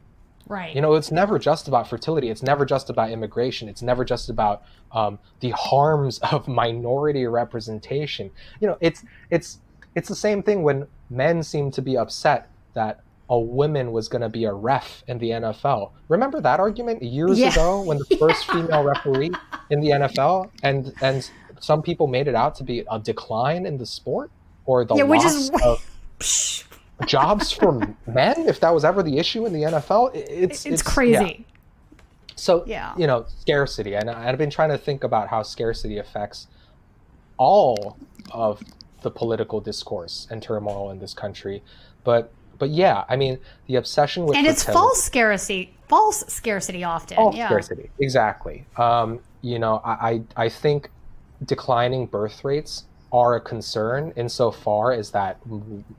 Right. 0.48 0.74
You 0.74 0.80
know, 0.80 0.94
it's 0.94 1.10
never 1.10 1.38
just 1.38 1.68
about 1.68 1.88
fertility. 1.88 2.28
It's 2.28 2.42
never 2.42 2.64
just 2.66 2.90
about 2.90 3.10
immigration. 3.10 3.68
It's 3.68 3.82
never 3.82 4.04
just 4.04 4.28
about 4.28 4.62
um, 4.92 5.18
the 5.40 5.50
harms 5.50 6.18
of 6.32 6.48
minority 6.48 7.26
representation. 7.26 8.30
You 8.60 8.68
know, 8.68 8.76
it's 8.80 9.04
it's 9.30 9.58
it's 9.94 10.08
the 10.08 10.16
same 10.16 10.42
thing 10.42 10.62
when 10.62 10.86
men 11.10 11.42
seem 11.42 11.70
to 11.72 11.82
be 11.82 11.96
upset 11.96 12.48
that 12.74 13.00
a 13.30 13.38
woman 13.38 13.92
was 13.92 14.08
going 14.08 14.20
to 14.22 14.28
be 14.28 14.44
a 14.44 14.52
ref 14.52 15.04
in 15.06 15.18
the 15.18 15.30
NFL. 15.30 15.92
Remember 16.08 16.40
that 16.40 16.60
argument 16.60 17.02
years 17.02 17.38
Yeah. 17.38 17.50
ago 17.52 17.80
when 17.82 17.98
the 17.98 18.16
first 18.18 18.44
female 18.50 18.82
referee 18.82 19.30
in 19.70 19.80
the 19.80 19.90
NFL 19.90 20.50
and 20.62 20.92
and 21.00 21.30
some 21.60 21.80
people 21.82 22.06
made 22.08 22.26
it 22.28 22.34
out 22.34 22.54
to 22.56 22.64
be 22.64 22.84
a 22.90 22.98
decline 22.98 23.64
in 23.66 23.78
the 23.78 23.86
sport 23.86 24.30
or 24.66 24.84
the 24.84 24.96
Yeah, 24.96 25.04
loss 25.04 25.24
is- 25.34 25.50
of 25.64 25.82
jobs 27.06 27.52
for 27.52 27.72
men 28.06 28.34
if 28.48 28.60
that 28.60 28.72
was 28.74 28.84
ever 28.84 29.02
the 29.02 29.18
issue 29.18 29.46
in 29.46 29.52
the 29.52 29.62
NFL. 29.62 30.14
It- 30.14 30.28
It's 30.30 30.66
it's, 30.66 30.82
yeah. 30.84 30.90
crazy. 30.90 31.46
So, 32.36 32.64
Yeah. 32.66 32.94
you 32.96 33.06
know, 33.06 33.26
scarcity. 33.40 33.94
And 33.94 34.10
I've 34.10 34.38
been 34.38 34.50
trying 34.50 34.70
to 34.70 34.78
think 34.78 35.04
about 35.04 35.28
how 35.28 35.42
scarcity 35.42 35.98
affects 35.98 36.46
all 37.38 37.96
of 38.30 38.62
the 39.02 39.10
political 39.10 39.60
discourse 39.60 40.26
and 40.30 40.42
turmoil 40.42 40.90
in 40.90 40.98
this 40.98 41.14
country. 41.14 41.62
But, 42.04 42.32
but 42.58 42.70
yeah, 42.70 43.04
I 43.08 43.16
mean, 43.16 43.38
the 43.66 43.76
obsession 43.76 44.24
with 44.26 44.36
And 44.36 44.46
it's 44.46 44.62
false 44.64 45.02
scarcity. 45.02 45.74
False 45.88 46.24
scarcity 46.28 46.84
often. 46.84 47.16
false 47.16 47.36
yeah. 47.36 47.46
scarcity. 47.48 47.90
Exactly. 47.98 48.64
Um, 48.76 49.20
you 49.42 49.58
know, 49.58 49.80
I, 49.84 50.22
I 50.36 50.44
I 50.44 50.48
think 50.48 50.88
declining 51.44 52.06
birth 52.06 52.44
rates 52.44 52.84
are 53.12 53.34
a 53.36 53.40
concern 53.40 54.12
insofar 54.16 54.92
as 54.92 55.10
that 55.10 55.38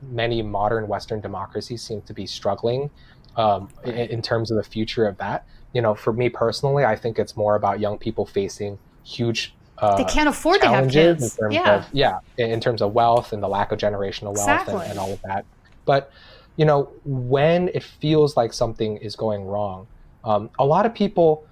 many 0.02 0.42
modern 0.42 0.88
Western 0.88 1.20
democracies 1.20 1.82
seem 1.82 2.02
to 2.02 2.12
be 2.12 2.26
struggling 2.26 2.90
um, 3.36 3.68
i- 3.86 3.90
in, 3.90 4.20
terms 4.22 4.50
of 4.50 4.56
the 4.56 4.64
future 4.64 5.06
of 5.06 5.16
that. 5.18 5.44
You 5.72 5.80
know, 5.82 5.94
for 5.94 6.12
me 6.12 6.28
personally, 6.28 6.84
I 6.84 6.96
think 6.96 7.18
it's 7.18 7.36
more 7.36 7.54
about 7.56 7.78
young 7.80 7.98
people 7.98 8.26
facing 8.26 8.78
huge. 9.04 9.56
Uh, 9.78 9.96
They 9.96 10.04
can't 10.04 10.28
afford 10.28 10.60
to 10.62 10.68
have 10.68 10.88
kids. 10.90 11.36
in 11.40 11.52
Yeah. 11.52 11.76
of 11.76 11.88
yeah 11.92 12.14
in 12.38 12.50
in 12.52 12.60
terms 12.60 12.80
of 12.82 12.92
wealth 12.92 13.32
and 13.32 13.42
the 13.42 13.48
lack 13.48 13.72
of 13.72 13.78
generational 13.78 14.34
wealth 14.36 14.48
Exactly. 14.48 14.74
and, 14.82 14.90
and 14.90 14.98
all 15.00 15.12
of 15.12 15.20
that 15.24 15.44
but 15.84 16.10
you 16.56 16.64
know 16.64 16.92
when 17.04 17.68
it 17.74 17.82
feels 17.82 18.36
like 18.36 18.52
something 18.52 18.96
is 18.98 19.16
going 19.16 19.42
wrong 19.44 19.88
um, 20.22 20.48
a 20.60 20.64
lot 20.64 20.86
of 20.86 20.94
people 20.94 21.44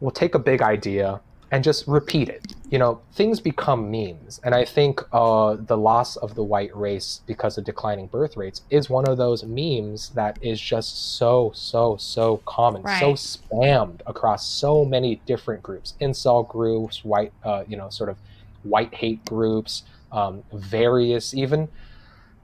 will 0.00 0.10
take 0.10 0.34
a 0.34 0.38
big 0.38 0.60
idea 0.60 1.22
and 1.50 1.64
just 1.64 1.86
repeat 1.86 2.28
it. 2.28 2.42
You 2.70 2.78
know, 2.78 3.00
things 3.14 3.40
become 3.40 3.90
memes. 3.90 4.38
And 4.44 4.54
I 4.54 4.66
think 4.66 5.00
uh, 5.12 5.56
the 5.58 5.78
loss 5.78 6.16
of 6.16 6.34
the 6.34 6.44
white 6.44 6.74
race 6.76 7.22
because 7.26 7.56
of 7.56 7.64
declining 7.64 8.08
birth 8.08 8.36
rates 8.36 8.60
is 8.68 8.90
one 8.90 9.08
of 9.08 9.16
those 9.16 9.42
memes 9.42 10.10
that 10.10 10.36
is 10.42 10.60
just 10.60 11.16
so, 11.16 11.52
so, 11.54 11.96
so 11.96 12.42
common, 12.46 12.82
Right. 12.82 12.98
so 12.98 13.14
spammed 13.14 14.02
across 14.06 14.46
so 14.46 14.84
many 14.84 15.22
different 15.26 15.62
groups 15.62 15.94
incel 16.02 16.46
groups, 16.46 17.02
white, 17.04 17.32
uh, 17.42 17.64
you 17.66 17.76
know, 17.76 17.88
sort 17.88 18.10
of 18.10 18.18
white 18.62 18.92
hate 18.94 19.24
groups, 19.24 19.84
um, 20.12 20.44
various, 20.52 21.32
even 21.32 21.68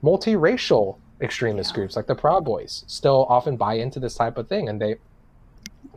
multiracial 0.02 0.98
extremist 1.20 1.72
Yeah. 1.72 1.74
groups 1.74 1.96
like 1.96 2.06
the 2.06 2.14
Proud 2.14 2.44
Boys 2.44 2.84
still 2.86 3.26
often 3.28 3.56
buy 3.56 3.74
into 3.74 4.00
this 4.00 4.14
type 4.14 4.36
of 4.38 4.48
thing 4.48 4.68
and 4.68 4.80
they 4.80 4.96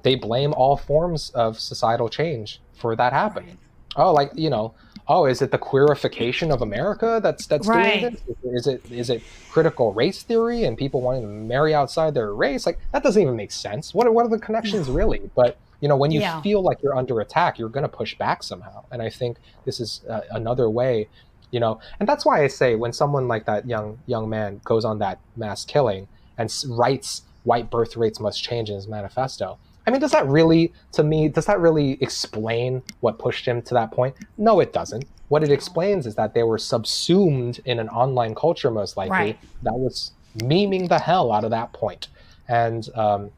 they 0.08 0.16
blame 0.16 0.54
all 0.54 0.78
forms 0.78 1.30
of 1.32 1.60
societal 1.60 2.08
change 2.10 2.62
for 2.74 2.96
that 2.96 3.12
happening. 3.12 3.50
Right. 3.50 3.60
Oh, 3.98 4.14
like 4.14 4.32
you 4.36 4.50
know, 4.50 4.74
oh, 5.08 5.26
is 5.26 5.42
it 5.42 5.52
the 5.52 5.58
queerification 5.60 6.54
of 6.54 6.62
America 6.62 7.20
that's 7.22 7.46
that's 7.48 7.68
Right. 7.68 7.84
doing 7.84 8.00
this? 8.02 8.16
Is 8.44 8.68
it 8.68 8.82
is 8.90 9.10
it 9.10 9.24
critical 9.50 9.94
race 9.94 10.24
theory 10.24 10.64
and 10.64 10.78
people 10.78 11.02
wanting 11.02 11.24
to 11.24 11.28
marry 11.28 11.74
outside 11.76 12.14
their 12.14 12.34
race? 12.34 12.66
Like 12.66 12.80
that 12.94 13.04
doesn't 13.04 13.22
even 13.22 13.36
make 13.36 13.52
sense. 13.52 13.94
What 13.94 14.08
are, 14.08 14.12
what 14.14 14.26
are 14.26 14.30
the 14.30 14.40
connections 14.40 14.90
really? 14.90 15.20
But 15.36 15.60
you 15.82 15.90
know, 15.90 15.98
when 15.98 16.12
you 16.12 16.22
Yeah. 16.22 16.42
feel 16.42 16.64
like 16.64 16.78
you're 16.82 16.96
under 16.98 17.20
attack, 17.20 17.60
you're 17.60 17.70
going 17.70 17.84
to 17.84 17.90
push 17.90 18.18
back 18.18 18.44
somehow. 18.44 18.86
And 18.92 19.02
I 19.02 19.10
think 19.10 19.38
this 19.66 19.80
is 19.80 20.04
uh, 20.10 20.22
another 20.32 20.70
way, 20.70 21.10
you 21.52 21.60
know, 21.60 21.80
and 22.00 22.08
that's 22.10 22.26
why 22.26 22.44
I 22.44 22.48
say 22.48 22.76
when 22.76 22.94
someone 22.94 23.28
like 23.28 23.46
that 23.46 23.68
young 23.68 24.00
young 24.06 24.30
man 24.30 24.62
goes 24.64 24.86
on 24.86 25.00
that 25.00 25.20
mass 25.36 25.66
killing 25.66 26.08
and 26.38 26.50
writes 26.70 27.24
"white 27.44 27.70
birth 27.72 27.98
rates 27.98 28.20
must 28.22 28.42
change" 28.44 28.70
in 28.70 28.76
his 28.76 28.88
manifesto. 28.88 29.60
I 29.88 29.92
mean, 29.92 30.02
does 30.02 30.12
that 30.12 30.28
really, 30.28 30.74
to 30.92 31.04
me, 31.04 31.30
does 31.30 31.46
that 31.46 31.60
really 31.62 31.98
explain 32.02 32.84
what 33.00 33.18
pushed 33.18 33.46
him 33.48 33.62
to 33.64 33.74
that 33.74 33.92
point? 33.92 34.16
No, 34.38 34.60
it 34.60 34.74
doesn't. 34.74 35.06
What 35.30 35.44
it 35.44 35.52
explains 35.52 36.06
is 36.06 36.16
that 36.16 36.34
they 36.34 36.44
were 36.44 36.58
subsumed 36.58 37.62
in 37.64 37.80
an 37.80 37.88
online 37.90 38.36
culture, 38.36 38.70
most 38.70 38.98
likely, 38.98 39.12
Right. 39.12 39.40
that 39.64 39.74
was 39.74 40.12
memeing 40.40 40.90
the 40.90 41.00
hell 41.00 41.32
out 41.32 41.46
of 41.46 41.52
that 41.52 41.72
point. 41.72 42.10
And 42.50 42.88
um, 42.96 43.32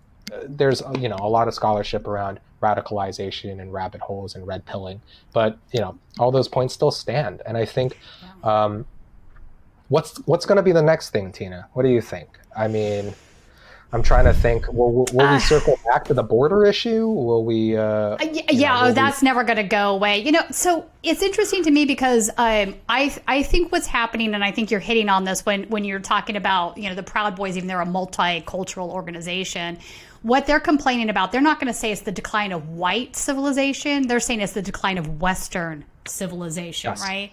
there's, 0.47 0.81
you 0.99 1.07
know, 1.07 1.17
a 1.19 1.29
lot 1.29 1.47
of 1.47 1.53
scholarship 1.53 2.07
around 2.07 2.39
radicalization 2.61 3.61
and 3.61 3.71
rabbit 3.71 4.01
holes 4.01 4.35
and 4.35 4.45
red 4.45 4.65
pilling, 4.65 5.01
but 5.33 5.57
you 5.71 5.79
know, 5.79 5.97
all 6.17 6.31
those 6.31 6.47
points 6.47 6.73
still 6.73 6.91
stand. 6.91 7.41
And 7.45 7.57
I 7.57 7.65
think, 7.65 7.97
um, 8.43 8.85
what's 9.87 10.17
what's 10.25 10.45
going 10.45 10.57
to 10.57 10.61
be 10.63 10.71
the 10.73 10.81
next 10.81 11.11
thing, 11.11 11.31
Tina? 11.31 11.67
What 11.73 11.83
do 11.83 11.89
you 11.89 12.01
think? 12.01 12.37
I 12.57 12.67
mean. 12.67 13.13
I'm 13.91 14.03
trying 14.03 14.25
to 14.25 14.33
think. 14.33 14.71
Will, 14.71 14.91
will, 14.91 15.07
will 15.13 15.21
Uh, 15.25 15.33
we 15.33 15.39
circle 15.39 15.75
back 15.85 16.05
to 16.05 16.13
the 16.13 16.21
border 16.21 16.63
issue? 16.65 17.07
Will 17.07 17.43
we? 17.43 17.75
Uh, 17.75 17.81
Uh, 17.81 18.17
yeah, 18.51 18.69
know, 18.69 18.75
oh, 18.75 18.81
will 18.83 18.87
we- 18.89 18.93
that's 18.93 19.23
never 19.23 19.43
going 19.43 19.57
to 19.57 19.63
go 19.63 19.95
away. 19.95 20.19
You 20.19 20.31
know, 20.31 20.43
so 20.51 20.85
it's 21.01 21.23
interesting 21.23 21.63
to 21.63 21.71
me 21.71 21.85
because 21.85 22.29
um, 22.37 22.75
I 22.87 23.15
I 23.27 23.41
think 23.41 23.71
what's 23.71 23.87
happening, 23.87 24.35
and 24.35 24.43
I 24.43 24.51
think 24.51 24.69
you're 24.69 24.79
hitting 24.79 25.09
on 25.09 25.23
this 25.23 25.43
when 25.45 25.63
when 25.69 25.85
you're 25.85 25.99
talking 25.99 26.35
about 26.35 26.77
you 26.77 26.87
know 26.87 26.93
the 26.95 27.01
Proud 27.03 27.35
Boys, 27.35 27.57
even 27.57 27.67
they're 27.67 27.81
a 27.81 27.85
multicultural 27.85 28.89
organization. 28.89 29.79
What 30.21 30.45
they're 30.45 30.59
complaining 30.59 31.09
about, 31.09 31.31
they're 31.31 31.39
not 31.41 31.59
going 31.59 31.71
to 31.73 31.79
say 31.79 31.91
it's 31.93 32.01
the 32.01 32.11
decline 32.11 32.51
of 32.51 32.69
white 32.69 33.15
civilization. 33.15 34.05
They're 34.07 34.19
saying 34.19 34.41
it's 34.41 34.51
the 34.53 34.61
decline 34.61 34.97
of 34.97 35.21
Western 35.21 35.85
civilization, 36.05 36.91
Yes. 36.91 37.01
right? 37.01 37.31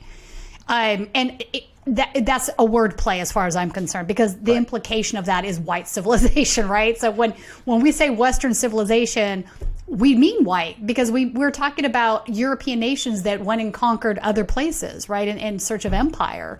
Um, 0.69 1.09
and 1.15 1.43
it, 1.53 1.65
that 1.87 2.25
that's 2.25 2.51
a 2.59 2.65
word 2.65 2.99
play 2.99 3.21
as 3.21 3.31
far 3.31 3.47
as 3.47 3.55
I'm 3.55 3.71
concerned, 3.71 4.09
because 4.09 4.37
the 4.39 4.55
implication 4.55 5.19
of 5.19 5.27
that 5.27 5.45
is 5.45 5.59
white 5.59 5.89
civilization, 5.97 6.69
right? 6.69 6.99
So 6.99 7.11
when 7.11 7.33
when 7.65 7.81
we 7.81 7.93
say 7.93 8.11
Western 8.11 8.55
civilization, 8.55 9.45
we 9.87 10.15
mean 10.17 10.45
white 10.45 10.85
because 10.87 11.11
we 11.11 11.27
we're 11.27 11.51
talking 11.51 11.85
about 11.85 12.29
European 12.29 12.81
nations 12.81 13.23
that 13.23 13.41
went 13.41 13.61
and 13.61 13.73
conquered 13.73 14.19
other 14.19 14.45
places, 14.45 15.09
right, 15.09 15.29
in, 15.29 15.39
in 15.39 15.59
search 15.59 15.85
of 15.85 15.93
empire. 15.93 16.59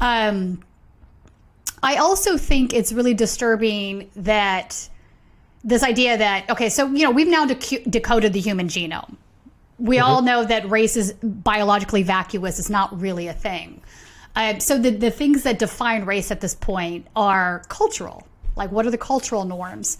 Um, 0.00 0.62
I 1.82 1.96
also 1.96 2.36
think 2.36 2.72
it's 2.72 2.92
really 2.92 3.14
disturbing 3.14 4.10
that 4.16 4.88
this 5.62 5.82
idea 5.82 6.18
that 6.18 6.50
okay, 6.50 6.68
so 6.68 6.88
you 6.88 7.04
know 7.04 7.12
we've 7.12 7.28
now 7.28 7.46
decu- 7.46 7.88
decoded 7.88 8.32
the 8.32 8.40
human 8.40 8.68
genome 8.68 9.16
we 9.78 9.98
all 9.98 10.22
know 10.22 10.44
that 10.44 10.68
race 10.70 10.96
is 10.96 11.12
biologically 11.22 12.02
vacuous. 12.02 12.58
It's 12.58 12.70
not 12.70 12.98
really 12.98 13.28
a 13.28 13.34
thing. 13.34 13.82
Uh, 14.36 14.58
so 14.58 14.78
the, 14.78 14.90
the 14.90 15.10
things 15.10 15.42
that 15.44 15.58
define 15.58 16.04
race 16.04 16.30
at 16.30 16.40
this 16.40 16.54
point 16.54 17.06
are 17.16 17.62
cultural. 17.68 18.26
Like, 18.54 18.70
what 18.70 18.86
are 18.86 18.90
the 18.90 18.98
cultural 18.98 19.44
norms? 19.44 19.98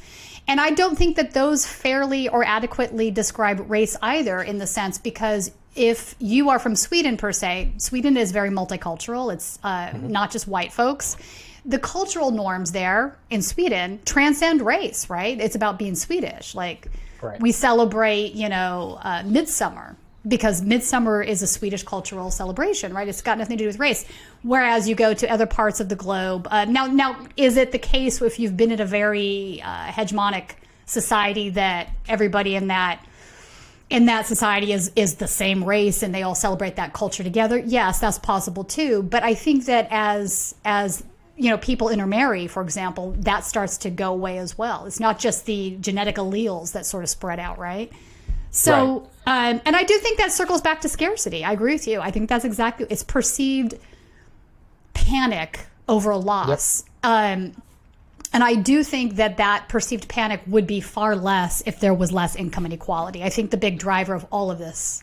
And 0.48 0.60
I 0.60 0.70
don't 0.70 0.96
think 0.96 1.16
that 1.16 1.32
those 1.32 1.66
fairly 1.66 2.28
or 2.28 2.44
adequately 2.44 3.10
describe 3.10 3.68
race 3.68 3.96
either, 4.02 4.42
in 4.42 4.58
the 4.58 4.66
sense 4.66 4.98
because 4.98 5.50
if 5.74 6.14
you 6.18 6.48
are 6.50 6.58
from 6.58 6.74
Sweden 6.76 7.16
per 7.16 7.32
se, 7.32 7.72
Sweden 7.78 8.16
is 8.16 8.30
very 8.32 8.48
multicultural. 8.50 9.32
It's 9.32 9.58
uh, 9.62 9.92
not 10.00 10.30
just 10.30 10.46
white 10.48 10.72
folks. 10.72 11.16
The 11.66 11.78
cultural 11.78 12.30
norms 12.30 12.72
there 12.72 13.18
in 13.28 13.42
Sweden 13.42 14.00
transcend 14.04 14.62
race, 14.62 15.10
right? 15.10 15.38
It's 15.38 15.56
about 15.56 15.78
being 15.78 15.94
Swedish. 15.94 16.54
Like, 16.54 16.88
Right. 17.22 17.40
we 17.40 17.50
celebrate, 17.50 18.34
you 18.34 18.48
know, 18.50 18.98
uh, 19.02 19.22
midsummer 19.24 19.96
because 20.26 20.62
midsummer 20.62 21.22
is 21.22 21.42
a 21.42 21.46
Swedish 21.46 21.82
cultural 21.82 22.30
celebration, 22.30 22.92
right? 22.92 23.08
It's 23.08 23.22
got 23.22 23.38
nothing 23.38 23.58
to 23.58 23.64
do 23.64 23.68
with 23.68 23.78
race. 23.78 24.04
Whereas 24.42 24.88
you 24.88 24.94
go 24.94 25.14
to 25.14 25.30
other 25.30 25.46
parts 25.46 25.80
of 25.80 25.88
the 25.88 25.96
globe. 25.96 26.48
Uh, 26.50 26.64
now, 26.64 26.86
now, 26.86 27.26
is 27.36 27.56
it 27.56 27.72
the 27.72 27.78
case 27.78 28.20
if 28.20 28.38
you've 28.38 28.56
been 28.56 28.72
in 28.72 28.80
a 28.80 28.86
very 28.86 29.62
uh, 29.64 29.86
hegemonic 29.86 30.50
society 30.86 31.50
that 31.50 31.90
everybody 32.08 32.54
in 32.54 32.68
that 32.68 33.04
in 33.88 34.06
that 34.06 34.26
society 34.26 34.72
is 34.72 34.90
is 34.96 35.16
the 35.16 35.28
same 35.28 35.62
race 35.62 36.02
and 36.02 36.12
they 36.12 36.22
all 36.22 36.34
celebrate 36.34 36.76
that 36.76 36.92
culture 36.92 37.22
together? 37.22 37.58
Yes, 37.58 38.00
that's 38.00 38.18
possible 38.18 38.64
too. 38.64 39.02
But 39.02 39.22
I 39.22 39.34
think 39.34 39.66
that 39.66 39.86
as 39.90 40.54
as 40.64 41.04
you 41.36 41.50
know, 41.50 41.58
people 41.58 41.90
intermarry, 41.90 42.46
for 42.46 42.62
example, 42.62 43.14
that 43.18 43.44
starts 43.44 43.76
to 43.78 43.90
go 43.90 44.10
away 44.10 44.38
as 44.38 44.56
well. 44.56 44.86
It's 44.86 44.98
not 44.98 45.18
just 45.18 45.44
the 45.44 45.76
genetic 45.80 46.16
alleles 46.16 46.72
that 46.72 46.86
sort 46.86 47.04
of 47.04 47.10
spread 47.10 47.38
out, 47.38 47.58
right? 47.58 47.92
So, 48.56 49.08
um, 49.26 49.60
and 49.66 49.76
I 49.76 49.84
do 49.84 49.98
think 49.98 50.16
that 50.18 50.32
circles 50.32 50.62
back 50.62 50.80
to 50.80 50.88
scarcity. 50.88 51.44
I 51.44 51.52
agree 51.52 51.74
with 51.74 51.86
you. 51.86 52.00
I 52.00 52.10
think 52.10 52.28
that's 52.28 52.44
exactly 52.44 52.86
it's 52.88 53.02
perceived 53.02 53.74
panic 54.94 55.66
over 55.88 56.16
loss. 56.16 56.84
Um, 57.02 57.60
and 58.32 58.42
I 58.42 58.54
do 58.54 58.82
think 58.82 59.16
that 59.16 59.36
that 59.36 59.68
perceived 59.68 60.08
panic 60.08 60.40
would 60.46 60.66
be 60.66 60.80
far 60.80 61.14
less 61.16 61.62
if 61.66 61.80
there 61.80 61.94
was 61.94 62.12
less 62.12 62.34
income 62.34 62.66
inequality. 62.66 63.22
I 63.22 63.28
think 63.28 63.50
the 63.50 63.56
big 63.56 63.78
driver 63.78 64.14
of 64.14 64.26
all 64.32 64.50
of 64.50 64.58
this 64.58 65.02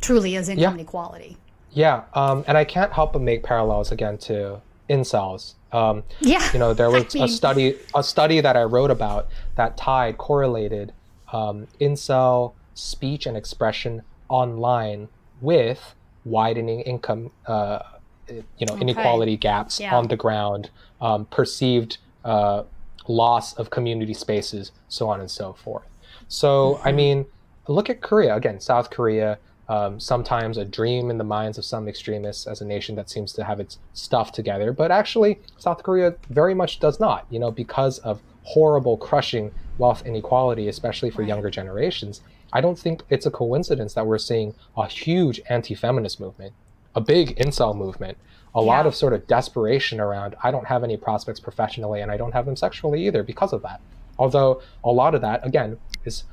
truly 0.00 0.34
is 0.34 0.48
income 0.48 0.62
Yeah. 0.62 0.74
inequality. 0.74 1.36
Yeah, 1.72 2.02
um, 2.14 2.44
and 2.48 2.56
I 2.56 2.64
can't 2.64 2.92
help 2.92 3.12
but 3.12 3.20
make 3.22 3.42
parallels 3.42 3.92
again 3.92 4.16
to 4.18 4.60
incels. 4.88 5.52
Um, 5.72 6.02
Yeah. 6.20 6.42
you 6.52 6.58
know, 6.58 6.72
there 6.74 6.86
I 6.94 7.00
was 7.00 7.14
mean- 7.14 7.24
a 7.24 7.28
study 7.28 7.76
a 7.94 8.02
study 8.02 8.40
that 8.40 8.56
I 8.56 8.62
wrote 8.64 8.90
about 8.90 9.28
that 9.56 9.76
tied 9.76 10.16
correlated 10.18 10.92
um, 11.32 11.66
incel 11.80 12.52
speech 12.76 13.26
and 13.26 13.36
expression 13.36 14.02
online 14.28 15.08
with 15.40 15.94
widening 16.24 16.80
income, 16.80 17.30
uh, 17.46 17.80
you 18.28 18.66
know, 18.66 18.76
inequality 18.76 19.36
gaps 19.36 19.80
Yeah. 19.80 19.96
on 19.96 20.08
the 20.08 20.16
ground, 20.16 20.70
um, 21.00 21.24
perceived 21.26 21.98
uh, 22.24 22.64
loss 23.08 23.54
of 23.54 23.70
community 23.70 24.14
spaces, 24.14 24.72
so 24.88 25.08
on 25.08 25.20
and 25.20 25.30
so 25.30 25.52
forth. 25.52 25.84
So, 26.28 26.80
I 26.84 26.90
mean, 26.92 27.26
look 27.68 27.88
at 27.88 28.00
Korea 28.00 28.34
again, 28.36 28.60
South 28.60 28.90
Korea. 28.90 29.38
Um, 29.68 29.98
sometimes 29.98 30.58
a 30.58 30.64
dream 30.64 31.10
in 31.10 31.18
the 31.18 31.24
minds 31.24 31.58
of 31.58 31.64
some 31.64 31.88
extremists 31.88 32.46
as 32.46 32.60
a 32.60 32.64
nation 32.64 32.94
that 32.96 33.10
seems 33.10 33.32
to 33.32 33.42
have 33.42 33.58
its 33.58 33.78
stuff 33.94 34.30
together, 34.30 34.72
but 34.72 34.92
actually, 34.92 35.40
South 35.58 35.82
Korea 35.82 36.14
very 36.30 36.54
much 36.54 36.78
does 36.78 37.00
not. 37.00 37.26
You 37.30 37.40
know, 37.40 37.50
because 37.50 37.98
of 38.00 38.20
horrible, 38.44 38.96
crushing 38.96 39.50
wealth 39.78 40.06
inequality, 40.06 40.68
especially 40.68 41.10
for 41.10 41.22
younger 41.22 41.50
generations. 41.50 42.20
I 42.56 42.62
don't 42.62 42.78
think 42.78 43.02
it's 43.10 43.26
a 43.26 43.30
coincidence 43.30 43.92
that 43.94 44.06
we're 44.06 44.16
seeing 44.16 44.54
a 44.78 44.86
huge 44.86 45.42
anti-feminist 45.50 46.18
movement, 46.18 46.54
a 46.94 47.02
big 47.02 47.36
incel 47.36 47.76
movement, 47.76 48.16
a 48.54 48.62
lot 48.62 48.86
of 48.86 48.94
sort 48.94 49.12
of 49.12 49.26
desperation 49.26 50.00
around 50.00 50.34
I 50.42 50.50
don't 50.50 50.66
have 50.66 50.82
any 50.82 50.96
prospects 50.96 51.38
professionally 51.38 52.00
and 52.00 52.10
I 52.10 52.16
don't 52.16 52.32
have 52.32 52.46
them 52.46 52.56
sexually 52.56 53.06
either 53.06 53.22
because 53.22 53.52
of 53.52 53.60
that. 53.60 53.82
Although 54.18 54.62
a 54.82 54.90
lot 54.90 55.14
of 55.14 55.20
that 55.20 55.46
again 55.46 55.76
is 56.06 56.24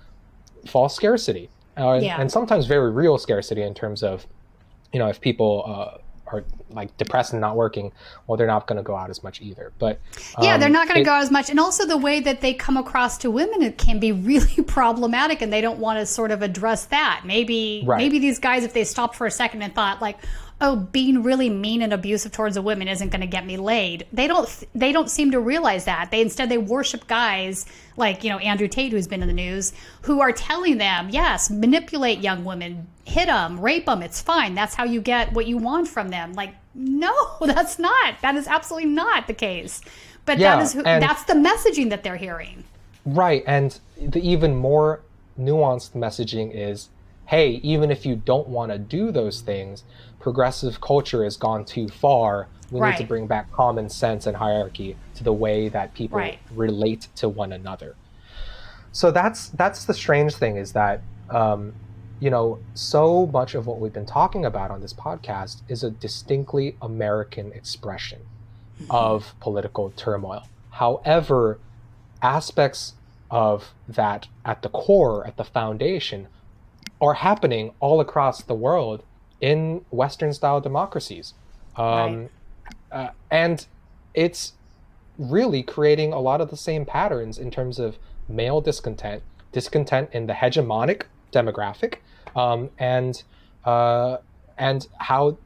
false 0.66 0.95
scarcity, 0.95 1.50
uh, 1.78 2.00
Yeah. 2.02 2.22
and 2.22 2.32
sometimes 2.32 2.68
very 2.68 2.90
real 2.90 3.18
scarcity 3.18 3.62
in 3.62 3.74
terms 3.74 4.02
of, 4.02 4.26
you 4.94 5.00
know, 5.00 5.10
if 5.10 5.20
people 5.20 5.66
uh, 5.68 5.98
are 6.34 6.44
like 6.70 6.96
depressed 6.98 7.32
and 7.34 7.42
not 7.42 7.56
working, 7.56 7.92
well, 8.28 8.36
they're 8.38 8.48
not 8.48 8.68
going 8.68 8.78
to 8.78 8.84
go 8.84 8.96
out 8.96 9.10
as 9.10 9.24
much 9.24 9.42
either. 9.42 9.72
But 9.80 10.00
Yeah, 10.42 10.56
um, 10.56 10.60
they're 10.60 10.70
not 10.70 10.88
going 10.88 11.00
to 11.00 11.06
go 11.06 11.12
out 11.12 11.22
as 11.22 11.32
much. 11.32 11.50
And 11.50 11.60
also 11.60 11.86
the 11.86 11.98
way 11.98 12.20
that 12.22 12.42
they 12.42 12.54
come 12.54 12.78
across 12.78 13.18
to 13.20 13.32
women 13.32 13.62
it 13.62 13.78
can 13.78 14.00
be 14.00 14.12
really 14.32 14.64
problematic 14.64 15.42
and 15.42 15.54
they 15.54 15.62
don't 15.62 15.80
want 15.80 16.00
to 16.00 16.06
sort 16.06 16.32
of 16.32 16.42
address 16.42 16.86
that. 16.86 17.22
Maybe 17.26 17.84
Right. 17.86 17.98
maybe 17.98 18.20
these 18.20 18.40
guys 18.40 18.64
if 18.64 18.74
they 18.74 18.84
stopped 18.84 19.16
for 19.16 19.28
a 19.28 19.32
second 19.32 19.62
and 19.62 19.74
thought 19.74 20.02
like, 20.02 20.18
oh, 20.64 20.77
being 20.77 21.22
really 21.22 21.49
mean 21.49 21.81
and 21.81 21.91
abusive 21.91 22.31
towards 22.31 22.56
a 22.56 22.61
woman 22.61 22.88
isn't 22.88 23.10
going 23.10 23.22
to 23.22 23.27
get 23.27 23.45
me 23.45 23.57
laid. 23.57 24.07
They 24.14 24.27
don't 24.27 24.49
they 24.73 24.94
don't 24.94 25.10
seem 25.10 25.31
to 25.31 25.40
realize 25.40 25.85
that. 25.85 26.10
They 26.10 26.22
instead 26.22 26.49
they 26.49 26.57
worship 26.57 27.06
guys 27.06 27.65
like, 27.98 28.23
you 28.23 28.30
know, 28.30 28.38
Andrew 28.40 28.69
Tate 28.69 28.94
who's 28.94 29.07
been 29.07 29.22
in 29.22 29.27
the 29.27 29.34
news 29.34 29.73
who 30.03 30.22
are 30.22 30.31
telling 30.31 30.77
them, 30.77 31.10
"Yes, 31.10 31.52
manipulate 31.52 32.19
young 32.19 32.45
women, 32.45 32.88
hit 33.03 33.27
them, 33.27 33.60
rape 33.60 33.85
them, 33.85 34.02
it's 34.02 34.22
fine. 34.22 34.56
That's 34.56 34.73
how 34.73 34.85
you 34.85 35.02
get 35.02 35.34
what 35.34 35.48
you 35.48 35.57
want 35.57 35.90
from 35.90 36.10
them." 36.10 36.31
Like, 36.34 36.56
no, 36.73 37.14
that's 37.41 37.77
not. 37.77 38.15
That 38.22 38.35
is 38.35 38.48
absolutely 38.48 38.90
not 38.90 39.27
the 39.27 39.34
case. 39.34 39.81
But 40.26 40.40
Yeah, 40.40 40.56
that 40.56 40.64
is 40.64 40.73
who, 40.73 40.84
that's 40.84 41.26
the 41.26 41.34
messaging 41.34 41.90
that 41.90 42.03
they're 42.03 42.15
hearing. 42.15 42.64
Right, 43.06 43.44
and 43.45 43.77
the 44.02 44.22
even 44.22 44.56
more 44.56 45.02
nuanced 45.38 45.91
messaging 45.91 46.52
is, 46.56 46.88
hey, 47.26 47.60
even 47.64 47.91
if 47.91 48.06
you 48.06 48.15
don't 48.15 48.48
want 48.48 48.72
to 48.72 48.77
do 48.77 49.11
those 49.11 49.41
things, 49.41 49.84
progressive 50.24 50.80
culture 50.80 51.22
has 51.26 51.36
gone 51.36 51.66
too 51.66 51.90
far. 51.90 52.48
We 52.72 52.80
need 52.80 52.95
to 52.95 53.04
bring 53.04 53.28
back 53.28 53.52
common 53.52 53.90
sense 53.90 54.26
and 54.26 54.38
hierarchy 54.38 54.95
to 55.16 55.24
the 55.24 55.34
way 55.34 55.68
that 55.68 55.94
people 55.94 56.18
Right. 56.18 56.40
relate 56.50 57.10
to 57.18 57.28
one 57.28 57.52
another. 57.52 57.98
So 58.94 59.12
that's 59.12 59.50
that's 59.50 59.84
the 59.86 59.94
strange 59.94 60.36
thing 60.36 60.56
is 60.56 60.72
that 60.72 61.04
um, 61.30 61.74
you 62.20 62.30
know 62.30 62.60
so 62.74 63.28
much 63.28 63.54
of 63.54 63.68
what 63.68 63.80
we've 63.82 63.91
been 63.91 64.06
talking 64.06 64.45
about 64.45 64.72
on 64.72 64.80
this 64.80 64.94
podcast 64.94 65.62
is 65.68 65.84
a 65.84 65.91
distinctly 65.91 66.78
American 66.82 67.52
expression 67.52 68.22
of 68.90 69.36
political 69.41 69.91
turmoil. 69.91 70.44
However, 70.70 71.60
aspects 72.22 72.94
of 73.30 73.74
that 73.90 74.28
at 74.45 74.62
the 74.62 74.70
core, 74.70 75.28
at 75.28 75.36
the 75.36 75.44
foundation, 75.44 76.30
are 77.02 77.16
happening 77.16 77.74
all 77.82 78.00
across 78.00 78.41
the 78.41 78.56
world 78.56 79.04
in 79.44 79.82
Western 79.91 80.32
style 80.32 80.61
democracies. 80.61 81.34
Um, 81.76 82.30
uh, 82.90 83.10
and 83.30 83.68
it's 84.14 84.53
really 85.18 85.61
creating 85.61 86.14
a 86.14 86.20
lot 86.22 86.40
of 86.40 86.49
the 86.49 86.56
same 86.56 86.86
patterns 86.86 87.38
in 87.38 87.52
terms 87.52 87.78
of 87.78 87.98
male 88.30 88.61
discontent, 88.61 89.22
discontent 89.52 90.10
in 90.14 90.28
the 90.28 90.34
hegemonic 90.34 91.03
demographic, 91.34 91.95
um, 92.38 92.70
and 92.80 93.24
uh, 93.65 94.18
and 94.57 94.88
how 94.99 95.38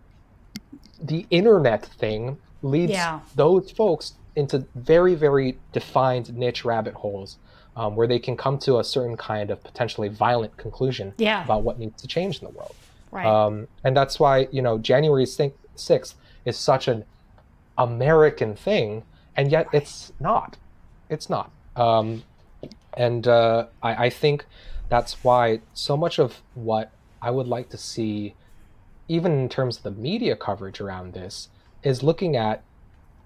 the 1.02 1.26
internet 1.32 1.84
thing 1.86 2.38
leads 2.62 2.92
Yeah. 2.92 3.22
those 3.36 3.72
folks 3.72 4.14
into 4.36 4.68
very 4.76 5.16
very 5.16 5.58
defined 5.72 6.36
niche 6.36 6.64
rabbit 6.66 6.94
holes 6.94 7.38
um, 7.76 7.96
where 7.96 8.08
they 8.08 8.20
can 8.20 8.36
come 8.38 8.58
to 8.60 8.78
a 8.80 8.84
certain 8.84 9.16
kind 9.18 9.50
of 9.52 9.64
potentially 9.64 10.10
violent 10.10 10.56
conclusion 10.58 11.14
Yeah. 11.18 11.44
about 11.44 11.64
what 11.64 11.80
needs 11.80 12.02
to 12.02 12.08
change 12.08 12.40
in 12.42 12.46
the 12.48 12.52
world 12.54 12.76
Right. 13.18 13.26
um, 13.26 13.68
and 13.84 13.98
that's 13.98 14.20
why 14.20 14.48
you 14.52 14.62
know 14.62 14.78
January 14.78 15.26
sixth 15.26 16.16
is 16.46 16.58
such 16.58 16.88
an 16.88 17.04
American 17.78 18.56
thing, 18.56 19.04
and 19.36 19.52
yet 19.52 19.68
it's 19.74 20.12
not. 20.20 20.58
It's 21.10 21.30
not. 21.30 21.52
Um, 21.76 22.24
and 22.96 23.28
uh, 23.28 23.68
I, 23.84 24.06
I 24.06 24.10
think 24.10 24.46
that's 24.90 25.24
why 25.24 25.62
so 25.74 25.96
much 25.96 26.20
of 26.20 26.42
what 26.56 26.92
I 27.22 27.32
would 27.32 27.48
like 27.48 27.70
to 27.70 27.78
see, 27.78 28.36
even 29.08 29.32
in 29.34 29.50
terms 29.50 29.78
of 29.78 29.84
the 29.84 29.92
media 29.92 30.36
coverage 30.36 30.82
around 30.82 31.14
this, 31.14 31.50
is 31.84 32.04
looking 32.04 32.36
at, 32.36 32.64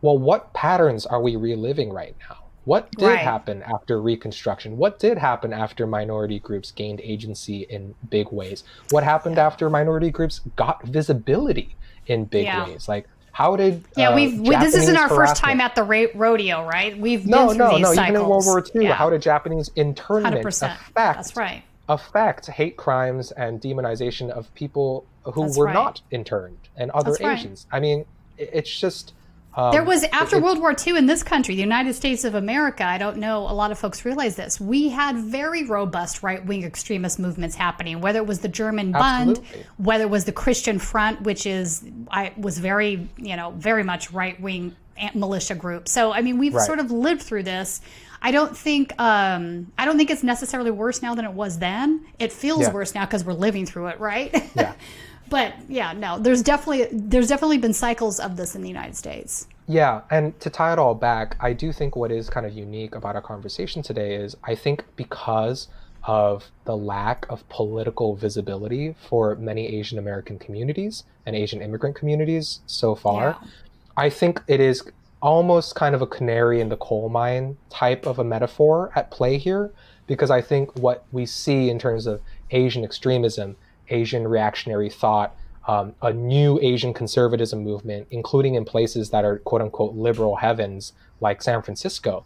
well, 0.02 0.18
what 0.18 0.54
patterns 0.54 1.06
are 1.06 1.22
we 1.22 1.36
reliving 1.36 1.92
right 1.92 2.16
now? 2.30 2.38
What 2.66 2.92
did 2.92 3.08
Right. 3.08 3.20
happen 3.20 3.64
after 3.64 4.00
Reconstruction? 4.00 4.78
What 4.78 5.00
did 5.00 5.18
happen 5.18 5.52
after 5.52 5.88
minority 5.88 6.40
groups 6.40 6.72
gained 6.72 7.02
agency 7.02 7.62
in 7.70 7.96
big 8.10 8.32
ways? 8.32 8.64
What 8.92 9.04
happened 9.04 9.40
after 9.40 9.70
minority 9.70 10.12
groups 10.12 10.42
got 10.56 10.84
visibility 10.84 11.76
in 12.06 12.26
big 12.26 12.46
Yeah. 12.46 12.66
ways? 12.68 12.88
Like, 12.88 13.08
how 13.34 13.56
did 13.56 13.84
yeah, 13.96 14.10
uh, 14.10 14.16
we've 14.16 14.40
we, 14.40 14.56
this 14.58 14.76
isn't 14.76 14.98
our 14.98 15.10
first 15.10 15.38
time 15.38 15.60
at 15.62 15.74
the 15.74 15.84
ra- 15.84 16.06
rodeo, 16.14 16.66
right? 16.68 16.98
We've 17.00 17.26
no, 17.26 17.48
been 17.48 17.58
through 17.58 17.66
no, 17.66 17.72
these 17.72 17.82
no. 17.82 17.94
cycles. 17.94 18.10
Even 18.10 18.22
in 18.22 18.28
World 18.30 18.46
War 18.46 18.64
II, 18.76 18.84
Yeah. 18.84 18.94
how 18.94 19.10
did 19.10 19.22
Japanese 19.22 19.72
internment 19.76 20.36
100%. 20.36 20.72
affect 20.74 20.94
That's 20.94 21.36
right. 21.36 21.64
affect 21.90 22.48
hate 22.48 22.78
crimes 22.78 23.32
and 23.32 23.60
demonization 23.62 24.30
of 24.30 24.54
people 24.54 25.06
who 25.24 25.46
That's 25.46 25.58
were 25.58 25.66
right. 25.66 25.74
not 25.74 26.02
interned 26.12 26.58
and 26.78 26.92
other 26.92 27.12
That's 27.12 27.24
right. 27.24 27.40
Asians? 27.40 27.66
I 27.72 27.80
mean, 27.80 28.06
it's 28.38 28.70
just 28.80 29.14
um, 29.56 29.72
There 29.72 29.84
was 29.84 30.04
after 30.14 30.40
World 30.40 30.60
War 30.60 30.74
II 30.86 30.98
in 30.98 31.06
this 31.06 31.24
country, 31.24 31.56
the 31.56 31.62
United 31.62 31.94
States 31.94 32.24
of 32.24 32.36
America. 32.36 32.84
I 32.86 32.98
don't 32.98 33.18
know 33.18 33.40
a 33.40 33.54
lot 33.54 33.72
of 33.72 33.80
folks 33.80 34.06
realize 34.06 34.36
this. 34.36 34.60
We 34.62 34.90
had 34.90 35.18
very 35.18 35.64
robust 35.66 36.24
right 36.24 36.46
wing 36.46 36.64
extremist 36.64 37.20
movements 37.20 37.56
happening. 37.56 38.02
Whether 38.02 38.20
it 38.20 38.28
was 38.28 38.40
the 38.40 38.48
German 38.50 38.92
Bund, 38.92 39.40
whether 39.78 40.04
it 40.06 40.10
was 40.10 40.26
the 40.26 40.32
Christian 40.32 40.80
Front, 40.80 41.22
which 41.22 41.46
is 41.46 41.84
I 42.10 42.34
was 42.38 42.58
very 42.60 43.10
you 43.18 43.36
know 43.36 43.52
very 43.58 43.84
much 43.84 44.12
right 44.12 44.40
wing 44.42 44.76
militia 45.14 45.56
group. 45.56 45.88
So 45.88 46.12
I 46.14 46.22
mean, 46.22 46.38
we've 46.38 46.54
Right. 46.54 46.66
sort 46.66 46.80
of 46.80 46.92
lived 46.92 47.22
through 47.24 47.44
this. 47.44 47.82
I 48.24 48.32
don't 48.32 48.56
think 48.56 48.94
um, 49.02 49.72
I 49.80 49.86
don't 49.86 49.98
think 49.98 50.12
it's 50.12 50.22
necessarily 50.24 50.70
worse 50.72 51.02
now 51.02 51.16
than 51.16 51.26
it 51.26 51.34
was 51.34 51.58
then. 51.58 52.06
It 52.20 52.32
feels 52.32 52.62
Yeah. 52.62 52.72
worse 52.72 52.94
now 52.94 53.06
because 53.06 53.26
we're 53.26 53.34
living 53.34 53.66
through 53.66 53.88
it, 53.88 54.00
right? 54.00 54.32
Yeah. 54.56 54.74
but 55.32 55.56
yeah, 55.68 55.94
no, 55.94 56.20
there's 56.20 56.44
definitely 56.44 56.88
there's 56.92 57.30
definitely 57.30 57.58
been 57.58 57.74
cycles 57.74 58.20
of 58.20 58.36
this 58.36 58.54
in 58.54 58.62
the 58.62 58.68
United 58.68 58.96
States. 58.96 59.48
Yeah, 59.68 60.02
and 60.12 60.38
to 60.42 60.50
tie 60.50 60.74
it 60.74 60.80
all 60.80 60.94
back, 60.94 61.38
I 61.40 61.54
do 61.54 61.72
think 61.72 61.96
what 61.96 62.12
is 62.12 62.30
kind 62.30 62.46
of 62.46 62.54
unique 62.54 62.94
about 62.94 63.16
our 63.16 63.22
conversation 63.22 63.82
today 63.82 64.16
is 64.16 64.36
I 64.44 64.54
think 64.54 64.84
because 64.98 65.70
of 66.04 66.52
the 66.66 66.76
lack 66.76 67.26
of 67.30 67.48
political 67.48 68.16
visibility 68.16 68.96
for 69.08 69.36
many 69.36 69.68
Asian 69.80 69.98
American 69.98 70.38
communities 70.38 71.04
and 71.26 71.36
Asian 71.36 71.62
immigrant 71.62 71.96
communities 71.96 72.60
so 72.66 72.94
far, 72.94 73.38
Yeah. 73.42 73.48
I 73.96 74.10
think 74.10 74.42
it 74.48 74.60
is 74.60 74.84
almost 75.22 75.76
kind 75.76 75.96
of 75.96 76.02
a 76.02 76.08
canary 76.08 76.60
in 76.60 76.70
the 76.70 76.78
coal 76.78 77.08
mine 77.08 77.56
type 77.70 78.06
of 78.06 78.20
a 78.20 78.24
metaphor 78.24 78.92
at 78.96 79.12
play 79.12 79.38
here 79.38 79.72
because 80.08 80.32
I 80.32 80.42
think 80.42 80.76
what 80.76 81.06
we 81.12 81.26
see 81.26 81.70
in 81.70 81.80
terms 81.80 82.08
of 82.08 82.20
Asian 82.50 82.84
extremism, 82.84 83.56
Asian 83.92 84.28
reactionary 84.28 84.90
thought, 84.90 85.36
um, 85.68 85.94
a 86.02 86.12
new 86.12 86.60
Asian 86.62 86.94
conservatism 86.94 87.64
movement, 87.64 88.08
including 88.10 88.56
in 88.56 88.66
places 88.66 89.12
that 89.12 89.24
are 89.24 89.38
quote 89.40 89.62
unquote 89.62 89.94
liberal 89.96 90.38
heavens 90.38 90.94
like 91.20 91.42
San 91.42 91.62
Francisco. 91.62 92.26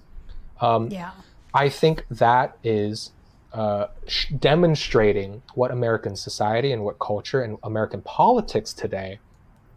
Um, 0.62 0.90
Yeah. 0.90 1.12
I 1.54 1.70
think 1.70 2.06
that 2.10 2.58
is 2.64 3.12
uh, 3.54 3.88
sh- 4.08 4.28
demonstrating 4.40 5.42
what 5.54 5.72
American 5.72 6.16
society 6.16 6.74
and 6.74 6.84
what 6.84 7.00
culture 7.00 7.42
and 7.42 7.58
American 7.64 8.02
politics 8.02 8.74
today, 8.74 9.20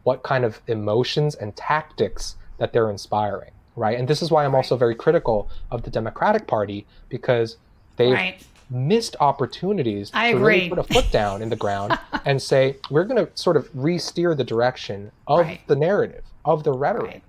what 0.03 0.25
kind 0.25 0.45
of 0.45 0.61
emotions 0.67 1.37
and 1.37 1.55
tactics 1.55 2.35
that 2.59 2.73
they're 2.73 2.91
inspiring, 2.91 3.53
right? 3.77 3.97
And 3.97 4.09
this 4.09 4.23
is 4.23 4.31
why 4.33 4.45
I'm 4.45 4.57
also 4.57 4.77
very 4.77 4.97
critical 4.97 5.49
of 5.71 5.83
the 5.85 5.91
Democratic 5.91 6.49
Party 6.49 6.87
because 7.09 7.57
they've 7.97 8.13
Right. 8.13 8.43
Missed 8.71 9.17
opportunities 9.21 10.11
I 10.15 10.33
to 10.33 10.39
really 10.39 10.69
put 10.69 10.79
a 10.79 10.83
foot 10.83 11.11
down 11.11 11.41
in 11.43 11.49
the 11.49 11.57
ground 11.57 11.99
and 12.25 12.41
say 12.41 12.77
we're 12.91 13.05
going 13.05 13.25
to 13.25 13.31
sort 13.35 13.57
of 13.57 13.69
re-steer 13.75 14.35
the 14.35 14.45
direction 14.45 15.11
of 15.27 15.41
Right. 15.41 15.61
the 15.67 15.77
narrative 15.77 16.25
of 16.45 16.65
the 16.65 16.73
rhetoric 16.73 17.07
Right. 17.07 17.23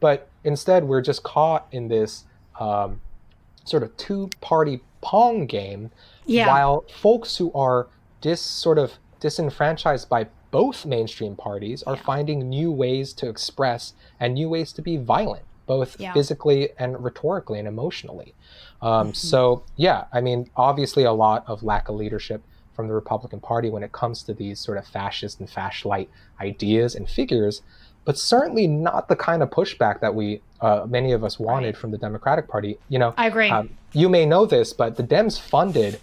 but 0.00 0.28
instead 0.44 0.84
we're 0.84 1.02
just 1.02 1.22
caught 1.22 1.66
in 1.72 1.88
this 1.88 2.24
um, 2.58 3.00
sort 3.64 3.82
of 3.82 3.96
two-party 3.98 4.80
pong 5.02 5.46
game 5.46 5.90
Yeah. 6.26 6.46
while 6.48 6.84
folks 7.02 7.36
who 7.36 7.52
are 7.52 7.86
dis 8.20 8.40
sort 8.40 8.78
of 8.78 8.94
disenfranchised 9.20 10.08
by 10.08 10.26
both 10.50 10.86
mainstream 10.86 11.36
parties 11.36 11.82
are 11.82 11.96
finding 11.96 12.48
new 12.48 12.72
ways 12.72 13.12
to 13.12 13.28
express 13.28 13.92
and 14.18 14.34
new 14.34 14.48
ways 14.48 14.72
to 14.72 14.80
be 14.82 14.96
violent 14.96 15.42
both 15.68 16.00
Yeah. 16.00 16.12
physically 16.14 16.70
and 16.78 17.02
rhetorically 17.04 17.58
and 17.60 17.68
emotionally 17.68 18.34
Mm-hmm. 18.82 18.86
um, 18.86 19.14
so 19.14 19.62
yeah 19.76 20.04
i 20.12 20.20
mean 20.20 20.48
obviously 20.56 21.02
a 21.04 21.12
lot 21.12 21.44
of 21.48 21.62
lack 21.64 21.88
of 21.88 21.96
leadership 21.96 22.42
from 22.74 22.86
the 22.88 22.94
republican 22.94 23.40
party 23.40 23.70
when 23.70 23.82
it 23.82 23.90
comes 23.92 24.22
to 24.22 24.32
these 24.32 24.58
sort 24.60 24.78
of 24.78 24.86
fascist 24.86 25.40
and 25.40 25.50
fascist 25.50 26.08
ideas 26.40 26.94
and 26.94 27.08
figures 27.10 27.60
but 28.04 28.16
certainly 28.16 28.66
not 28.68 29.08
the 29.08 29.16
kind 29.16 29.42
of 29.42 29.50
pushback 29.50 29.98
that 30.00 30.14
we 30.14 30.40
uh, 30.60 30.86
many 30.88 31.10
of 31.12 31.22
us 31.24 31.38
wanted 31.38 31.66
Right. 31.74 31.76
from 31.76 31.90
the 31.90 31.98
democratic 31.98 32.46
party 32.48 32.78
you 32.88 32.98
know 33.00 33.14
I 33.16 33.26
agree. 33.26 33.50
um, 33.50 33.70
you 33.92 34.08
may 34.08 34.24
know 34.26 34.44
this, 34.46 34.72
but 34.74 34.96
the 34.96 35.02
Dems 35.02 35.40
funded 35.40 35.98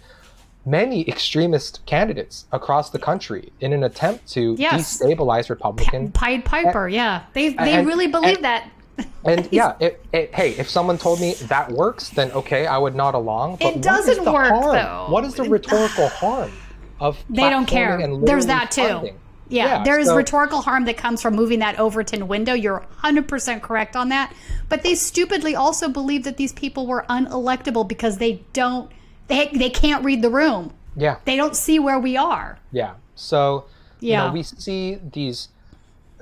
many 0.64 1.08
extremist 1.08 1.80
candidates 1.86 2.44
across 2.52 2.90
the 2.90 2.98
country 2.98 3.52
in 3.60 3.72
an 3.72 3.84
attempt 3.84 4.26
to 4.32 4.56
Yes. 4.58 4.98
destabilize 4.98 5.48
Republican. 5.48 6.10
Pied 6.12 6.44
Piper, 6.44 6.88
yeah. 6.88 7.22
They 7.32 7.50
they 7.50 7.74
and- 7.74 7.86
really 7.86 8.08
believe 8.08 8.36
and- 8.36 8.44
that. 8.44 8.68
And 9.24 9.48
yeah, 9.50 9.74
it, 9.80 10.04
it, 10.12 10.32
hey, 10.34 10.50
if 10.52 10.68
someone 10.70 10.98
told 10.98 11.20
me 11.20 11.34
that 11.34 11.70
works, 11.72 12.10
then 12.10 12.30
okay, 12.30 12.66
I 12.66 12.78
would 12.78 12.94
nod 12.94 13.14
along. 13.16 13.56
But 13.56 13.74
It 13.76 13.82
doesn't 13.82 14.24
work, 14.24 14.52
harm? 14.52 14.76
though. 14.76 15.06
What 15.10 15.24
is 15.24 15.34
the 15.34 15.42
rhetorical 15.42 16.08
harm 16.08 16.52
of 17.00 17.18
They 17.28 17.50
don't 17.50 17.66
care. 17.66 17.98
There's 18.22 18.46
that 18.46 18.70
too. 18.70 18.82
funding? 18.82 19.18
Yeah, 19.48 19.82
there 19.84 19.98
is 19.98 20.06
so- 20.08 20.16
rhetorical 20.16 20.60
harm 20.62 20.84
that 20.86 20.96
comes 20.96 21.22
from 21.22 21.34
moving 21.34 21.58
that 21.58 21.78
Overton 21.78 22.26
window. 22.28 22.52
You're 22.54 22.84
100% 23.02 23.62
correct 23.62 23.96
on 23.96 24.08
that. 24.10 24.32
But 24.68 24.82
they 24.82 24.94
stupidly 24.94 25.54
also 25.56 25.88
believe 25.88 26.22
that 26.24 26.36
these 26.36 26.52
people 26.52 26.86
were 26.86 27.04
unelectable 27.08 27.86
because 27.86 28.18
they 28.18 28.42
don't 28.52 28.90
they 29.28 29.48
they 29.48 29.70
can't 29.70 30.04
read 30.04 30.22
the 30.22 30.30
room. 30.30 30.72
Yeah. 30.96 31.16
They 31.24 31.36
don't 31.36 31.54
see 31.56 31.78
where 31.80 31.98
we 31.98 32.16
are. 32.16 32.58
Yeah. 32.72 32.94
So, 33.16 33.64
you 34.00 34.10
Yeah. 34.10 34.26
know, 34.28 34.32
we 34.32 34.42
see 34.44 34.98
these 35.12 35.48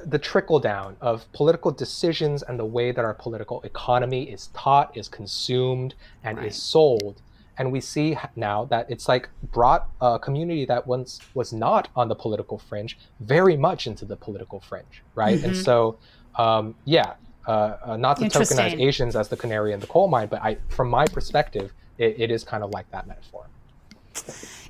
the 0.06 0.18
trickle 0.18 0.60
down 0.60 0.96
of 1.00 1.30
political 1.32 1.70
decisions 1.70 2.42
and 2.42 2.58
the 2.58 2.64
way 2.64 2.92
that 2.92 3.04
our 3.04 3.14
political 3.14 3.62
economy 3.62 4.24
is 4.30 4.48
taught, 4.48 4.96
is 4.96 5.08
consumed, 5.08 5.94
and 6.22 6.38
Right. 6.38 6.48
is 6.48 6.62
sold. 6.62 7.22
And 7.56 7.70
we 7.70 7.80
see 7.80 8.18
now 8.34 8.64
that 8.66 8.86
it's 8.88 9.08
like 9.08 9.30
brought 9.42 9.86
a 10.00 10.18
community 10.18 10.64
that 10.66 10.86
once 10.86 11.20
was 11.34 11.52
not 11.52 11.88
on 11.94 12.08
the 12.08 12.16
political 12.16 12.58
fringe 12.58 12.98
very 13.20 13.56
much 13.56 13.86
into 13.86 14.04
the 14.04 14.16
political 14.16 14.60
fringe, 14.60 15.04
right? 15.14 15.40
And 15.42 15.52
Mhm. 15.52 15.64
so, 15.64 15.98
um, 16.36 16.74
yeah, 16.84 17.14
uh, 17.46 17.76
uh, 17.84 17.96
not 17.96 18.18
to 18.18 18.24
tokenize 18.24 18.72
Asians 18.80 19.14
as 19.14 19.28
the 19.28 19.36
canary 19.36 19.72
in 19.72 19.80
the 19.80 19.86
coal 19.86 20.08
mine, 20.08 20.28
but 20.28 20.42
I, 20.42 20.58
from 20.68 20.88
my 20.90 21.04
perspective, 21.06 21.72
it, 21.96 22.16
it 22.18 22.30
is 22.32 22.42
kind 22.42 22.64
of 22.64 22.70
like 22.70 22.90
that 22.90 23.06
metaphor. 23.06 23.50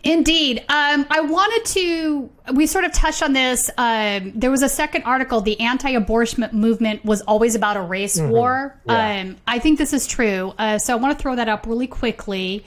Indeed. 0.04 0.58
Um, 0.68 1.06
I 1.10 1.20
wanted 1.22 1.64
to, 1.72 2.30
we 2.54 2.66
sort 2.66 2.84
of 2.84 2.92
touched 2.92 3.22
on 3.22 3.32
this. 3.32 3.70
Um, 3.78 4.32
there 4.34 4.50
was 4.50 4.62
a 4.62 4.68
second 4.68 5.04
article, 5.04 5.40
the 5.40 5.58
anti 5.60 5.90
abortion 5.90 6.46
movement 6.52 7.04
was 7.04 7.22
always 7.22 7.54
about 7.54 7.76
a 7.76 7.82
race 7.82 8.20
war. 8.20 8.78
Mm-hmm. 8.86 8.90
Yeah. 8.90 9.20
Um, 9.20 9.36
I 9.46 9.58
think 9.58 9.78
this 9.78 9.92
is 9.92 10.06
true. 10.06 10.52
Uh, 10.58 10.78
so 10.78 10.92
I 10.92 10.96
want 10.96 11.16
to 11.18 11.22
throw 11.22 11.36
that 11.36 11.48
up 11.48 11.66
really 11.66 11.86
quickly. 11.86 12.64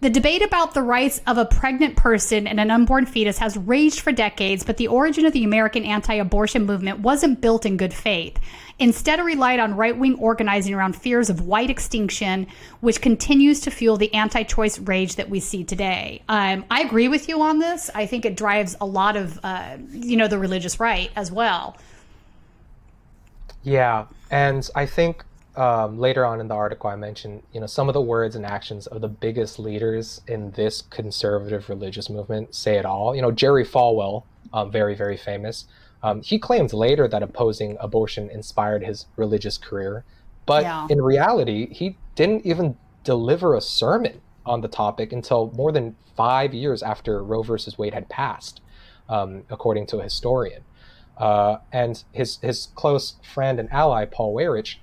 The 0.00 0.10
debate 0.10 0.42
about 0.42 0.74
the 0.74 0.82
rights 0.82 1.20
of 1.26 1.38
a 1.38 1.44
pregnant 1.44 1.96
person 1.96 2.46
and 2.46 2.60
an 2.60 2.70
unborn 2.70 3.04
fetus 3.04 3.38
has 3.38 3.56
raged 3.56 3.98
for 3.98 4.12
decades, 4.12 4.62
but 4.62 4.76
the 4.76 4.86
origin 4.86 5.26
of 5.26 5.32
the 5.32 5.42
American 5.42 5.82
anti 5.82 6.14
abortion 6.14 6.66
movement 6.66 7.00
wasn't 7.00 7.40
built 7.40 7.66
in 7.66 7.76
good 7.76 7.92
faith. 7.92 8.38
Instead, 8.78 9.18
it 9.18 9.22
relied 9.22 9.58
on 9.58 9.74
right 9.74 9.98
wing 9.98 10.14
organizing 10.20 10.72
around 10.72 10.94
fears 10.94 11.28
of 11.28 11.40
white 11.40 11.68
extinction, 11.68 12.46
which 12.78 13.00
continues 13.00 13.58
to 13.60 13.72
fuel 13.72 13.96
the 13.96 14.14
anti 14.14 14.44
choice 14.44 14.78
rage 14.78 15.16
that 15.16 15.28
we 15.28 15.40
see 15.40 15.64
today. 15.64 16.22
Um, 16.28 16.64
I 16.70 16.82
agree 16.82 17.08
with 17.08 17.28
you 17.28 17.42
on 17.42 17.58
this. 17.58 17.90
I 17.92 18.06
think 18.06 18.24
it 18.24 18.36
drives 18.36 18.76
a 18.80 18.86
lot 18.86 19.16
of, 19.16 19.40
uh, 19.42 19.78
you 19.90 20.16
know, 20.16 20.28
the 20.28 20.38
religious 20.38 20.78
right 20.78 21.10
as 21.16 21.32
well. 21.32 21.76
Yeah, 23.64 24.06
and 24.30 24.70
I 24.76 24.86
think 24.86 25.24
um, 25.58 25.98
later 25.98 26.24
on 26.24 26.40
in 26.40 26.46
the 26.46 26.54
article 26.54 26.88
I 26.88 26.94
mentioned, 26.96 27.42
you 27.52 27.60
know, 27.60 27.66
some 27.66 27.88
of 27.88 27.92
the 27.94 28.00
words 28.00 28.36
and 28.36 28.46
actions 28.46 28.86
of 28.86 29.00
the 29.00 29.08
biggest 29.08 29.58
leaders 29.58 30.20
in 30.28 30.52
this 30.52 30.82
conservative 30.82 31.68
religious 31.68 32.08
movement 32.08 32.54
say 32.54 32.76
it 32.76 32.86
all. 32.86 33.14
You 33.14 33.22
know, 33.22 33.32
Jerry 33.32 33.64
Falwell, 33.64 34.22
um, 34.52 34.70
very 34.70 34.94
very 34.94 35.16
famous. 35.16 35.66
Um, 36.02 36.22
he 36.22 36.38
claimed 36.38 36.72
later 36.72 37.08
that 37.08 37.24
opposing 37.24 37.76
abortion 37.80 38.30
inspired 38.30 38.84
his 38.84 39.06
religious 39.16 39.58
career, 39.58 40.04
but 40.46 40.62
Yeah. 40.62 40.86
in 40.88 41.02
reality, 41.02 41.74
he 41.74 41.96
didn't 42.14 42.46
even 42.46 42.76
deliver 43.02 43.56
a 43.56 43.60
sermon 43.60 44.20
on 44.46 44.60
the 44.60 44.68
topic 44.68 45.12
until 45.12 45.50
more 45.56 45.72
than 45.72 45.96
five 46.16 46.54
years 46.54 46.82
after 46.84 47.22
Roe 47.22 47.42
versus 47.42 47.76
Wade 47.76 47.94
had 47.94 48.08
passed, 48.08 48.60
um, 49.08 49.42
according 49.50 49.86
to 49.88 49.98
a 49.98 50.04
historian. 50.04 50.62
Uh, 51.16 51.58
and 51.72 52.04
his 52.12 52.38
his 52.42 52.68
close 52.76 53.14
friend 53.34 53.58
and 53.58 53.68
ally 53.72 54.04
Paul 54.04 54.32
Weyrich 54.36 54.76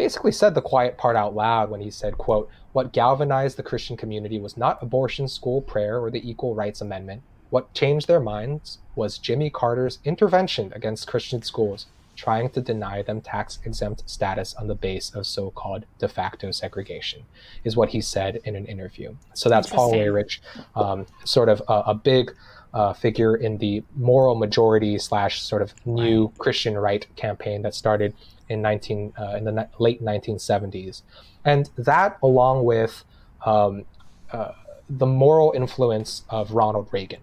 basically 0.00 0.32
said 0.32 0.54
the 0.54 0.62
quiet 0.62 0.96
part 0.96 1.14
out 1.14 1.34
loud 1.34 1.68
when 1.68 1.82
he 1.82 1.90
said, 1.90 2.16
"quote 2.16 2.48
What 2.72 2.90
galvanized 2.90 3.58
the 3.58 3.62
Christian 3.62 3.98
community 3.98 4.38
was 4.40 4.56
not 4.56 4.82
abortion, 4.82 5.28
school 5.28 5.60
prayer, 5.60 6.00
or 6.02 6.10
the 6.10 6.26
Equal 6.26 6.54
Rights 6.54 6.80
Amendment. 6.80 7.20
What 7.50 7.74
changed 7.74 8.08
their 8.08 8.18
minds 8.18 8.78
was 8.94 9.18
Jimmy 9.18 9.50
Carter's 9.50 9.98
intervention 10.02 10.72
against 10.74 11.06
Christian 11.06 11.42
schools, 11.42 11.84
trying 12.16 12.48
to 12.48 12.62
deny 12.62 13.02
them 13.02 13.20
tax 13.20 13.58
exempt 13.62 14.08
status 14.08 14.54
on 14.54 14.68
the 14.68 14.74
base 14.74 15.14
of 15.14 15.26
so-called 15.26 15.84
de 15.98 16.08
facto 16.08 16.50
segregation," 16.50 17.24
is 17.62 17.76
what 17.76 17.90
he 17.90 18.00
said 18.00 18.40
in 18.44 18.56
an 18.56 18.64
interview. 18.64 19.16
So 19.34 19.50
that's 19.50 19.68
Paul 19.68 19.92
Weyrich, 19.92 20.38
um, 20.74 21.04
sort 21.26 21.50
of 21.50 21.60
a, 21.68 21.78
a 21.92 21.94
big 21.94 22.34
uh, 22.72 22.94
figure 22.94 23.36
in 23.36 23.58
the 23.58 23.82
moral 23.96 24.34
majority 24.34 24.96
slash 24.98 25.42
sort 25.42 25.60
of 25.60 25.74
new 25.84 26.32
Christian 26.38 26.78
right 26.78 27.06
campaign 27.16 27.60
that 27.62 27.74
started 27.74 28.14
in 28.50 28.60
19 28.60 29.14
uh, 29.18 29.36
in 29.38 29.44
the 29.44 29.52
ni- 29.52 29.64
late 29.78 30.02
1970s, 30.04 31.02
and 31.44 31.70
that 31.76 32.18
along 32.22 32.64
with 32.64 33.04
um, 33.46 33.84
uh, 34.32 34.52
the 34.88 35.06
moral 35.06 35.52
influence 35.56 36.24
of 36.28 36.52
Ronald 36.52 36.88
Reagan. 36.92 37.20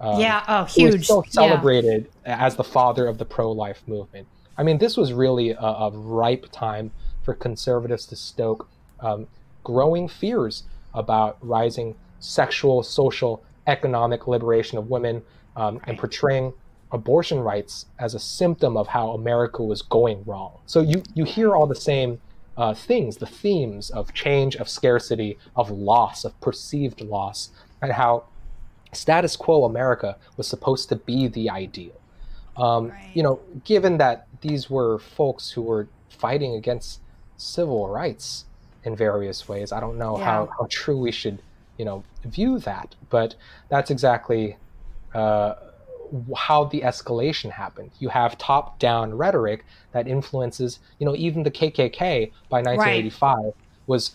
Um, 0.00 0.20
yeah. 0.20 0.44
Oh, 0.46 0.64
huge. 0.64 1.04
still 1.04 1.24
Yeah. 1.26 1.30
celebrated 1.32 2.08
as 2.24 2.56
the 2.56 2.64
father 2.64 3.06
of 3.08 3.18
the 3.18 3.24
pro-life 3.24 3.82
movement. 3.86 4.28
I 4.56 4.62
mean, 4.62 4.78
this 4.78 4.96
was 4.96 5.12
really 5.12 5.50
a, 5.50 5.58
a 5.60 5.90
ripe 5.90 6.46
time 6.52 6.92
for 7.24 7.34
conservatives 7.34 8.06
to 8.06 8.16
stoke 8.16 8.68
um, 9.00 9.26
growing 9.64 10.08
fears 10.08 10.62
about 10.94 11.36
rising 11.40 11.94
sexual, 12.20 12.82
social, 12.82 13.42
economic 13.66 14.26
liberation 14.26 14.78
of 14.78 14.88
women, 14.88 15.22
um, 15.56 15.80
and 15.86 15.98
portraying 15.98 16.52
abortion 16.90 17.40
rights 17.40 17.86
as 17.98 18.14
a 18.14 18.18
symptom 18.18 18.76
of 18.76 18.88
how 18.88 19.10
America 19.10 19.62
was 19.62 19.82
going 19.82 20.22
wrong. 20.24 20.52
So 20.66 20.80
you 20.80 21.02
you 21.14 21.24
hear 21.24 21.54
all 21.54 21.66
the 21.66 21.74
same 21.74 22.20
uh, 22.56 22.74
things, 22.74 23.18
the 23.18 23.26
themes 23.26 23.90
of 23.90 24.12
change, 24.14 24.56
of 24.56 24.68
scarcity, 24.68 25.38
of 25.54 25.70
loss, 25.70 26.24
of 26.24 26.38
perceived 26.40 27.00
loss, 27.00 27.50
and 27.80 27.92
how 27.92 28.24
status 28.92 29.36
quo 29.36 29.64
America 29.64 30.16
was 30.36 30.48
supposed 30.48 30.88
to 30.88 30.96
be 30.96 31.28
the 31.28 31.48
ideal. 31.50 31.92
Um, 32.56 32.88
Right. 32.88 33.10
You 33.14 33.22
know, 33.22 33.40
given 33.64 33.98
that 33.98 34.26
these 34.40 34.68
were 34.70 34.98
folks 34.98 35.50
who 35.52 35.62
were 35.62 35.88
fighting 36.08 36.54
against 36.54 37.00
civil 37.36 37.88
rights 37.88 38.46
in 38.82 38.96
various 38.96 39.48
ways, 39.48 39.70
I 39.70 39.78
don't 39.78 39.98
know 39.98 40.16
how, 40.16 40.44
Yeah. 40.44 40.50
how 40.58 40.66
true 40.68 40.98
we 40.98 41.12
should, 41.12 41.40
you 41.76 41.84
know, 41.84 42.02
view 42.24 42.58
that. 42.60 42.96
But 43.10 43.36
that's 43.68 43.90
exactly 43.90 44.56
uh, 45.14 45.54
how 46.36 46.64
the 46.64 46.80
escalation 46.80 47.50
happened. 47.50 47.90
You 47.98 48.08
have 48.08 48.38
top-down 48.38 49.14
rhetoric 49.14 49.64
that 49.92 50.08
influences, 50.08 50.78
you 50.98 51.06
know, 51.06 51.14
even 51.16 51.42
the 51.42 51.50
KKK 51.50 52.32
by 52.48 52.62
1985 52.62 53.52
was 53.86 54.12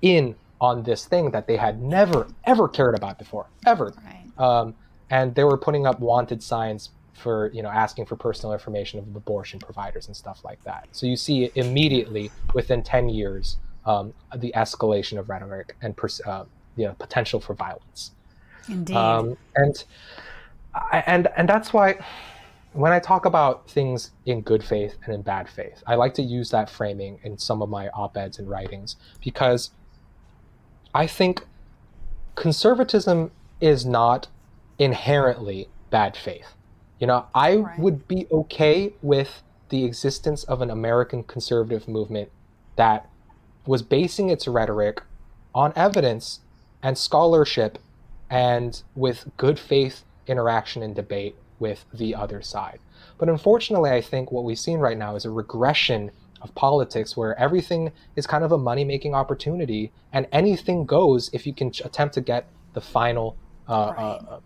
in 0.00 0.34
on 0.60 0.82
this 0.84 1.06
thing 1.06 1.30
that 1.32 1.46
they 1.46 1.56
had 1.56 1.82
never 1.82 2.28
ever 2.44 2.68
cared 2.68 2.94
about 2.94 3.18
before, 3.18 3.46
ever 3.66 3.92
Right. 4.04 4.30
um, 4.38 4.74
and 5.10 5.34
they 5.34 5.44
were 5.44 5.58
putting 5.58 5.86
up 5.86 5.98
wanted 6.00 6.42
signs 6.42 6.90
for 7.14 7.50
you 7.52 7.62
know 7.62 7.68
asking 7.68 8.06
for 8.06 8.16
personal 8.16 8.52
information 8.52 8.98
of 8.98 9.14
abortion 9.14 9.58
providers 9.58 10.06
and 10.06 10.16
stuff 10.16 10.44
like 10.44 10.62
that. 10.64 10.88
So 10.92 11.06
you 11.06 11.16
see 11.16 11.50
immediately 11.56 12.30
within 12.54 12.82
ten 12.82 13.08
years 13.08 13.56
um, 13.84 14.14
the 14.36 14.52
escalation 14.56 15.18
of 15.18 15.28
rhetoric 15.28 15.76
and 15.82 15.96
pers- 15.96 16.20
uh, 16.26 16.44
you 16.76 16.86
know, 16.86 16.94
potential 16.94 17.40
for 17.40 17.54
violence. 17.54 18.12
Indeed. 18.68 18.96
Um, 18.96 19.36
and 19.56 19.84
I- 20.74 21.02
and 21.06 21.28
and 21.36 21.48
that's 21.48 21.72
why 21.72 21.98
when 22.72 22.92
I 22.92 22.98
talk 23.00 23.26
about 23.26 23.68
things 23.68 24.12
in 24.24 24.40
good 24.40 24.64
faith 24.64 24.96
and 25.04 25.14
in 25.14 25.22
bad 25.22 25.48
faith, 25.48 25.82
I 25.86 25.94
like 25.96 26.14
to 26.14 26.22
use 26.22 26.50
that 26.50 26.70
framing 26.70 27.18
in 27.22 27.36
some 27.36 27.60
of 27.60 27.68
my 27.68 27.88
op-eds 27.90 28.38
and 28.38 28.48
writings 28.48 28.96
because 29.22 29.70
I 30.94 31.06
think 31.06 31.46
conservatism 32.34 33.30
is 33.60 33.84
not 33.84 34.28
inherently 34.78 35.68
bad 35.90 36.16
faith. 36.16 36.54
You 36.98 37.06
know, 37.06 37.26
I 37.34 37.56
Right. 37.56 37.78
would 37.78 38.08
be 38.08 38.26
okay 38.32 38.94
with 39.02 39.42
the 39.68 39.84
existence 39.84 40.44
of 40.44 40.62
an 40.62 40.70
American 40.70 41.24
conservative 41.24 41.88
movement 41.88 42.30
that 42.76 43.08
was 43.66 43.82
basing 43.82 44.30
its 44.30 44.48
rhetoric 44.48 45.02
on 45.54 45.72
evidence 45.76 46.40
and 46.82 46.96
scholarship 46.96 47.78
and 48.30 48.82
with 48.94 49.30
good 49.36 49.58
faith 49.58 50.04
interaction 50.26 50.82
and 50.82 50.94
debate 50.94 51.36
with 51.58 51.84
the 51.92 52.14
other 52.14 52.42
side. 52.42 52.80
But 53.18 53.28
unfortunately, 53.28 53.90
I 53.90 54.00
think 54.00 54.32
what 54.32 54.44
we've 54.44 54.58
seen 54.58 54.78
right 54.78 54.98
now 54.98 55.14
is 55.16 55.24
a 55.24 55.30
regression 55.30 56.10
of 56.40 56.54
politics 56.54 57.16
where 57.16 57.38
everything 57.38 57.92
is 58.16 58.26
kind 58.26 58.42
of 58.42 58.50
a 58.52 58.58
money 58.58 58.84
making 58.84 59.14
opportunity 59.14 59.92
and 60.12 60.26
anything 60.32 60.84
goes 60.84 61.30
if 61.32 61.46
you 61.46 61.54
can 61.54 61.68
attempt 61.84 62.14
to 62.14 62.20
get 62.20 62.48
the 62.74 62.80
final 62.80 63.36
uh, 63.68 63.92
Right. 63.96 64.04
uh, 64.04 64.40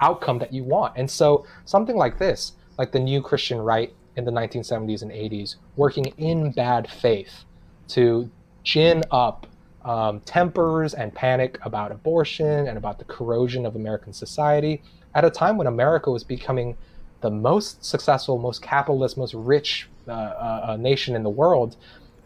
outcome 0.00 0.38
that 0.40 0.52
you 0.52 0.64
want. 0.64 0.94
And 0.96 1.10
so 1.10 1.46
something 1.64 1.96
like 1.96 2.18
this, 2.18 2.52
like 2.78 2.92
the 2.92 2.98
new 2.98 3.22
Christian 3.22 3.58
right 3.58 3.94
in 4.16 4.24
the 4.24 4.32
1970s 4.32 5.02
and 5.02 5.10
80s, 5.10 5.56
working 5.76 6.06
in 6.18 6.50
bad 6.50 6.90
faith 6.90 7.44
to 7.88 8.30
gin 8.64 9.02
up 9.10 9.46
um, 9.84 10.20
tempers 10.20 10.94
and 10.94 11.14
panic 11.14 11.58
about 11.62 11.92
abortion 11.92 12.66
and 12.66 12.76
about 12.76 12.98
the 12.98 13.04
corrosion 13.04 13.64
of 13.64 13.76
American 13.76 14.12
society 14.12 14.82
at 15.16 15.24
a 15.24 15.30
time 15.30 15.56
when 15.56 15.66
America 15.66 16.10
was 16.10 16.22
becoming 16.22 16.76
the 17.22 17.30
most 17.30 17.82
successful, 17.84 18.38
most 18.38 18.60
capitalist, 18.62 19.16
most 19.16 19.32
rich 19.34 19.88
uh, 20.06 20.12
uh, 20.12 20.66
uh, 20.68 20.76
nation 20.76 21.16
in 21.16 21.22
the 21.22 21.30
world. 21.30 21.76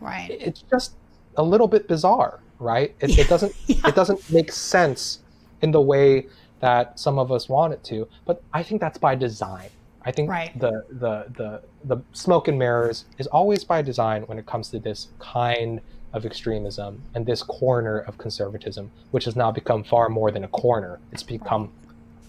right. 0.01 0.29
It's 0.49 0.63
just 0.69 0.95
a 1.37 1.43
little 1.43 1.69
bit 1.69 1.87
bizarre, 1.87 2.41
right? 2.59 2.95
It, 3.01 3.17
it 3.19 3.29
doesn't 3.35 3.55
Yeah. 3.69 3.87
it 3.91 3.95
doesn't 3.95 4.21
make 4.31 4.51
sense 4.53 5.21
in 5.63 5.71
the 5.71 5.81
way 5.81 6.27
that 6.59 6.99
some 6.99 7.19
of 7.19 7.31
us 7.31 7.49
want 7.49 7.73
it 7.73 7.83
to. 7.85 8.09
But 8.27 8.43
I 8.53 8.63
think 8.65 8.81
that's 8.81 8.99
by 8.99 9.15
design. 9.15 9.71
I 10.05 10.11
think 10.11 10.29
Right. 10.29 10.59
the, 10.59 10.73
the 10.91 11.15
the 11.41 11.63
the 11.85 11.99
smoke 12.13 12.49
and 12.49 12.59
mirrors 12.59 13.05
is 13.19 13.27
always 13.29 13.63
by 13.65 13.83
design 13.83 14.23
when 14.23 14.39
it 14.39 14.47
comes 14.47 14.69
to 14.71 14.79
this 14.81 15.09
kind 15.21 15.81
of 16.13 16.27
extremism 16.27 17.03
and 17.15 17.25
this 17.25 17.43
corner 17.45 18.01
of 18.01 18.19
conservatism, 18.19 18.91
which 19.13 19.27
has 19.27 19.37
now 19.37 19.53
become 19.53 19.85
far 19.85 20.09
more 20.09 20.31
than 20.33 20.43
a 20.43 20.49
corner. 20.49 20.99
It's 21.13 21.23
become 21.23 21.71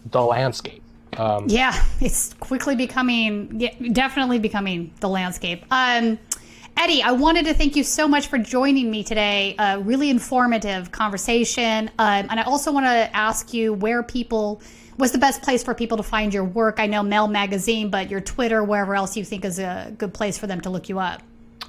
the 0.05 0.21
landscape. 0.21 0.81
Um, 1.17 1.45
Yeah, 1.47 1.81
it's 2.01 2.33
quickly 2.35 2.75
becoming, 2.75 3.69
definitely 3.91 4.39
becoming 4.39 4.93
the 4.99 5.09
landscape. 5.09 5.65
Um, 5.71 6.17
Eddie, 6.77 7.03
I 7.03 7.11
wanted 7.11 7.45
to 7.45 7.53
thank 7.53 7.75
you 7.75 7.83
so 7.83 8.07
much 8.07 8.27
for 8.27 8.37
joining 8.37 8.89
me 8.89 9.03
today. 9.03 9.55
A 9.59 9.79
really 9.79 10.09
informative 10.09 10.91
conversation. 10.91 11.89
Um, 11.99 12.27
and 12.29 12.39
I 12.39 12.43
also 12.43 12.71
want 12.71 12.85
to 12.85 13.15
ask 13.15 13.53
you 13.53 13.73
where 13.73 14.01
people, 14.03 14.61
what's 14.95 15.11
the 15.11 15.19
best 15.19 15.41
place 15.41 15.63
for 15.63 15.75
people 15.75 15.97
to 15.97 16.03
find 16.03 16.33
your 16.33 16.45
work? 16.45 16.79
I 16.79 16.87
know 16.87 17.03
Mail 17.03 17.27
Magazine, 17.27 17.89
but 17.89 18.09
your 18.09 18.21
Twitter, 18.21 18.63
wherever 18.63 18.95
else 18.95 19.17
you 19.17 19.25
think 19.25 19.45
is 19.45 19.59
a 19.59 19.93
good 19.97 20.13
place 20.13 20.37
for 20.37 20.47
them 20.47 20.61
to 20.61 20.69
look 20.69 20.89
you 20.89 20.97
up. 20.97 21.21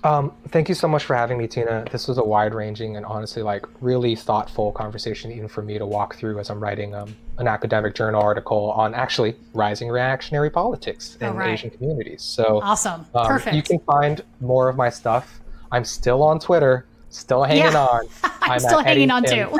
Um, 0.04 0.32
thank 0.48 0.68
you 0.68 0.74
so 0.74 0.88
much 0.88 1.04
for 1.04 1.14
having 1.14 1.38
me, 1.38 1.46
Tina. 1.46 1.84
This 1.92 2.08
was 2.08 2.18
a 2.18 2.24
wide-ranging 2.24 2.96
and 2.96 3.06
honestly, 3.06 3.42
like, 3.42 3.64
really 3.80 4.16
thoughtful 4.16 4.72
conversation, 4.72 5.30
even 5.30 5.46
for 5.48 5.62
me 5.62 5.78
to 5.78 5.86
walk 5.86 6.16
through 6.16 6.40
as 6.40 6.50
I'm 6.50 6.58
writing 6.60 6.92
um, 6.94 7.14
an 7.38 7.46
academic 7.46 7.94
journal 7.94 8.20
article 8.20 8.72
on 8.72 8.94
actually 8.94 9.36
rising 9.54 9.88
reactionary 9.88 10.50
politics 10.50 11.16
in 11.20 11.28
All 11.28 11.34
right. 11.34 11.50
Asian 11.50 11.70
communities. 11.70 12.22
So, 12.22 12.60
Awesome. 12.62 13.06
um, 13.14 13.26
Perfect. 13.26 13.54
You 13.54 13.62
can 13.62 13.78
find 13.80 14.22
more 14.40 14.68
of 14.68 14.76
my 14.76 14.90
stuff. 14.90 15.40
I'm 15.70 15.84
still 15.84 16.22
on 16.24 16.40
Twitter, 16.40 16.84
still 17.10 17.44
hanging 17.44 17.62
Yeah. 17.72 17.86
on. 17.86 18.08
I'm 18.42 18.52
at 18.52 18.60
still 18.62 18.82
hanging 18.82 19.10
on 19.10 19.22
Kim 19.22 19.48
too. 19.50 19.58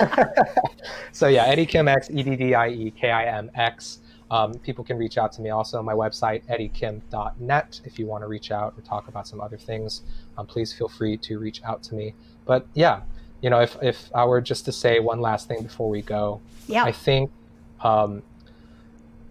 So 1.12 1.28
yeah, 1.28 1.44
Eddie 1.44 1.66
Kim 1.66 1.86
X, 1.88 2.10
E 2.10 2.22
D 2.22 2.34
D 2.36 2.54
I 2.54 2.68
E 2.68 2.90
K 2.90 3.10
I 3.10 3.26
M 3.26 3.50
X. 3.54 3.98
Um, 4.34 4.54
people 4.54 4.82
can 4.82 4.98
reach 4.98 5.16
out 5.16 5.30
to 5.34 5.42
me 5.42 5.50
also 5.50 5.78
on 5.78 5.84
my 5.84 5.92
website, 5.92 6.42
eddiekim.net. 6.46 7.80
If 7.84 8.00
you 8.00 8.06
want 8.06 8.24
to 8.24 8.26
reach 8.26 8.50
out 8.50 8.74
or 8.76 8.82
talk 8.82 9.06
about 9.06 9.28
some 9.28 9.40
other 9.40 9.56
things, 9.56 10.02
um, 10.36 10.44
please 10.44 10.72
feel 10.72 10.88
free 10.88 11.16
to 11.18 11.38
reach 11.38 11.62
out 11.62 11.84
to 11.84 11.94
me. 11.94 12.14
But 12.44 12.66
yeah, 12.74 13.02
you 13.42 13.48
know, 13.48 13.60
if, 13.60 13.76
if 13.80 14.10
I 14.12 14.24
were 14.24 14.40
just 14.40 14.64
to 14.64 14.72
say 14.72 14.98
one 14.98 15.20
last 15.20 15.46
thing 15.46 15.62
before 15.62 15.88
we 15.88 16.02
go, 16.02 16.40
yeah. 16.66 16.82
I 16.82 16.90
think 16.90 17.30
um, 17.82 18.24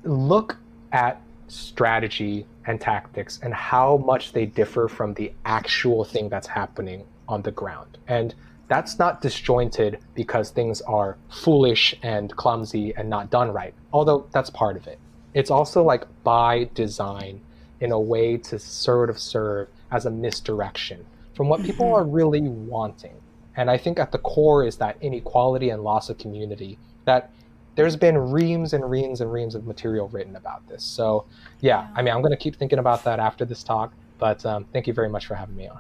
look 0.06 0.56
at 0.94 1.20
strategy 1.50 2.46
and 2.66 2.80
tactics 2.80 3.42
and 3.44 3.54
how 3.54 3.98
much 3.98 4.32
they 4.32 4.46
differ 4.46 4.88
from 4.88 5.16
the 5.16 5.34
actual 5.44 6.06
thing 6.06 6.30
that's 6.30 6.48
happening 6.48 7.04
on 7.28 7.42
the 7.42 7.52
ground. 7.52 7.98
And 8.08 8.34
that's 8.68 8.98
not 8.98 9.22
disjointed 9.22 10.00
because 10.16 10.50
things 10.50 10.82
are 10.82 11.18
foolish 11.30 11.96
and 12.02 12.36
clumsy 12.36 12.94
and 12.96 13.10
not 13.10 13.30
done 13.30 13.52
right, 13.52 13.74
although 13.92 14.26
that's 14.32 14.50
part 14.50 14.78
of 14.78 14.88
it. 14.88 15.00
It's 15.34 15.52
also 15.52 15.84
like 15.84 16.06
by 16.24 16.70
design 16.74 17.42
in 17.80 17.92
a 17.92 18.00
way 18.00 18.38
to 18.38 18.58
sort 18.60 19.10
of 19.10 19.20
serve 19.20 19.68
as 19.92 20.06
a 20.06 20.12
misdirection 20.12 21.06
from 21.36 21.50
what 21.50 21.64
people 21.64 21.88
Mhm. 21.88 21.94
are 21.94 22.04
really 22.04 22.42
wanting. 22.42 23.16
And 23.56 23.70
I 23.70 23.78
think 23.78 24.00
at 24.00 24.12
the 24.12 24.18
core 24.20 24.64
is 24.66 24.78
that 24.78 24.98
inequality 25.02 25.70
and 25.70 25.84
loss 25.84 26.10
of 26.10 26.18
community 26.18 26.78
that 27.06 27.30
there's 27.76 27.96
been 27.96 28.18
reams 28.32 28.74
and 28.74 28.90
reams 28.90 29.20
and 29.20 29.32
reams 29.32 29.56
of 29.56 29.66
material 29.66 30.08
written 30.10 30.36
about 30.36 30.68
this. 30.68 30.84
So, 30.84 31.26
yeah, 31.60 31.88
I 31.96 32.02
mean, 32.04 32.14
I'm 32.14 32.22
going 32.22 32.32
to 32.32 32.38
keep 32.38 32.56
thinking 32.56 32.80
about 32.80 33.04
that 33.04 33.20
after 33.20 33.46
this 33.46 33.64
talk. 33.64 33.92
But 34.20 34.46
um, 34.46 34.66
thank 34.72 34.88
you 34.88 34.94
very 34.94 35.10
much 35.10 35.26
for 35.26 35.36
having 35.36 35.56
me 35.56 35.68
on. 35.68 35.80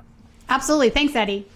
Absolutely. 0.49 0.89
Thanks, 0.89 1.15
Eddie. 1.15 1.47